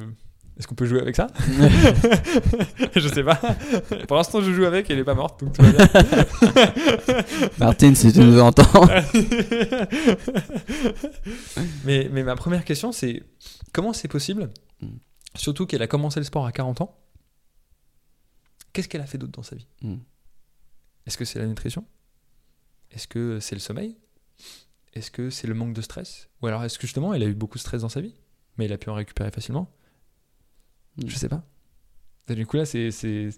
est-ce 0.58 0.66
qu'on 0.66 0.74
peut 0.74 0.86
jouer 0.86 1.00
avec 1.00 1.16
ça 1.16 1.26
Je 2.96 3.08
sais 3.08 3.22
pas. 3.22 3.36
Pour 4.08 4.16
l'instant, 4.16 4.40
je 4.40 4.52
joue 4.52 4.64
avec, 4.64 4.88
elle 4.90 4.98
est 4.98 5.04
pas 5.04 5.14
morte, 5.14 5.44
donc 5.44 5.52
tout 5.54 5.62
va 5.62 5.70
bien. 5.72 5.86
Martine, 7.58 7.94
si 7.94 8.12
tu 8.12 8.20
nous 8.20 8.40
entends. 8.40 8.86
mais, 11.84 12.08
mais 12.12 12.22
ma 12.22 12.36
première 12.36 12.64
question, 12.64 12.92
c'est 12.92 13.22
comment 13.72 13.92
c'est 13.92 14.08
possible, 14.08 14.50
Mm. 14.82 14.88
surtout 15.36 15.64
qu'elle 15.64 15.80
a 15.80 15.86
commencé 15.86 16.20
le 16.20 16.24
sport 16.24 16.44
à 16.44 16.52
40 16.52 16.82
ans, 16.82 16.98
qu'est-ce 18.74 18.88
qu'elle 18.88 19.00
a 19.00 19.06
fait 19.06 19.16
d'autre 19.16 19.32
dans 19.32 19.42
sa 19.42 19.56
vie? 19.56 19.66
Hmm. 19.80 19.96
Est-ce 21.06 21.16
que 21.16 21.24
c'est 21.24 21.38
la 21.38 21.46
nutrition? 21.46 21.86
Est-ce 22.90 23.08
que 23.08 23.40
c'est 23.40 23.54
le 23.54 23.60
sommeil? 23.60 23.96
Est-ce 24.92 25.10
que 25.10 25.30
c'est 25.30 25.46
le 25.46 25.54
manque 25.54 25.72
de 25.72 25.80
stress? 25.80 26.28
Ou 26.42 26.46
alors 26.46 26.62
est-ce 26.64 26.78
que 26.78 26.86
justement 26.86 27.14
elle 27.14 27.22
a 27.22 27.26
eu 27.26 27.34
beaucoup 27.34 27.56
de 27.56 27.60
stress 27.62 27.80
dans 27.80 27.88
sa 27.88 28.02
vie, 28.02 28.14
mais 28.58 28.66
elle 28.66 28.72
a 28.74 28.76
pu 28.78 28.90
en 28.90 28.94
récupérer 28.94 29.30
facilement? 29.30 29.72
Je 31.04 31.16
sais 31.16 31.28
pas. 31.28 31.42
Et 32.28 32.34
du 32.34 32.46
coup 32.46 32.56
là, 32.56 32.64
c'est 32.66 32.90
c'est 32.90 33.30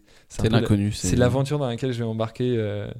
l'inconnu. 0.51 0.93
c'est 0.93 1.17
l'aventure 1.17 1.59
dans 1.59 1.67
laquelle 1.69 1.93
je 1.93 1.99
vais 1.99 2.05
embarquer 2.09 2.55
euh, 2.57 2.91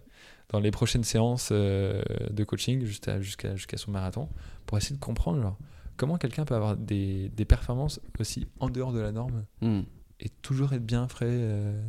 dans 0.51 0.61
les 0.61 0.71
prochaines 0.71 1.05
séances 1.05 1.49
euh, 1.53 2.03
de 2.31 2.45
coaching 2.45 2.85
jusqu'à 2.85 3.21
jusqu'à 3.21 3.55
jusqu'à 3.57 3.77
son 3.79 3.91
marathon 3.91 4.29
pour 4.67 4.77
essayer 4.79 4.97
de 4.97 5.01
comprendre 5.01 5.41
genre, 5.41 5.57
comment 5.97 6.19
quelqu'un 6.19 6.45
peut 6.45 6.55
avoir 6.55 6.77
des, 6.77 7.31
des 7.31 7.45
performances 7.47 8.01
aussi 8.19 8.47
en 8.61 8.69
dehors 8.69 8.93
de 8.93 9.01
la 9.01 9.13
norme 9.13 9.45
Hmm. 9.63 9.81
et 10.21 10.29
toujours 10.43 10.73
être 10.75 10.85
bien 10.85 11.09
frais 11.09 11.27
euh, 11.31 11.81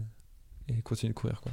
et 0.69 0.81
continuer 0.81 1.13
de 1.13 1.17
courir 1.19 1.41
quoi. 1.41 1.51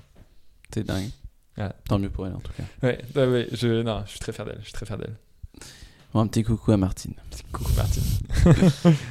C'est 0.72 0.84
dingue. 0.84 1.08
Voilà. 1.56 1.74
Tant 1.88 1.98
mieux 1.98 2.10
pour 2.10 2.26
elle 2.26 2.34
en 2.34 2.40
tout 2.40 2.52
cas. 2.52 2.64
Ouais, 2.82 3.00
ouais, 3.16 3.26
ouais, 3.26 3.48
je, 3.52 3.82
non, 3.82 4.02
je 4.04 4.10
suis 4.10 4.18
très 4.20 4.32
fier 4.32 4.44
d'elle, 4.44 4.58
je 4.60 4.64
suis 4.64 4.72
très 4.72 4.86
fier 4.86 4.98
d'elle. 4.98 5.16
Bon, 6.16 6.22
un 6.22 6.28
petit 6.28 6.44
coucou 6.44 6.72
à 6.72 6.78
Martine. 6.78 7.12
Coucou 7.52 7.72
Martine. 7.76 8.02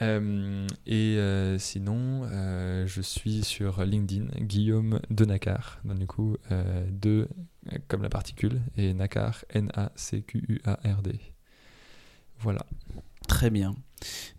Euh, 0.00 0.66
et 0.86 1.16
euh, 1.18 1.58
sinon, 1.58 2.22
euh, 2.24 2.86
je 2.86 3.00
suis 3.00 3.42
sur 3.42 3.84
LinkedIn, 3.84 4.26
Guillaume 4.40 5.00
de 5.10 5.24
Nakar, 5.24 5.80
donc 5.84 5.98
du 5.98 6.06
coup, 6.06 6.36
euh, 6.52 6.86
de 6.90 7.20
euh, 7.20 7.26
comme 7.88 8.02
la 8.02 8.08
particule, 8.08 8.60
et 8.76 8.94
Nakar, 8.94 9.44
N-A-C-Q-U-A-R-D. 9.50 11.20
Voilà, 12.40 12.64
Très 13.28 13.50
bien. 13.50 13.76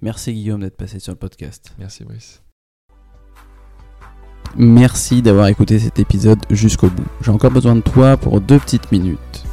Merci 0.02 0.34
Guillaume 0.34 0.62
d'être 0.62 0.76
passé 0.76 1.00
sur 1.00 1.14
le 1.14 1.18
podcast. 1.18 1.74
merci 1.78 2.04
Brice. 2.04 2.42
Merci 4.58 5.22
d'avoir 5.22 5.48
écouté 5.48 5.78
cet 5.78 6.00
épisode 6.00 6.40
jusqu'au 6.50 6.90
bout. 6.90 7.06
J'ai 7.22 7.30
encore 7.30 7.52
besoin 7.52 7.76
de 7.76 7.82
toi 7.82 8.18
pour 8.18 8.42
deux 8.42 8.58
petites 8.58 8.92
minutes. 8.92 9.46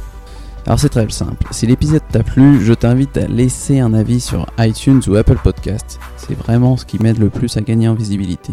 Alors 0.65 0.79
c'est 0.79 0.89
très 0.89 1.07
simple. 1.09 1.45
Si 1.51 1.67
l'épisode 1.67 2.01
t'a 2.11 2.23
plu, 2.23 2.65
je 2.65 2.73
t'invite 2.73 3.15
à 3.15 3.27
laisser 3.27 3.79
un 3.79 3.93
avis 3.93 4.19
sur 4.19 4.47
iTunes 4.57 5.01
ou 5.07 5.15
Apple 5.15 5.37
Podcast. 5.41 5.99
C'est 6.17 6.33
vraiment 6.33 6.77
ce 6.77 6.85
qui 6.85 7.01
m'aide 7.01 7.19
le 7.19 7.29
plus 7.29 7.55
à 7.57 7.61
gagner 7.61 7.87
en 7.87 7.93
visibilité. 7.93 8.51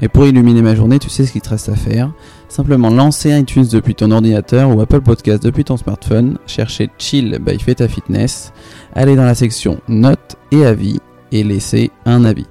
Et 0.00 0.08
pour 0.08 0.26
illuminer 0.26 0.62
ma 0.62 0.74
journée, 0.74 0.98
tu 0.98 1.08
sais 1.08 1.26
ce 1.26 1.32
qu'il 1.32 1.40
te 1.40 1.50
reste 1.50 1.68
à 1.68 1.74
faire. 1.74 2.12
Simplement 2.48 2.90
lancer 2.90 3.36
iTunes 3.36 3.66
depuis 3.70 3.94
ton 3.94 4.10
ordinateur 4.10 4.74
ou 4.74 4.80
Apple 4.80 5.00
Podcast 5.00 5.42
depuis 5.42 5.64
ton 5.64 5.76
smartphone, 5.76 6.38
chercher 6.46 6.88
Chill 6.98 7.38
by 7.40 7.58
Feta 7.58 7.88
Fitness, 7.88 8.52
aller 8.94 9.16
dans 9.16 9.24
la 9.24 9.34
section 9.34 9.80
Notes 9.88 10.36
et 10.52 10.64
avis 10.64 11.00
et 11.32 11.42
laisser 11.42 11.90
un 12.04 12.24
avis. 12.24 12.46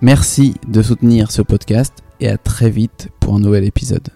Merci 0.00 0.54
de 0.68 0.82
soutenir 0.82 1.30
ce 1.30 1.42
podcast 1.42 1.94
et 2.20 2.28
à 2.28 2.38
très 2.38 2.70
vite 2.70 3.08
pour 3.20 3.34
un 3.34 3.40
nouvel 3.40 3.64
épisode. 3.64 4.08